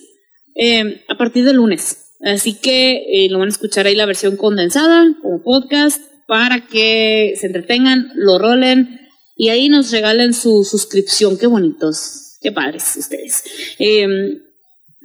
eh, 0.55 1.05
a 1.09 1.19
partir 1.19 1.45
del 1.45 1.57
lunes. 1.57 2.15
Así 2.25 2.55
que 2.55 3.05
eh, 3.13 3.29
lo 3.31 3.39
van 3.39 3.49
a 3.49 3.51
escuchar 3.51 3.87
ahí 3.87 3.95
la 3.95 4.07
versión 4.07 4.39
condensada 4.39 5.07
como 5.21 5.43
podcast 5.43 6.01
para 6.27 6.67
que 6.67 7.35
se 7.39 7.49
entretengan, 7.49 8.11
lo 8.15 8.39
rolen 8.39 8.99
y 9.37 9.51
ahí 9.51 9.69
nos 9.69 9.91
regalen 9.91 10.33
su 10.33 10.65
suscripción. 10.65 11.37
Qué 11.37 11.47
bonitos, 11.47 12.39
qué 12.41 12.53
padres 12.53 12.97
ustedes. 12.97 13.45
Eh, 13.79 14.09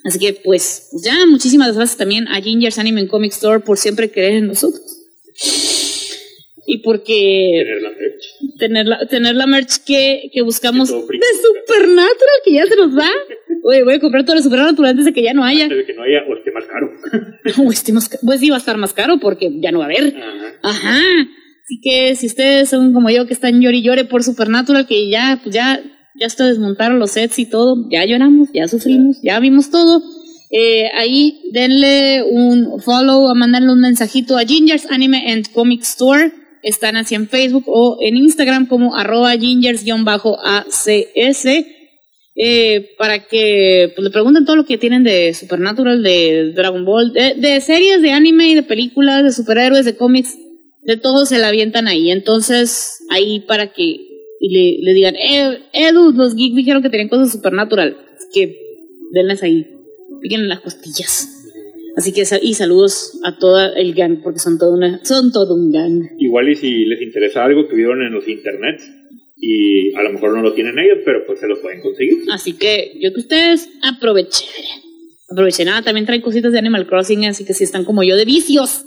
así 0.06 0.20
que 0.20 0.40
pues, 0.42 0.88
ya, 1.04 1.26
muchísimas 1.26 1.76
gracias 1.76 1.98
también 1.98 2.30
a 2.30 2.42
Ginger's 2.42 2.80
Anime 2.80 3.10
Comic 3.10 3.34
Store 3.34 3.60
por 3.60 3.78
siempre 3.78 4.10
creer 4.10 4.36
en 4.36 4.48
nosotros. 4.48 5.01
Y 6.68 6.78
porque 6.84 7.64
Tener 7.66 7.82
la 7.82 7.90
merch. 7.90 8.58
tener 8.60 8.86
la, 8.86 9.08
tener 9.08 9.36
la 9.36 9.48
merch 9.48 9.84
que, 9.86 10.30
que 10.32 10.42
buscamos 10.42 10.90
De. 10.90 10.96
Supernatural, 10.96 12.38
que 12.46 12.54
ya 12.54 12.66
se 12.66 12.76
nos 12.76 12.98
va. 12.98 13.10
Oye, 13.64 13.84
voy 13.84 13.96
a 13.96 14.00
comprar 14.00 14.24
todo 14.26 14.36
lo 14.36 14.42
Supernatural 14.42 14.92
antes 14.92 15.06
de 15.06 15.14
que 15.14 15.24
ya 15.24 15.34
no 15.34 15.44
haya. 15.44 15.64
Antes 15.66 15.80
de 15.80 15.86
que 15.86 15.94
no 15.94 16.04
haya 16.04 16.20
o 16.30 16.36
esté 16.38 16.52
más 16.52 16.66
caro. 16.66 16.92
O 17.68 17.72
esté 17.72 17.92
más 17.94 18.08
ca- 18.10 18.20
Pues 18.24 18.40
sí, 18.40 18.50
va 18.50 18.56
a 18.58 18.60
estar 18.60 18.78
más 18.78 18.94
caro 18.94 19.20
porque 19.20 19.50
ya 19.60 19.72
no 19.72 19.80
va 19.80 19.86
a 19.86 19.88
haber. 19.88 20.16
Ajá. 20.16 20.60
Ajá. 20.64 20.98
Así 21.64 21.80
que 21.82 22.16
si 22.16 22.28
ustedes 22.28 22.70
son 22.70 22.94
como 22.94 23.10
yo 23.10 23.26
que 23.28 23.34
están 23.34 23.60
llori 23.62 23.80
y 23.80 23.84
llore 23.84 24.06
por 24.06 24.24
Supernatural, 24.24 24.86
que 24.88 25.10
ya, 25.10 25.40
pues 25.44 25.56
ya, 25.56 25.82
ya 26.16 26.26
hasta 26.28 26.46
desmontaron 26.48 27.00
los 27.00 27.12
sets 27.12 27.40
y 27.40 27.50
todo, 27.50 27.76
ya 27.90 28.06
lloramos, 28.06 28.50
ya 28.54 28.68
sufrimos, 28.68 29.18
ya 29.24 29.40
vimos 29.40 29.72
todo. 29.72 30.02
Eh, 30.52 30.90
ahí 30.94 31.40
denle 31.54 32.24
un 32.24 32.82
follow, 32.82 33.30
a 33.30 33.34
mandarle 33.34 33.72
un 33.72 33.80
mensajito 33.80 34.38
a 34.38 34.44
Gingers 34.44 34.86
Anime 34.92 35.32
and 35.32 35.52
Comic 35.54 35.82
Store. 35.84 36.34
Están 36.62 36.98
así 36.98 37.16
en 37.16 37.30
Facebook 37.30 37.64
o 37.68 37.98
en 38.02 38.18
Instagram 38.18 38.68
como 38.68 38.96
arroba 38.96 39.34
gingers-acs. 39.36 40.90
Eh, 42.34 42.96
para 42.98 43.28
que 43.28 43.92
pues, 43.94 44.06
le 44.06 44.10
pregunten 44.10 44.46
todo 44.46 44.56
lo 44.56 44.66
que 44.66 44.78
tienen 44.78 45.04
de 45.04 45.34
Supernatural, 45.34 46.02
de 46.02 46.54
Dragon 46.54 46.86
Ball, 46.86 47.12
de, 47.14 47.62
series, 47.62 48.02
de 48.02 48.12
anime 48.12 48.48
y 48.50 48.56
de 48.56 48.64
películas, 48.64 49.24
de 49.24 49.32
superhéroes, 49.32 49.86
de 49.86 49.96
cómics, 49.96 50.38
de 50.84 50.98
todo 50.98 51.26
se 51.26 51.40
la 51.40 51.50
avientan 51.50 51.88
ahí. 51.88 52.10
Entonces, 52.12 53.06
ahí 53.10 53.42
para 53.42 53.74
que 53.74 53.98
le, 54.40 54.78
le 54.82 54.94
digan, 54.94 55.16
eh, 55.16 55.60
Edu, 55.74 56.12
los 56.14 56.36
geeks 56.36 56.56
dijeron 56.56 56.82
que 56.82 56.90
tenían 56.90 57.10
cosas 57.10 57.32
Supernatural. 57.32 57.98
Que 58.34 58.58
denles 59.12 59.44
ahí, 59.44 59.68
píquenle 60.22 60.48
las 60.48 60.62
costillas. 60.62 61.38
Así 61.96 62.14
que, 62.14 62.24
y 62.42 62.54
saludos 62.54 63.20
a 63.24 63.38
todo 63.38 63.74
el 63.76 63.94
gang, 63.94 64.22
porque 64.24 64.40
son 64.40 64.58
todo, 64.58 64.74
una, 64.74 65.04
son 65.04 65.32
todo 65.32 65.56
un 65.56 65.72
gang. 65.72 66.10
Igual 66.20 66.50
y 66.50 66.56
si 66.56 66.86
les 66.86 67.02
interesa 67.02 67.44
algo 67.44 67.68
que 67.68 67.76
vieron 67.76 68.02
en 68.02 68.14
los 68.14 68.28
internets 68.28 68.84
y 69.36 69.94
a 69.96 70.04
lo 70.04 70.14
mejor 70.14 70.34
no 70.34 70.42
lo 70.42 70.54
tienen 70.54 70.78
ellos, 70.80 71.00
pero 71.04 71.26
pues 71.26 71.40
se 71.40 71.48
los 71.48 71.60
pueden 71.60 71.82
conseguir. 71.82 72.24
Así 72.32 72.54
que 72.54 72.98
yo 73.02 73.12
que 73.14 73.20
ustedes 73.20 73.70
aprovechen. 73.82 74.48
Aprovechen. 75.30 75.68
Ah, 75.70 75.82
también 75.82 76.06
traen 76.06 76.22
cositas 76.22 76.52
de 76.52 76.60
Animal 76.60 76.88
Crossing, 76.88 77.26
así 77.26 77.44
que 77.46 77.54
si 77.54 77.64
están 77.64 77.84
como 77.84 78.04
yo 78.04 78.16
de 78.16 78.26
vicios 78.26 78.86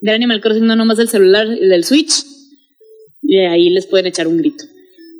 de 0.00 0.10
Animal 0.12 0.40
Crossing, 0.40 0.66
no 0.66 0.76
nomás 0.76 0.98
del 0.98 1.08
celular 1.08 1.46
y 1.46 1.66
del 1.66 1.84
Switch, 1.84 2.24
y 3.22 3.38
ahí 3.38 3.70
les 3.70 3.86
pueden 3.86 4.06
echar 4.06 4.28
un 4.28 4.36
grito. 4.36 4.64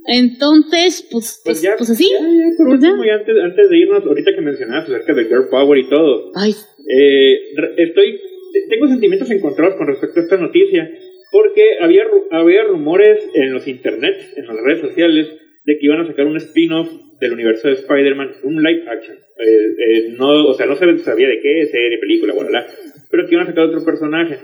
Entonces, 0.07 1.07
pues, 1.11 1.41
pues, 1.45 1.61
Pues 1.61 1.63
ya, 1.63 1.75
pues 1.77 1.91
así. 1.91 2.11
ya, 2.11 2.21
ya, 2.21 2.57
por 2.57 2.69
Pues 2.69 2.81
ya. 2.81 2.89
último, 2.91 3.05
y 3.05 3.11
antes, 3.11 3.37
antes 3.43 3.71
de 3.71 3.79
irnos, 3.79 4.05
ahorita 4.05 4.35
que 4.35 4.41
mencionabas 4.41 4.85
acerca 4.85 5.15
de 5.15 5.25
Girl 5.25 5.49
Power 5.49 5.79
y 5.79 5.89
todo, 5.89 6.31
Ay, 6.35 6.55
eh, 6.89 7.39
estoy, 7.79 8.21
tengo 8.69 8.89
sentimientos 8.89 9.31
encontrados 9.31 9.77
con 9.77 9.87
respecto 9.87 10.21
a 10.21 10.23
esta 10.25 10.37
noticia, 10.37 10.91
porque 11.33 11.79
había, 11.81 12.05
había 12.31 12.65
rumores 12.65 13.19
en 13.35 13.53
los 13.53 13.67
internets, 13.67 14.37
en 14.37 14.47
las 14.47 14.57
redes 14.57 14.81
sociales, 14.81 15.27
de 15.65 15.79
que 15.79 15.87
iban 15.87 16.03
a 16.03 16.07
sacar 16.07 16.27
un 16.27 16.37
spin-off 16.37 16.89
del 17.21 17.33
universo 17.33 17.69
de 17.69 17.75
Spider-Man, 17.75 18.33
un 18.43 18.63
live 18.63 18.85
action. 18.89 19.17
Eh, 19.17 19.75
eh, 19.79 20.15
no, 20.19 20.47
o 20.47 20.55
sea, 20.55 20.67
no 20.67 20.77
se 20.77 20.99
sabía 20.99 21.29
de 21.29 21.41
qué, 21.41 21.67
serie, 21.67 21.99
película, 21.99 22.35
bla, 22.35 22.43
bla, 22.45 22.51
bla, 22.61 22.67
pero 23.11 23.27
que 23.27 23.35
iban 23.35 23.47
a 23.47 23.51
sacar 23.51 23.65
otro 23.65 23.85
personaje. 23.85 24.39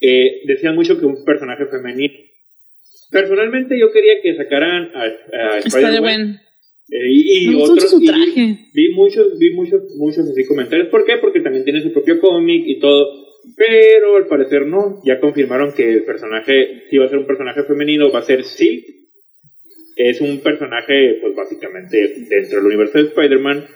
Eh, 0.00 0.42
decían 0.46 0.74
mucho 0.76 0.98
que 0.98 1.06
un 1.06 1.24
personaje 1.24 1.66
femenino. 1.66 2.14
Personalmente 3.10 3.78
yo 3.78 3.90
quería 3.92 4.14
que 4.22 4.36
sacaran 4.36 4.90
a, 4.94 5.54
a 5.54 5.58
Spider-Man. 5.58 6.40
Eh, 6.92 7.08
y, 7.08 7.50
y 7.50 7.54
otros 7.54 7.88
su 7.88 8.00
y 8.02 8.06
vi 8.74 8.92
muchos 8.94 9.38
vi 9.38 9.52
muchos 9.54 9.80
muchos 9.96 10.28
así 10.28 10.44
comentarios 10.44 10.88
¿por 10.88 11.04
qué? 11.04 11.18
porque 11.20 11.38
también 11.40 11.62
tiene 11.62 11.82
su 11.82 11.92
propio 11.92 12.18
cómic 12.18 12.64
y 12.66 12.80
todo 12.80 13.06
pero 13.56 14.16
al 14.16 14.26
parecer 14.26 14.66
no 14.66 15.00
ya 15.04 15.20
confirmaron 15.20 15.72
que 15.72 15.88
el 15.88 16.02
personaje 16.02 16.82
si 16.90 16.98
va 16.98 17.06
a 17.06 17.08
ser 17.08 17.18
un 17.18 17.28
personaje 17.28 17.62
femenino 17.62 18.10
va 18.10 18.18
a 18.18 18.22
ser 18.22 18.42
Silk 18.42 18.84
es 19.94 20.20
un 20.20 20.40
personaje 20.40 21.18
pues 21.20 21.32
básicamente 21.36 22.12
dentro 22.28 22.56
del 22.58 22.66
universo 22.66 22.98
de 22.98 23.04
Spider-Man 23.04 23.66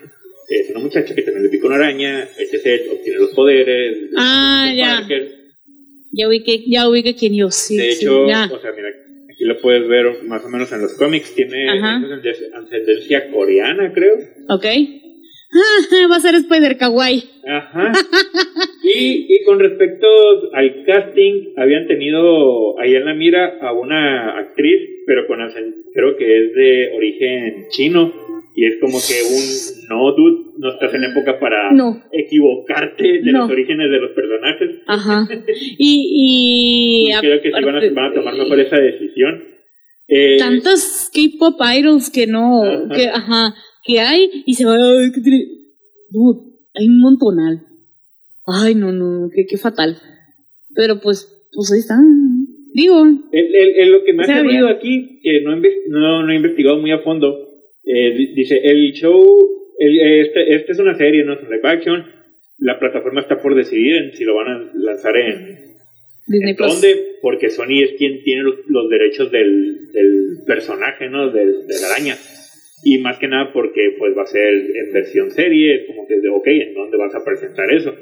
es 0.49 0.71
una 0.71 0.81
muchacha 0.81 1.15
que 1.15 1.23
también 1.23 1.45
le 1.45 1.51
pica 1.51 1.69
una 1.69 1.77
araña 1.77 2.25
etc 2.37 2.91
obtiene 2.91 3.19
los 3.21 3.31
poderes 3.33 4.11
Ah, 4.17 4.73
ya. 4.77 4.99
Parker. 4.99 5.37
Ya 6.17 6.27
ubiqué, 6.29 6.65
ya 6.67 6.89
ubiqué 6.89 7.15
quién 7.15 7.37
yo 7.37 7.51
sí. 7.53 7.77
de 7.77 7.91
hecho 7.93 8.23
o 8.25 8.27
sea 8.27 8.73
mira 8.77 8.89
lo 9.47 9.59
puedes 9.61 9.87
ver 9.89 10.23
más 10.25 10.45
o 10.45 10.49
menos 10.49 10.71
en 10.73 10.83
los 10.83 10.95
cómics 10.97 11.35
tiene 11.35 11.69
ascendencia- 11.69 13.31
coreana 13.31 13.93
creo 13.93 14.15
Ok. 14.49 14.65
Va 16.11 16.17
a 16.17 16.21
ser 16.21 16.35
Spider 16.35 16.77
Kawaii. 16.77 17.23
Ajá. 17.47 17.93
Y, 18.83 19.27
y 19.35 19.45
con 19.45 19.61
respecto 19.61 20.07
al 20.53 20.85
casting, 20.85 21.53
habían 21.57 21.87
tenido 21.87 22.79
ahí 22.81 22.95
en 22.97 23.05
la 23.05 23.15
mira 23.15 23.59
a 23.61 23.73
una 23.73 24.37
actriz, 24.39 24.81
pero 25.07 25.27
con 25.29 25.41
creo 25.95 26.17
que 26.17 26.45
es 26.47 26.55
de 26.55 26.91
origen 26.97 27.67
chino. 27.71 28.13
Y 28.57 28.67
es 28.67 28.77
como 28.81 28.99
que 28.99 29.15
un 29.35 29.89
no, 29.89 30.13
dude, 30.15 30.53
no 30.59 30.71
estás 30.71 30.95
en 30.95 31.05
época 31.05 31.41
para 31.41 31.73
No. 31.73 32.01
equivocarte 32.13 33.03
de 33.23 33.33
No. 33.33 33.41
los 33.41 33.51
orígenes 33.51 33.91
de 33.91 33.99
los 34.01 34.11
personajes. 34.13 34.71
Ajá. 34.87 35.29
Y, 35.79 37.09
y 37.09 37.19
Creo 37.21 37.43
que 37.43 37.49
sí 37.49 37.53
van 37.53 37.65
a, 37.65 37.79
aparte- 37.79 37.91
van 37.91 38.11
a 38.13 38.15
tomar 38.15 38.35
mejor 38.37 38.61
esa 38.61 38.77
decisión. 38.79 39.43
Eh, 40.07 40.37
tantas 40.39 41.11
K-pop 41.13 41.59
idols 41.79 42.11
que 42.11 42.27
no, 42.27 42.63
Ajá. 42.63 42.95
que 42.95 43.09
ajá, 43.09 43.55
que 43.85 44.01
hay 44.01 44.31
y 44.47 44.55
se 44.55 44.67
va 44.67 44.75
a 44.75 45.11
que 45.15 45.21
tiene, 45.21 45.45
dude, 46.11 46.41
hay 46.75 46.87
un 46.89 47.01
montonal. 47.01 47.63
Ay, 48.47 48.75
no, 48.75 48.93
no, 48.93 49.31
qué, 49.35 49.47
qué 49.49 49.57
fatal. 49.57 49.97
Pero 50.75 51.01
pues, 51.01 51.49
pues 51.53 51.73
ahí 51.73 51.79
está. 51.81 51.97
Digo, 52.75 53.05
lo 53.05 54.05
que 54.05 54.13
me 54.13 54.25
ha 54.25 54.27
servido 54.27 54.69
aquí, 54.69 55.21
que 55.23 55.41
no, 55.43 55.57
no, 55.89 56.23
no 56.27 56.33
he 56.33 56.37
investigado 56.37 56.79
muy 56.79 56.91
a 56.91 56.99
fondo, 56.99 57.54
eh, 57.87 58.15
di- 58.17 58.35
dice, 58.35 58.61
el 58.63 58.93
show, 58.93 59.49
el- 59.79 60.01
este, 60.27 60.55
este 60.55 60.73
es 60.73 60.79
una 60.79 60.95
serie, 60.97 61.25
no 61.25 61.35
es 61.35 61.43
un 61.43 61.51
live 61.51 61.69
action, 61.69 62.05
la 62.59 62.79
plataforma 62.79 63.21
está 63.21 63.41
por 63.43 63.55
decidir 63.55 63.97
en 63.97 64.13
si 64.13 64.25
lo 64.25 64.37
van 64.37 64.49
a 64.49 64.71
lanzar 64.75 65.17
en, 65.17 65.59
Disney 66.27 66.51
en 66.53 66.57
dónde, 66.57 67.07
porque 67.21 67.51
Sony 67.51 67.83
es 67.83 67.93
quien 67.99 68.23
tiene 68.23 68.43
los, 68.45 68.55
los 68.69 68.89
derechos 68.89 69.31
del, 69.31 69.91
del 69.93 70.39
personaje, 70.47 71.09
¿no? 71.09 71.31
Del- 71.31 71.67
De, 71.67 71.75
la 71.81 71.89
araña. 71.95 72.17
Y 72.87 72.99
más 72.99 73.19
que 73.19 73.29
nada 73.29 73.51
porque 73.53 73.95
pues 73.99 74.17
va 74.17 74.23
a 74.23 74.27
ser 74.27 74.53
en 74.55 74.93
versión 74.93 75.31
serie, 75.31 75.75
es 75.77 75.87
como 75.87 76.07
que 76.07 76.21
de, 76.21 76.29
ok, 76.29 76.47
¿en 76.47 76.75
dónde 76.75 76.97
vas 76.99 77.15
a 77.15 77.25
presentar 77.25 77.71
eso? 77.73 77.95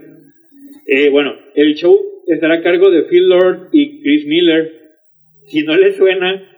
Eh, 0.87 1.09
bueno, 1.09 1.35
el 1.55 1.75
show 1.75 1.97
estará 2.27 2.55
a 2.55 2.63
cargo 2.63 2.91
de 2.91 3.05
Phil 3.05 3.29
Lord 3.29 3.69
y 3.73 4.03
Chris 4.03 4.27
Miller. 4.27 4.73
Si 5.47 5.63
no 5.63 5.77
le 5.77 5.93
suena 5.93 6.52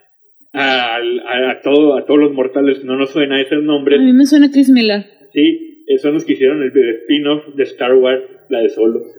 a, 0.55 0.97
a, 0.97 1.51
a 1.51 1.61
todo, 1.63 1.97
a 1.99 2.07
todos 2.07 2.21
los 2.21 2.33
mortales, 2.33 2.83
no 2.85 2.97
nos 2.97 3.11
suena 3.11 3.41
esos 3.43 3.59
A 3.59 3.61
nombres, 3.63 4.01
mí 4.01 4.13
me 4.13 4.25
suena 4.27 4.51
Chris 4.51 4.71
Miller. 4.71 5.05
sí, 5.33 5.85
son 6.01 6.15
los 6.15 6.25
que 6.25 6.33
hicieron 6.35 6.63
el 6.63 6.73
spin-off 7.03 7.55
de 7.57 7.63
Star 7.65 7.95
Wars, 7.95 8.23
la 8.49 8.61
de 8.61 8.69
Solo. 8.71 9.01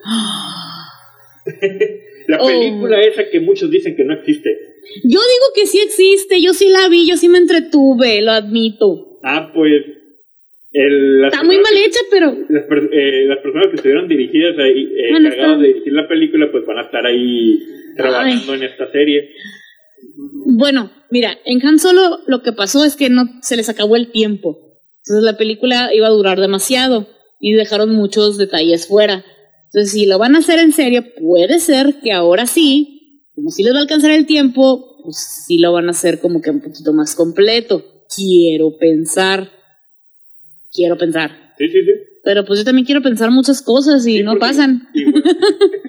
la 2.28 2.38
Oh. 2.42 2.48
película 2.48 3.02
esa 3.04 3.30
que 3.30 3.40
muchos 3.40 3.70
dicen 3.70 3.96
que 3.96 4.04
no 4.04 4.14
existe. 4.14 4.50
Yo 5.04 5.20
digo 5.20 5.46
que 5.56 5.68
sí 5.68 5.80
existe, 5.80 6.42
yo 6.42 6.54
sí 6.54 6.70
la 6.70 6.88
vi, 6.90 7.08
yo 7.08 7.18
sí 7.18 7.28
me 7.30 7.38
entretuve, 7.38 8.22
lo 8.22 8.32
admito. 8.32 9.20
Ah, 9.24 9.52
pues. 9.54 9.84
el- 10.78 11.22
las 11.22 11.32
Está 11.34 11.46
muy 11.46 11.56
mal 11.58 11.72
que- 11.74 11.86
hecha, 11.86 12.00
pero 12.12 12.36
Las, 12.50 12.66
eh, 12.92 13.24
las 13.28 13.38
personas 13.40 13.68
que 13.68 13.76
estuvieron 13.78 14.08
dirigidas 14.10 14.58
ahí, 14.60 14.84
eh, 14.98 15.08
Bueno, 15.12 15.28
encargadas 15.30 15.52
está- 15.54 15.62
de 15.62 15.68
dirigir 15.70 15.94
la 15.94 16.08
película, 16.08 16.52
pues 16.52 16.66
van 16.66 16.78
a 16.80 16.82
estar 16.82 17.06
ahí 17.06 17.60
trabajando 17.96 18.56
en 18.56 18.64
esta 18.64 18.92
serie. 18.92 19.30
Bueno, 20.46 20.92
mira, 21.10 21.38
en 21.46 21.66
Han 21.66 21.80
Solo 21.80 22.20
lo 22.28 22.42
que 22.42 22.54
pasó 22.54 22.86
es 22.86 22.96
que 22.96 23.10
no 23.10 23.24
se 23.42 23.58
les 23.58 23.70
acabó 23.70 23.96
el 23.96 24.12
tiempo. 24.12 24.58
Entonces 25.04 25.24
la 25.24 25.38
película 25.38 25.94
iba 25.94 26.08
a 26.08 26.12
durar 26.12 26.40
demasiado 26.40 27.08
y 27.40 27.54
dejaron 27.54 27.92
muchos 27.92 28.38
detalles 28.38 28.88
fuera. 28.88 29.24
Entonces, 29.66 29.92
si 29.92 30.06
lo 30.06 30.18
van 30.18 30.36
a 30.36 30.40
hacer 30.40 30.60
en 30.60 30.72
serio, 30.72 31.04
puede 31.20 31.60
ser 31.60 32.00
que 32.02 32.12
ahora 32.14 32.46
sí, 32.46 33.22
como 33.36 33.52
si 33.52 33.62
les 33.62 33.74
va 33.74 33.80
a 33.80 33.82
alcanzar 33.82 34.12
el 34.12 34.26
tiempo, 34.26 35.02
pues 35.04 35.18
sí 35.46 35.58
lo 35.58 35.74
van 35.74 35.88
a 35.88 35.92
hacer 35.92 36.20
como 36.20 36.42
que 36.42 36.50
un 36.50 36.62
poquito 36.62 36.94
más 36.94 37.14
completo. 37.14 37.84
Quiero 38.16 38.78
pensar. 38.78 39.52
Quiero 40.72 40.98
pensar. 40.98 41.54
Sí, 41.58 41.68
sí, 41.68 41.80
sí. 41.84 41.92
Pero 42.24 42.46
pues 42.46 42.60
yo 42.60 42.66
también 42.66 42.86
quiero 42.86 43.02
pensar 43.02 43.30
muchas 43.32 43.62
cosas 43.62 44.08
y 44.08 44.18
Sí, 44.18 44.24
no 44.24 44.38
pasan. 44.38 44.88
Igual, 44.94 45.24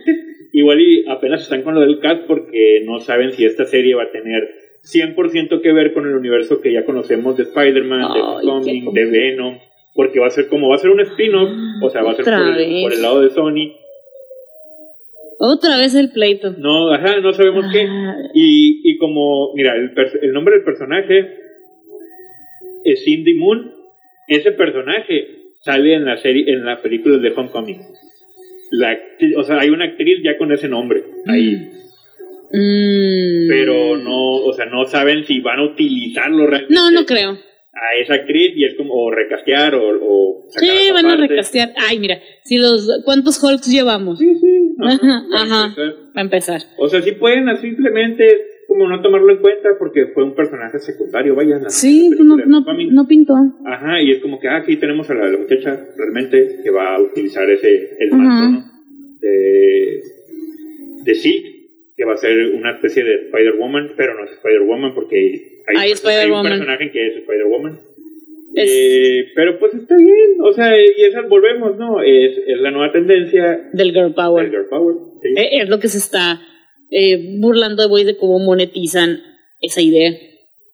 igual 0.59 0.81
y 0.81 1.05
apenas 1.09 1.43
están 1.43 1.63
con 1.63 1.75
lo 1.75 1.81
del 1.81 1.99
cast 2.01 2.23
porque 2.27 2.83
no 2.85 3.01
saben 3.01 3.33
si 3.33 3.45
esta 3.45 3.65
serie 3.65 3.95
va 3.95 4.05
a 4.05 4.11
tener 4.11 4.49
100% 4.93 5.61
que 5.61 5.73
ver 5.73 5.93
con 5.93 6.07
el 6.07 6.15
universo 6.15 6.61
que 6.61 6.73
ya 6.73 6.85
conocemos 6.85 7.37
de 7.37 7.43
Spider-Man, 7.45 8.13
de 8.15 8.21
Homecoming, 8.21 8.85
qué- 8.95 9.01
de 9.01 9.07
Venom, 9.11 9.59
porque 9.95 10.21
va 10.21 10.29
a 10.29 10.31
ser 10.31 10.49
como 10.49 10.69
va 10.69 10.77
a 10.77 10.79
ser 10.79 10.91
un 10.91 11.01
spin-off, 11.01 11.51
o 11.83 11.91
sea, 11.91 12.03
va 12.03 12.13
a 12.13 12.15
ser 12.15 12.25
por 12.25 12.35
el, 12.35 12.55
vez. 12.57 12.83
por 12.83 12.93
el 12.93 13.03
lado 13.03 13.21
de 13.23 13.31
Sony. 13.31 13.73
Otra 15.39 15.77
vez 15.77 15.95
el 15.95 16.11
pleito. 16.13 16.53
No, 16.57 16.91
ajá, 16.93 17.21
no 17.21 17.33
sabemos 17.33 17.67
qué. 17.71 17.83
Ah, 17.87 18.15
Y, 18.33 18.81
y 18.91 18.97
como, 18.97 19.53
mira, 19.55 19.75
el, 19.77 19.93
el 20.23 20.33
nombre 20.33 20.55
del 20.57 20.65
personaje 20.65 21.29
es 22.85 23.05
Cindy 23.05 23.35
Moon. 23.35 23.73
Ese 24.29 24.53
personaje 24.53 25.29
sale 25.63 25.95
en 25.95 26.05
la 26.07 26.17
serie, 26.17 26.45
en 26.51 26.65
la 26.65 26.81
película 26.81 27.19
de 27.19 27.31
Homecoming. 27.37 27.81
La, 28.71 28.99
o 29.39 29.43
sea, 29.45 29.61
hay 29.61 29.71
una 29.71 29.85
actriz 29.87 30.19
ya 30.25 30.37
con 30.39 30.51
ese 30.53 30.69
nombre 30.69 31.03
ahí, 31.27 31.57
mm. 32.53 33.49
pero 33.49 33.97
no, 33.97 34.37
o 34.45 34.53
sea, 34.53 34.67
no 34.67 34.87
saben 34.87 35.25
si 35.25 35.41
van 35.41 35.59
a 35.61 35.65
utilizarlo 35.65 36.47
realmente 36.47 36.75
No, 36.75 36.91
no 36.91 37.05
creo. 37.07 37.31
a 37.33 38.01
esa 38.03 38.15
actriz 38.15 38.53
y 38.57 38.65
es 38.65 38.75
como 38.77 38.95
o 38.95 39.11
recastear 39.11 39.75
o, 39.75 39.83
o 40.01 40.43
Sí, 40.49 40.61
sacar 40.67 40.77
esa 40.77 40.93
van 40.95 41.07
a 41.07 41.09
parte. 41.11 41.27
recastear. 41.29 41.73
Ay, 41.89 41.99
mira, 41.99 42.21
si 42.45 42.57
los 42.59 42.89
¿cuántos 43.05 43.43
Hulks 43.43 43.67
llevamos? 43.69 44.19
Sí, 44.19 44.35
sí, 44.41 44.75
no, 44.77 44.87
Ajá, 44.89 45.25
para 45.31 45.43
ajá. 45.43 45.65
empezar. 45.67 45.95
Para 46.13 46.23
empezar. 46.25 46.61
O 46.79 46.89
sea, 46.89 47.03
sí 47.03 47.13
pueden 47.13 47.57
simplemente 47.59 48.25
como 48.77 48.89
no 48.89 49.01
tomarlo 49.03 49.33
en 49.33 49.39
cuenta 49.39 49.71
porque 49.79 50.07
fue 50.09 50.25
un 50.25 50.35
personaje 50.35 50.79
secundario, 50.79 51.35
vaya. 51.35 51.61
Sí, 51.69 52.11
no, 52.19 52.37
no, 52.37 52.65
no 52.65 53.07
pintó. 53.09 53.35
Ajá, 53.65 54.01
y 54.03 54.13
es 54.13 54.21
como 54.21 54.39
que 54.39 54.49
ah, 54.49 54.57
aquí 54.59 54.77
tenemos 54.77 55.09
a 55.11 55.15
la, 55.15 55.27
la 55.29 55.39
muchacha 55.39 55.79
realmente 55.97 56.61
que 56.63 56.71
va 56.71 56.95
a 56.97 57.01
utilizar 57.01 57.49
ese 57.51 57.97
el 57.99 58.11
manto 58.13 58.51
¿no? 58.61 58.65
de, 59.21 60.01
de 61.05 61.15
Silk, 61.15 61.45
que 61.97 62.05
va 62.05 62.15
a 62.15 62.19
ser 62.19 62.53
una 62.55 62.73
especie 62.73 63.03
de 63.05 63.15
Spider-Woman, 63.27 63.93
pero 63.97 64.15
no 64.15 64.25
es 64.25 64.33
Spider-Woman 64.33 64.95
porque 64.95 65.17
hay, 65.67 65.77
Hay 65.77 65.93
hay 65.93 66.31
un 66.31 66.43
personaje 66.43 66.91
que 66.91 67.07
es 67.09 67.17
Spider-Woman. 67.17 67.73
Es- 68.55 68.71
Eh, 68.73 69.25
pero 69.35 69.59
pues 69.59 69.75
está 69.75 69.97
bien, 69.97 70.37
o 70.43 70.53
sea, 70.53 70.75
y 70.79 71.03
esas 71.05 71.29
volvemos, 71.29 71.77
¿no? 71.77 72.01
Es, 72.03 72.39
es 72.47 72.59
la 72.61 72.71
nueva 72.71 72.91
tendencia 72.93 73.69
Del 73.73 73.93
Girl 73.93 74.05
del 74.07 74.15
Power. 74.15 74.51
Girl 74.51 74.67
Power. 74.71 74.95
sí. 75.23 75.29
Eh, 75.37 75.61
Es 75.63 75.69
lo 75.69 75.79
que 75.79 75.89
se 75.89 75.99
está 75.99 76.41
eh, 76.91 77.39
burlando 77.41 77.83
de 77.83 77.89
Boys 77.89 78.07
de 78.07 78.17
cómo 78.17 78.39
monetizan 78.39 79.21
esa 79.61 79.81
idea. 79.81 80.13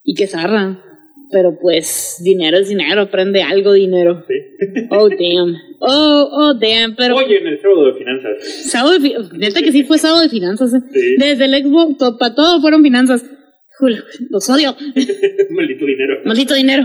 Y 0.04 0.14
que 0.14 0.26
zarra. 0.26 0.82
Pero 1.30 1.56
pues, 1.62 2.16
dinero 2.22 2.58
es 2.58 2.68
dinero, 2.68 3.00
aprende 3.02 3.42
algo 3.42 3.72
dinero. 3.72 4.22
Sí. 4.28 4.34
Oh, 4.90 5.08
damn. 5.08 5.56
Oh, 5.80 6.28
oh, 6.30 6.54
damn. 6.60 6.94
Pero 6.94 7.16
Oye, 7.16 7.38
en 7.38 7.46
el 7.46 7.60
sábado 7.62 7.86
de 7.86 7.94
finanzas. 7.94 8.70
sábado 8.70 8.92
de 8.92 9.00
fi- 9.00 9.14
neta 9.38 9.62
que 9.62 9.72
sí 9.72 9.82
fue 9.84 9.96
sábado 9.98 10.20
de 10.22 10.28
finanzas. 10.28 10.74
eh. 10.74 10.80
Sí. 10.92 11.16
Desde 11.18 11.46
el 11.46 11.54
Xbox, 11.64 11.96
para 12.18 12.34
todo 12.34 12.60
fueron 12.60 12.82
finanzas. 12.82 13.24
Juro, 13.78 13.96
los 14.28 14.50
odio. 14.50 14.76
Maldito 15.50 15.86
dinero. 15.86 16.14
Maldito 16.26 16.54
dinero. 16.54 16.84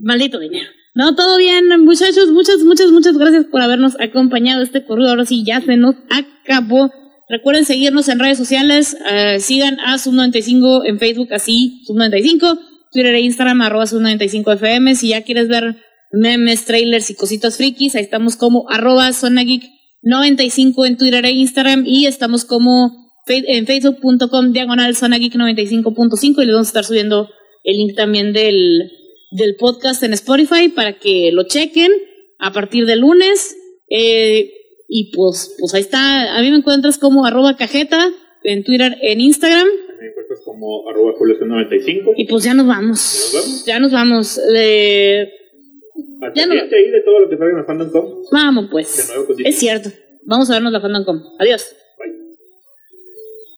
Maldito 0.00 0.38
dinero. 0.38 0.66
No, 0.94 1.14
todo 1.14 1.36
bien, 1.36 1.68
muchachos. 1.84 2.28
Muchas, 2.30 2.60
muchas, 2.64 2.90
muchas 2.90 3.18
gracias 3.18 3.44
por 3.50 3.60
habernos 3.60 4.00
acompañado 4.00 4.62
este 4.62 4.84
corrido. 4.86 5.10
Ahora 5.10 5.26
sí, 5.26 5.44
ya 5.46 5.60
se 5.60 5.76
nos 5.76 5.94
acabó. 6.08 6.90
Recuerden 7.28 7.64
seguirnos 7.64 8.08
en 8.08 8.18
redes 8.18 8.38
sociales. 8.38 8.96
eh, 9.10 9.38
sigan 9.40 9.78
a 9.80 9.96
Sub95 9.96 10.82
en 10.86 10.98
Facebook, 10.98 11.32
así, 11.32 11.82
Sub95. 11.88 12.58
Twitter 12.92 13.14
e 13.14 13.20
Instagram, 13.20 13.60
arroba 13.62 13.84
Sub95FM. 13.84 14.94
Si 14.94 15.08
ya 15.08 15.22
quieres 15.22 15.48
ver 15.48 15.76
memes, 16.12 16.64
trailers 16.64 17.10
y 17.10 17.14
cositas 17.14 17.56
frikis, 17.56 17.94
ahí 17.94 18.02
estamos 18.02 18.36
como 18.36 18.68
arroba 18.70 19.10
ZonaGeek95 19.10 20.86
en 20.86 20.96
Twitter 20.96 21.24
e 21.24 21.32
Instagram. 21.32 21.84
Y 21.86 22.06
estamos 22.06 22.44
como 22.44 23.08
en 23.26 23.66
facebook.com 23.66 24.52
diagonal 24.52 24.94
ZonaGeek95.5 24.94 26.42
y 26.42 26.46
les 26.46 26.54
vamos 26.54 26.68
a 26.68 26.70
estar 26.70 26.84
subiendo 26.84 27.28
el 27.64 27.76
link 27.76 27.94
también 27.94 28.32
del, 28.32 28.90
del 29.32 29.56
podcast 29.56 30.02
en 30.02 30.14
Spotify 30.14 30.68
para 30.68 30.98
que 30.98 31.30
lo 31.32 31.42
chequen 31.42 31.92
a 32.38 32.52
partir 32.52 32.86
del 32.86 33.00
lunes. 33.00 33.54
Eh, 33.90 34.50
y 34.88 35.12
pues, 35.14 35.54
pues 35.58 35.74
ahí 35.74 35.82
está. 35.82 36.36
A 36.36 36.40
mí 36.40 36.50
me 36.50 36.56
encuentras 36.56 36.98
como 36.98 37.24
arroba 37.26 37.56
cajeta 37.56 38.10
en 38.42 38.64
Twitter, 38.64 38.96
en 39.02 39.20
Instagram. 39.20 39.66
Me 40.00 40.06
encuentras 40.08 40.40
como 40.44 40.88
arroba 40.88 41.12
Julio95. 41.18 42.14
Y 42.16 42.26
pues 42.26 42.42
ya 42.44 42.54
nos 42.54 42.66
vamos. 42.66 43.30
¿Nos 43.32 43.32
vamos? 43.34 43.64
Ya 43.66 43.78
nos 43.80 43.92
vamos. 43.92 44.38
Al 44.38 46.32
Ya 46.34 46.46
no- 46.46 46.52
ahí 46.54 46.90
de 46.90 47.00
todo 47.04 47.20
lo 47.20 47.28
que 47.28 47.36
salga 47.36 47.58
en 47.60 47.66
Fandom.com. 47.66 48.22
vamos 48.32 48.64
De 48.64 48.70
pues. 48.70 49.08
nuevo 49.08 49.26
con 49.26 49.46
Es 49.46 49.58
cierto. 49.58 49.90
Vamos 50.24 50.50
a 50.50 50.54
vernos 50.54 50.72
la 50.72 50.80
FandomCom. 50.80 51.22
Adiós. 51.38 51.74